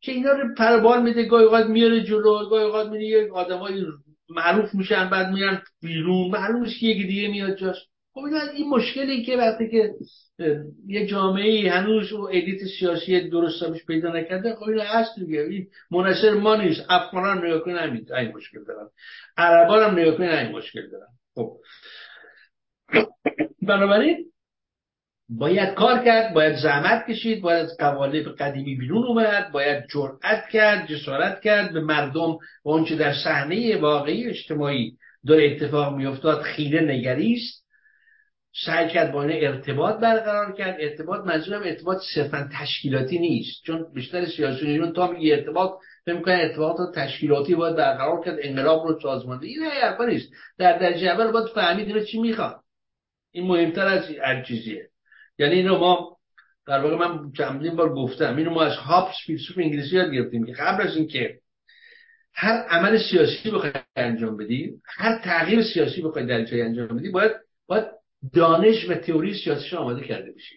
که 0.01 0.13
اینا 0.13 0.33
رو 0.33 0.55
پربال 0.55 1.03
میده 1.03 1.25
گاهی 1.25 1.45
اوقات 1.45 1.67
میاره 1.67 2.05
جلو 2.05 2.49
گاهی 2.49 2.65
اوقات 2.65 2.89
میره 2.89 3.33
آدمای 3.33 3.85
معروف 4.29 4.75
میشن 4.75 5.11
بعد 5.11 5.33
میرن 5.33 5.63
بیرون. 5.83 6.31
معلومه 6.31 6.71
که 6.71 6.87
یکی 6.87 7.05
دیگه 7.05 7.29
میاد 7.29 7.57
جاش. 7.57 7.77
خب 8.17 8.25
این 8.55 8.69
مشکلی 8.69 9.25
که 9.25 9.37
وقتی 9.37 9.69
که 9.71 9.95
یه 10.87 11.07
جامعه 11.07 11.71
هنوز 11.71 12.13
و 12.13 12.21
الیت 12.21 12.59
سیاسی 12.79 13.31
درست 13.31 13.87
پیدا 13.87 14.13
نکرده 14.13 14.55
خب 14.55 14.63
این 14.63 14.81
هست 14.81 15.19
دیگه. 15.19 15.41
این 15.41 15.67
منصر 15.91 16.35
ما 16.35 16.57
نیست. 16.57 16.87
افغانان 16.89 17.47
نگاه 17.47 17.61
کنن 17.61 17.77
همین 17.77 18.07
این 18.15 18.33
مشکل 18.33 18.65
دارن. 18.65 18.89
عربان 19.37 19.83
هم 19.83 19.99
نگاه 19.99 20.17
کنن 20.17 20.29
این 20.29 20.57
مشکل 20.57 20.91
دارن. 20.91 21.07
خب. 21.35 21.57
بنابراین 23.69 24.25
باید 25.29 25.75
کار 25.75 26.05
کرد 26.05 26.35
باید 26.35 26.57
زحمت 26.57 27.07
کشید 27.11 27.43
باید 27.43 27.65
از 27.65 27.77
قوالب 27.79 28.35
قدیمی 28.39 28.77
بیرون 28.77 29.05
اومد 29.05 29.53
باید 29.53 29.85
جرأت 29.95 30.49
کرد 30.53 30.89
جسارت 30.89 31.41
کرد 31.41 31.73
به 31.73 31.81
مردم 31.81 32.39
و 32.65 32.71
آنچه 32.71 32.97
در 32.97 33.15
صحنه 33.25 33.77
واقعی 33.77 34.27
اجتماعی 34.27 34.97
داره 35.27 35.51
اتفاق 35.51 35.97
میافتاد 35.97 36.43
خیره 36.43 36.81
نگریست. 36.81 37.66
سعی 38.65 38.89
کرد 38.89 39.13
با 39.13 39.23
ارتباط 39.23 40.01
برقرار 40.01 40.53
کرد. 40.53 40.77
ارتباط 40.81 41.27
منظورم 41.27 41.63
ارتباط 41.63 41.99
صرفا 42.15 42.49
تشکیلاتی 42.61 43.19
نیست. 43.19 43.63
چون 43.65 43.87
بیشتر 43.95 44.27
سیاسیون 44.27 44.93
تا 44.93 45.11
میگه 45.11 45.35
ارتباط 45.35 45.71
فکر 46.05 46.21
کنن 46.21 46.35
ارتباط 46.35 46.77
تشکیلاتی 46.95 47.55
باید 47.55 47.77
برقرار 47.77 48.25
کرد. 48.25 48.39
انقلاب 48.43 48.87
رو 48.87 49.01
سازمانده 49.03 49.47
این 49.47 49.63
حرفا 49.63 50.05
نیست. 50.05 50.33
در 50.59 50.79
درجه 50.79 51.07
اول 51.07 51.31
باید 51.31 51.47
فهمید 51.47 51.87
اینو 51.87 52.05
چی 52.05 52.21
می‌خواد 52.21 52.61
این 53.33 53.47
مهمتر 53.47 53.87
از 53.87 54.11
هر 54.25 54.43
چیزیه. 54.43 54.89
یعنی 55.39 55.55
اینو 55.55 55.79
ما 55.79 56.17
در 56.67 56.81
واقع 56.81 56.97
من 56.97 57.33
چندین 57.33 57.77
بار 57.77 57.95
گفتم. 57.95 58.37
اینو 58.37 58.51
ما 58.51 58.63
از 58.63 58.77
هابس 58.77 59.15
فیلسوف 59.27 59.59
انگلیسی 59.59 59.97
یاد 59.97 60.13
گرفتیم. 60.13 60.47
که 60.47 60.53
قبل 60.53 60.83
از 60.83 60.97
اینکه 60.97 61.39
هر 62.35 62.67
عمل 62.69 62.99
سیاسی 63.11 63.51
بخوای 63.51 63.73
انجام 63.97 64.37
بدی 64.37 64.73
هر 64.85 65.19
تغییر 65.19 65.63
سیاسی 65.63 66.03
بخوای 66.03 66.27
در 66.27 66.45
جای 66.45 66.63
انجام 66.63 66.89
بدی 66.89 67.11
باید 67.11 67.33
باید 67.67 67.85
دانش 68.33 68.91
و 68.91 68.95
تئوری 68.95 69.35
سیاسیش 69.35 69.75
آماده 69.75 70.05
کرده 70.05 70.33
بشی 70.33 70.57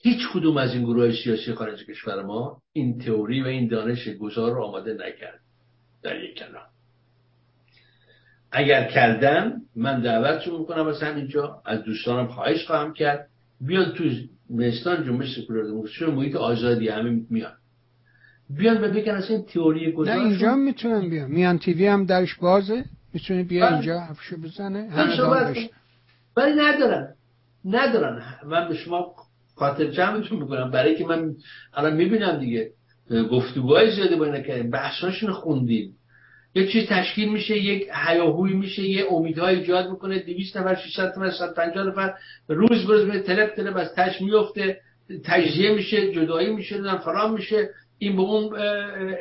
هیچ 0.00 0.28
کدوم 0.32 0.56
از 0.56 0.74
این 0.74 0.84
گروه 0.84 1.12
سیاسی 1.24 1.54
خارج 1.54 1.86
کشور 1.86 2.22
ما 2.22 2.62
این 2.72 2.98
تئوری 2.98 3.42
و 3.42 3.46
این 3.46 3.68
دانش 3.68 4.08
گذار 4.08 4.52
رو 4.52 4.64
آماده 4.64 4.92
نکرد. 4.92 5.40
در 6.02 6.24
یک 6.24 6.38
کلام. 6.38 6.66
اگر 8.52 8.88
کردن 8.88 9.60
من 9.76 10.00
دعوتشون 10.00 10.60
می‌کنم 10.60 10.86
از 10.86 11.02
همینجا 11.02 11.62
از 11.66 11.82
دوستانم 11.82 12.26
خواهش 12.26 12.66
خواهم 12.66 12.92
کرد. 12.92 13.28
بیان 13.60 13.92
تو 13.92 14.04
مستان 14.50 15.04
جنبش 15.04 15.36
سکولار 15.36 15.64
دموکراسی 15.64 16.04
محیط 16.04 16.36
آزادی 16.36 16.88
همه 16.88 17.20
میان. 17.30 17.52
بیان 18.50 18.84
و 18.84 18.88
بگن 18.88 19.14
از 19.14 19.30
این 19.30 19.42
تئوری 19.42 19.92
گذار 19.92 20.14
نه 20.14 20.20
اینجا 20.20 20.54
می‌تونن 20.54 21.10
بیان. 21.10 21.30
میان 21.30 21.58
تیوی 21.58 21.86
هم 21.86 22.04
درش 22.04 22.34
بازه. 22.34 22.84
می‌تونه 23.14 23.42
بیا 23.42 23.66
بله. 23.66 23.72
اینجا 23.72 24.00
افشو 24.00 24.36
بزنه 24.36 24.90
همه 24.90 25.68
ولی 26.36 26.52
ندارن 26.52 27.14
ندارن 27.64 28.22
من 28.46 28.68
به 28.68 28.74
شما 28.74 29.14
خاطر 29.54 29.84
جمعتون 29.84 30.38
می‌کنم. 30.38 30.70
برای 30.70 30.96
که 30.96 31.04
من 31.04 31.34
الان 31.74 31.96
می‌بینم 31.96 32.38
دیگه 32.38 32.70
گفتگوهای 33.30 33.90
زیاده 33.90 34.16
با 34.16 34.24
اینا 34.24 34.40
کردیم. 34.40 34.70
بحثاشون 34.70 35.32
خوندیم. 35.32 35.94
یک 36.54 36.72
چیز 36.72 36.86
تشکیل 36.88 37.28
میشه 37.28 37.58
یک 37.58 37.88
هیاهوی 38.06 38.52
میشه 38.52 38.82
یه 38.82 39.06
امیدهای 39.10 39.56
ایجاد 39.56 39.90
می‌کنه. 39.90 40.18
200 40.18 40.56
نفر 40.56 40.74
600 40.74 41.18
نفر 41.18 41.30
150 41.30 41.86
نفر. 41.86 42.14
روز 42.48 42.86
بروز 42.86 43.06
به 43.06 43.20
تلپ 43.20 43.54
تلپ 43.54 43.76
از 43.76 43.94
تش 43.94 44.20
میفته 44.20 44.80
تجزیه 45.24 45.74
میشه 45.74 46.12
جدایی 46.12 46.54
میشه 46.54 46.98
فرام 46.98 47.32
میشه. 47.32 47.68
این 47.98 48.16
به 48.16 48.22
اون 48.22 48.58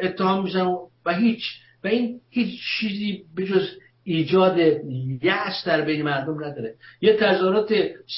اتهام 0.02 0.44
میزن 0.44 0.66
و 1.06 1.14
هیچ. 1.14 1.44
و 1.84 1.88
این 1.88 2.22
هیچ 2.30 2.60
چیزی 2.80 3.24
بجز 3.38 3.68
ایجاد 4.04 4.58
یأس 5.24 5.64
در 5.66 5.82
بین 5.82 6.02
مردم 6.02 6.44
نداره. 6.44 6.76
یه 7.02 7.14
تظاهرات 7.14 7.74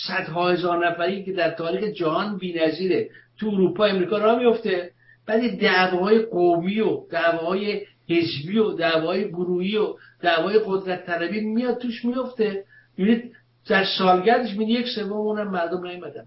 صدها 0.07 0.49
هزار 0.49 0.87
نفری 0.87 1.23
که 1.23 1.33
در 1.33 1.51
تاریخ 1.51 1.83
جهان 1.83 2.37
بی‌نظیره. 2.37 3.09
تو 3.39 3.47
اروپا 3.47 3.85
امریکا 3.85 4.17
راه 4.17 4.39
میفته 4.39 4.91
بعد 5.25 5.61
دعواهای 5.61 6.19
قومی 6.19 6.79
و 6.79 7.07
دعواهای 7.11 7.81
حزبی 8.09 8.57
و 8.57 8.71
دعوای 8.71 9.29
گروهی 9.29 9.77
و 9.77 9.93
دعوای 10.21 10.59
قدرت 10.65 11.05
طلبی 11.05 11.41
میاد 11.41 11.77
توش 11.77 12.05
میفته 12.05 12.63
می‌بینید 12.97 13.31
در 13.67 13.85
سالگردش 13.97 14.51
می‌بینید 14.51 14.79
یک 14.79 14.87
سوم 14.95 15.11
اونم 15.11 15.51
مردم 15.51 15.87
نیومدن. 15.87 16.25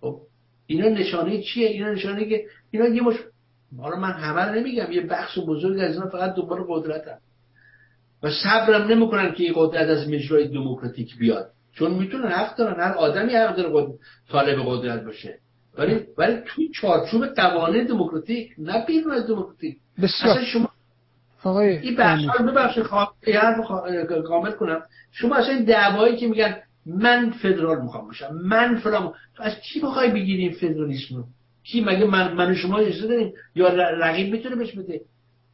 خب 0.00 0.20
اینا 0.66 0.88
نشانه 0.88 1.42
چیه؟ 1.42 1.68
اینا 1.68 1.92
نشانه 1.92 2.28
که 2.28 2.44
اینا 2.70 2.88
یه 2.88 3.02
مش 3.02 3.16
حالا 3.78 3.96
من 3.96 4.12
همه 4.12 4.40
رو 4.40 4.54
نمیگم 4.54 4.92
یه 4.92 5.00
بخش 5.00 5.38
بزرگ 5.38 5.80
از 5.80 5.94
اینا 5.94 6.08
فقط 6.08 6.34
دنبال 6.34 6.64
قدرتن. 6.68 7.18
و 8.22 8.30
صبرم 8.30 8.88
نمی‌کنن 8.88 9.32
که 9.32 9.44
این 9.44 9.52
قدرت 9.56 9.88
از 9.88 10.08
مجرای 10.08 10.48
دموکراتیک 10.48 11.18
بیاد. 11.18 11.50
چون 11.72 11.94
می‌تونن 11.94 12.28
حق 12.28 12.56
دارن 12.56 12.80
هر 12.80 12.92
آدمی 12.92 13.32
حق 13.32 13.56
داره 13.56 13.70
قدرت 13.72 13.98
طالب 14.32 14.58
قدرت 14.66 15.04
باشه. 15.04 15.38
ولی 15.78 16.00
ولی 16.18 16.36
توی 16.46 16.68
چارچوب 16.74 17.26
قوانین 17.26 17.86
دموکراتیک 17.86 18.54
نه 18.58 18.86
بیرون 18.86 19.12
از 19.12 19.26
دموکراتیک. 19.26 19.76
بسیار. 20.02 20.44
شما 20.44 20.68
آقای 21.44 21.68
این 21.78 21.96
بخش 21.96 22.24
رو 22.38 22.46
ببخشید 22.46 22.84
کامل 24.28 24.50
کنم. 24.50 24.82
شما 25.12 25.36
اصلا 25.36 25.54
این 25.54 25.64
دعوایی 25.64 26.16
که 26.16 26.26
میگن 26.26 26.56
من 26.86 27.30
فدرال 27.30 27.82
می‌خوام 27.82 28.06
باشم 28.06 28.34
من 28.34 28.76
فلان 28.76 29.12
از 29.38 29.52
کی 29.54 29.80
بخوای 29.80 30.10
بگیریم 30.10 30.52
فدرالیسم 30.52 31.16
رو؟ 31.16 31.24
کی 31.64 31.80
مگه 31.80 32.04
من 32.04 32.32
من 32.32 32.54
شما 32.54 32.78
اجازه 32.78 33.08
داریم؟ 33.08 33.32
یا 33.54 33.68
رقیب 33.74 34.32
می‌تونه 34.32 34.56
بهش 34.56 34.72
بده؟ 34.72 35.00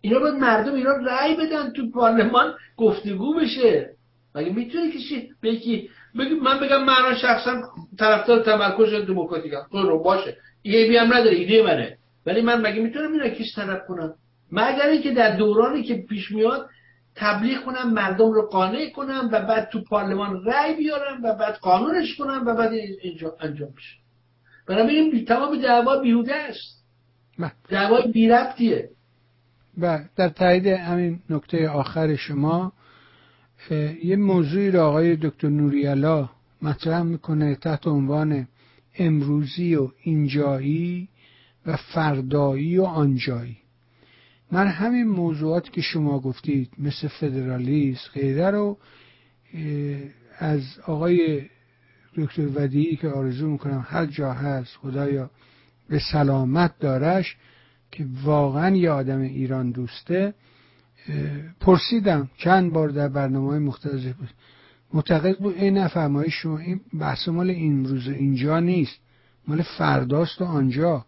اینا 0.01 0.19
باید 0.19 0.35
مردم 0.35 0.75
ایران 0.75 1.05
رأی 1.05 1.35
بدن 1.35 1.73
تو 1.73 1.91
پارلمان 1.91 2.55
گفتگو 2.77 3.35
بشه. 3.35 3.91
مگه 4.35 4.53
می‌تونه 4.53 4.91
کسی 4.91 5.31
بگی 5.43 5.89
بگی 6.19 6.35
من 6.35 6.61
بگم 6.61 6.85
من 6.85 7.15
شخصا 7.23 7.63
طرفدار 7.99 8.43
تمرکز 8.43 9.07
دموکراتیک 9.07 9.53
رو 9.73 10.03
باشه. 10.03 10.37
یه 10.65 11.01
هم 11.01 11.15
نداره 11.15 11.37
ایده 11.37 11.63
منه. 11.63 11.97
ولی 12.27 12.41
من 12.41 12.61
مگه 12.61 12.83
می‌تونم 12.83 13.13
اینا 13.13 13.29
کیش 13.29 13.57
طرف 13.57 13.87
کنم؟ 13.89 14.15
مگر 14.53 14.87
اینکه 14.87 15.11
در 15.11 15.37
دورانی 15.37 15.83
که 15.83 15.95
پیش 16.09 16.31
میاد 16.31 16.69
تبلیغ 17.17 17.65
کنم 17.65 17.93
مردم 17.93 18.33
رو 18.33 18.43
قانع 18.43 18.91
کنم 18.91 19.29
و 19.33 19.41
بعد 19.41 19.69
تو 19.69 19.81
پارلمان 19.85 20.45
رأی 20.45 20.75
بیارم 20.75 21.25
و 21.25 21.35
بعد 21.35 21.55
قانونش 21.55 22.17
کنم 22.17 22.43
و 22.47 22.55
بعد 22.55 22.73
اینجا 22.73 23.37
انجام 23.41 23.69
بشه. 23.77 24.00
بنابراین 24.67 25.25
تمام 25.25 25.63
دعوا 25.63 25.99
بیهوده 25.99 26.35
است. 26.35 26.85
بله. 27.39 27.53
دعوا 27.69 28.01
بی 28.13 28.29
ربطیه. 28.29 28.91
و 29.79 30.05
در 30.17 30.29
تایید 30.29 30.67
همین 30.67 31.21
نکته 31.31 31.69
آخر 31.69 32.17
شما 32.17 32.73
یه 34.05 34.17
موضوعی 34.17 34.71
رو 34.71 34.81
آقای 34.81 35.17
دکتر 35.17 35.49
نوریالا 35.49 36.29
مطرح 36.63 37.03
می‌کنه 37.03 37.55
تحت 37.55 37.87
عنوان 37.87 38.49
امروزی 38.99 39.75
و 39.75 39.89
اینجایی 40.03 41.09
و 41.67 41.77
فردایی 41.77 42.79
و 42.79 42.85
آنجایی. 42.85 43.57
من 44.53 44.67
همین 44.67 45.09
موضوعات 45.09 45.73
که 45.73 45.81
شما 45.81 46.21
گفتید 46.21 46.71
مثل 46.79 47.09
فدرالیست 47.09 48.11
غیره 48.15 48.51
رو 48.51 48.79
از 50.39 50.63
آقای 50.87 51.43
دکتر 52.17 52.47
ودیعی 52.55 52.97
که 52.97 53.09
آرزو 53.09 53.49
می‌کنم 53.49 53.87
هر 53.89 54.07
جا 54.07 54.33
هست 54.33 54.77
خدایا 54.77 55.31
به 55.89 55.99
سلامت 56.13 56.79
دارش 56.79 57.37
که 57.93 58.07
واقعا 58.23 58.77
یه 58.77 58.91
آدم 58.91 59.21
ایران 59.21 59.71
دوسته. 59.71 60.35
پرسیدم 61.61 62.31
چند 62.37 62.73
بار 62.73 62.89
در 62.89 63.09
برنامه 63.09 63.59
مختلف 63.59 64.17
بود. 64.17 64.29
معتقد 64.95 65.39
بود 65.39 65.55
این 65.55 65.79
نفرمایش 65.79 66.35
شما 66.35 66.59
این 66.59 66.81
بحث 66.99 67.29
مال 67.29 67.51
این 67.51 67.85
روز 67.85 68.09
اینجا 68.09 68.61
نیست. 68.61 68.99
مال 69.49 69.63
فرداست 69.63 70.43
و 70.43 70.45
آنجا. 70.45 71.07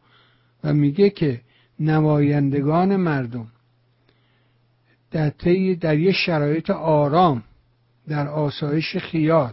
و 0.65 0.73
میگه 0.73 1.11
که 1.11 1.41
نمایندگان 1.81 2.97
مردم 2.97 3.47
در 5.11 5.33
در 5.81 5.99
یه 5.99 6.13
شرایط 6.13 6.71
آرام 6.71 7.43
در 8.09 8.29
آسایش 8.29 8.97
خیال 8.97 9.53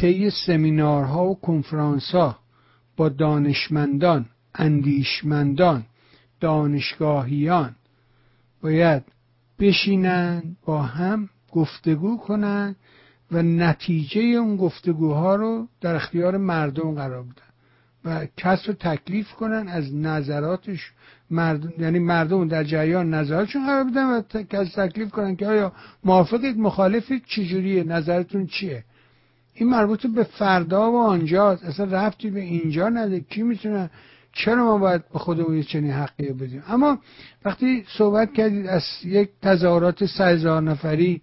طی 0.00 0.30
سمینارها 0.30 1.26
و 1.26 1.40
کنفرانسها 1.40 2.38
با 2.96 3.08
دانشمندان 3.08 4.26
اندیشمندان 4.54 5.84
دانشگاهیان 6.40 7.74
باید 8.62 9.02
بشینن 9.58 10.42
با 10.64 10.82
هم 10.82 11.28
گفتگو 11.52 12.18
کنن 12.18 12.76
و 13.32 13.42
نتیجه 13.42 14.20
اون 14.20 14.56
گفتگوها 14.56 15.34
رو 15.34 15.68
در 15.80 15.94
اختیار 15.94 16.36
مردم 16.36 16.94
قرار 16.94 17.22
بدن 17.22 17.48
و 18.04 18.26
کس 18.36 18.68
رو 18.68 18.74
تکلیف 18.74 19.32
کنن 19.32 19.68
از 19.68 19.94
نظراتش. 19.94 20.92
مردم 21.30 21.72
یعنی 21.78 21.98
مردم 21.98 22.48
در 22.48 22.64
جریان 22.64 23.14
نظراتشون 23.14 23.66
قرار 23.66 23.84
بدن 23.84 24.04
و 24.04 24.22
کس 24.42 24.74
تکلیف 24.74 25.10
کنن 25.10 25.36
که 25.36 25.46
آیا 25.46 25.72
موافقید؟ 26.04 26.58
مخالفید؟ 26.58 27.22
چجوریه؟ 27.26 27.84
نظرتون 27.84 28.46
چیه؟ 28.46 28.84
این 29.58 29.68
مربوط 29.68 30.06
به 30.06 30.24
فردا 30.24 30.92
و 30.92 30.96
آنجاست. 30.96 31.64
اصلا 31.64 31.86
رفتی 31.86 32.30
به 32.30 32.40
اینجا 32.40 32.88
نده 32.88 33.20
کی 33.20 33.42
می‌تونه 33.42 33.90
چرا 34.32 34.64
ما 34.64 34.78
باید 34.78 35.08
به 35.12 35.18
خودمون 35.18 35.62
چنین 35.62 35.90
حقی 35.90 36.32
بدیم؟ 36.32 36.62
اما 36.68 36.98
وقتی 37.44 37.84
صحبت 37.98 38.32
کردید 38.32 38.66
از 38.66 38.82
یک 39.04 39.28
تظاهرات 39.42 40.04
سه 40.04 40.60
نفری 40.60 41.22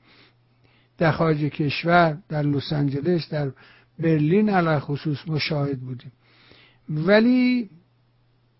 در 0.97 1.11
خارج 1.11 1.37
کشور 1.37 2.17
در 2.29 2.41
لس 2.41 2.73
آنجلس 2.73 3.29
در 3.29 3.51
برلین 3.99 4.49
علی 4.49 4.79
خصوص 4.79 5.17
مشاهد 5.27 5.79
بودیم. 5.79 6.11
ولی 6.89 7.69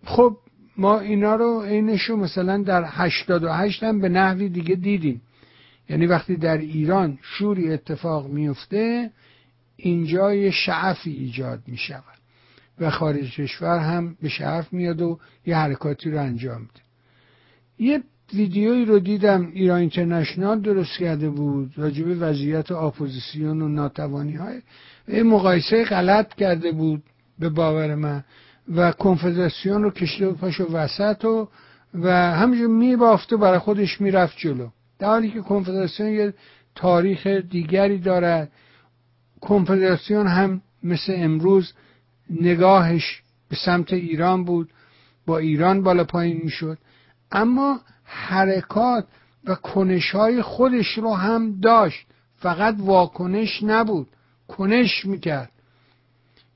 خب 0.06 0.38
ما 0.77 0.99
اینا 0.99 1.35
رو 1.35 1.61
عینشو 1.61 2.15
مثلا 2.15 2.64
در 2.64 2.84
88 2.88 3.84
هم 3.84 4.02
به 4.02 4.10
نحوی 4.10 4.49
دیگه 4.49 4.76
دیدیم. 4.76 5.22
یعنی 5.89 6.06
وقتی 6.06 6.35
در 6.35 6.57
ایران 6.57 7.18
شوری 7.22 7.73
اتفاق 7.73 8.27
میفته 8.27 9.11
اینجا 9.77 10.35
یه 10.35 10.52
شعفی 10.52 11.11
ایجاد 11.11 11.60
می 11.68 11.77
شود 11.77 12.15
و 12.80 12.89
خارج 12.89 13.35
کشور 13.35 13.80
هم 13.80 14.18
به 14.22 14.30
شعف 14.30 14.73
میاد 14.73 15.02
و 15.02 15.19
یه 15.45 15.56
حرکاتی 15.57 16.11
رو 16.11 16.19
انجام 16.19 16.61
میده. 16.61 16.81
یه 17.80 18.03
ویدیویی 18.34 18.85
رو 18.85 18.99
دیدم 18.99 19.52
ایران 19.53 19.80
اینترنشنال 19.80 20.61
درست 20.61 20.97
کرده 20.97 21.30
بود 21.30 21.73
راجب 21.77 22.06
وضعیت 22.19 22.72
اپوزیسیون 22.72 23.61
و 23.61 23.68
ناتوانی 23.68 24.35
های 24.35 25.23
مقایسه 25.23 25.84
غلط 25.84 26.34
کرده 26.34 26.72
بود 26.72 27.03
به 27.39 27.49
باور 27.49 27.95
من 27.95 28.23
و 28.76 28.91
کنفدراسیون 28.91 29.84
رو 29.84 29.91
کشیده 29.91 30.30
بود 30.30 30.38
پاشو 30.38 30.72
وسط 30.72 31.26
و 31.26 31.47
و 31.93 32.11
همینجور 32.11 32.68
میبافته 32.68 33.38
برای 33.38 33.60
خودش 33.60 34.02
می‌رفت 34.02 34.38
جلو. 34.38 34.68
در 34.99 35.07
حالی 35.07 35.31
که 35.31 35.41
کنفدراسیون 35.41 36.10
یه 36.10 36.34
تاریخ 36.76 37.27
دیگری 37.27 37.99
دارد. 37.99 38.52
کنفدراسیون 39.41 40.28
هم 40.28 40.62
مثل 40.84 41.14
امروز 41.16 41.74
نگاهش 42.30 43.22
به 43.49 43.56
سمت 43.56 43.94
ایران 43.94 44.44
بود 44.44 44.70
با 45.26 45.38
ایران 45.38 45.84
بالا 45.84 46.03
پایین 46.03 46.41
می‌شد. 46.44 46.78
اما 47.32 47.80
حرکات 48.03 49.07
و 49.45 49.56
کنش 49.56 50.12
های 50.12 50.41
خودش 50.41 50.98
رو 50.98 51.14
هم 51.14 51.60
داشت. 51.60 52.07
فقط 52.36 52.76
واکنش 52.80 53.64
نبود 53.64 54.07
کنش 54.48 55.06
می‌کرد. 55.06 55.52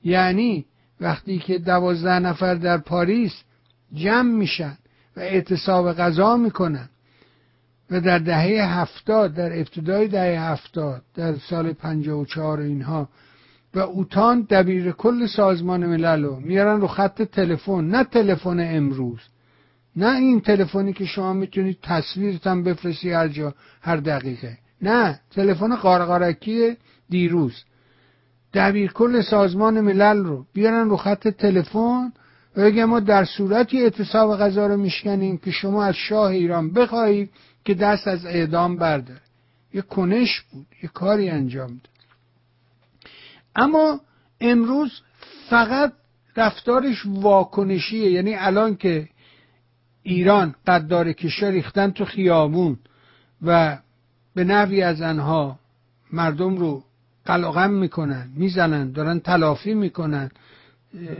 یعنی 0.04 0.64
وقتی 1.00 1.38
که 1.38 1.58
دوازده 1.58 2.18
نفر 2.18 2.54
در 2.54 2.78
پاریس 2.78 3.42
جمع 3.94 4.30
میشن 4.30 4.78
و 5.16 5.20
اعتصاب 5.20 5.92
غذا 5.92 6.36
می‌کنن 6.36 6.88
و 7.90 8.00
در 8.00 8.18
دهه 8.18 8.80
هفتاد 8.80 9.34
در 9.34 9.58
ابتدای 9.58 10.08
دهه 10.08 10.40
هفتاد 10.40 11.02
در 11.14 11.34
سال 11.36 11.72
پنجاه 11.72 12.20
و 12.20 12.24
چهار 12.24 12.60
اینها. 12.60 13.08
و 13.74 13.78
اوتان 13.78 14.46
دبیر 14.50 14.92
کل 14.92 15.26
سازمان 15.26 15.86
ملل 15.86 16.24
رو 16.24 16.40
میارن 16.40 16.80
رو 16.80 16.86
خط 16.86 17.22
تلفن 17.22 17.84
نه 17.84 18.04
تلفن 18.04 18.76
امروز. 18.76 19.20
نه 19.96 20.16
این 20.16 20.40
تلفنی 20.40 20.92
که 20.92 21.04
شما 21.04 21.32
می‌تونید 21.32 21.78
تصویرتم 21.82 22.62
بفرستی 22.62 23.10
هر 23.12 23.28
جا 23.28 23.54
هر 23.82 23.96
دقیقه. 23.96 24.58
نه 24.82 25.20
تلفن 25.30 25.76
قارقارکی 25.76 26.76
دیروز. 27.08 27.64
دبیر 28.54 28.92
کل 28.92 29.20
سازمان 29.20 29.80
ملل 29.80 30.24
رو 30.24 30.46
بیارن 30.54 30.88
رو 30.88 30.96
خط 30.96 31.28
تلفن 31.28 32.12
و 32.56 32.86
ما 32.86 33.00
در 33.00 33.24
صورتی 33.24 33.82
اعتصاب 33.82 34.36
غذا 34.36 34.66
رو 34.66 34.76
میشکنیم 34.76 35.38
که 35.38 35.50
شما 35.50 35.84
از 35.84 35.94
شاه 35.94 36.30
ایران 36.30 36.72
بخواهید 36.72 37.30
که 37.64 37.74
دست 37.74 38.08
از 38.08 38.26
اعدام 38.26 38.76
برداره. 38.76 39.20
یه 39.74 39.82
کنش 39.82 40.40
بود 40.40 40.66
یه 40.82 40.88
کاری 40.88 41.28
انجام 41.28 41.68
ده 41.68 41.90
اما 43.56 44.00
امروز 44.40 45.00
فقط 45.50 45.92
رفتارش 46.36 47.06
واکنشیه. 47.06 48.10
یعنی 48.10 48.34
الان 48.34 48.76
که 48.76 49.08
ایران 50.02 50.54
قدار 50.66 51.12
کشور 51.12 51.50
ریختن 51.50 51.90
تو 51.90 52.04
خیابون 52.04 52.78
و 53.42 53.78
به 54.34 54.44
نوی 54.44 54.82
از 54.82 55.02
انها 55.02 55.58
مردم 56.12 56.56
رو 56.56 56.84
قلقم 57.24 57.70
می‌کنن 57.70 58.30
می‌زنن 58.36 58.92
دارن 58.92 59.20
تلافی 59.20 59.74
می‌کنن 59.74 60.30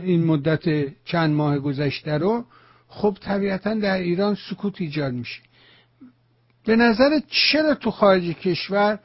این 0.03 0.23
مدت 0.23 0.93
چند 1.05 1.35
ماه 1.35 1.59
گذشته 1.59 2.17
رو 2.17 2.45
خب 2.87 3.17
طبیعتا 3.21 3.73
در 3.73 3.97
ایران 3.97 4.37
سکوت 4.49 4.81
ایجاد 4.81 5.13
میشه. 5.13 5.41
به 6.65 6.75
نظر 6.75 7.19
چرا 7.27 7.75
تو 7.75 7.91
خارج 7.91 8.23
کشور 8.23 8.99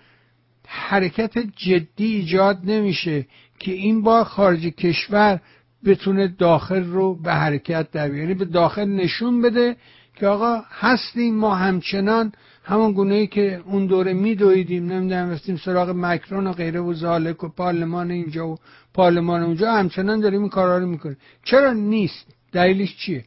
حرکت 0.66 1.38
جدی 1.38 2.14
ایجاد 2.14 2.60
نمیشه 2.64 3.26
که 3.58 3.72
این 3.72 4.02
با 4.02 4.24
خارج 4.24 4.66
کشور 4.66 5.40
بتونه 5.84 6.28
داخل 6.28 6.84
رو 6.84 7.14
به 7.22 7.32
حرکت 7.32 7.90
در 7.90 8.14
یعنی 8.14 8.34
به 8.34 8.44
داخل 8.44 8.84
نشون 8.84 9.42
بده 9.42 9.76
که 10.14 10.26
آقا 10.26 10.62
هستیم 10.70 11.34
ما 11.34 11.54
همچنان 11.54 12.32
همون 12.64 12.92
گونه 12.92 13.26
که 13.26 13.62
اون 13.64 13.86
دوره 13.86 14.12
میدویدیم 14.12 14.92
نمی‌دونم 14.92 15.30
رفتیم 15.30 15.56
سراغ 15.56 15.90
مکرون 15.96 16.46
و 16.46 16.52
غیره 16.52 16.80
و 16.80 16.94
زالک 16.94 17.44
و 17.44 17.48
پارلمان 17.48 18.10
اینجا 18.10 18.48
و 18.48 18.56
پارلمان 18.94 19.42
اونجا 19.42 19.72
همچنان 19.72 20.20
داریم 20.20 20.40
این 20.40 20.48
کارا 20.48 20.78
رو 20.78 20.86
می‌کنیم. 20.86 21.16
چرا 21.44 21.72
نیست؟ 21.72 22.26
دلیلش 22.52 22.96
چیه؟ 22.96 23.24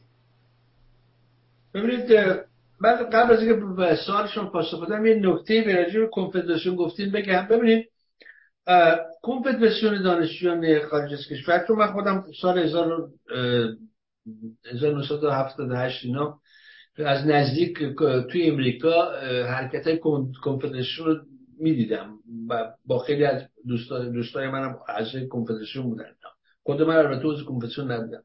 ببینید 1.74 2.06
من 2.80 2.96
قبل 2.96 3.32
از 3.32 3.42
اینکه 3.42 3.66
به 3.76 3.96
سوالشون 4.06 4.46
پاسخ 4.46 4.86
بدم 4.86 5.06
یه 5.06 5.14
نکته 5.14 5.62
به 5.62 5.76
راجع 5.76 6.06
کنفدراسیون 6.06 6.76
گفتین 6.76 7.10
بگم 7.10 7.46
ببینید 7.50 7.90
کنفدراسیون 9.22 10.02
دانشجویان 10.02 10.80
خارج 10.88 11.12
از 11.12 11.26
کشور 11.30 11.64
چون 11.66 11.76
من 11.78 11.92
خودم 11.92 12.24
سال 12.40 12.58
1978 14.72 16.04
اینا 16.04 16.40
از 16.96 17.26
نزدیک 17.26 17.78
توی 18.30 18.50
امریکا 18.50 19.12
حرکت 19.46 19.86
های 19.86 19.98
کنفدراسیون 20.42 21.08
رو 21.08 21.16
می‌دیدم. 21.58 22.18
و 22.48 22.72
با 22.86 22.98
خیلی 22.98 23.24
از 23.24 23.42
دوستای, 23.68 24.10
دوستای 24.10 24.48
منم 24.48 24.78
از 24.88 25.06
کنفدراسیون 25.30 25.84
بودن. 25.84 26.04
خود 26.62 26.82
من 26.82 26.96
البته 26.96 27.28
عضو 27.28 27.44
کنفدراسیون 27.44 27.92
نبودم. 27.92 28.22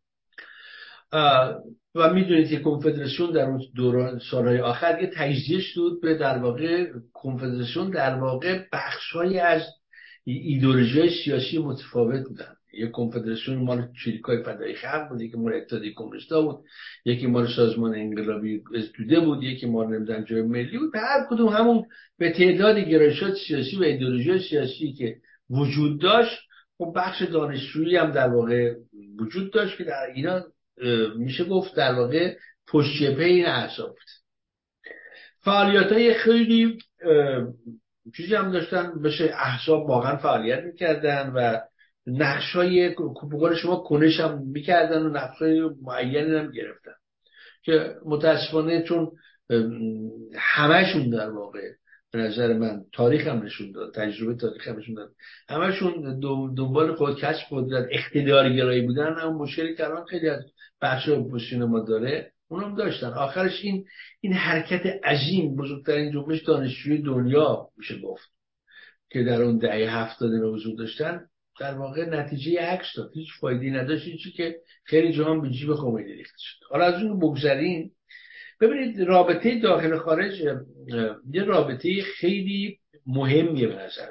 و 1.95 2.13
می‌دونید 2.13 2.49
که 2.49 2.59
کنفدراسیون 2.59 3.31
در 3.31 3.45
اون 3.45 3.61
دوران 3.75 4.19
سالهای 4.31 4.59
آخر 4.59 5.01
یه 5.01 5.11
تجزیه 5.15 5.59
شد 5.59 5.99
به 6.01 6.15
در 6.15 6.37
واقع 6.37 6.87
کنفدراسیون 7.13 7.89
در 7.89 8.15
واقع 8.15 8.63
بخشهایی 8.73 9.39
از 9.39 9.61
ایدولوژی 10.23 11.09
سیاسی 11.23 11.57
متفاوت 11.57 12.27
بودن. 12.27 12.55
یک 12.73 12.91
کنفدراسیون 12.91 13.57
مال 13.57 13.87
چریکای 14.03 14.43
فدایی 14.43 14.75
خلق 14.75 15.09
بود 15.09 15.21
یکی 15.21 15.37
مال 15.37 15.53
اتحادیه 15.53 15.93
کمونیستا 15.93 16.41
بود 16.41 16.65
یکی 17.05 17.27
مال 17.27 17.47
سازمان 17.55 17.95
انقلابی 17.95 18.61
ازدوده 18.75 19.19
بود 19.19 19.43
یکی 19.43 19.65
مال 19.65 19.87
نمی‌دونم 19.87 20.23
جای 20.23 20.41
ملی 20.41 20.77
بود. 20.77 20.95
هر 20.95 21.25
کدوم 21.29 21.47
همون 21.49 21.85
به 22.17 22.31
تعداد 22.31 22.77
گرایشات 22.77 23.33
سیاسی 23.47 23.77
و 23.77 23.83
ایدولوژی 23.83 24.39
سیاسی 24.39 24.93
که 24.93 25.15
وجود 25.49 26.01
داشت 26.01 26.39
و 26.79 26.85
خب 26.85 26.93
بخش 26.95 27.21
دانشجویی 27.21 27.95
هم 27.95 28.11
در 28.11 28.27
واقع 28.27 28.73
وجود 29.19 29.53
داشت 29.53 29.77
که 29.77 29.83
در 29.83 30.11
اینا 30.15 30.43
میشه 31.15 31.43
گفت 31.43 31.75
در 31.75 31.93
واقع 31.93 32.35
پشت 32.67 33.01
این 33.01 33.45
احساب 33.45 33.89
بود. 33.89 34.09
فعالیت 35.41 35.91
های 35.91 36.13
خیلی 36.13 36.77
چیزی 38.17 38.35
هم 38.35 38.51
داشتن 38.51 39.01
بشه 39.01 39.23
احساب 39.23 39.89
واقعا 39.89 40.17
فعالیت 40.17 40.63
می‌کردن 40.63 41.31
و 41.35 41.59
نقش 42.07 42.55
های 42.55 42.95
شما 43.61 43.75
کنش 43.75 44.19
هم 44.19 44.43
می‌کردن 44.47 45.01
و 45.01 45.09
نقش 45.09 45.37
های 45.41 45.69
معینی 45.81 46.35
هم 46.35 46.51
گرفتن. 46.51 46.91
که 47.63 47.95
متاسفانه 48.05 48.83
چون 48.83 49.11
همهشون 50.35 51.09
در 51.09 51.29
واقع 51.29 51.71
به 52.11 52.19
نظر 52.19 52.53
من 52.53 52.81
تاریخ 52.93 53.27
هم 53.27 53.43
نشون 53.43 53.71
داد 53.71 53.93
تجربه 53.93 54.35
تاریخ 54.35 54.67
هم 54.67 54.77
نشون 54.77 54.95
داد. 54.95 55.09
همشون 55.49 56.19
دنبال 56.57 56.95
خود 56.95 57.17
کشف 57.17 57.47
قدرت 57.51 57.87
اقتدار 57.91 58.49
گرایی 58.49 58.81
بودن 58.81 59.13
هم 59.19 59.33
مشکلی 59.37 59.75
الان 59.79 60.05
خیلی 60.05 60.29
از 60.29 60.43
بخش 60.85 61.09
اپوزیسیون 61.09 61.63
ما 61.63 61.79
داره 61.79 62.31
اونم 62.47 62.75
داشتن. 62.75 63.07
آخرش 63.07 63.63
این 63.63 63.85
این 64.21 64.33
حرکت 64.33 64.85
عظیم 65.05 65.55
بزرگترین 65.55 66.11
جنبش 66.11 66.43
دانشجوی 66.43 66.97
دنیا 67.01 67.69
میشه 67.77 67.99
گفت 67.99 68.29
که 69.09 69.23
در 69.23 69.41
اون 69.41 69.57
دهه 69.57 69.97
هفتاد 69.97 70.29
به 70.29 70.49
وجود 70.49 70.77
داشتن. 70.77 71.25
در 71.59 71.73
واقع 71.73 72.09
نتیجه 72.09 72.61
عکس 72.61 72.85
داد. 72.97 73.11
هیچ 73.13 73.27
فایده 73.39 73.69
نداشت. 73.69 74.17
چی 74.23 74.31
که 74.31 74.55
خیلی 74.83 75.13
جهان 75.13 75.41
به 75.41 75.49
جیب 75.49 75.73
خمینی 75.73 76.13
ریخته 76.13 76.37
شد. 76.37 76.65
حالا 76.69 76.85
از 76.85 77.03
اون 77.03 77.19
بگذریم. 77.19 77.91
ببینید 78.61 79.01
رابطه 79.01 79.59
داخل 79.59 79.97
خارج 79.97 80.39
یه 81.33 81.43
رابطه 81.43 82.01
خیلی 82.01 82.79
مهمیه 83.07 83.67
به 83.67 83.75
نظر 83.75 84.07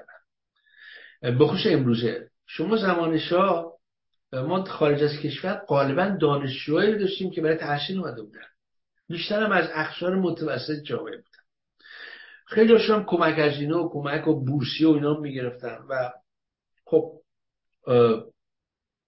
من. 1.23 1.39
بخصوص 1.39 1.73
امروزه. 1.73 2.31
شما 2.47 2.77
زمان 2.77 3.19
شاه 3.19 3.74
ما 4.43 4.65
خارج 4.65 5.03
از 5.03 5.19
کشور 5.23 5.55
غالبا 5.69 6.17
دانشجوهایی 6.21 6.99
داشتیم 6.99 7.31
که 7.31 7.41
برای 7.41 7.57
تحصیل 7.57 7.99
اومده 7.99 8.23
بودن. 8.23 8.41
بیشتر 9.09 9.43
هم 9.43 9.53
از 9.53 9.69
اخشار 9.75 10.15
متوسط 10.15 10.83
جامعه 10.83 11.17
بودن. 11.17 11.45
خیلی 12.47 12.73
هم 12.73 13.05
کمک 13.05 13.39
از 13.39 13.63
و 13.63 13.89
کمک 13.93 14.29
و 14.29 14.45
بورسی 14.45 14.85
و 14.85 14.91
اینا 14.91 15.21
می‌گرفتن 15.21 15.79
و 15.89 16.11
خب 16.85 17.13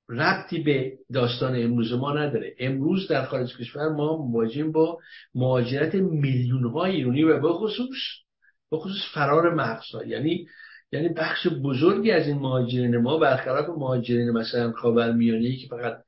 ربطی 0.09 0.63
به 0.63 0.99
داستان 1.13 1.63
امروز 1.63 1.93
ما 1.93 2.13
نداره. 2.13 2.55
امروز 2.59 3.09
در 3.09 3.25
خارج 3.25 3.57
کشور 3.57 3.89
ما 3.89 4.17
مواجهیم 4.17 4.73
با 4.73 4.99
مهاجرت 5.35 5.95
میلیون 5.95 6.65
های 6.65 6.93
ایرانی 6.93 7.23
و 7.23 7.41
به 7.41 7.49
خصوص 7.49 7.99
به 8.71 8.77
خصوص 8.77 9.15
فرار 9.15 9.55
مغزها. 9.55 10.05
یعنی 10.05 10.49
یعنی 10.93 11.09
بخش 11.09 11.47
بزرگی 11.47 12.11
از 12.11 12.27
این 12.27 12.39
مهاجرین 12.39 12.97
ما 12.97 13.19
برخلاف 13.19 13.69
مهاجرین 13.69 14.31
مثلا 14.31 14.73
خاورمیانه 14.73 15.57
که 15.57 15.69
فقط 15.71 15.99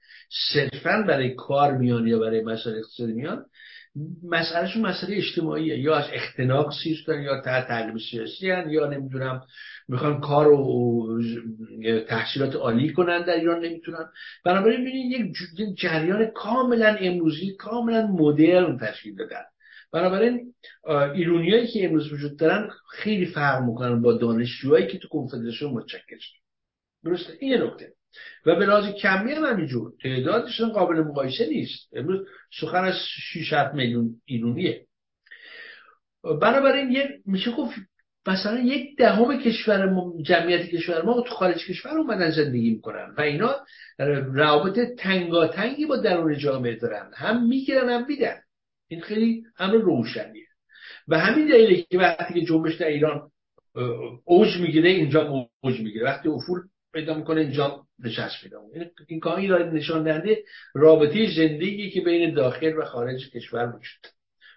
صرفا 0.53 1.05
برای 1.09 1.35
کار 1.35 1.79
میان 1.79 2.07
یا 2.07 2.19
برای 2.19 2.41
مسائل 2.41 2.77
اقتصادی 2.77 3.13
میان 3.13 3.45
مسئلهشون 4.29 4.83
مسئله 4.83 5.17
اجتماعیه. 5.17 5.79
یا 5.79 5.97
از 5.97 6.05
اختناق 6.13 6.73
سیر 6.83 7.05
یا 7.09 7.41
تحت 7.41 7.69
تعلیم 7.69 7.99
سیاسی 8.11 8.47
یا 8.47 8.87
نمی‌دونم 8.91 9.43
می‌خوان 9.89 10.21
کار 10.21 10.49
و 10.49 11.23
تحصیلات 12.09 12.57
عالی 12.57 12.93
کنن 12.93 13.25
در 13.25 13.35
ایران 13.35 13.65
نمی‌تونن. 13.65 14.07
بنابراین 14.45 14.81
ببینید 14.81 15.37
یک 15.59 15.79
جریان 15.79 16.27
کاملا 16.27 16.97
امروزی 17.01 17.57
کاملا 17.57 18.07
مدرن 18.07 18.79
تشکیل 18.79 19.17
دادن. 19.17 19.43
بنابراین 19.93 20.55
ایرونیایی 21.15 21.67
که 21.67 21.85
امروز 21.85 22.13
وجود 22.13 22.39
دارن 22.39 22.71
خیلی 22.91 23.27
فرق 23.27 23.63
می‌کنن 23.63 24.03
با 24.03 24.13
دانشجوهایی 24.13 24.87
که 24.87 24.99
تو 24.99 25.09
کنفدراسیون 25.09 25.73
متشکل 25.73 26.19
شد 26.19 26.39
درسته؟ 27.05 27.33
این 27.41 27.55
نکته. 27.55 27.93
و 28.47 28.55
به 28.55 28.67
لحاظ 28.67 28.95
کمی 28.95 29.33
هم 29.33 29.45
همینجور. 29.45 29.93
تعدادشون 30.03 30.69
قابل 30.69 31.01
مقایسه 31.01 31.47
نیست. 31.47 31.89
امروز 31.93 32.27
سخن 32.61 32.85
از 32.85 32.95
6 33.33 33.53
میلیون 33.75 34.21
ایرونیه. 34.25 34.87
بنابراین 36.23 36.93
یه 36.93 37.21
میشه 37.27 37.51
گفت 37.51 37.75
مثلا 38.27 38.59
یک 38.59 38.97
دهم 38.99 39.39
کشور 39.39 39.91
ما 39.91 40.15
جمعیت 40.23 40.67
کشور 40.67 41.03
ما 41.03 41.21
تو 41.21 41.35
خارج 41.35 41.67
کشور 41.67 41.99
اومدن 41.99 42.31
زندگی 42.31 42.71
می‌کنن. 42.71 43.15
و 43.19 43.21
اینا 43.21 43.57
روابط 44.33 44.79
تنگاتنگی 44.99 45.87
با 45.87 45.97
درون 45.97 46.39
جامعه 46.39 46.77
دارن. 46.77 47.11
هم 47.15 47.49
می‌گیرن 47.49 47.89
هم 47.89 48.07
میدن. 48.09 48.41
این 48.89 49.01
خیلی 49.01 49.45
امر 49.59 49.75
روشنیه. 49.75 50.47
و 51.09 51.19
همین 51.19 51.49
دلیله 51.49 51.83
که 51.91 51.99
وقتی 51.99 52.35
که 52.35 52.47
جنبش 52.47 52.75
در 52.75 52.87
ایران 52.87 53.31
اوج 54.25 54.57
می‌گیره 54.61 54.91
اینجا 54.91 55.49
اوج 55.61 55.81
می‌گیره. 55.81 56.05
وقتی 56.05 56.29
افول 56.29 56.61
پیدا 56.93 57.15
می‌کنه 57.15 57.41
اینجا 57.41 57.87
نشست 57.99 58.43
پیدا 58.43 58.63
می‌کنه. 58.63 58.91
این 59.07 59.21
کاری 59.21 59.49
داره 59.49 59.71
نشان 59.73 60.03
دهنده 60.03 60.45
رابطه 60.75 61.27
زندگی 61.37 61.91
که 61.91 62.01
بین 62.01 62.35
داخل 62.35 62.73
و 62.79 62.85
خارج 62.85 63.31
کشور 63.31 63.69
وجود 63.69 64.07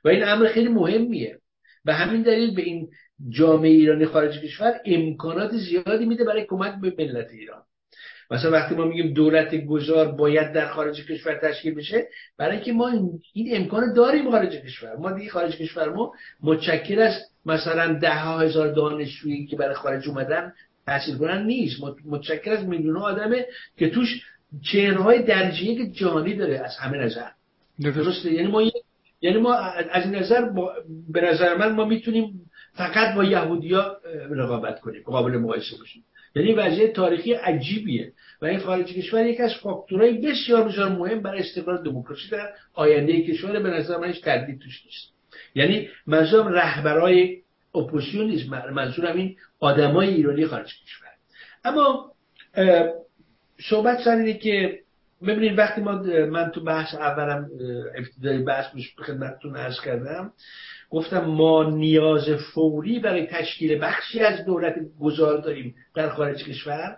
و 0.03 0.09
این 0.09 0.23
امر 0.23 0.47
خیلی 0.47 0.67
مهمیه. 0.67 1.39
و 1.85 1.93
همین 1.93 2.21
دلیل 2.21 2.55
به 2.55 2.61
این 2.61 2.89
جامعه 3.29 3.71
ایرانی 3.71 4.05
خارج 4.05 4.39
کشور 4.39 4.79
امکانات 4.85 5.51
زیادی 5.51 6.05
میده 6.05 6.23
برای 6.23 6.45
کمک 6.45 6.81
به 6.81 6.95
ملت 6.97 7.29
ایران. 7.31 7.63
مثلا 8.31 8.51
وقتی 8.51 8.75
ما 8.75 8.85
میگیم 8.85 9.13
دولت 9.13 9.55
گذار 9.55 10.11
باید 10.11 10.53
در 10.53 10.67
خارج 10.67 11.05
کشور 11.05 11.35
تشکیل 11.35 11.75
بشه 11.75 12.07
برای 12.37 12.55
اینکه 12.55 12.73
ما 12.73 12.91
این 13.33 13.55
امکان 13.55 13.93
داریم 13.93 14.31
خارج 14.31 14.55
کشور. 14.55 14.95
ما 14.95 15.11
دیگه 15.11 15.29
خارج 15.29 15.57
کشور 15.57 15.89
ما 15.89 16.13
متشکل 16.43 16.99
از 16.99 17.13
مثلا 17.45 17.93
ده 17.93 18.15
ها 18.15 18.39
هزار 18.39 18.67
دانشجویی 18.73 19.45
که 19.45 19.55
برای 19.55 19.75
خارج 19.75 20.07
اومدن 20.07 20.53
تحصیل 20.85 21.17
کنن 21.17 21.45
نیست. 21.45 21.83
متشکل 22.05 22.51
از 22.51 22.65
میلیون 22.65 22.97
آدمه 22.97 23.45
که 23.77 23.89
توش 23.89 24.23
چهرهای 24.71 25.23
درجه 25.23 25.85
جهانی 25.85 26.35
داره 26.35 26.59
از 26.59 26.77
همه 26.77 26.97
نظر. 26.97 27.29
درسته. 27.81 28.33
یعنی 28.33 28.47
ما 28.47 28.63
یعنی 29.21 29.37
ما 29.37 29.53
از 29.91 30.05
این 30.05 30.15
نظر 30.15 30.49
به 31.09 31.21
نظر 31.21 31.57
من 31.57 31.71
ما 31.71 31.85
می‌تونیم 31.85 32.41
فقط 32.73 33.15
با 33.15 33.23
یهودیا 33.23 33.97
رقابت 34.31 34.79
کنیم 34.79 35.01
قابل 35.05 35.37
مقایسه 35.37 35.77
باشیم. 35.77 36.03
یعنی 36.35 36.53
وضعیت 36.53 36.93
تاریخی 36.93 37.33
عجیبیه. 37.33 38.11
و 38.41 38.45
این 38.45 38.59
خارج 38.59 38.85
کشور 38.85 39.25
یکی 39.25 39.43
از 39.43 39.53
فاکتورهای 39.53 40.17
بسیار 40.17 40.67
بسیار 40.67 40.89
مهم 40.89 41.21
برای 41.21 41.39
استقرار 41.39 41.83
دموکراسی 41.83 42.29
در 42.29 42.49
آینده 42.73 43.21
کشور 43.21 43.59
به 43.59 43.69
نظر 43.69 43.97
من 43.97 44.07
هیچ 44.07 44.23
تردید 44.23 44.59
توش 44.59 44.85
نیست. 44.85 45.11
یعنی 45.55 45.89
منظورم 46.07 46.47
رهبرای 46.47 47.37
اپوزیسیون 47.75 48.27
نیست 48.27 48.49
منظورم 48.49 49.17
این 49.17 49.37
آدمای 49.59 50.09
ایرانی 50.09 50.45
خارج 50.45 50.73
کشور. 50.83 51.09
اما 51.65 52.11
صحبت 53.69 54.03
سر 54.03 54.15
اینه 54.15 54.33
که 54.33 54.79
ببینید 55.27 55.57
وقتی 55.57 55.81
ما 55.81 55.91
من 56.31 56.51
تو 56.51 56.63
بحث 56.63 56.95
اولم 56.95 57.49
ابتدای 57.95 58.37
بحث 58.37 58.65
خدمتتون 59.05 59.55
عرض 59.55 59.81
کردم 59.81 60.33
گفتم 60.91 61.26
ما 61.26 61.69
نیاز 61.69 62.30
فوری 62.30 62.99
برای 62.99 63.26
تشکیل 63.26 63.80
بخشی 63.81 64.19
از 64.19 64.45
دولت 64.45 64.76
گذار 64.99 65.41
داریم 65.41 65.76
در 65.95 66.09
خارج 66.09 66.43
کشور. 66.43 66.97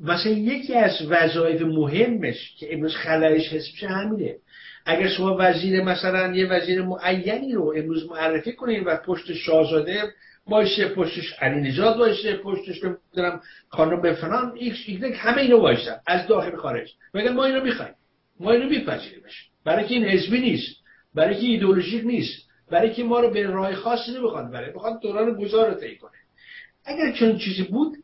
مثلا 0.00 0.32
یکی 0.32 0.74
از 0.74 0.92
وظایف 1.08 1.62
مهمش 1.62 2.54
که 2.58 2.74
امروز 2.74 2.94
خلایش 2.94 3.52
حس 3.52 3.66
میشه 3.72 3.88
همینه. 3.88 4.36
اگر 4.86 5.08
شما 5.08 5.36
وزیر 5.40 5.82
مثلا 5.82 6.34
یه 6.34 6.46
وزیر 6.46 6.82
معینی 6.82 7.52
رو 7.52 7.74
امروز 7.76 8.10
معرفی 8.10 8.52
کنید 8.52 8.82
و 8.86 8.96
پشت 8.96 9.32
شاهزاده 9.32 10.02
باشه 10.46 10.88
پشتش 10.88 11.32
علی 11.40 11.60
نجات 11.60 11.96
باشه 11.96 12.36
پشتش 12.36 12.84
نمی‌دونم 12.84 13.40
خانم 13.68 14.00
به 14.00 14.12
فلان 14.12 14.52
ایکس 14.56 15.04
همه 15.14 15.42
اینو 15.42 15.58
باشن 15.58 15.96
از 16.06 16.26
داخل 16.26 16.56
خارج. 16.56 16.90
مگر 17.14 17.32
ما 17.32 17.44
اینو 17.44 17.64
می‌خوایم. 17.64 17.94
ما 18.40 18.50
اینو 18.50 18.68
میپذیریمش. 18.68 19.48
برای 19.64 19.84
که 19.84 19.94
این 19.94 20.04
حزبی 20.04 20.40
نیست. 20.40 20.76
برای 21.14 21.34
که 21.34 21.46
ایدئولوژیک 21.46 22.04
نیست. 22.04 22.49
برای 22.70 22.92
که 22.92 23.04
ما 23.04 23.20
رو 23.20 23.30
به 23.30 23.42
راه 23.42 23.74
خاصی 23.74 24.12
نمی‌خواد 24.12 24.50
برای 24.50 24.72
بخواد 24.72 25.00
دوران 25.02 25.34
گذار 25.34 25.68
رو 25.68 25.80
طی 25.80 25.96
کنه 25.96 26.10
اگر 26.84 27.12
چنین 27.12 27.38
چیزی 27.38 27.62
بود 27.62 27.96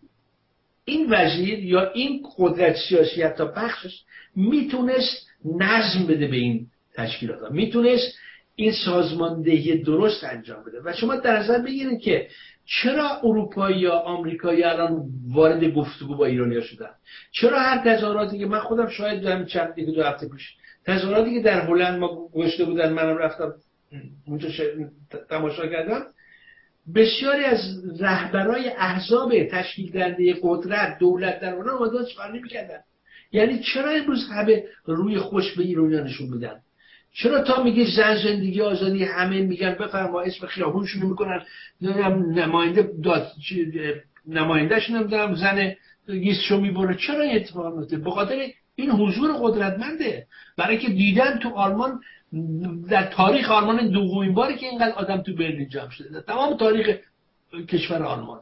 این 0.85 1.07
وزیر 1.11 1.59
یا 1.59 1.91
این 1.91 2.27
قدرت 2.39 2.77
سیاسی 2.89 3.23
حتی 3.23 3.45
بخشش 3.45 4.03
می‌تونست 4.37 5.27
نظم 5.45 6.07
بده 6.09 6.27
به 6.27 6.37
این 6.37 6.67
تشکیلات 6.95 7.51
می‌تونست 7.51 8.19
این 8.57 8.73
سازماندهی 8.85 9.83
درست 9.83 10.25
انجام 10.25 10.65
بده. 10.65 10.81
و 10.85 10.93
شما 10.93 11.17
در 11.17 11.39
نظر 11.39 11.59
بگیرید 11.59 12.01
که 12.01 12.29
چرا 12.67 13.21
اروپایی 13.23 13.79
یا 13.79 13.93
آمریکایی 13.93 14.65
الان 14.65 15.03
وارد 15.35 15.65
گفتگو 15.65 16.17
با 16.17 16.27
ایرانیا 16.27 16.61
شدن؟ 16.61 16.91
چرا 17.33 17.59
هر 17.59 17.85
تظاهراتی 17.85 18.39
که 18.39 18.47
من 18.47 18.61
خودم 18.61 18.89
شاید 18.89 19.23
دارم 19.23 19.47
چند 19.47 19.75
دو 19.81 20.03
هفته 20.03 20.29
پیش 20.29 20.55
تظاهراتی 20.87 21.35
که 21.35 21.41
در 21.41 21.61
هلند 21.61 21.99
ما 21.99 22.29
گشته 22.35 22.65
بودن 22.65 22.93
منم 22.93 23.17
رفتم 23.17 23.55
اونجا 24.27 24.49
تماشا 25.31 25.67
کردم 25.67 26.03
بسیاری 26.95 27.45
از 27.45 27.61
رهبرای 28.01 28.69
احزاب 28.69 29.45
تشکیل 29.45 29.91
دهنده 29.91 30.37
قدرت 30.43 30.99
دولت 30.99 31.41
در 31.41 31.55
اونها 31.55 31.77
آمدن 31.77 32.05
سخن 32.05 32.33
نمی‌کردن. 32.33 32.79
یعنی 33.33 33.59
چرا 33.59 33.91
امروز 33.91 34.29
همه 34.31 34.65
روی 34.85 35.19
خوش 35.19 35.57
به 35.57 35.63
ایرانیا 35.63 36.01
نشون 36.01 36.29
میدن؟ 36.29 36.61
چرا 37.13 37.43
تا 37.43 37.63
میگه 37.63 37.85
زن 37.97 38.17
زندگی 38.17 38.61
آزادی 38.61 39.05
همه 39.05 39.43
میگن 39.43 39.75
بفرما 39.75 40.21
اسم 40.21 40.47
خیابونشون 40.47 41.03
می‌کنن؟ 41.03 41.43
نماینده 42.35 42.91
داد 43.05 43.33
نمایندهش 44.29 44.91
نمی‌دونم 44.91 45.35
زن 45.35 45.75
گیسشو 46.09 46.61
می‌بره. 46.61 46.95
چرا 46.95 47.23
این 47.23 47.37
اتفاق 47.37 47.77
میفته 47.79 47.97
به 47.97 48.11
خاطر 48.11 48.35
این 48.75 48.91
حضور 48.91 49.33
قدرتمنده. 49.41 50.27
برای 50.57 50.79
که 50.79 50.89
دیدن 50.89 51.39
تو 51.39 51.49
آلمان 51.49 52.01
در 52.91 53.07
تاریخ 53.07 53.51
آلمان 53.51 53.89
دومین 53.89 54.35
باری 54.35 54.57
که 54.57 54.67
اینقدر 54.67 54.93
آدم 54.93 55.23
تو 55.23 55.35
برلین 55.35 55.69
جمع 55.69 55.91
شده. 55.91 56.09
در 56.09 56.21
تمام 56.21 56.57
تاریخ 56.57 56.97
کشور 57.69 58.03
آلمان. 58.03 58.41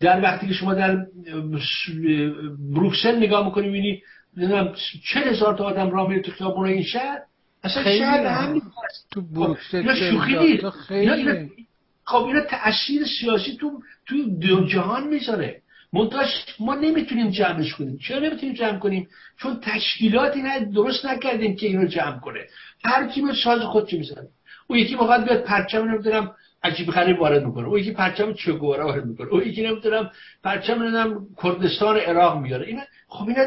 در 0.00 0.22
وقتی 0.22 0.46
که 0.46 0.52
شما 0.52 0.74
در 0.74 1.06
بروکسل 2.74 3.16
نگاه 3.16 3.46
می‌کنی 3.46 3.66
می‌بینی 3.66 4.02
نمی‌دونم 4.36 4.74
چه 5.04 5.20
هزار 5.20 5.56
تا 5.56 5.64
آدم 5.64 5.90
راه 5.90 6.08
میره 6.08 6.22
تو 6.22 6.32
خیابون 6.32 6.66
این 6.66 6.82
شهر. 6.82 7.18
اصلا 7.64 7.82
شهر 7.98 8.26
هم. 8.26 8.62
تو 9.10 9.22
بروکسل 9.22 9.82
خب، 9.82 10.10
شوخی 10.10 10.38
نیست. 10.38 10.64
خب 12.04 12.24
اینا 12.24 12.40
تأثیر 12.40 13.02
سیاسی 13.20 13.56
تو 13.60 13.82
توی 14.06 14.36
جهان 14.68 15.08
می‌ذاره. 15.08 15.62
منتاش 15.92 16.28
ما 16.60 16.74
نمی‌تونیم 16.74 17.30
جمعش 17.30 17.74
کنیم. 17.74 17.98
چرا 17.98 18.18
نمی‌تونیم 18.18 18.54
جمع 18.54 18.78
کنیم؟ 18.78 19.08
چون 19.42 19.60
تشکیلاتی 19.62 20.42
نه 20.42 20.64
درست 20.64 21.06
نکردیم 21.06 21.56
که 21.56 21.66
اینو 21.66 21.86
جمع 21.86 22.18
کنه. 22.18 22.40
هر 22.84 23.08
کی 23.08 23.22
به 23.22 23.32
ساز 23.44 23.60
خودش 23.60 23.92
می‌زنه؟ 23.92 24.28
او 24.66 24.76
یکی 24.76 24.94
می‌خواد 24.94 25.24
بیاد 25.24 25.42
پرچم 25.42 25.90
نمی‌دونم 25.90 26.32
عجیب 26.62 26.90
غریب 26.90 27.20
وارد 27.20 27.44
می‌کنه. 27.44 27.68
او 27.68 27.78
یکی 27.78 27.92
پرچم 27.92 28.32
چگوارا 28.32 28.86
وارد 28.86 29.04
می‌کنه. 29.04 29.28
او 29.28 29.42
یکی 29.42 29.62
نمی‌دونم 29.62 30.10
پرچم 30.44 30.82
نمی‌دونم 30.82 31.26
کردستان 31.42 31.96
عراق 31.96 32.38
میاره. 32.38 32.66
اینا 32.66 32.82
خب 33.08 33.28
اینا 33.28 33.44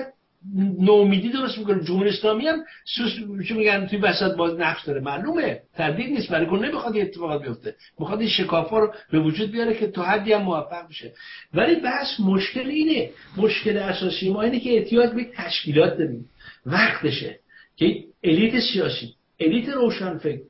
نومیدی 0.79 1.29
درست 1.29 1.57
می‌کنه. 1.57 1.83
جمهوری 1.83 2.09
اسلامی 2.09 2.47
هم 2.47 2.63
سوس 2.85 3.11
میگن؟ 3.51 3.87
توی 3.87 3.99
وسط 3.99 4.35
باز 4.35 4.59
نقش 4.59 4.85
داره. 4.85 5.01
معلومه. 5.01 5.61
تردید 5.75 6.13
نیست. 6.13 6.29
برای 6.29 6.45
که 6.45 6.51
نمی‌خواد 6.51 6.95
این 6.95 7.05
اتفاقات 7.05 7.41
بیفته. 7.41 7.75
می‌خواد 7.99 8.19
این 8.19 8.29
شکافا 8.29 8.79
رو 8.79 8.93
به 9.11 9.19
وجود 9.19 9.51
بیاره 9.51 9.73
که 9.73 9.87
تا 9.87 10.03
حدی 10.03 10.33
هم 10.33 10.41
موفق 10.41 10.89
بشه. 10.89 11.13
ولی 11.53 11.75
بس 11.75 12.19
مشکل 12.19 12.67
اینه. 12.67 13.09
مشکل 13.37 13.77
اساسی 13.77 14.29
ما 14.29 14.41
اینه 14.41 14.59
که 14.59 14.77
احتیاج 14.77 15.09
به 15.09 15.27
تشکیلات 15.35 15.97
داریم. 15.97 16.29
وقتشه. 16.65 17.39
که 17.77 18.03
الیت 18.23 18.59
سیاسی 18.59 19.13
الیت 19.39 19.69
روشن 19.69 20.17
فکر 20.17 20.41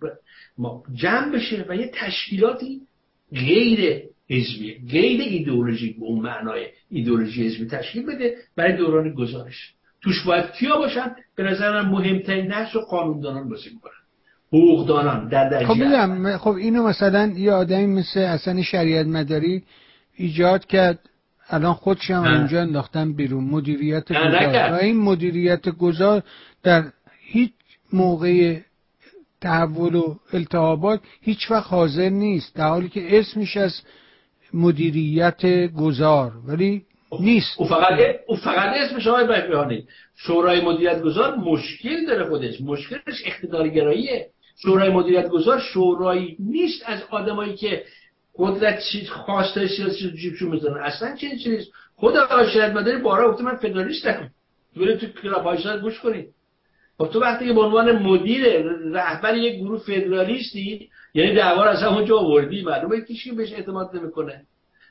ما 0.58 0.84
جمع 0.94 1.32
بشه 1.32 1.66
و 1.70 1.76
یه 1.76 1.92
تشکیلاتی 1.94 2.82
غیر 3.34 4.04
حزبی 4.30 4.78
غیر 4.92 5.22
ایدئولوژیک 5.22 6.00
به 6.00 6.06
اون 6.06 6.20
معنای 6.20 6.68
ایدئولوژی 6.90 7.46
حزبی 7.48 7.66
تشکیل 7.66 8.06
بده 8.06 8.36
برای 8.56 8.78
دوران 8.78 9.14
گزارش. 9.14 9.74
توش 10.04 10.24
باید 10.24 10.52
کیا 10.52 10.78
باشن؟ 10.78 11.16
به 11.36 11.44
نظر 11.44 11.82
من 11.82 11.90
مهمترین 11.90 12.54
نقش 12.54 12.76
و 12.76 12.80
قانوندانان 12.80 13.50
بازی 13.50 13.70
می‌کنن. 13.74 13.92
حقوقدانان 14.48 15.28
در 15.28 15.50
درجه 15.50 15.66
خب 15.68 16.38
خب 16.38 16.56
اینو 16.56 16.88
مثلا 16.88 17.34
یه 17.36 17.52
آدمی 17.52 17.86
مثل 17.86 18.20
اصلا 18.20 18.62
شریعت 18.62 19.08
مداری 19.08 19.64
ایجاد 20.16 20.66
کرد. 20.66 21.00
الان 21.50 21.74
خودش 21.74 22.12
هم 22.12 22.24
اونجا 22.24 22.62
انداختن 22.62 23.14
بیرون. 23.14 23.44
مدیریت 23.44 24.12
گذار. 24.12 24.72
و 24.72 24.76
این 24.76 24.98
مدیریت 24.98 25.70
گذار 25.70 26.24
در 26.64 26.84
هیچ 27.20 27.54
موقع 27.94 28.60
تحول 29.42 29.96
و 29.96 30.16
التهابات 30.34 31.02
هیچ 31.22 31.52
وقت 31.52 31.68
حاضر 31.68 32.10
نیست. 32.10 32.56
در 32.56 32.68
حالی 32.68 32.90
که 32.90 33.20
اسمش 33.20 33.58
از 33.58 33.82
مدیریت 34.54 35.46
گذار. 35.78 36.32
ولی 36.48 36.86
نیست. 37.22 37.60
او 37.60 37.66
فقط 37.66 38.00
او 38.28 38.36
فقط 38.36 38.76
اسمش 38.78 39.08
آقای 39.08 39.28
بهبهانی. 39.28 39.88
شورای 40.16 40.62
مدیریت 40.62 41.02
گذار 41.02 41.36
مشکل 41.36 42.06
داره 42.06 42.30
خودش. 42.30 42.62
مشکلش 42.62 43.24
اقتدارگراییه. 43.26 44.28
شورای 44.62 44.90
مدیریت 44.90 45.28
گذار 45.28 45.60
شورایی 45.60 46.38
نیست 46.40 46.84
از 46.86 47.04
آدمایی 47.10 47.56
که 47.56 47.84
قدرت 48.38 48.80
چیز 48.80 49.10
خواسته 49.10 49.68
سیاسی 49.68 50.12
جیبشون 50.12 50.52
می‌زنن 50.52 50.78
اصلا 50.78 51.16
چه 51.16 51.38
چیز 51.38 51.70
خود 51.96 52.18
آقای 52.18 52.52
شهید 52.52 52.78
مداری 52.78 52.98
بارا 52.98 53.32
گفته 53.32 53.44
من 53.44 53.56
فدرالیستم 53.56 54.30
برید 54.78 55.00
تو 55.00 55.08
کلاب 55.08 55.82
گوش 55.82 56.00
کنید. 56.00 56.28
خب 56.98 57.08
تو 57.08 57.20
وقتی 57.20 57.46
که 57.46 57.54
به 57.54 57.62
عنوان 57.62 57.92
مدیر 57.92 58.44
رهبر 58.94 59.38
یک 59.38 59.60
گروه 59.60 59.80
فدرالیستی 59.80 60.90
یعنی 61.14 61.36
دعوا 61.36 61.64
از 61.64 61.84
همونجا 61.84 62.18
آوردی 62.18 62.62
معلومه 62.62 63.02
کسی 63.02 63.32
بهش 63.32 63.54
اعتماد 63.54 63.96
نمی‌کنه. 63.96 64.46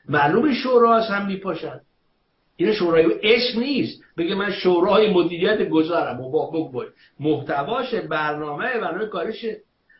معلومه 0.09 0.53
شورا 0.53 1.01
هم 1.01 1.27
میپاشن. 1.27 1.79
این 2.55 2.73
شورای 2.73 3.05
اسم 3.23 3.59
نیست. 3.59 4.03
بگه 4.17 4.35
من 4.35 4.51
شورای 4.51 5.13
مدیریت 5.13 5.69
گذارم. 5.69 6.21
و 6.21 6.31
با 6.31 6.85
محتواش 7.19 7.95
برنامه 7.95 8.79
برنامه 8.79 9.05
کارشه 9.05 9.57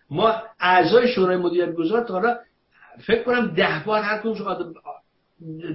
ما 0.10 0.34
اعضای 0.60 1.08
شورای 1.08 1.38
مدیریت 1.38 1.74
گذار 1.74 2.04
تا 2.04 2.14
حالا 2.14 2.38
فکر 3.06 3.24
کنم 3.24 3.48
ده 3.48 3.84
بار 3.86 4.02
هر 4.02 4.18
کدوم 4.18 4.74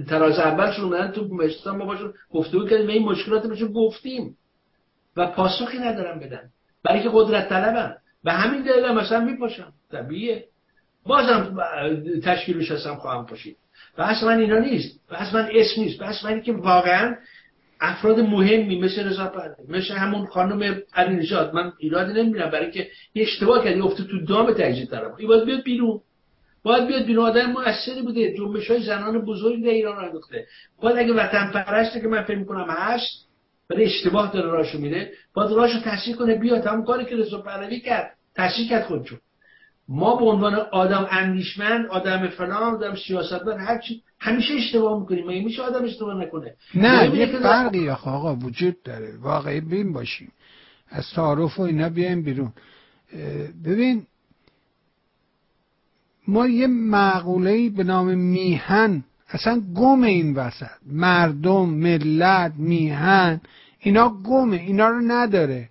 تراز 0.09 0.39
اول 0.39 0.71
شون 0.71 1.11
تو 1.11 1.27
مجلس 1.27 1.67
ما 1.67 1.85
باشون 1.85 2.13
گفتگو 2.31 2.65
کردیم 2.65 2.87
این 2.87 3.03
مشکلات 3.03 3.47
بهشون 3.47 3.73
گفتیم. 3.73 4.37
و 5.17 5.27
پاسخی 5.27 5.77
ندارم 5.77 6.19
بدن. 6.19 6.49
برای 6.83 7.03
که 7.03 7.09
قدرت 7.13 7.49
طلبن. 7.49 7.95
و 8.23 8.31
همین 8.31 8.61
دلیل 8.61 8.91
مثلا 8.91 9.19
میپاشم 9.19 9.73
طبیعیه. 9.91 10.45
بازم 11.05 11.57
تشکیلش 12.23 12.71
هستم 12.71 12.95
خواهم 12.95 13.25
پاشید. 13.25 13.57
بحث 13.99 14.23
من 14.23 14.39
اینا 14.39 14.59
نیست. 14.59 14.99
بحث 15.09 15.33
من 15.33 15.49
اسم 15.53 15.81
نیست. 15.81 15.99
بحث 15.99 16.25
من 16.25 16.41
که 16.41 16.53
واقعا 16.53 17.15
افراد 17.81 18.19
مهمی 18.19 18.79
مثل 18.79 19.07
رضا 19.07 19.31
مثل 19.69 19.93
همون 19.93 20.25
خانم 20.25 20.81
علی 20.93 21.15
نژاد. 21.15 21.53
من 21.53 21.71
ایرادی 21.77 22.13
نمی‌بینم 22.13 22.49
برای 22.49 22.71
که 22.71 22.87
یه 23.13 23.23
اشتباه 23.23 23.63
کردی 23.63 23.79
افته 23.79 24.03
تو 24.03 24.25
دام 24.25 24.53
تجدید 24.53 24.89
طلب. 24.89 25.15
این 25.17 25.27
باید 25.27 25.45
بیاد 25.45 25.63
بیرون. 25.63 25.99
باید 26.63 26.87
بیاد 26.87 27.05
بیرون. 27.05 27.25
آدم 27.25 27.51
مؤثری 27.51 28.01
بوده. 28.01 28.37
جنبش 28.37 28.71
های 28.71 28.83
زنان 28.83 29.25
بزرگ 29.25 29.63
در 29.63 29.69
ایران 29.69 30.05
انداخته. 30.05 30.45
باید 30.81 30.97
اگه 30.97 31.13
وطن 31.13 31.51
پرسته 31.51 32.01
که 32.01 32.07
من 32.07 32.23
فکر 32.23 32.37
می‌کنم 32.37 32.67
هست 32.69 33.27
ولی 33.69 33.83
اشتباه 33.83 34.33
داره 34.33 34.49
راشو 34.49 34.77
میده 34.77 35.11
باید 35.33 35.51
راشو 35.51 35.79
تصحیح 35.79 36.15
کنه 36.15 36.35
بیاد. 36.35 36.67
همون 36.67 36.85
کاری 36.85 37.05
که 37.05 37.15
رضا 37.15 37.41
پهلوی 37.41 37.79
کرد. 37.79 38.11
تصحیح 38.35 38.69
کرد 38.69 38.83
خودشون 38.83 39.19
ما 39.91 40.15
به 40.15 40.25
عنوان 40.25 40.55
آدم 40.55 41.07
اندیشمند 41.11 41.85
آدم 41.85 42.27
فلان 42.27 42.75
آدم 42.75 42.95
سیاستمدار 43.07 43.57
هر 43.57 43.77
چی 43.77 44.01
همیشه 44.19 44.53
اشتباه 44.53 44.99
می‌کنیم. 44.99 45.27
مگه 45.27 45.43
میشه 45.43 45.61
آدم 45.61 45.83
اشتباه 45.83 46.25
نکنه؟ 46.25 46.53
نه 46.75 47.15
یه 47.15 47.25
فرقی 47.25 47.89
آقا 47.89 48.35
وجود 48.35 48.83
داره. 48.83 49.17
واقعی 49.21 49.61
بین 49.61 49.93
باشیم. 49.93 50.31
از 50.89 51.05
تعارف 51.15 51.59
و 51.59 51.61
اینا 51.61 51.89
بیایم 51.89 52.21
بیرون. 52.21 52.51
ببین 53.65 54.05
ما 56.27 56.47
یه 56.47 56.67
معقوله 56.67 57.69
به 57.69 57.83
نام 57.83 58.17
میهن 58.17 59.03
اصلا 59.29 59.61
گم 59.75 60.03
این 60.03 60.33
وسط. 60.33 60.69
مردم 60.85 61.69
ملت 61.69 62.53
میهن 62.57 63.41
اینا 63.79 64.09
گمه 64.09 64.57
اینا 64.57 64.89
رو 64.89 65.01
نداره. 65.07 65.69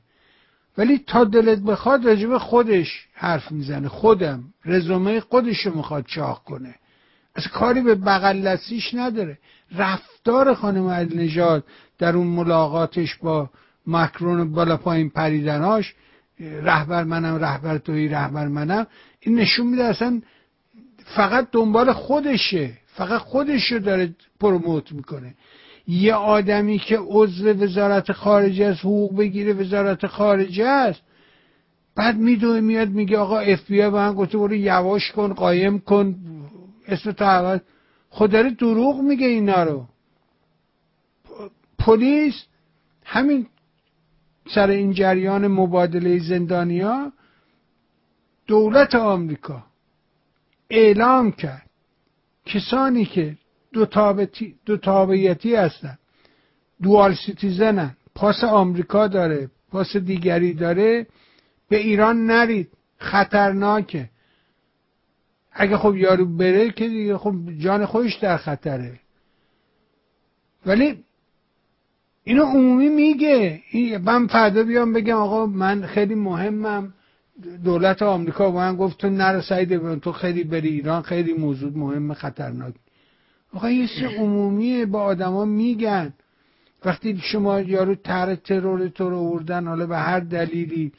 ولی 0.78 0.98
تا 1.06 1.24
دلت 1.24 1.58
بخواد 1.58 2.06
راجب 2.06 2.38
خودش 2.38 3.06
حرف 3.14 3.52
می‌زنه 3.52 3.88
خودم. 3.88 4.44
رزومه 4.64 5.20
خودش 5.20 5.66
رو 5.66 5.76
می‌خواد 5.76 6.04
چاق 6.06 6.44
کنه. 6.44 6.74
از 7.34 7.46
کاری 7.46 7.80
به 7.80 7.94
بغل 7.94 8.56
نداره. 8.94 9.38
رفتار 9.76 10.54
خانم 10.54 10.88
علی 10.88 11.52
در 11.98 12.16
اون 12.16 12.26
ملاقاتش 12.26 13.14
با 13.14 13.50
مکرون 13.86 14.52
بالا 14.52 14.76
پایین 14.76 15.10
پریدناش 15.10 15.94
رهبر 16.40 17.04
منم 17.04 17.36
رهبر 17.36 17.78
توی 17.78 18.08
رهبر 18.08 18.48
منم 18.48 18.86
این 19.20 19.34
نشون 19.34 19.66
میده 19.66 19.84
اصلا 19.84 20.22
فقط 21.16 21.48
دنبال 21.52 21.92
خودشه. 21.92 22.72
فقط 22.86 23.20
خودش 23.20 23.72
رو 23.72 23.78
داره 23.78 24.14
پروموت 24.40 24.92
می‌کنه. 24.92 25.34
یه 25.88 26.14
آدمی 26.14 26.78
که 26.78 26.98
عضو 27.00 27.48
وزارت 27.48 28.12
خارجه 28.12 28.66
است 28.66 28.80
حقوق 28.80 29.16
بگیره 29.16 29.52
وزارت 29.52 30.06
خارجه 30.06 30.64
است. 30.66 31.02
بعد 31.96 32.16
میدوه 32.16 32.60
میاد 32.60 32.88
میگه 32.88 33.18
آقا 33.18 33.38
اف 33.38 33.66
بی 33.66 33.76
به 33.76 33.90
من 33.90 34.14
گفته 34.14 34.38
برو 34.38 34.54
یواش 34.54 35.12
کن 35.12 35.32
قایم 35.32 35.78
کن 35.78 36.14
اسم 36.88 37.12
تو 37.12 37.24
عوض. 37.24 37.60
خود 38.10 38.30
داره 38.30 38.50
دروغ 38.50 39.00
میگه 39.00 39.26
اینا 39.26 39.62
رو. 39.62 39.86
پلیس 41.78 42.44
همین 43.04 43.46
سر 44.54 44.70
این 44.70 44.92
جریان 44.92 45.48
مبادله 45.48 46.18
زندانیا 46.18 47.12
دولت 48.46 48.94
آمریکا 48.94 49.64
اعلام 50.70 51.32
کرد. 51.32 51.70
کسانی 52.46 53.04
که 53.04 53.36
دو, 53.72 54.76
تابعیتی 54.76 55.54
هستن. 55.54 55.98
دوال 56.82 57.14
سیتیزنن. 57.14 57.96
پاس 58.14 58.44
آمریکا 58.44 59.08
داره 59.08 59.50
پاس 59.70 59.96
دیگری 59.96 60.54
داره. 60.54 61.06
به 61.68 61.76
ایران 61.76 62.26
نرید. 62.26 62.68
خطرناکه. 62.98 64.10
اگه 65.52 65.76
خب 65.76 65.96
یارو 65.96 66.36
بره 66.36 66.70
که 66.70 66.88
دیگه 66.88 67.18
خب 67.18 67.34
جان 67.58 67.86
خودش 67.86 68.14
در 68.14 68.36
خطره. 68.36 69.00
ولی 70.66 71.04
اینو 72.24 72.44
عمومی 72.44 72.88
میگه. 72.88 73.62
من 74.02 74.26
فردا 74.26 74.62
بیام 74.62 74.92
بگم 74.92 75.16
آقا 75.16 75.46
من 75.46 75.86
خیلی 75.86 76.14
مهمم. 76.14 76.92
دولت 77.64 78.02
آمریکا 78.02 78.50
با 78.50 78.58
من 78.58 78.76
گفت 78.76 78.98
تو 78.98 79.10
نرو 79.10 79.40
سعید 79.40 79.98
تو 79.98 80.12
خیلی 80.12 80.44
بری 80.44 80.68
ایران 80.68 81.02
خیلی 81.02 81.32
موضوع 81.32 81.72
مهم 81.76 82.14
خطرناک. 82.14 82.74
آقا 83.54 83.70
یه 83.70 83.86
سه 83.86 84.06
عمومیه 84.06 84.86
با 84.86 85.02
آدما 85.02 85.44
میگن. 85.44 86.12
وقتی 86.84 87.18
شما 87.22 87.60
یارو 87.60 87.94
تر 87.94 88.34
ترور 88.34 88.88
تو 88.88 89.10
رو 89.10 89.16
آوردن 89.18 89.66
حالا 89.66 89.86
به 89.86 89.96
هر 89.96 90.20
دلیلی 90.20 90.92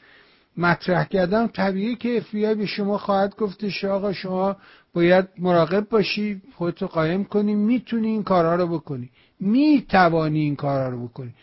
مطرح 0.56 1.04
کردن 1.04 1.46
طبیعی 1.46 1.96
که 1.96 2.16
افبی 2.16 2.54
به 2.54 2.66
شما 2.66 2.98
خواهد 2.98 3.36
گفتش 3.36 3.84
آقا 3.84 4.12
شما 4.12 4.56
باید 4.94 5.28
مراقب 5.38 5.88
باشی 5.88 6.42
خودتو 6.54 6.86
قایم 6.86 7.24
کنی 7.24 7.54
می‌تونی 7.54 8.08
این 8.08 8.22
کارها 8.22 8.54
رو 8.54 8.66
بکنی. 8.66 9.10
می‌توانی 9.40 10.40
این 10.40 10.56
کارها 10.56 10.88
رو 10.88 11.08
بکنی. 11.08 11.34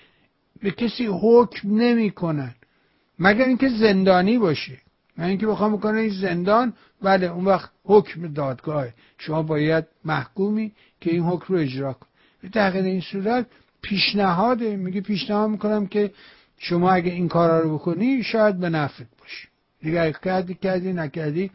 به 0.61 0.71
کسی 0.71 1.07
حکم 1.21 1.75
نمی‌کنن. 1.75 2.55
مگر 3.19 3.45
اینکه 3.45 3.69
زندانی 3.69 4.37
باشه. 4.37 4.77
من 5.17 5.25
اینکه 5.25 5.47
بخوام 5.47 5.77
بکنه 5.77 5.99
این 5.99 6.09
زندان؟ 6.09 6.73
بله 7.01 7.27
اون 7.27 7.45
وقت 7.45 7.69
حکم 7.83 8.33
دادگاه 8.33 8.87
شما 9.17 9.43
باید 9.43 9.85
محکومی. 10.05 10.71
که 11.01 11.11
این 11.11 11.23
حکم 11.23 11.53
رو 11.53 11.59
اجرا 11.59 11.93
کن. 11.93 12.07
تغییر 12.53 12.85
این 12.85 13.01
صورت 13.01 13.45
پیشنهاده 13.81 14.75
میگه 14.75 15.01
پیشنهاد 15.01 15.49
می‌کنم 15.49 15.87
که 15.87 16.11
شما 16.57 16.91
اگه 16.91 17.11
این 17.11 17.27
کارا 17.27 17.59
رو 17.59 17.73
بکنی 17.77 18.23
شاید 18.23 18.59
به 18.59 18.69
نفعت 18.69 19.07
باشه 19.19 19.47
دیگه 19.81 20.13
کردی 20.23 20.53
کردی 20.53 20.93
نکردی 20.93 21.51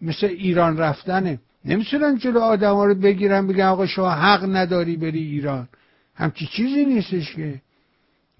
مثل 0.00 0.26
ایران 0.26 0.78
رفتنه. 0.78 1.40
نمی‌تونن 1.64 2.18
جلو 2.18 2.40
آدم 2.40 2.74
ها 2.74 2.84
رو 2.84 2.94
بگیرن 2.94 3.46
بگن 3.46 3.64
آقا 3.64 3.86
شما 3.86 4.10
حق 4.10 4.44
نداری 4.56 4.96
بری 4.96 5.22
ایران. 5.22 5.68
همچی 6.14 6.46
چیزی 6.46 6.84
نیستش 6.84 7.34
که. 7.34 7.62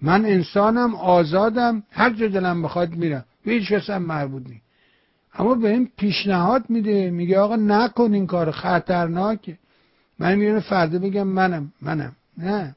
من 0.02 0.24
انسانم 0.24 0.94
آزادم 0.94 1.82
هر 1.90 2.10
جا 2.10 2.28
دلم 2.28 2.62
بخواد 2.62 2.94
میرم. 2.94 3.24
به 3.44 3.52
هیچ 3.52 3.72
هم 3.72 4.02
مربوط 4.02 4.42
نیست. 4.46 4.64
اما 5.34 5.54
به 5.54 5.70
این 5.70 5.90
پیشنهاد 5.96 6.70
میده. 6.70 7.10
میگه 7.10 7.38
آقا 7.38 7.56
نکن 7.56 8.14
این 8.14 8.26
کار 8.26 8.50
خطرناکه. 8.50 9.58
من 10.18 10.34
میگم 10.34 10.60
فردا 10.60 10.98
بگم 10.98 11.26
منم 11.26 11.72
منم. 11.82 12.16
نه. 12.38 12.76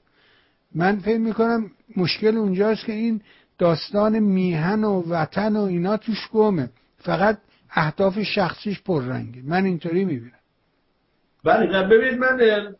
من 0.75 0.99
فکر 0.99 1.17
می‌کنم 1.17 1.71
مشکل 1.97 2.37
اونجاست 2.37 2.85
که 2.85 2.93
این 2.93 3.21
داستان 3.57 4.19
میهن 4.19 4.83
و 4.83 5.03
وطن 5.09 5.55
و 5.55 5.61
اینا 5.61 5.97
توش 5.97 6.29
گمه. 6.33 6.69
فقط 6.97 7.37
اهداف 7.71 8.19
شخصیش 8.23 8.81
پررنگه. 8.81 9.41
من 9.45 9.65
اینطوری 9.65 10.05
می‌بینم. 10.05 10.31
بله 11.43 11.83
ببینید 11.87 12.19
من 12.19 12.75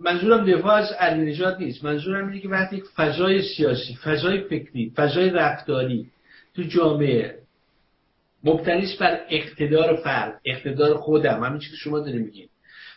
منظورم 0.00 0.44
دفاع 0.44 0.74
از 0.74 0.92
علی 0.92 1.38
نیست. 1.58 1.84
منظورم 1.84 2.28
اینه 2.28 2.40
که 2.40 2.48
وقتی 2.48 2.82
فضای 2.96 3.42
سیاسی 3.42 3.98
فضای 4.04 4.40
فکری 4.40 4.92
فضای 4.96 5.30
رفتاری 5.30 6.10
تو 6.54 6.62
جامعه 6.62 7.38
مبتنیست 8.44 8.98
بر 8.98 9.20
اقتدار 9.30 9.96
فرد 9.96 10.40
اقتدار 10.44 10.96
خودم. 10.96 11.44
همین 11.44 11.58
چیزی 11.58 11.70
که 11.70 11.76
شما 11.76 11.98
داریم 11.98 12.22
میگید 12.22 12.50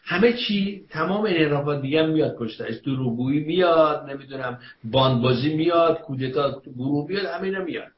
همه 0.03 0.33
چی 0.33 0.85
تمام 0.89 1.25
انحرافات 1.25 1.81
دیگه 1.81 2.05
میاد 2.05 2.35
پشتش 2.35 2.75
دروغگویی 2.85 3.39
میاد 3.39 4.09
نمی‌دونم 4.09 4.59
باندبازی 4.83 5.53
میاد 5.53 6.01
کودتا 6.01 6.61
گروه 6.77 7.09
میاد 7.09 7.25
همه 7.25 7.43
اینا 7.43 7.63
میاد. 7.63 7.91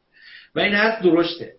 و 0.55 0.59
این 0.59 0.73
حرف 0.73 1.01
درسته. 1.01 1.53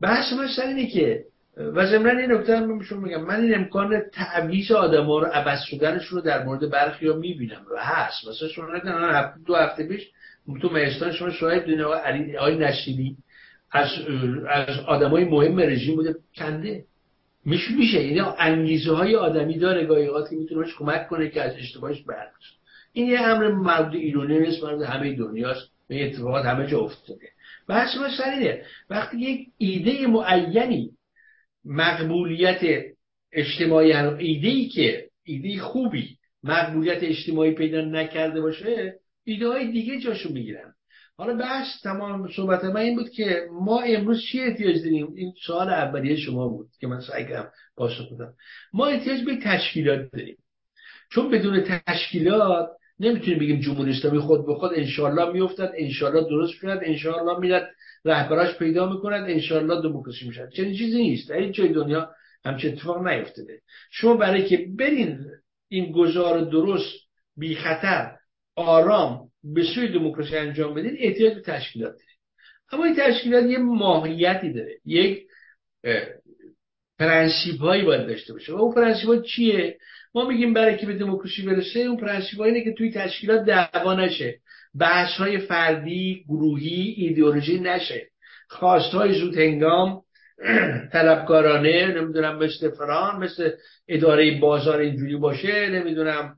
بحث 0.00 0.32
من 0.32 0.48
سر 0.56 0.66
اینه 0.66 0.86
که 0.86 1.24
و 1.56 1.86
ضمن 1.86 2.18
این 2.18 2.32
نکته 2.32 2.56
هم 2.56 2.78
میگم 3.02 3.24
من 3.24 3.40
این 3.40 3.54
امکان 3.54 4.02
تعویض 4.12 4.70
آدما 4.70 5.18
رو 5.18 5.26
عوض 5.26 5.58
شدنشون 5.62 6.18
رو 6.18 6.24
در 6.24 6.44
مورد 6.44 6.70
برخی 6.70 7.08
ها 7.08 7.16
می‌بینم. 7.16 7.66
و 7.76 7.80
هست. 7.84 8.28
مثلا 8.28 8.48
شما 8.48 8.66
نکنن 8.74 9.32
دو 9.46 9.54
هفته 9.54 9.88
پیش 9.88 10.02
تو 10.62 10.68
مهستان 10.68 11.12
شما 11.12 11.30
شاید 11.30 11.64
دونه 11.64 11.84
آقای 12.38 12.58
نشیدی 12.58 13.16
از 13.72 13.88
از 14.48 14.78
آدمای 14.78 15.24
مهم 15.24 15.60
رژیم 15.60 15.96
بوده. 15.96 16.14
کنده 16.36 16.84
میشه 17.46 17.74
میشه. 17.76 17.98
اینا 17.98 18.34
انگیزه 18.38 18.92
های 18.92 19.16
آدمی 19.16 19.58
داره 19.58 19.86
گاهی 19.86 20.06
که 20.30 20.36
می‌تونه 20.36 20.66
کمک 20.78 21.08
کنه 21.08 21.28
که 21.28 21.42
از 21.42 21.56
اشتباهش 21.56 22.02
برگرده 22.02 22.32
این 22.92 23.06
یه 23.06 23.20
امر 23.20 23.48
مربوط 23.48 23.94
ایرانی 23.94 24.38
نیست 24.38 24.64
مربوط 24.64 24.86
همه 24.86 25.12
دنیاست. 25.12 25.76
به 25.88 26.06
اتفاقات 26.06 26.44
همه 26.44 26.66
جا 26.66 26.80
افتاده. 26.80 27.28
بحث 27.68 27.96
ما 27.96 28.08
سر 28.18 28.58
وقتی 28.90 29.18
یک 29.18 29.48
ایده 29.58 30.06
معینی 30.06 30.90
مقبولیت 31.64 32.84
اجتماعی 33.32 33.92
ایده 33.92 34.48
ای 34.48 34.68
که 34.68 35.08
ایده 35.24 35.58
خوبی 35.58 36.16
مقبولیت 36.42 37.02
اجتماعی 37.02 37.54
پیدا 37.54 37.80
نکرده 37.80 38.40
باشه 38.40 38.94
ایده 39.24 39.48
های 39.48 39.72
دیگه 39.72 40.00
جاشو 40.00 40.32
می‌گیرن. 40.32 40.74
حالا 41.18 41.34
بحث 41.34 41.82
تمام 41.82 42.28
صحبت 42.28 42.64
من 42.64 42.80
این 42.80 42.96
بود 42.96 43.10
که 43.10 43.48
ما 43.52 43.80
امروز 43.80 44.22
چی 44.22 44.40
احتیاج 44.40 44.78
داریم؟ 44.78 45.12
این 45.14 45.32
سوال 45.46 45.68
اولیه 45.68 46.16
شما 46.16 46.48
بود 46.48 46.68
که 46.80 46.86
من 46.86 47.00
سعی 47.00 47.24
کردم 47.24 47.50
پاسخ 47.76 48.12
بدم. 48.12 48.34
ما 48.72 48.86
احتیاج 48.86 49.24
به 49.24 49.36
تشکیلات 49.42 50.10
داریم. 50.12 50.36
چون 51.10 51.30
بدون 51.30 51.64
تشکیلات 51.86 52.68
نمی‌تونیم 53.00 53.38
بگیم 53.38 53.60
جمهوری 53.60 53.90
اسلامی 53.90 54.18
خود 54.18 54.46
به 54.46 54.54
خود 54.54 54.72
انشالله 54.74 55.32
میافتد 55.32 55.72
انشالله 55.76 56.28
درست 56.28 56.52
شد 56.52 56.80
انشالله 56.82 57.38
میرد 57.38 57.70
رهبراش 58.04 58.58
پیدا 58.58 58.92
می‌کنند 58.92 59.30
انشالله 59.30 59.82
دموکراسی 59.82 60.28
میشن 60.28 60.48
چنین 60.50 60.74
چیزی 60.74 61.02
نیست. 61.02 61.28
در 61.28 61.36
این 61.36 61.52
جای 61.52 61.68
دنیا 61.68 62.10
همچه 62.44 62.68
اتفاق 62.68 63.06
نیفتاده. 63.06 63.60
شما 63.90 64.16
برای 64.16 64.44
که 64.44 64.66
برین 64.78 65.18
این 65.68 65.92
گذار 65.92 66.40
درست 66.40 66.94
بی 67.36 67.54
خطر 67.54 68.16
آرام 68.56 69.25
به 69.54 69.64
سوی 69.74 69.88
دموکراسی 69.88 70.36
انجام 70.36 70.74
بدین 70.74 70.96
احتیاج 70.98 71.34
به 71.34 71.40
تشکیلات 71.40 71.92
دارید 71.92 72.16
اما 72.72 72.84
این 72.84 72.96
تشکیلات 72.96 73.44
یه 73.44 73.58
ماهیتی 73.58 74.52
داره. 74.52 74.78
یک 74.84 75.26
پرنسیپ 76.98 77.60
هایی 77.60 77.82
باید 77.82 78.06
داشته 78.06 78.32
باشه. 78.32 78.52
و 78.52 78.56
اون 78.56 78.74
پرنسیپ 78.74 79.08
ها 79.08 79.16
چیه؟ 79.16 79.78
ما 80.14 80.28
میگیم 80.28 80.54
برای 80.54 80.76
که 80.76 80.86
به 80.86 80.94
دموکراسی 80.94 81.42
برسه 81.42 81.80
اون 81.80 81.96
پرنسیپ 81.96 82.40
اینه 82.40 82.64
که 82.64 82.72
توی 82.72 82.92
تشکیلات 82.92 83.44
دعوا 83.44 83.94
نشه. 83.94 84.38
بحث 84.78 85.10
های 85.10 85.38
فردی 85.38 86.24
گروهی 86.28 86.94
ایدئولوژی 86.96 87.60
نشه. 87.60 88.06
خواست 88.48 88.94
های 88.94 89.20
زود 89.20 89.38
هنگام 89.38 90.02
طلبکارانه 90.92 91.86
نمی‌دونم 91.86 92.38
مثل 92.38 92.70
فران 92.70 93.24
مثل 93.24 93.50
اداره 93.88 94.40
بازار 94.40 94.78
اینجوری 94.78 95.16
باشه 95.16 95.68
نمی‌دونم 95.68 96.36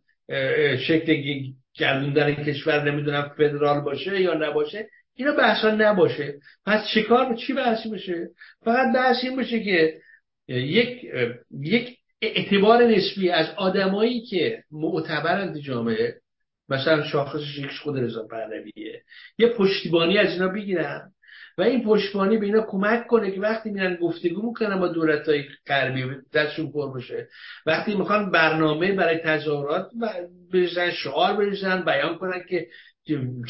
شکل 0.78 1.14
گردوندن 1.74 2.34
کشور 2.34 2.90
نمی‌دونم 2.90 3.28
فدرال 3.38 3.80
باشه 3.80 4.20
یا 4.20 4.34
نباشه 4.34 4.88
اینا 5.14 5.32
بحثا 5.32 5.70
نباشه. 5.70 6.38
پس 6.66 6.88
چیکار 6.94 7.34
چی 7.34 7.52
بحثی 7.52 7.90
بشه 7.90 8.28
فقط 8.64 8.94
بحث 8.94 9.16
این 9.24 9.36
باشه 9.36 9.64
که 9.64 10.00
یک 10.48 11.04
یک 11.60 11.98
اعتبار 12.22 12.82
نسبی 12.82 13.30
از 13.30 13.46
آدمایی 13.56 14.20
که 14.20 14.62
معتبرند 14.70 15.58
جامعه 15.58 16.14
مثلا 16.68 17.02
شاخص 17.02 17.40
یکش 17.58 17.80
خود 17.80 17.98
رضا 17.98 18.26
پهلویه 18.26 19.02
یه 19.38 19.48
پشتیبانی 19.48 20.18
از 20.18 20.32
اینا 20.32 20.48
بگیرن. 20.48 21.12
و 21.58 21.62
این 21.62 21.84
پشتیبانی 21.84 22.36
به 22.36 22.46
اینا 22.46 22.60
کمک 22.60 23.06
کنه 23.06 23.30
که 23.30 23.40
وقتی 23.40 23.70
میرن 23.70 23.94
گفتگو 23.94 24.46
می‌کنن 24.46 24.78
با 24.78 24.88
دولت 24.88 25.28
های 25.28 25.44
غربی 25.66 26.04
دستشون 26.34 26.72
پر 26.72 26.98
بشه. 26.98 27.28
وقتی 27.66 27.94
می‌خوان 27.94 28.30
برنامه 28.30 28.92
برای 28.92 29.18
تظاهرات 29.18 29.86
بریزن 30.52 30.90
شعار 30.90 31.36
بریزن 31.36 31.82
بیان 31.82 32.18
کنن 32.18 32.42
که 32.48 32.66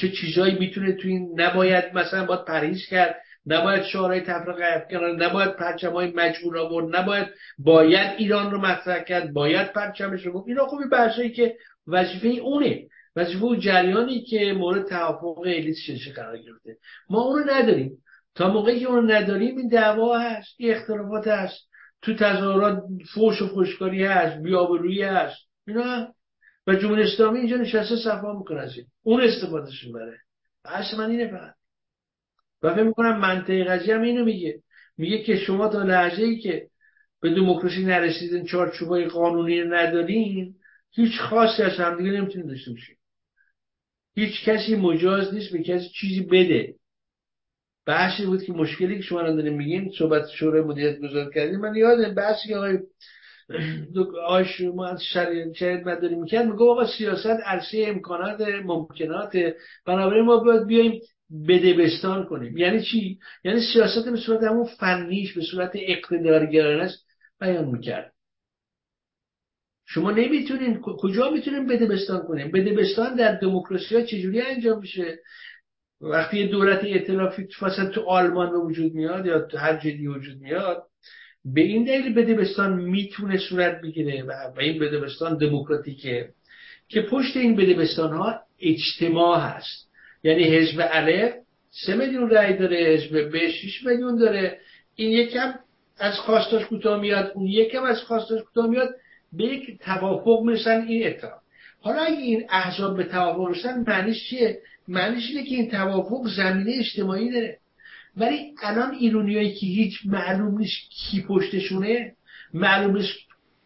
چه 0.00 0.08
چیزایی 0.08 0.58
می‌تونه 0.58 0.92
تو 0.92 1.08
این 1.08 1.40
نباید 1.40 1.84
مثلا 1.94 2.24
باید 2.24 2.44
پریز 2.44 2.86
کرد 2.90 3.16
نباید 3.46 3.82
شعارهای 3.82 4.20
تفرقه 4.20 4.86
کنن 4.90 5.22
نباید 5.22 5.56
پرچم 5.56 5.92
های 5.92 6.12
مجبور 6.16 6.58
آورد 6.58 6.96
نباید 6.96 7.26
باید 7.58 8.14
ایران 8.18 8.50
رو 8.50 8.60
مطرح 8.60 9.02
کرد 9.02 9.32
باید 9.32 9.72
پرچمش 9.72 10.26
رو 10.26 10.44
اینا 10.46 10.66
خوبی 10.66 10.84
بحثایی 10.92 11.30
که 11.30 11.54
وظیفه 11.86 12.28
اونه. 12.28 12.82
اون 13.18 13.60
جریانی 13.60 14.20
که 14.20 14.52
مورد 14.52 14.88
توافق 14.88 15.38
الیت 15.38 15.76
ششه 15.76 16.12
قرار 16.12 16.38
گرفته. 16.38 16.76
ما 17.10 17.20
اونو 17.20 17.50
نداریم. 17.50 18.02
تا 18.34 18.52
موقعی 18.52 18.80
که 18.80 18.86
اونو 18.86 19.12
نداریم 19.12 19.56
این 19.56 19.68
دعوا 19.68 20.18
هست 20.18 20.54
این 20.58 20.74
اختلافات 20.74 21.28
هست. 21.28 21.68
تو 22.02 22.14
تظاهرات 22.14 22.82
فوش 23.14 23.42
و 23.42 23.46
فوشکاری 23.46 24.04
هست 24.04 24.42
بیابرویی 24.42 25.02
هست. 25.02 25.36
اینا 25.66 26.14
و 26.66 26.74
جمهوری 26.74 27.02
اسلامی 27.02 27.38
اینجا 27.38 27.56
نشسته 27.56 27.96
صفا 27.96 28.32
می‌کنه 28.38 28.60
از 28.60 28.72
اون 29.02 29.20
استفادهش 29.20 29.84
بره 29.84 30.18
بحث 30.64 30.94
من 30.94 31.10
اینه 31.10 31.28
فقط. 31.28 31.54
و 32.62 32.74
فکر 32.74 32.82
می‌کنم 32.82 33.20
منطقه 33.20 33.64
قضیه 33.64 33.94
هم 33.94 34.02
اینو 34.02 34.24
میگه. 34.24 34.62
میگه 34.96 35.22
که 35.22 35.36
شما 35.36 35.68
تا 35.68 35.82
لحظه 35.82 36.22
ای 36.22 36.38
که 36.38 36.68
به 37.20 37.34
دموکراسی 37.34 37.84
نرسیدین 37.84 38.44
چارچوبای 38.44 39.04
قانونی 39.04 39.60
ندارین 39.60 40.54
هیچ 40.90 41.20
خاصی 41.20 41.62
از 41.62 41.76
همدیگه 41.76 42.10
نمی‌تونید 42.10 42.48
داشته 42.48 42.70
باشین. 42.70 42.96
هیچ 44.14 44.44
کسی 44.44 44.76
مجاز 44.76 45.34
نیست 45.34 45.52
به 45.52 45.62
کسی 45.62 45.88
چیزی 45.88 46.20
بده. 46.20 46.74
بحثی 47.86 48.26
بود 48.26 48.42
که 48.42 48.52
مشکلی 48.52 48.96
که 48.96 49.02
شما 49.02 49.22
دارین 49.22 49.54
میگین 49.54 49.92
صحبت 49.98 50.28
شورای 50.28 50.62
مدیریت 50.62 50.98
گذار 50.98 51.30
کردیم 51.34 51.60
من 51.60 51.74
یادم 51.74 52.14
بحثی 52.14 52.48
که 52.48 52.56
آقای 52.56 52.78
آقای 54.24 54.44
شما 54.44 54.86
از 54.86 55.02
شریعت 55.02 55.86
مداری 55.86 56.14
می‌کرد 56.14 56.46
میگه 56.46 56.64
آقا 56.64 56.86
سیاست 56.86 57.26
عرصه 57.26 57.84
امکانات 57.86 58.40
ممکنات 58.40 59.32
بنابراین 59.86 60.24
ما 60.24 60.36
باید 60.36 60.66
بیایم 60.66 61.00
بدبستان 61.48 62.24
کنیم. 62.24 62.56
یعنی 62.56 62.82
چی؟ 62.82 63.18
یعنی 63.44 63.60
سیاست 63.72 64.08
به 64.08 64.16
صورت 64.16 64.42
همون 64.42 64.66
فنیش 64.80 65.32
به 65.32 65.42
صورت 65.42 65.70
اقتدارگرانه 65.74 66.82
است 66.82 67.06
بیان 67.40 67.64
می‌کرد. 67.64 68.12
شما 69.90 70.10
نمی‌تونین 70.10 70.80
کجا 70.80 71.30
می‌تونین 71.30 71.66
بدبستان 71.66 72.22
کنیم 72.22 72.50
بدبستان 72.50 73.14
در 73.16 73.34
دموکراسی 73.34 73.94
ها 73.96 74.02
چجوری 74.02 74.40
انجام 74.40 74.80
میشه؟ 74.80 75.18
وقتی 76.00 76.38
یه 76.38 76.46
دولت 76.46 76.84
ائتلافی 76.84 77.48
مثلا 77.62 77.86
تو 77.86 78.00
آلمان 78.00 78.50
به 78.50 78.58
وجود 78.58 78.94
میاد 78.94 79.26
یا 79.26 79.40
تو 79.40 79.58
هر 79.58 79.76
جدی 79.76 80.06
وجود 80.06 80.40
میاد 80.40 80.82
به 81.44 81.60
این 81.60 81.84
دلیل 81.84 82.14
بدبستان 82.14 82.80
می‌تونه 82.80 83.38
صورت 83.38 83.80
بگیره 83.80 84.22
و 84.22 84.60
این 84.60 84.78
بدبستان 84.78 85.36
دموکراتیکه 85.36 86.28
که 86.88 87.02
پشت 87.02 87.36
این 87.36 87.56
بدبستان 87.56 88.12
ها 88.12 88.34
اجتماع 88.60 89.40
هست. 89.40 89.88
یعنی 90.22 90.44
حزب 90.44 90.88
الف 90.90 91.34
سه 91.70 91.96
میلیون 91.96 92.30
رأی 92.30 92.56
داره 92.56 92.76
حزب 92.76 93.30
ب 93.32 93.48
6 93.48 93.86
میلیون 93.86 94.16
داره. 94.18 94.58
این 94.94 95.10
یکم 95.10 95.54
از 95.98 96.14
خواستاش 96.14 96.66
کوتاه 96.66 97.00
میاد 97.00 97.32
اون 97.34 97.46
یکم 97.46 97.82
از 97.82 98.00
خواستاش 98.00 98.42
کوتاه 98.42 98.66
میاد. 98.66 98.88
به 99.32 99.44
یک 99.44 99.78
توافق 99.78 100.42
می‌رسن 100.44 100.86
این 100.88 101.06
اتفاق 101.06 101.40
حالا 101.80 102.00
اگه 102.02 102.16
این 102.16 102.44
احزاب 102.50 102.96
به 102.96 103.04
توافق 103.04 103.50
رسن 103.50 103.84
معنیش 103.86 104.28
چیه؟ 104.30 104.58
معنیش 104.88 105.30
اینه 105.30 105.44
که 105.44 105.54
این 105.54 105.70
توافق 105.70 106.26
زمینه 106.36 106.72
اجتماعی 106.78 107.30
داره. 107.30 107.58
ولی 108.16 108.54
الان 108.62 108.94
ایرونیایی 108.94 109.54
که 109.54 109.66
هیچ 109.66 109.98
معلوم 110.06 110.58
نیست 110.58 110.90
کی 110.90 111.22
پشتشونه 111.22 112.12
معلوم 112.54 112.96
نیست 112.96 113.14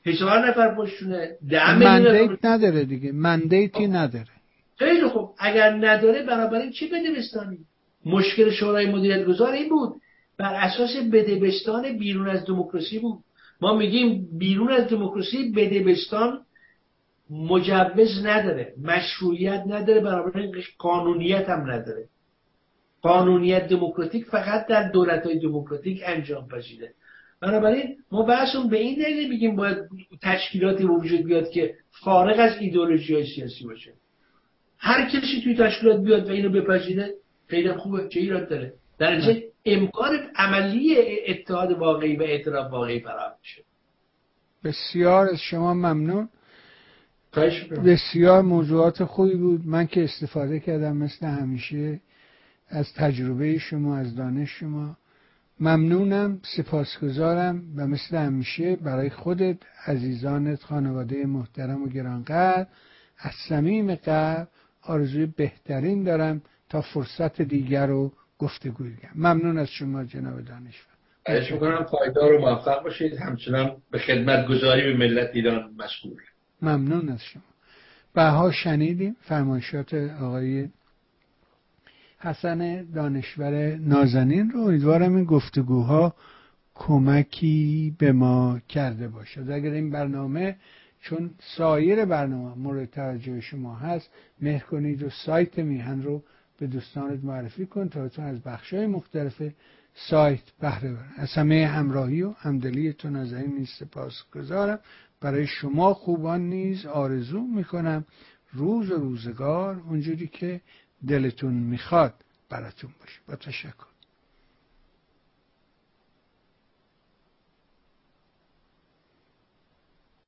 هزار 0.06 0.48
نفر 0.48 0.74
پشتشونه 0.74 1.36
مندیت 1.78 2.44
نداره 2.44 2.84
دیگه 2.84 3.12
مندیتی 3.12 3.86
نداره. 3.86 4.26
خیلی 4.78 5.09
خوب. 5.09 5.34
اگر 5.39 5.70
نداره 5.70 6.22
بنابراین 6.22 6.70
چه 6.70 6.86
بدبستانی 6.86 7.59
مشکل 8.06 8.51
شورای 8.51 8.86
مدیریت 8.86 9.24
گذار 9.24 9.52
این 9.52 9.68
بود. 9.68 9.94
بر 10.39 10.55
اساس 10.55 10.97
بدبستان 11.12 11.98
بیرون 11.98 12.28
از 12.28 12.47
دموکراسی 12.47 12.98
بود. 12.98 13.18
ما 13.62 13.76
میگیم 13.76 14.28
بیرون 14.39 14.72
از 14.72 14.89
دموکراسی 14.89 15.52
بدبستان 15.52 16.40
مجوز 17.30 18.24
نداره 18.24 18.74
مشروعیت 18.82 19.64
نداره 19.66 20.01
بنابراین 20.01 20.55
قانونیت 20.78 21.48
هم 21.48 21.70
نداره. 21.70 22.09
قانونیت 23.02 23.68
دموکراتیک 23.68 24.24
فقط 24.24 24.66
در 24.66 24.90
دولت 24.90 25.26
های 25.26 25.39
دموکراتیک 25.39 26.02
انجام 26.06 26.48
پذیره. 26.48 26.94
بنابراین 27.40 27.97
ما 28.12 28.22
بحثمون 28.22 28.68
به 28.68 28.78
این 28.78 29.02
دلیل 29.02 29.28
میگیم 29.28 29.56
باید 29.56 29.78
تشکیلاتی 30.22 30.84
وجود 30.84 31.24
بیاد 31.24 31.51
که 31.51 31.74
فارغ 32.05 32.39
از 32.39 32.56
ایدولوژی 32.60 33.14
های 33.14 33.26
سیاسی 33.26 33.64
باشه. 33.64 33.93
هر 34.78 35.09
کسی 35.09 35.40
توی 35.44 35.56
تشکیلات 35.56 36.01
بیاد 36.01 36.28
و 36.28 36.32
اینو 36.32 36.51
بپذیره 36.51 37.14
خیلی 37.47 37.72
خوبه 37.72 38.09
چه 38.09 38.20
ایراد 38.20 38.48
داره؟ 38.48 38.72
در 38.98 39.20
امکان 39.64 40.18
عملی 40.36 40.97
اتحاد 41.26 41.72
واقعی 41.72 42.16
و 42.16 42.22
اعتراف 42.22 42.72
واقعی 42.72 43.01
فراهم 43.01 43.32
میشه. 43.40 43.62
بسیار 44.64 45.28
از 45.28 45.39
شما 45.39 45.74
ممنون. 45.74 46.28
بسیار 47.84 48.43
موضوعات 48.43 49.05
خوبی 49.05 49.34
بود. 49.34 49.66
من 49.66 49.86
که 49.86 50.05
استفاده 50.05 50.60
کردم 50.60 50.97
مثل 50.97 51.26
همیشه 51.26 52.01
از 52.68 52.93
تجربه 52.94 53.59
شما 53.59 53.97
از 53.97 54.16
دانش 54.16 54.51
شما. 54.51 54.97
ممنونم 55.60 56.40
سپاسگزارم 56.56 57.62
و 57.76 57.86
مثل 57.86 58.16
همیشه 58.16 58.76
برای 58.76 59.10
خودت 59.10 59.56
عزیزانت 59.86 60.62
خانواده 60.62 61.26
محترم 61.26 61.82
و 61.82 61.89
گرانقدر 61.89 62.66
از 63.18 63.32
صمیم 63.48 63.94
قلب 63.94 64.48
آرزوی 64.82 65.26
بهترین 65.26 66.02
دارم 66.05 66.43
تا 66.68 66.80
فرصت 66.80 67.43
دیگر 67.43 67.86
رو 67.86 68.12
گفتگوی 68.43 68.97
کنم 68.97 69.10
ممنون 69.14 69.59
از 69.59 69.69
شما 69.70 70.05
جناب 70.05 70.40
دانشور. 70.40 70.93
خواهش 71.27 71.52
می‌کنم 71.52 71.85
پایدار 71.85 72.32
و 72.32 72.39
موفق 72.40 72.82
باشید. 72.82 73.16
همچنان 73.16 73.77
به 73.90 73.98
خدمت 73.98 74.47
گذاری 74.47 74.93
به 74.93 74.98
ملت 74.98 75.31
ایران 75.32 75.74
مشغول 75.78 76.20
ممنون 76.62 77.09
از 77.09 77.24
شما. 77.24 77.43
بها 78.14 78.52
شنیدیم 78.52 79.16
فرمایشات 79.20 79.94
آقای 79.94 80.69
حسن 82.19 82.85
دانشور 82.94 83.77
نازنین 83.77 84.51
رو. 84.51 84.60
امیدوارم 84.60 85.16
این 85.16 85.24
گفتگوها 85.24 86.14
کمکی 86.74 87.97
به 87.98 88.12
ما 88.12 88.60
کرده 88.69 89.09
باشد. 89.09 89.51
اگر 89.51 89.70
این 89.70 89.90
برنامه 89.90 90.56
چون 91.01 91.31
سایر 91.56 92.05
برنامه 92.05 92.59
مورد 92.59 92.90
توجه 92.90 93.40
شما 93.40 93.74
هست 93.74 94.10
مهر 94.40 94.64
کنید 94.64 95.02
و 95.02 95.10
سایت 95.10 95.59
میهن 95.59 96.02
رو 96.02 96.23
به 96.62 96.68
دوستانت 96.68 97.24
معرفی 97.24 97.66
کن 97.66 97.89
تا 97.89 98.09
تو 98.09 98.22
از 98.22 98.43
بخش 98.43 98.74
های 98.74 98.86
مختلف 98.86 99.43
سایت 99.94 100.43
بهره 100.60 100.93
برن 100.93 101.12
از 101.16 101.32
همه 101.32 101.66
همراهی 101.66 102.22
و 102.22 102.30
همدلیتون 102.30 103.16
از 103.16 103.32
این 103.32 103.59
نیز 103.59 103.68
سپاس 103.78 104.22
گذارم. 104.34 104.78
برای 105.20 105.47
شما 105.47 105.94
خوبان 105.94 106.40
نیز 106.40 106.86
آرزو 106.86 107.40
می‌کنم 107.40 108.05
روز 108.52 108.90
و 108.90 108.97
روزگار 108.97 109.82
اونجوری 109.89 110.26
که 110.26 110.60
دلتون 111.09 111.55
می‌خواد 111.55 112.14
براتون 112.48 112.90
باشه. 113.01 113.20
با 113.28 113.36
تشکر. 113.36 113.91